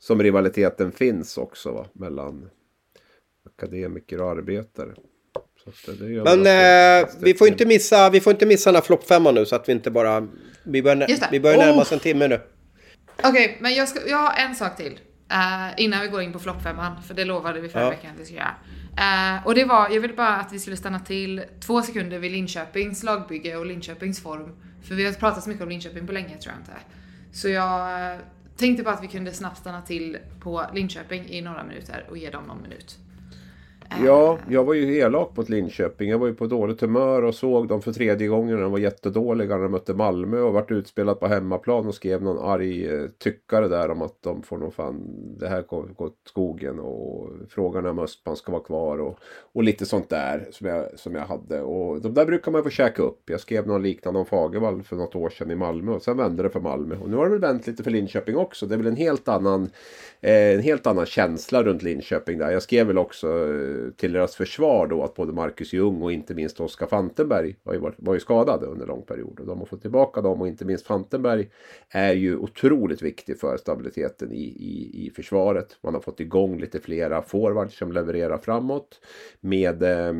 som 0.03 0.23
rivaliteten 0.23 0.91
finns 0.91 1.37
också 1.37 1.71
va? 1.71 1.85
mellan 1.93 2.49
akademiker 3.57 4.21
och 4.21 4.29
arbetare. 4.31 4.89
Så 5.63 5.91
att 5.91 5.99
det 5.99 6.09
gör 6.09 6.23
Men 6.23 7.01
eh, 7.03 7.09
vi, 7.21 7.33
får 7.33 7.47
inte 7.47 7.65
missa, 7.65 8.09
vi 8.09 8.21
får 8.21 8.33
inte 8.33 8.45
missa 8.45 8.69
den 8.69 8.75
här 8.75 8.81
floppfemman 8.81 9.35
nu 9.35 9.45
så 9.45 9.55
att 9.55 9.69
vi 9.69 9.73
inte 9.73 9.91
bara... 9.91 10.27
Vi 10.63 10.83
börjar, 10.83 11.31
vi 11.31 11.39
börjar 11.39 11.57
närma 11.57 11.73
Oh. 11.73 11.81
oss 11.81 11.91
en 11.91 11.99
timme 11.99 12.27
nu. 12.27 12.39
Okej, 13.23 13.57
men 13.61 13.73
jag, 13.75 13.89
ska, 13.89 14.07
jag 14.09 14.17
har 14.17 14.45
en 14.47 14.55
sak 14.55 14.77
till. 14.77 14.99
eh, 15.31 15.83
innan 15.83 16.01
vi 16.01 16.07
går 16.07 16.21
in 16.21 16.33
på 16.33 16.39
floppfemman, 16.39 17.03
för 17.03 17.13
det 17.13 17.25
lovade 17.25 17.61
vi 17.61 17.69
förra 17.69 17.83
Ja. 17.83 17.89
veckan 17.89 18.11
att 18.13 18.19
vi 18.21 18.25
skulle 18.25 18.39
göra. 18.39 18.55
Eh, 19.37 19.47
och 19.47 19.55
det 19.55 19.65
var, 19.65 19.89
jag 19.89 20.01
ville 20.01 20.13
bara 20.13 20.35
att 20.35 20.53
vi 20.53 20.59
skulle 20.59 20.77
stanna 20.77 20.99
till 20.99 21.43
två 21.59 21.81
sekunder 21.81 22.19
vid 22.19 22.31
Linköpings 22.31 23.03
lagbygge 23.03 23.55
och 23.57 23.65
Linköpings 23.65 24.21
form. 24.23 24.49
För 24.87 24.95
vi 24.95 25.05
har 25.05 25.13
pratat 25.13 25.43
så 25.43 25.49
mycket 25.49 25.63
om 25.63 25.69
Linköping 25.69 26.07
på 26.07 26.13
länge 26.13 26.37
tror 26.37 26.53
jag 26.53 26.61
inte. 26.61 26.71
Så 27.31 27.49
jag 27.49 28.11
eh, 28.11 28.17
tänkte 28.57 28.79
typ 28.79 28.85
bara 28.85 28.95
att 28.95 29.03
vi 29.03 29.07
kunde 29.07 29.33
snabbt 29.33 29.57
stanna 29.57 29.81
till 29.81 30.17
på 30.39 30.65
Linköping 30.73 31.29
i 31.29 31.41
några 31.41 31.63
minuter 31.63 32.05
och 32.09 32.17
ge 32.17 32.29
dem 32.29 32.43
någon 32.43 32.61
minut. 32.61 32.97
Ja, 34.01 34.39
jag 34.49 34.63
var 34.63 34.73
ju 34.73 34.97
elak 34.97 35.37
mot 35.37 35.49
Linköping. 35.49 36.09
Jag 36.09 36.19
var 36.19 36.27
ju 36.27 36.33
på 36.33 36.47
dåligt 36.47 36.81
humör 36.81 37.21
och 37.21 37.35
såg 37.35 37.67
dem 37.67 37.81
för 37.81 37.91
tredje 37.91 38.27
gången. 38.27 38.61
De 38.61 38.71
var 38.71 38.79
jättedåliga 38.79 39.55
när 39.55 39.63
de 39.63 39.71
mötte 39.71 39.93
Malmö 39.93 40.39
och 40.39 40.53
vart 40.53 40.71
utspelat 40.71 41.19
på 41.19 41.27
hemmaplan 41.27 41.87
och 41.87 41.95
skrev 41.95 42.21
någon 42.21 42.49
arg 42.49 42.87
eh, 42.87 43.07
tyckare 43.17 43.67
där 43.67 43.91
om 43.91 44.01
att 44.01 44.21
de 44.21 44.43
får 44.43 44.57
nog 44.57 44.73
fan, 44.73 45.03
det 45.39 45.47
här 45.47 45.61
kommer 45.61 45.93
gå 45.93 46.05
åt 46.05 46.17
skogen 46.27 46.79
och 46.79 47.29
frågan 47.49 47.85
är 47.85 47.89
om 47.89 47.99
Östman 47.99 48.35
ska 48.35 48.51
vara 48.51 48.63
kvar 48.63 48.97
och, 48.97 49.19
och 49.53 49.63
lite 49.63 49.85
sånt 49.85 50.09
där 50.09 50.47
som 50.51 50.67
jag, 50.67 50.99
som 50.99 51.15
jag 51.15 51.25
hade. 51.25 51.61
Och 51.61 52.01
de 52.01 52.13
där 52.13 52.25
brukar 52.25 52.51
man 52.51 52.63
få 52.63 52.69
käka 52.69 53.01
upp. 53.01 53.21
Jag 53.25 53.39
skrev 53.39 53.67
något 53.67 53.81
liknande 53.81 54.19
om 54.19 54.25
Fagervall 54.25 54.83
för 54.83 54.95
något 54.95 55.15
år 55.15 55.29
sedan 55.29 55.51
i 55.51 55.55
Malmö 55.55 55.91
och 55.91 56.01
sen 56.01 56.17
vände 56.17 56.43
det 56.43 56.49
för 56.49 56.59
Malmö. 56.59 56.95
Och 56.97 57.09
nu 57.09 57.15
har 57.15 57.25
det 57.25 57.31
väl 57.31 57.39
vänt 57.39 57.67
lite 57.67 57.83
för 57.83 57.91
Linköping 57.91 58.37
också. 58.37 58.65
Det 58.65 58.75
är 58.75 58.77
väl 58.77 58.87
en 58.87 58.95
helt 58.95 59.27
annan 59.27 59.69
Eh, 60.23 60.53
en 60.53 60.59
helt 60.59 60.87
annan 60.87 61.05
känsla 61.05 61.63
runt 61.63 61.83
Linköping 61.83 62.37
där. 62.37 62.51
Jag 62.51 62.63
skrev 62.63 62.87
väl 62.87 62.97
också 62.97 63.27
eh, 63.27 63.91
till 63.97 64.13
deras 64.13 64.35
försvar 64.35 64.87
då 64.87 65.03
att 65.03 65.15
både 65.15 65.33
Marcus 65.33 65.73
Ljung 65.73 66.01
och 66.01 66.11
inte 66.11 66.33
minst 66.33 66.59
Oskar 66.59 66.87
Fantenberg 66.87 67.55
var 67.63 67.73
ju, 67.73 67.79
var 67.97 68.13
ju 68.13 68.19
skadade 68.19 68.65
under 68.65 68.85
lång 68.85 69.01
period. 69.01 69.39
Och 69.39 69.45
de 69.45 69.59
har 69.59 69.65
fått 69.65 69.81
tillbaka 69.81 70.21
dem 70.21 70.41
och 70.41 70.47
inte 70.47 70.65
minst 70.65 70.87
Fantenberg 70.87 71.49
är 71.89 72.13
ju 72.13 72.37
otroligt 72.37 73.01
viktig 73.01 73.39
för 73.39 73.57
stabiliteten 73.57 74.31
i, 74.31 74.43
i, 74.43 75.05
i 75.07 75.11
försvaret. 75.15 75.77
Man 75.81 75.93
har 75.93 76.01
fått 76.01 76.19
igång 76.19 76.59
lite 76.59 76.79
flera 76.79 77.21
forwards 77.21 77.77
som 77.77 77.91
levererar 77.91 78.37
framåt. 78.37 78.99
Med 79.39 79.83
eh, 79.83 80.13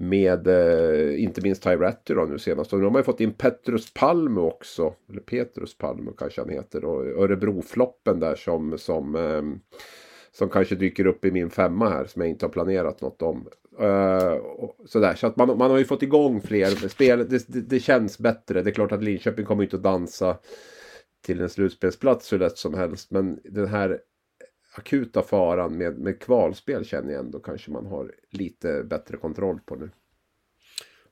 med 0.00 0.46
eh, 0.46 1.22
inte 1.22 1.40
minst 1.40 1.62
Ty 1.62 1.70
Ratty 1.70 2.14
då 2.14 2.24
nu 2.24 2.38
senast. 2.38 2.72
Och 2.72 2.78
nu 2.78 2.84
har 2.84 2.92
man 2.92 3.00
ju 3.00 3.04
fått 3.04 3.20
in 3.20 3.32
Petrus 3.32 3.94
Palme 3.94 4.40
också. 4.40 4.94
Eller 5.10 5.20
Petrus 5.20 5.78
Palme 5.78 6.10
kanske 6.18 6.40
han 6.40 6.50
heter. 6.50 6.84
Och 6.84 7.06
Örebrofloppen 7.06 8.20
där 8.20 8.34
som, 8.34 8.78
som, 8.78 9.14
eh, 9.14 9.42
som 10.32 10.48
kanske 10.48 10.74
dyker 10.74 11.06
upp 11.06 11.24
i 11.24 11.30
min 11.30 11.50
femma 11.50 11.88
här. 11.88 12.04
Som 12.04 12.22
jag 12.22 12.30
inte 12.30 12.46
har 12.46 12.50
planerat 12.50 13.00
något 13.00 13.22
om. 13.22 13.48
Eh, 13.80 14.36
sådär. 14.86 15.14
Så 15.14 15.26
att 15.26 15.36
man, 15.36 15.58
man 15.58 15.70
har 15.70 15.78
ju 15.78 15.84
fått 15.84 16.02
igång 16.02 16.40
fler 16.40 16.88
spel. 16.88 17.28
Det, 17.28 17.48
det, 17.48 17.60
det 17.60 17.80
känns 17.80 18.18
bättre. 18.18 18.62
Det 18.62 18.70
är 18.70 18.74
klart 18.74 18.92
att 18.92 19.04
Linköping 19.04 19.44
kommer 19.44 19.62
inte 19.62 19.76
att 19.76 19.82
dansa 19.82 20.36
till 21.26 21.40
en 21.40 21.48
slutspelsplats 21.48 22.32
hur 22.32 22.38
lätt 22.38 22.58
som 22.58 22.74
helst. 22.74 23.10
Men 23.10 23.40
den 23.44 23.68
här 23.68 24.00
akuta 24.80 25.22
faran 25.22 25.78
med, 25.78 25.98
med 25.98 26.20
kvalspel 26.20 26.84
känner 26.84 27.12
jag 27.12 27.20
ändå 27.20 27.38
kanske 27.38 27.70
man 27.70 27.86
har 27.86 28.10
lite 28.30 28.82
bättre 28.82 29.16
kontroll 29.16 29.58
på 29.66 29.74
nu. 29.74 29.90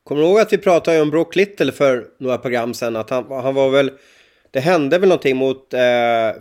Kommer 0.05 0.23
du 0.23 0.29
ihåg 0.29 0.39
att 0.41 0.53
vi 0.53 0.59
pratade 0.59 1.03
om 1.03 1.11
Brock 1.11 1.37
Little 1.37 1.73
för 1.73 2.07
några 2.19 2.39
program 2.39 2.75
sedan? 2.75 2.97
Att 2.97 3.11
han, 3.11 3.25
han 3.31 3.55
var 3.55 3.71
väl... 3.71 3.91
Det 4.51 4.61
hände 4.61 4.99
väl 4.99 5.09
någonting 5.09 5.37
mot 5.37 5.75
eh, 5.75 5.81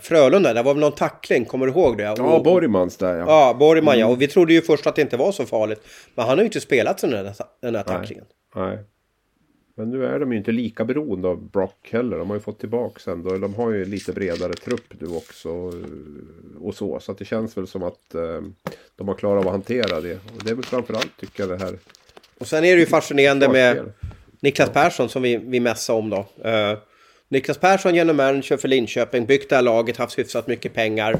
Frölunda? 0.01 0.53
Det 0.53 0.63
var 0.63 0.73
väl 0.73 0.81
någon 0.81 0.91
tackling, 0.91 1.45
kommer 1.45 1.65
du 1.65 1.71
ihåg 1.71 1.97
det? 1.97 2.03
Ja, 2.03 2.35
Och- 2.35 2.43
Borgmans 2.43 2.97
där 2.97 3.15
ja. 3.15 3.25
Ja, 3.27 3.53
Borgman 3.59 3.99
ja. 3.99 4.07
Och 4.07 4.21
vi 4.21 4.27
trodde 4.27 4.53
ju 4.53 4.61
först 4.61 4.87
att 4.87 4.95
det 4.95 5.01
inte 5.01 5.17
var 5.17 5.31
så 5.31 5.45
farligt. 5.45 5.81
Men 6.15 6.25
han 6.25 6.37
har 6.37 6.37
ju 6.37 6.45
inte 6.45 6.61
spelat 6.61 6.99
sen 6.99 7.09
den 7.09 7.25
här, 7.25 7.35
den 7.61 7.75
här 7.75 7.83
tacklingen. 7.83 8.25
Nej. 8.55 8.79
Men 9.79 9.89
nu 9.89 10.05
är 10.05 10.19
de 10.19 10.31
ju 10.31 10.37
inte 10.37 10.51
lika 10.51 10.85
beroende 10.85 11.27
av 11.27 11.49
Brock 11.49 11.89
heller. 11.91 12.17
De 12.17 12.27
har 12.29 12.35
ju 12.35 12.41
fått 12.41 12.59
tillbaka 12.59 13.11
ändå. 13.11 13.37
De 13.37 13.53
har 13.53 13.71
ju 13.71 13.85
lite 13.85 14.13
bredare 14.13 14.53
trupp 14.53 14.93
nu 14.99 15.07
också. 15.07 15.49
eh, 15.49 16.61
Och 16.61 16.75
så. 16.75 16.99
Så 16.99 17.11
att 17.11 17.17
det 17.17 17.25
känns 17.25 17.57
väl 17.57 17.67
som 17.67 17.83
att 17.83 18.15
eh, 18.15 18.41
de 18.95 19.07
har 19.07 19.15
klarat 19.15 19.41
av 19.41 19.47
att 19.47 19.53
hantera 19.53 20.01
det. 20.01 20.13
Och 20.15 20.43
det 20.43 20.49
är 20.51 20.55
väl 20.55 20.65
framförallt 20.65 21.17
tycker 21.19 21.43
jag 21.43 21.49
det 21.59 21.65
här. 21.65 21.77
Och 22.39 22.47
sen 22.47 22.63
är 22.63 22.73
det 22.75 22.79
ju 22.79 22.85
fascinerande 22.85 23.49
med. 23.49 23.91
Niklas 24.39 24.69
Persson 24.69 25.09
som 25.09 25.21
vi, 25.21 25.37
vi 25.37 25.59
mässade 25.59 25.99
om 25.99 26.09
då. 26.09 26.25
Niklas 27.29 27.57
Persson 27.57 27.95
genom 27.95 28.17
manager 28.17 28.57
för 28.57 28.67
Linköping, 28.67 29.25
byggt 29.25 29.49
det 29.49 29.55
här 29.55 29.63
laget, 29.63 29.97
haft 29.97 30.19
hyfsat 30.19 30.47
mycket 30.47 30.73
pengar, 30.73 31.19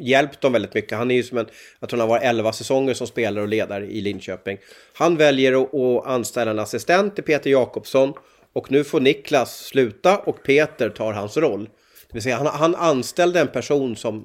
hjälpt 0.00 0.40
dem 0.40 0.52
väldigt 0.52 0.74
mycket. 0.74 0.98
Han 0.98 1.10
är 1.10 1.14
ju 1.14 1.22
som 1.22 1.38
en, 1.38 1.46
jag 1.80 1.88
tror 1.88 2.00
han 2.00 2.08
har 2.08 2.16
varit 2.16 2.28
11 2.28 2.52
säsonger 2.52 2.94
som 2.94 3.06
spelare 3.06 3.42
och 3.42 3.48
ledare 3.48 3.86
i 3.86 4.00
Linköping. 4.00 4.58
Han 4.92 5.16
väljer 5.16 5.62
att, 5.62 5.74
att 5.74 6.06
anställa 6.06 6.50
en 6.50 6.58
assistent 6.58 7.14
till 7.14 7.24
Peter 7.24 7.50
Jakobsson 7.50 8.12
och 8.52 8.70
nu 8.70 8.84
får 8.84 9.00
Niklas 9.00 9.58
sluta 9.58 10.18
och 10.18 10.42
Peter 10.42 10.90
tar 10.90 11.12
hans 11.12 11.36
roll. 11.36 11.64
Det 12.08 12.14
vill 12.14 12.22
säga 12.22 12.36
han, 12.36 12.46
han 12.46 12.74
anställde 12.74 13.40
en 13.40 13.48
person 13.48 13.96
som, 13.96 14.20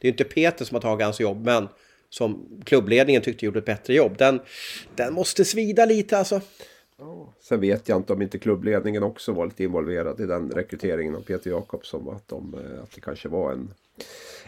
det 0.00 0.08
är 0.08 0.08
ju 0.08 0.10
inte 0.10 0.24
Peter 0.24 0.64
som 0.64 0.74
har 0.74 0.82
tagit 0.82 1.04
hans 1.04 1.20
jobb, 1.20 1.44
men 1.44 1.68
som 2.10 2.60
klubbledningen 2.64 3.22
tyckte 3.22 3.44
gjorde 3.44 3.58
ett 3.58 3.64
bättre 3.64 3.94
jobb. 3.94 4.18
Den, 4.18 4.40
den 4.96 5.14
måste 5.14 5.44
svida 5.44 5.84
lite 5.84 6.18
alltså. 6.18 6.40
Sen 7.40 7.60
vet 7.60 7.88
jag 7.88 7.96
inte 7.96 8.12
om 8.12 8.22
inte 8.22 8.38
klubbledningen 8.38 9.02
också 9.02 9.32
var 9.32 9.46
lite 9.46 9.64
involverad 9.64 10.20
i 10.20 10.26
den 10.26 10.50
rekryteringen 10.50 11.16
av 11.16 11.20
Peter 11.20 11.50
Jakobsson. 11.50 12.08
Att, 12.08 12.28
de, 12.28 12.54
eh, 12.54 12.82
att 12.82 12.90
det 12.94 13.00
kanske 13.00 13.28
var 13.28 13.52
en, 13.52 13.74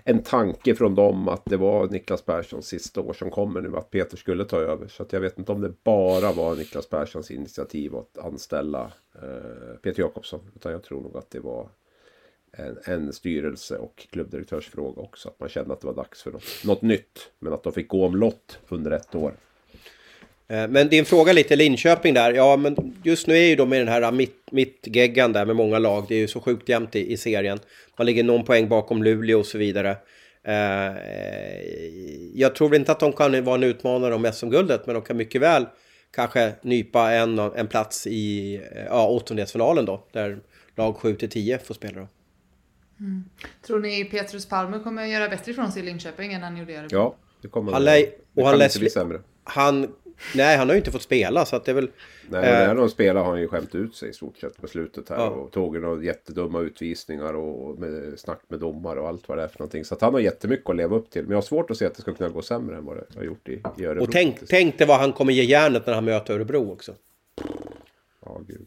en 0.04 0.22
tanke 0.22 0.74
från 0.74 0.94
dem 0.94 1.28
att 1.28 1.44
det 1.44 1.56
var 1.56 1.88
Niklas 1.88 2.22
Perssons 2.22 2.66
sista 2.66 3.00
år 3.00 3.12
som 3.12 3.30
kommer 3.30 3.60
nu. 3.60 3.76
Att 3.76 3.90
Peter 3.90 4.16
skulle 4.16 4.44
ta 4.44 4.56
över. 4.56 4.88
Så 4.88 5.02
att 5.02 5.12
jag 5.12 5.20
vet 5.20 5.38
inte 5.38 5.52
om 5.52 5.60
det 5.60 5.84
bara 5.84 6.32
var 6.32 6.56
Niklas 6.56 6.88
Perssons 6.88 7.30
initiativ 7.30 7.96
att 7.96 8.18
anställa 8.18 8.92
eh, 9.14 9.76
Peter 9.82 10.02
Jakobsson. 10.02 10.40
Utan 10.56 10.72
jag 10.72 10.82
tror 10.82 11.00
nog 11.00 11.16
att 11.16 11.30
det 11.30 11.40
var 11.40 11.68
en, 12.52 12.78
en 12.84 13.12
styrelse 13.12 13.78
och 13.78 14.06
klubbdirektörsfråga 14.10 15.02
också. 15.02 15.28
Att 15.28 15.40
man 15.40 15.48
kände 15.48 15.72
att 15.72 15.80
det 15.80 15.86
var 15.86 15.94
dags 15.94 16.22
för 16.22 16.32
något, 16.32 16.44
något 16.64 16.82
nytt. 16.82 17.30
Men 17.38 17.52
att 17.52 17.62
de 17.62 17.72
fick 17.72 17.88
gå 17.88 18.06
omlott 18.06 18.58
under 18.68 18.90
ett 18.90 19.14
år. 19.14 19.34
Eh, 20.52 20.68
Men 20.68 20.88
din 20.88 21.04
fråga 21.04 21.32
lite 21.32 21.56
Linköping 21.56 22.14
där. 22.14 22.32
Ja, 22.32 22.56
men 22.56 22.94
just 23.02 23.26
nu 23.26 23.34
är 23.34 23.46
ju 23.48 23.56
de 23.56 23.72
i 23.72 23.78
den 23.78 23.88
här 23.88 24.12
mitt, 24.12 24.36
mittgeggan 24.52 25.32
där 25.32 25.46
med 25.46 25.56
många 25.56 25.78
lag. 25.78 26.04
Det 26.08 26.14
är 26.14 26.18
ju 26.18 26.28
så 26.28 26.40
sjukt 26.40 26.68
jämnt 26.68 26.96
i, 26.96 27.12
i 27.12 27.16
serien. 27.16 27.58
Man 27.98 28.06
ligger 28.06 28.24
någon 28.24 28.44
poäng 28.44 28.68
bakom 28.68 29.02
Luleå 29.02 29.38
och 29.38 29.46
så 29.46 29.58
vidare. 29.58 29.96
Eh, 30.44 30.92
jag 32.34 32.54
tror 32.54 32.74
inte 32.74 32.92
att 32.92 33.00
de 33.00 33.12
kan 33.12 33.44
vara 33.44 33.54
en 33.54 33.62
utmanare 33.62 34.14
om 34.14 34.32
SM-guldet, 34.32 34.86
men 34.86 34.94
de 34.94 35.02
kan 35.02 35.16
mycket 35.16 35.40
väl 35.40 35.66
kanske 36.14 36.52
nypa 36.62 37.12
en, 37.12 37.38
en 37.38 37.66
plats 37.66 38.06
i 38.06 38.54
eh, 38.54 38.84
ja, 38.84 39.08
åttondelsfinalen 39.08 39.84
då, 39.84 40.06
där 40.12 40.38
lag 40.76 40.94
7-10 40.96 41.58
får 41.64 41.74
spela 41.74 42.00
då. 42.00 42.08
Tror 43.66 43.80
ni 43.80 44.04
Petrus 44.04 44.46
Palme 44.48 44.78
kommer 44.78 45.06
göra 45.06 45.28
bättre 45.28 45.52
ifrån 45.52 45.72
sig 45.72 45.82
i 45.82 45.84
Linköping 45.84 46.32
än 46.32 46.42
han 46.42 46.56
gjorde 46.56 46.72
i 46.72 46.76
Örebro? 46.76 46.96
Ja, 46.98 47.16
det 47.42 47.48
kommer 47.48 47.72
Han 47.72 47.82
lär- 47.82 48.06
det 48.34 48.40
och 48.40 48.46
han 48.46 48.52
kan 48.52 48.58
lär 48.58 48.66
inte 48.66 48.78
bli 48.78 48.90
sämre. 48.90 49.20
Han, 49.44 49.94
nej, 50.34 50.56
han 50.56 50.68
har 50.68 50.74
ju 50.74 50.78
inte 50.78 50.90
fått 50.90 51.02
spela 51.02 51.44
så 51.44 51.56
att 51.56 51.64
det 51.64 51.72
är 51.72 51.74
väl... 51.74 51.90
Nej, 52.28 52.40
och 52.40 52.46
Eh, 52.46 52.68
när 52.68 52.74
de 52.74 52.88
spelar 52.88 53.22
har 53.22 53.30
han 53.30 53.40
ju 53.40 53.48
skämt 53.48 53.74
ut 53.74 53.96
sig 53.96 54.10
i 54.10 54.12
stort 54.12 54.38
sett 54.38 54.60
på 54.60 54.66
slutet 54.66 55.08
här. 55.08 55.16
Ja. 55.16 55.28
Och 55.28 55.50
tog 55.50 55.80
några 55.80 56.04
jättedumma 56.04 56.60
utvisningar 56.60 57.34
och 57.34 57.78
med, 57.78 58.18
snack 58.18 58.40
med 58.48 58.60
domare 58.60 59.00
och 59.00 59.08
allt 59.08 59.28
vad 59.28 59.38
det 59.38 59.44
är 59.44 59.48
för 59.48 59.58
någonting. 59.58 59.84
Så 59.84 59.94
att 59.94 60.00
han 60.00 60.14
har 60.14 60.20
jättemycket 60.20 60.70
att 60.70 60.76
leva 60.76 60.96
upp 60.96 61.10
till. 61.10 61.22
Men 61.22 61.30
jag 61.30 61.36
har 61.36 61.42
svårt 61.42 61.70
att 61.70 61.76
se 61.76 61.86
att 61.86 61.94
det 61.94 62.02
ska 62.02 62.14
kunna 62.14 62.30
gå 62.30 62.42
sämre 62.42 62.76
än 62.76 62.84
vad 62.84 62.96
det 62.96 63.04
har 63.16 63.24
gjort 63.24 63.48
i, 63.48 63.62
i 63.78 63.84
Örebro. 63.84 64.02
och 64.02 64.12
tänk, 64.12 64.38
tänk 64.48 64.78
dig 64.78 64.86
vad 64.86 65.00
han 65.00 65.12
kommer 65.12 65.32
ge 65.32 65.44
järnet 65.44 65.86
när 65.86 65.94
han 65.94 66.04
möter 66.04 66.34
Örebro 66.34 66.72
också. 66.72 66.94
Ja, 68.24 68.40
gud. 68.46 68.66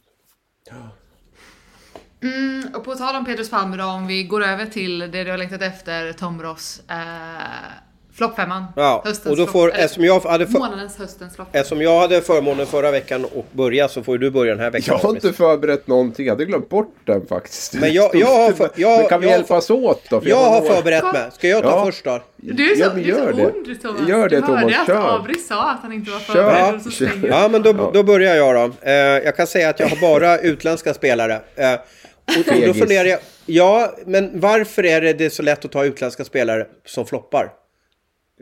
Och 2.75 2.83
på 2.83 2.95
tal 2.95 3.15
om 3.15 3.25
Petrus 3.25 3.49
Palme 3.49 3.77
då, 3.77 3.83
om 3.83 4.07
vi 4.07 4.23
går 4.23 4.43
över 4.43 4.65
till 4.65 4.99
det 4.99 5.23
du 5.23 5.31
har 5.31 5.37
längtat 5.37 5.61
efter, 5.61 6.13
Tom 6.13 6.41
Ross. 6.41 6.81
Eh, 6.89 7.84
Floppfemman. 8.17 8.63
Ja, 8.75 9.01
Höstens 9.05 9.31
och 9.31 9.37
då 9.37 9.51
får, 9.51 9.71
eller 9.71 9.83
eftersom 9.83 10.03
jag 10.05 10.19
hade 10.19 10.47
för, 10.47 10.59
Månadens 10.59 10.97
höstens 10.97 11.35
flopp. 11.35 11.47
Eftersom 11.51 11.81
jag 11.81 11.99
hade 11.99 12.21
förmånen 12.21 12.65
förra 12.65 12.91
veckan 12.91 13.25
att 13.25 13.53
börja 13.53 13.87
så 13.87 14.03
får 14.03 14.17
du 14.17 14.31
börja 14.31 14.51
den 14.51 14.63
här 14.63 14.71
veckan. 14.71 14.95
Jag 15.01 15.07
har 15.07 15.15
inte 15.15 15.33
förberett 15.33 15.87
någonting. 15.87 16.25
Jag 16.25 16.33
hade 16.33 16.45
glömt 16.45 16.69
bort 16.69 16.95
den 17.05 17.27
faktiskt. 17.27 17.73
Men 17.73 17.93
jag- 17.93 18.15
jag 18.15 18.27
har 18.27 18.51
för- 18.57 18.69
jag- 18.75 18.99
Men 18.99 19.09
kan 19.09 19.21
vi 19.21 19.27
jag 19.27 19.33
har 19.33 19.37
hjälpas 19.39 19.69
åt 19.69 20.01
då? 20.09 20.21
För 20.21 20.29
Jag 20.29 20.35
har 20.37 20.51
var 20.51 20.61
nog- 20.61 20.75
förberett 20.75 21.03
mig. 21.13 21.23
Ska 21.33 21.47
jag 21.47 21.63
ta 21.63 21.69
Ja. 21.69 21.85
först 21.85 22.03
då? 22.05 22.19
Du 22.37 22.71
är 22.71 22.75
så, 22.75 22.81
Ja, 22.81 22.89
du 22.95 23.01
är 23.01 23.05
gör 23.05 23.31
så 23.31 23.37
det. 23.37 23.45
ond 23.45 23.81
Thomas. 23.81 24.09
Gör 24.09 24.29
det, 24.29 24.35
du 24.35 24.41
hörde 24.41 24.41
Thomas, 24.41 24.79
att 24.79 24.87
kör. 24.87 25.15
Abri 25.19 25.35
sa 25.35 25.71
att 25.71 25.79
han 25.81 25.93
inte 25.93 26.11
var 26.11 26.19
Kör. 26.19 26.33
förberedd 26.33 26.75
och 26.75 26.81
så 26.81 26.91
slänger 26.91 27.27
Ja, 27.27 27.47
men 27.47 27.61
då, 27.61 27.91
då 27.93 28.03
börjar 28.03 28.35
jag 28.35 28.55
då. 28.55 28.89
Eh, 28.89 28.93
jag 28.95 29.35
kan 29.35 29.47
säga 29.47 29.69
att 29.69 29.79
jag 29.79 29.87
har 29.87 29.97
bara 30.01 30.39
utländska 30.39 30.93
spelare. 30.93 31.33
Eh, 31.55 31.73
och, 31.73 32.53
och 32.55 32.61
då 32.67 32.73
funderar 32.73 33.05
jag, 33.09 33.19
ja, 33.45 33.93
men 34.05 34.39
varför 34.39 34.85
är 34.85 35.01
det, 35.01 35.13
det 35.13 35.29
så 35.29 35.43
lätt 35.43 35.65
att 35.65 35.71
ta 35.71 35.85
utländska 35.85 36.23
spelare 36.23 36.65
som 36.85 37.05
floppar? 37.05 37.49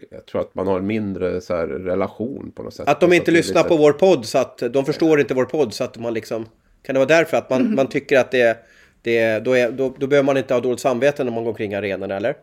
Jag 0.10 0.26
tror 0.26 0.42
att 0.42 0.56
man 0.56 0.68
har 0.68 0.80
en 0.80 0.88
mindre 0.88 1.42
så 1.42 1.56
här, 1.56 1.68
relation 1.68 2.52
på 2.56 2.64
något 2.64 2.74
sätt. 2.74 2.88
Att 2.88 3.00
de 3.02 3.14
inte 3.14 3.32
lyssnar 3.32 3.62
lite- 3.64 3.70
på 3.70 3.78
vår 3.78 3.94
podd 3.94 4.26
så 4.26 4.38
att 4.38 4.58
de 4.58 4.86
förstår 4.86 5.20
inte 5.20 5.34
vår 5.34 5.46
podd 5.46 5.74
så 5.74 5.84
att 5.84 5.98
man 5.98 6.14
liksom... 6.14 6.46
Kan 6.84 6.94
det 6.94 7.00
vara 7.00 7.08
därför 7.08 7.38
att 7.38 7.50
man, 7.50 7.76
man 7.76 7.88
tycker 7.88 8.20
att 8.20 8.32
det, 8.32 8.58
det 9.02 9.40
då, 9.40 9.58
är, 9.58 9.72
då, 9.72 9.94
då 9.98 10.08
behöver 10.08 10.26
man 10.26 10.38
inte 10.38 10.54
ha 10.54 10.62
dåligt 10.62 10.80
samvete 10.80 11.24
när 11.24 11.32
man 11.32 11.44
går 11.44 11.52
omkring 11.52 11.74
arenan 11.74 12.12
eller? 12.12 12.36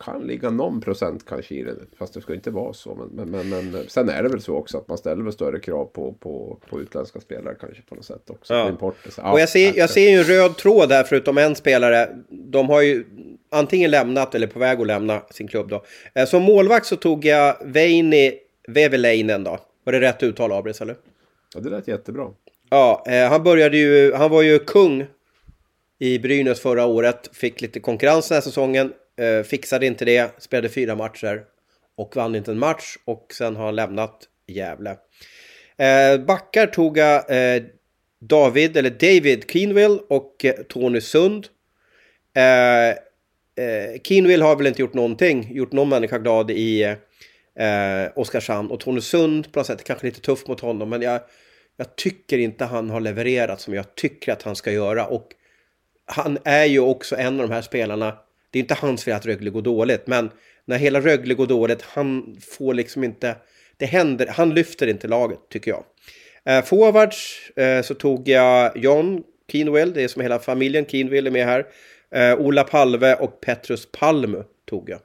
Kan 0.00 0.22
ligga 0.22 0.50
någon 0.50 0.80
procent 0.80 1.24
kanske 1.28 1.54
i 1.54 1.62
det. 1.62 1.74
Fast 1.98 2.14
det 2.14 2.20
ska 2.20 2.34
inte 2.34 2.50
vara 2.50 2.72
så. 2.72 2.94
Men, 2.94 3.30
men, 3.30 3.48
men, 3.48 3.70
men 3.70 3.84
sen 3.88 4.08
är 4.08 4.22
det 4.22 4.28
väl 4.28 4.40
så 4.40 4.54
också 4.54 4.78
att 4.78 4.88
man 4.88 4.98
ställer 4.98 5.22
väl 5.22 5.32
större 5.32 5.60
krav 5.60 5.84
på, 5.84 6.12
på, 6.12 6.58
på 6.70 6.80
utländska 6.80 7.20
spelare 7.20 7.54
kanske 7.60 7.82
på 7.82 7.94
något 7.94 8.04
sätt 8.04 8.30
också. 8.30 8.54
Ja. 8.54 8.68
Import. 8.68 8.96
Så, 9.08 9.20
ja, 9.24 9.32
Och 9.32 9.40
jag 9.40 9.48
ser, 9.48 9.78
jag 9.78 9.90
ser 9.90 10.10
ju 10.10 10.18
en 10.18 10.24
röd 10.24 10.56
tråd 10.56 10.88
där 10.88 11.04
förutom 11.04 11.38
en 11.38 11.54
spelare. 11.54 12.08
De 12.28 12.68
har 12.68 12.82
ju 12.82 13.04
antingen 13.50 13.90
lämnat 13.90 14.34
eller 14.34 14.46
på 14.46 14.58
väg 14.58 14.80
att 14.80 14.86
lämna 14.86 15.22
sin 15.30 15.48
klubb 15.48 15.68
då. 15.68 15.84
Eh, 16.14 16.26
Som 16.26 16.42
målvakt 16.42 16.86
så 16.86 16.96
tog 16.96 17.24
jag 17.24 17.56
Veini 17.64 18.34
Veveleinen 18.68 19.44
då. 19.44 19.58
Var 19.84 19.92
det 19.92 20.00
rätt 20.00 20.22
uttal 20.22 20.52
Abris 20.52 20.80
eller? 20.80 20.96
Ja, 21.54 21.60
det 21.60 21.70
lät 21.70 21.88
jättebra. 21.88 22.28
Ja, 22.70 23.04
eh, 23.06 23.28
han 23.28 23.42
började 23.42 23.78
ju, 23.78 24.12
han 24.12 24.30
var 24.30 24.42
ju 24.42 24.58
kung 24.58 25.06
i 25.98 26.18
Brynäs 26.18 26.60
förra 26.60 26.86
året. 26.86 27.30
Fick 27.32 27.60
lite 27.60 27.80
konkurrens 27.80 28.28
den 28.28 28.36
här 28.36 28.40
säsongen. 28.42 28.92
Eh, 29.18 29.42
fixade 29.42 29.86
inte 29.86 30.04
det, 30.04 30.30
spelade 30.38 30.68
fyra 30.68 30.94
matcher. 30.94 31.44
Och 31.96 32.16
vann 32.16 32.34
inte 32.34 32.50
en 32.50 32.58
match 32.58 32.96
och 33.04 33.34
sen 33.34 33.56
har 33.56 33.64
han 33.64 33.76
lämnat 33.76 34.28
Gävle. 34.46 34.96
Eh, 35.76 36.20
backar 36.20 36.66
tog 36.66 36.98
jag 36.98 37.30
eh, 37.30 37.62
David, 38.20 38.76
eller 38.76 38.90
David 38.90 39.50
Keenville 39.50 39.98
och 40.08 40.44
eh, 40.44 40.54
Tony 40.54 41.00
Sund. 41.00 41.46
Eh, 42.36 42.88
eh, 42.88 44.40
har 44.42 44.56
väl 44.56 44.66
inte 44.66 44.82
gjort 44.82 44.94
någonting, 44.94 45.48
gjort 45.54 45.72
någon 45.72 45.88
människa 45.88 46.18
glad 46.18 46.50
i 46.50 46.82
eh, 46.82 46.98
Oskarshamn. 48.14 48.70
Och 48.70 48.80
Tony 48.80 49.00
Sund 49.00 49.52
på 49.52 49.58
något 49.58 49.66
sätt 49.66 49.84
kanske 49.84 50.06
lite 50.06 50.20
tufft 50.20 50.48
mot 50.48 50.60
honom, 50.60 50.90
men 50.90 51.02
jag, 51.02 51.20
jag 51.76 51.96
tycker 51.96 52.38
inte 52.38 52.64
han 52.64 52.90
har 52.90 53.00
levererat 53.00 53.60
som 53.60 53.74
jag 53.74 53.94
tycker 53.94 54.32
att 54.32 54.42
han 54.42 54.56
ska 54.56 54.72
göra. 54.72 55.06
Och 55.06 55.28
han 56.06 56.38
är 56.44 56.64
ju 56.64 56.80
också 56.80 57.16
en 57.16 57.40
av 57.40 57.48
de 57.48 57.54
här 57.54 57.62
spelarna. 57.62 58.18
Det 58.50 58.58
är 58.58 58.60
inte 58.60 58.74
hans 58.74 59.04
fel 59.04 59.14
att 59.14 59.26
Rögle 59.26 59.50
går 59.50 59.62
dåligt, 59.62 60.06
men 60.06 60.30
när 60.64 60.78
hela 60.78 61.00
Rögle 61.00 61.34
går 61.34 61.46
dåligt, 61.46 61.82
han 61.82 62.36
får 62.50 62.74
liksom 62.74 63.04
inte... 63.04 63.36
Det 63.76 63.86
händer, 63.86 64.26
han 64.26 64.54
lyfter 64.54 64.86
inte 64.86 65.08
laget, 65.08 65.38
tycker 65.50 65.70
jag. 65.70 65.84
Eh, 66.44 66.64
forwards 66.64 67.50
eh, 67.56 67.82
så 67.82 67.94
tog 67.94 68.28
jag 68.28 68.76
John 68.76 69.22
Keenwell, 69.52 69.92
det 69.92 70.02
är 70.02 70.08
som 70.08 70.22
hela 70.22 70.38
familjen 70.38 70.86
Keenwell 70.86 71.26
är 71.26 71.30
med 71.30 71.46
här. 71.46 71.66
Eh, 72.10 72.40
Ola 72.40 72.64
Palve 72.64 73.14
och 73.14 73.40
Petrus 73.40 73.88
Palmu 73.92 74.42
tog 74.66 74.90
jag. 74.90 75.00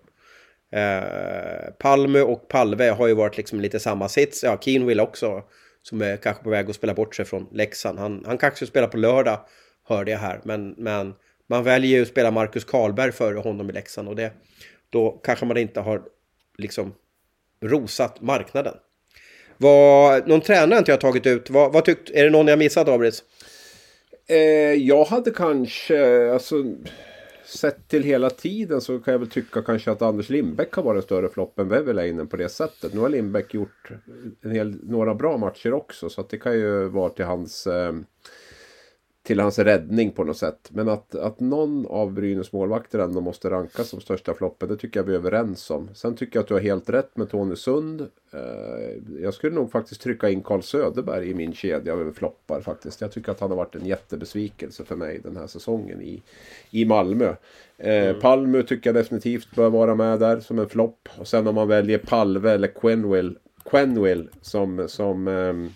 Eh, 0.74 1.72
Palme 1.80 2.20
och 2.22 2.48
Palve 2.48 2.90
har 2.90 3.08
ju 3.08 3.14
varit 3.14 3.38
liksom 3.38 3.60
lite 3.62 3.80
samma 3.80 4.10
sits. 4.10 4.44
Ja, 4.44 4.58
Keenwell 4.62 5.00
också, 5.00 5.44
som 5.82 6.02
är 6.02 6.18
kanske 6.18 6.44
på 6.44 6.50
väg 6.50 6.70
att 6.70 6.76
spela 6.76 6.94
bort 6.94 7.16
sig 7.16 7.26
från 7.26 7.48
Leksand. 7.52 8.00
Han, 8.00 8.24
han 8.26 8.38
kanske 8.38 8.66
spelar 8.66 8.88
på 8.88 8.98
lördag, 8.98 9.40
hörde 9.88 10.12
jag 10.12 10.20
här. 10.20 10.40
Men, 10.44 10.76
men 10.78 11.14
man 11.54 11.64
väljer 11.64 11.98
ju 11.98 12.02
att 12.02 12.08
spela 12.08 12.32
Marcus 12.32 12.64
Karlberg 12.64 13.12
före 13.12 13.38
honom 13.38 13.70
i 13.70 13.74
Leksand. 13.74 14.08
Och 14.08 14.16
det, 14.16 14.32
då 14.90 15.12
kanske 15.12 15.46
man 15.46 15.58
inte 15.58 15.80
har 15.80 16.02
liksom 16.58 16.94
rosat 17.62 18.22
marknaden. 18.22 18.74
Vad, 19.58 20.28
någon 20.28 20.42
tränare 20.42 20.80
inte 20.80 20.92
jag 20.92 21.02
tagit 21.02 21.26
ut. 21.26 21.50
Vad, 21.50 21.74
vad 21.74 21.86
tyckt, 21.86 22.10
är 22.10 22.24
det 22.24 22.30
någon 22.30 22.48
jag 22.48 22.60
missat, 22.60 22.88
Abris? 22.88 23.24
Eh, 24.28 24.38
jag 24.74 25.06
hade 25.06 25.32
kanske, 25.32 26.32
alltså 26.34 26.56
sett 27.46 27.88
till 27.88 28.04
hela 28.04 28.30
tiden 28.30 28.82
så 28.82 29.00
kan 29.00 29.12
jag 29.12 29.20
väl 29.20 29.30
tycka 29.30 29.62
kanske 29.62 29.92
att 29.92 30.02
Anders 30.02 30.30
Lindbäck 30.30 30.74
har 30.74 30.84
varit 30.84 30.98
en 30.98 31.04
större 31.04 31.30
flopp 31.30 31.60
än 31.60 31.70
Väveläinen 31.70 32.28
på 32.28 32.38
det 32.38 32.50
sättet. 32.50 32.94
Nu 32.94 33.00
har 33.00 33.10
Lindbäck 33.10 33.54
gjort 33.54 33.90
en 34.42 34.52
hel, 34.52 34.76
några 34.84 35.16
bra 35.16 35.38
matcher 35.38 35.74
också 35.74 36.10
så 36.10 36.22
att 36.22 36.30
det 36.30 36.38
kan 36.38 36.54
ju 36.54 36.88
vara 36.88 37.10
till 37.10 37.26
hans 37.26 37.68
eh, 37.68 37.94
till 39.24 39.40
hans 39.40 39.60
räddning 39.60 40.12
på 40.12 40.24
något 40.24 40.38
sätt. 40.38 40.70
Men 40.72 40.90
att, 40.90 41.16
att 41.16 41.40
någon 41.40 41.86
av 41.86 42.12
Brynäs 42.12 42.52
målvakter 42.52 43.00
ändå 43.00 43.22
måste 43.22 43.50
rankas 43.50 43.90
som 43.90 44.02
största 44.02 44.34
floppen, 44.34 44.70
det 44.70 44.78
tycker 44.78 45.00
jag 45.00 45.06
vi 45.06 45.14
är 45.14 45.18
överens 45.18 45.70
om. 45.70 45.90
Sen 45.94 46.16
tycker 46.16 46.38
jag 46.38 46.42
att 46.42 46.48
du 46.48 46.54
har 46.54 46.62
helt 46.62 46.90
rätt 46.90 47.18
med 47.18 47.30
Tony 47.30 47.56
Sund. 47.56 48.02
Eh, 48.32 49.22
jag 49.22 49.34
skulle 49.34 49.56
nog 49.56 49.72
faktiskt 49.72 50.02
trycka 50.02 50.30
in 50.30 50.42
Carl 50.42 50.62
Söderberg 50.62 51.30
i 51.30 51.34
min 51.34 51.54
kedja 51.54 51.94
över 51.94 52.12
floppar 52.12 52.62
faktiskt. 52.62 53.02
Jag 53.02 53.12
tycker 53.12 53.32
att 53.32 53.40
han 53.40 53.50
har 53.50 53.58
varit 53.58 53.76
en 53.76 53.86
jättebesvikelse 53.86 54.84
för 54.84 54.96
mig 54.96 55.20
den 55.24 55.38
här 55.38 55.48
säsongen 55.48 56.02
i, 56.02 56.22
i 56.72 56.86
Malmö. 56.86 57.36
Eh, 57.78 58.16
Palmu 58.16 58.64
tycker 58.64 58.90
jag 58.90 58.96
definitivt 58.96 59.56
bör 59.56 59.70
vara 59.70 59.96
med 59.96 60.20
där 60.20 60.40
som 60.40 60.60
en 60.60 60.70
flopp. 60.70 61.10
Och 61.18 61.28
sen 61.28 61.48
om 61.48 61.56
man 61.56 61.68
väljer 61.68 61.98
Palve 61.98 62.52
eller 62.52 62.68
Quenwill, 62.68 63.38
Quenwill 63.66 64.30
som, 64.42 64.88
som 64.88 65.28
ehm, 65.28 65.70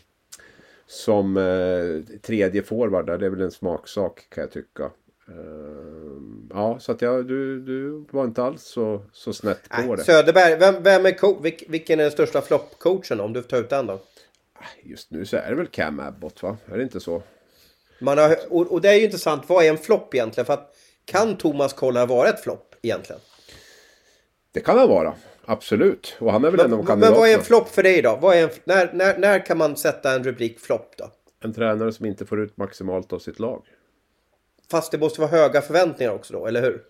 som 0.87 1.37
eh, 1.37 2.17
tredje 2.19 2.63
forward 2.63 3.05
där. 3.05 3.17
Det 3.17 3.25
är 3.25 3.29
väl 3.29 3.41
en 3.41 3.51
smaksak 3.51 4.29
kan 4.29 4.41
jag 4.41 4.51
tycka. 4.51 4.83
Eh, 5.27 6.21
ja, 6.49 6.79
så 6.79 6.91
att 6.91 7.01
jag, 7.01 7.27
du, 7.27 7.61
du 7.61 8.05
var 8.11 8.23
inte 8.23 8.43
alls 8.43 8.63
så, 8.63 9.01
så 9.11 9.33
snett 9.33 9.69
på 9.69 9.81
Nej, 9.81 9.97
det. 9.97 10.03
Söderberg, 10.03 10.55
vem, 10.55 10.83
vem 10.83 11.05
är 11.05 11.41
vilk, 11.41 11.63
vilken 11.67 11.99
är 11.99 12.03
den 12.03 12.11
största 12.11 12.41
floppcoachen 12.41 13.19
om 13.19 13.33
du 13.33 13.41
får 13.41 13.49
ta 13.49 13.57
ut 13.57 13.69
den 13.69 13.87
då? 13.87 13.99
Just 14.83 15.11
nu 15.11 15.25
så 15.25 15.37
är 15.37 15.49
det 15.49 15.55
väl 15.55 15.67
Cam 15.67 15.99
Abbott 15.99 16.43
va? 16.43 16.57
Är 16.65 16.77
det 16.77 16.83
inte 16.83 16.99
så? 16.99 17.23
Man 17.99 18.17
har, 18.17 18.37
och, 18.49 18.71
och 18.71 18.81
det 18.81 18.89
är 18.89 18.93
ju 18.93 19.03
intressant, 19.03 19.43
vad 19.47 19.65
är 19.65 19.69
en 19.69 19.77
flopp 19.77 20.13
egentligen? 20.13 20.45
För 20.45 20.53
att 20.53 20.75
kan 21.05 21.37
Thomas 21.37 21.73
Kollar 21.73 22.07
vara 22.07 22.29
ett 22.29 22.43
flopp 22.43 22.75
egentligen? 22.81 23.21
Det 24.51 24.59
kan 24.59 24.77
han 24.77 24.89
vara. 24.89 25.13
Absolut. 25.49 26.15
Och 26.19 26.31
han 26.31 26.45
är 26.45 26.51
väl 26.51 26.59
en 26.59 26.65
av 26.65 26.69
Men, 26.69 26.77
men 26.77 26.87
kandidaterna. 26.87 27.19
vad 27.19 27.29
är 27.29 27.33
en 27.33 27.43
flopp 27.43 27.69
för 27.69 27.83
dig 27.83 28.01
då? 28.01 28.31
En, 28.31 28.49
när, 28.63 28.93
när, 28.93 29.17
när 29.17 29.45
kan 29.45 29.57
man 29.57 29.77
sätta 29.77 30.15
en 30.15 30.23
rubrik 30.23 30.59
flopp 30.59 30.93
då? 30.97 31.11
En 31.43 31.53
tränare 31.53 31.91
som 31.91 32.05
inte 32.05 32.25
får 32.25 32.39
ut 32.41 32.57
maximalt 32.57 33.13
av 33.13 33.19
sitt 33.19 33.39
lag. 33.39 33.63
Fast 34.71 34.91
det 34.91 34.97
måste 34.97 35.21
vara 35.21 35.31
höga 35.31 35.61
förväntningar 35.61 36.13
också 36.13 36.33
då, 36.33 36.45
eller 36.47 36.61
hur? 36.61 36.81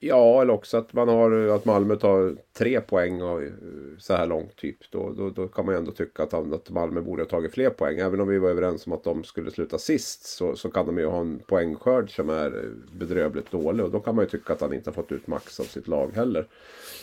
Ja, 0.00 0.42
eller 0.42 0.52
också 0.52 0.76
att 0.76 0.92
man 0.92 1.08
har 1.08 1.30
att 1.48 1.64
Malmö 1.64 1.96
tar 1.96 2.36
tre 2.58 2.80
poäng 2.80 3.22
och, 3.22 3.42
eh, 3.42 3.52
så 3.98 4.14
här 4.14 4.26
långt 4.26 4.56
typ. 4.56 4.76
Då, 4.90 5.12
då, 5.16 5.30
då 5.30 5.48
kan 5.48 5.64
man 5.64 5.74
ju 5.74 5.78
ändå 5.78 5.92
tycka 5.92 6.22
att, 6.22 6.34
att 6.34 6.70
Malmö 6.70 7.00
borde 7.00 7.22
ha 7.22 7.28
tagit 7.28 7.54
fler 7.54 7.70
poäng. 7.70 7.98
Även 7.98 8.20
om 8.20 8.28
vi 8.28 8.38
var 8.38 8.50
överens 8.50 8.86
om 8.86 8.92
att 8.92 9.04
de 9.04 9.24
skulle 9.24 9.50
sluta 9.50 9.78
sist 9.78 10.24
så, 10.24 10.56
så 10.56 10.70
kan 10.70 10.86
de 10.86 10.98
ju 10.98 11.06
ha 11.06 11.20
en 11.20 11.38
poängskörd 11.46 12.16
som 12.16 12.30
är 12.30 12.46
eh, 12.46 12.98
bedrövligt 12.98 13.50
dålig. 13.50 13.84
Och 13.84 13.90
då 13.90 14.00
kan 14.00 14.14
man 14.14 14.24
ju 14.24 14.28
tycka 14.28 14.52
att 14.52 14.60
han 14.60 14.74
inte 14.74 14.90
har 14.90 14.94
fått 14.94 15.12
ut 15.12 15.26
max 15.26 15.60
av 15.60 15.64
sitt 15.64 15.88
lag 15.88 16.10
heller. 16.14 16.46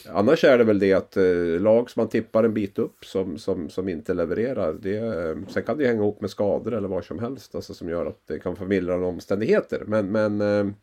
Annars 0.09 0.43
är 0.43 0.57
det 0.57 0.63
väl 0.63 0.79
det 0.79 0.93
att 0.93 1.17
eh, 1.17 1.61
lag 1.61 1.89
som 1.89 2.01
man 2.01 2.09
tippar 2.09 2.43
en 2.43 2.53
bit 2.53 2.79
upp 2.79 3.05
som, 3.05 3.37
som, 3.37 3.69
som 3.69 3.89
inte 3.89 4.13
levererar. 4.13 4.73
Det, 4.73 4.97
eh, 4.97 5.37
sen 5.47 5.63
kan 5.63 5.77
det 5.77 5.83
ju 5.83 5.89
hänga 5.89 6.01
ihop 6.01 6.21
med 6.21 6.29
skador 6.29 6.73
eller 6.73 6.87
vad 6.87 7.03
som 7.03 7.19
helst. 7.19 7.55
Alltså, 7.55 7.73
som 7.73 7.89
gör 7.89 8.05
att 8.05 8.27
det 8.27 8.39
kan 8.39 8.55
förmildra 8.55 9.07
omständigheter. 9.07 9.83
Men, 9.87 10.11
men 10.11 10.41
eh, 10.41 10.73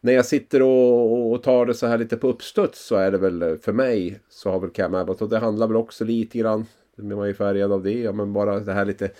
när 0.00 0.12
jag 0.12 0.26
sitter 0.26 0.62
och, 0.62 1.32
och 1.32 1.42
tar 1.42 1.66
det 1.66 1.74
så 1.74 1.86
här 1.86 1.98
lite 1.98 2.16
på 2.16 2.28
uppstuds 2.28 2.86
så 2.86 2.96
är 2.96 3.10
det 3.10 3.18
väl 3.18 3.42
eh, 3.42 3.56
för 3.56 3.72
mig 3.72 4.20
så 4.28 4.50
har 4.50 4.60
väl 4.60 4.70
Cam 4.70 4.94
Abbott 4.94 5.22
och 5.22 5.28
det 5.28 5.38
handlar 5.38 5.66
väl 5.66 5.76
också 5.76 6.04
lite 6.04 6.38
grann, 6.38 6.66
Man 6.96 7.18
är 7.18 7.26
ju 7.26 7.34
färgad 7.34 7.72
av 7.72 7.82
det, 7.82 8.00
ja, 8.00 8.12
men 8.12 8.32
bara 8.32 8.60
det 8.60 8.72
här 8.72 8.84
lite 8.84 9.10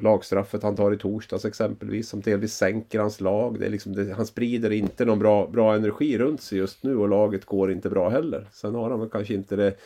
lagstraffet 0.00 0.62
han 0.62 0.76
tar 0.76 0.92
i 0.92 0.98
torsdags 0.98 1.44
exempelvis 1.44 2.08
som 2.08 2.20
delvis 2.20 2.54
sänker 2.54 2.98
hans 2.98 3.20
lag. 3.20 3.60
Det 3.60 3.66
är 3.66 3.70
liksom 3.70 3.92
det, 3.92 4.12
han 4.12 4.26
sprider 4.26 4.70
inte 4.70 5.04
någon 5.04 5.18
bra, 5.18 5.46
bra 5.46 5.74
energi 5.74 6.18
runt 6.18 6.42
sig 6.42 6.58
just 6.58 6.82
nu 6.82 6.96
och 6.96 7.08
laget 7.08 7.44
går 7.44 7.72
inte 7.72 7.90
bra 7.90 8.08
heller. 8.08 8.48
Sen 8.52 8.74
har 8.74 8.90
han 8.90 9.00
väl 9.00 9.08
kanske 9.08 9.34
inte 9.34 9.56
det 9.56 9.76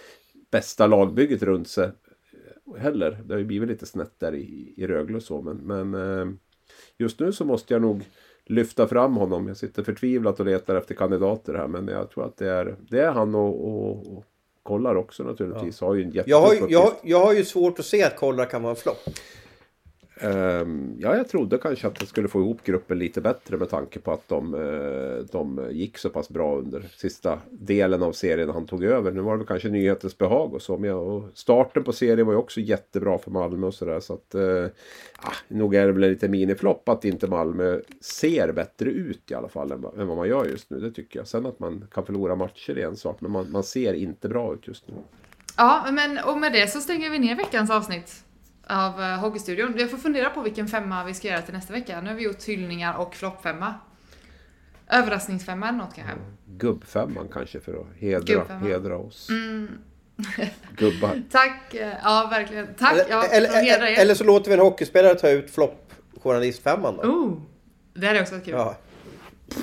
bästa 0.50 0.86
lagbygget 0.86 1.42
runt 1.42 1.68
sig 1.68 1.90
heller. 2.78 3.18
Det 3.24 3.34
har 3.34 3.38
ju 3.38 3.44
blivit 3.44 3.68
lite 3.68 3.86
snett 3.86 4.12
där 4.18 4.34
i, 4.34 4.74
i 4.76 4.86
Rögle 4.86 5.16
och 5.16 5.22
så 5.22 5.42
men, 5.42 5.56
men 5.56 5.94
eh, 5.94 6.34
just 6.98 7.20
nu 7.20 7.32
så 7.32 7.44
måste 7.44 7.74
jag 7.74 7.82
nog 7.82 8.04
lyfta 8.48 8.88
fram 8.88 9.16
honom. 9.16 9.48
Jag 9.48 9.56
sitter 9.56 9.82
förtvivlat 9.82 10.40
och 10.40 10.46
letar 10.46 10.76
efter 10.76 10.94
kandidater 10.94 11.54
här 11.54 11.66
men 11.66 11.88
jag 11.88 12.10
tror 12.10 12.24
att 12.26 12.36
det 12.36 12.50
är, 12.50 12.76
det 12.90 13.00
är 13.00 13.10
han 13.10 13.34
och, 13.34 13.68
och, 13.68 14.16
och 14.16 14.24
kollar 14.62 14.94
också 14.94 15.22
naturligtvis. 15.22 15.80
Har 15.80 15.94
ju 15.94 16.02
en 16.02 16.22
Jag 16.26 16.40
har, 16.40 16.54
jag, 16.68 16.92
jag 17.02 17.24
har 17.24 17.32
ju 17.32 17.44
svårt 17.44 17.78
att 17.78 17.84
se 17.84 18.02
att 18.02 18.16
Kollar 18.16 18.44
kan 18.44 18.62
vara 18.62 18.70
en 18.70 18.76
flopp. 18.76 19.08
Ehm, 20.20 20.94
ja, 20.98 21.16
jag 21.16 21.28
trodde 21.28 21.58
kanske 21.58 21.86
att 21.86 21.94
det 22.00 22.06
skulle 22.06 22.28
få 22.28 22.40
ihop 22.40 22.64
gruppen 22.64 22.98
lite 22.98 23.20
bättre 23.20 23.56
med 23.56 23.70
tanke 23.70 23.98
på 23.98 24.12
att 24.12 24.28
de, 24.28 24.54
eh, 24.54 25.24
de 25.32 25.68
gick 25.70 25.98
så 25.98 26.10
pass 26.10 26.28
bra 26.28 26.56
under 26.56 26.82
sista 26.96 27.38
delen 27.50 28.02
av 28.02 28.12
serien 28.12 28.50
han 28.50 28.66
tog 28.66 28.84
över. 28.84 29.12
Nu 29.12 29.20
var 29.20 29.32
det 29.32 29.38
väl 29.38 29.46
kanske 29.46 29.68
nyhetens 29.68 30.18
behag 30.18 30.54
och 30.54 30.62
så. 30.62 30.78
Men 30.78 30.92
och 30.92 31.24
starten 31.34 31.84
på 31.84 31.92
serien 31.92 32.26
var 32.26 32.32
ju 32.34 32.38
också 32.38 32.60
jättebra 32.60 33.18
för 33.18 33.30
Malmö 33.30 33.66
och 33.66 33.74
sådär. 33.74 34.00
Så 34.00 34.14
att, 34.14 34.34
ja, 35.22 35.32
nog 35.48 35.74
är 35.74 35.86
det 35.86 35.92
väl 35.92 36.02
en 36.04 36.10
lite 36.10 36.28
miniflopp 36.28 36.88
att 36.88 37.04
inte 37.04 37.26
Malmö 37.26 37.80
ser 38.00 38.52
bättre 38.52 38.90
ut 38.90 39.30
i 39.30 39.34
alla 39.34 39.48
fall 39.48 39.72
än, 39.72 39.80
vad- 39.80 39.98
än 40.00 40.06
vad 40.06 40.16
man 40.16 40.28
gör 40.28 40.44
just 40.44 40.70
nu. 40.70 40.80
Det 40.80 40.90
tycker 40.90 41.18
jag. 41.18 41.26
Sen 41.28 41.46
att 41.46 41.58
man 41.58 41.84
kan 41.92 42.06
förlora 42.06 42.34
matcher 42.36 42.78
är 42.78 42.86
en 42.86 42.96
sak. 42.96 43.20
Men 43.20 43.30
man, 43.30 43.50
man 43.52 43.62
ser 43.62 43.94
inte 43.94 44.28
bra 44.28 44.54
ut 44.54 44.68
just 44.68 44.88
nu. 44.88 44.94
Ja, 45.56 45.86
men 45.92 46.18
och 46.24 46.38
med 46.38 46.52
det 46.52 46.66
så 46.70 46.80
stänger 46.80 47.10
vi 47.10 47.18
ner 47.18 47.36
veckans 47.36 47.70
avsnitt 47.70 48.24
av 48.68 49.00
uh, 49.00 49.06
Hockeystudion. 49.06 49.74
Jag 49.78 49.90
får 49.90 49.98
fundera 49.98 50.30
på 50.30 50.42
vilken 50.42 50.68
femma 50.68 51.04
vi 51.04 51.14
ska 51.14 51.28
göra 51.28 51.42
till 51.42 51.54
nästa 51.54 51.72
vecka. 51.72 52.00
Nu 52.00 52.08
har 52.08 52.16
vi 52.16 52.22
gjort 52.22 52.44
hyllningar 52.44 52.94
och 52.96 53.14
floppfemma. 53.14 53.74
Överraskningsfemma 54.90 55.68
eller 55.68 55.78
något 55.78 55.94
kanske. 55.94 56.14
Gubbfemman 56.46 57.28
kanske 57.32 57.60
för 57.60 57.72
att 57.80 57.86
hedra, 58.00 58.44
hedra 58.58 58.96
oss. 58.96 59.28
Gubbar. 60.76 61.22
Tack, 61.30 61.74
eh, 61.74 61.92
ja 62.02 62.28
verkligen. 62.30 62.66
Tack, 62.78 62.92
Eller, 62.92 63.04
ja, 63.10 63.24
eller, 63.24 63.48
eller, 63.48 63.86
er. 63.86 63.98
eller 63.98 64.14
så 64.14 64.24
låter 64.24 64.50
vi 64.50 64.54
en 64.54 64.60
hockeyspelare 64.60 65.14
ta 65.14 65.28
ut 65.28 65.50
flopp 65.50 65.92
journalistfemman 66.22 66.96
då. 66.96 67.02
Oh, 67.02 67.38
det 67.94 68.06
hade 68.06 68.20
också 68.20 68.34
varit 68.34 68.44
kul. 68.44 68.54
Ja. 68.54 68.76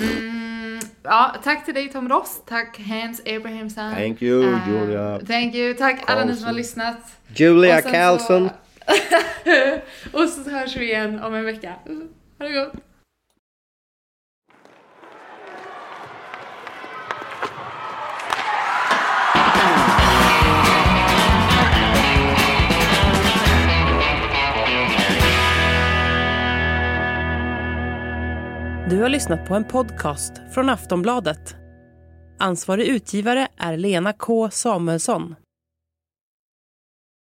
Mm, 0.01 0.79
ja, 1.03 1.35
tack 1.43 1.65
till 1.65 1.73
dig 1.73 1.89
Tom 1.91 2.09
Ross. 2.09 2.41
Tack 2.45 2.79
Hans 2.87 3.21
Abrahamsson. 3.25 3.93
Thank 3.93 4.21
you, 4.21 4.53
Eh, 4.53 4.59
Julia. 4.69 5.19
Thank 5.27 5.55
you. 5.55 5.73
Tack 5.73 6.03
alla 6.07 6.25
ni 6.25 6.35
som 6.35 6.43
har 6.45 6.53
Carlson. 6.53 6.55
lyssnat. 6.55 6.97
Julia 7.27 7.81
Carlson. 7.81 8.49
Så... 8.49 8.55
och 10.13 10.29
så 10.29 10.49
hörs 10.49 10.75
vi 10.75 10.85
igen 10.85 11.19
om 11.23 11.33
en 11.33 11.45
vecka. 11.45 11.75
Ha 12.39 12.45
det 12.45 12.53
gott. 12.53 12.73
Du 28.89 29.01
har 29.01 29.09
lyssnat 29.09 29.47
på 29.47 29.55
en 29.55 29.63
podcast 29.63 30.33
från 30.53 30.69
Aftonbladet. 30.69 31.55
Ansvarig 32.39 32.87
utgivare 32.87 33.47
är 33.57 33.77
Lena 33.77 34.13
K 34.13 34.49
Samuelsson. 34.49 35.35